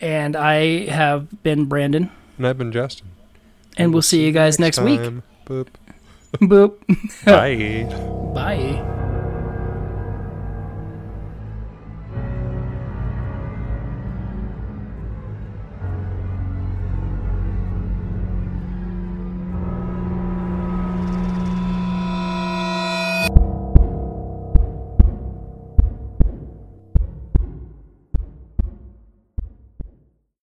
And 0.00 0.34
I 0.36 0.86
have 0.86 1.42
been 1.42 1.64
Brandon. 1.66 2.10
And 2.38 2.46
I've 2.46 2.56
been 2.58 2.72
Justin. 2.72 3.08
And 3.76 3.92
we'll 3.92 4.00
see 4.02 4.24
you 4.24 4.32
guys 4.32 4.58
next 4.58 4.80
week. 4.80 5.00
Time. 5.50 5.64
Boop. 5.64 5.68
Boop. 6.40 6.78
Bye. 7.24 7.86
Bye. 8.34 9.19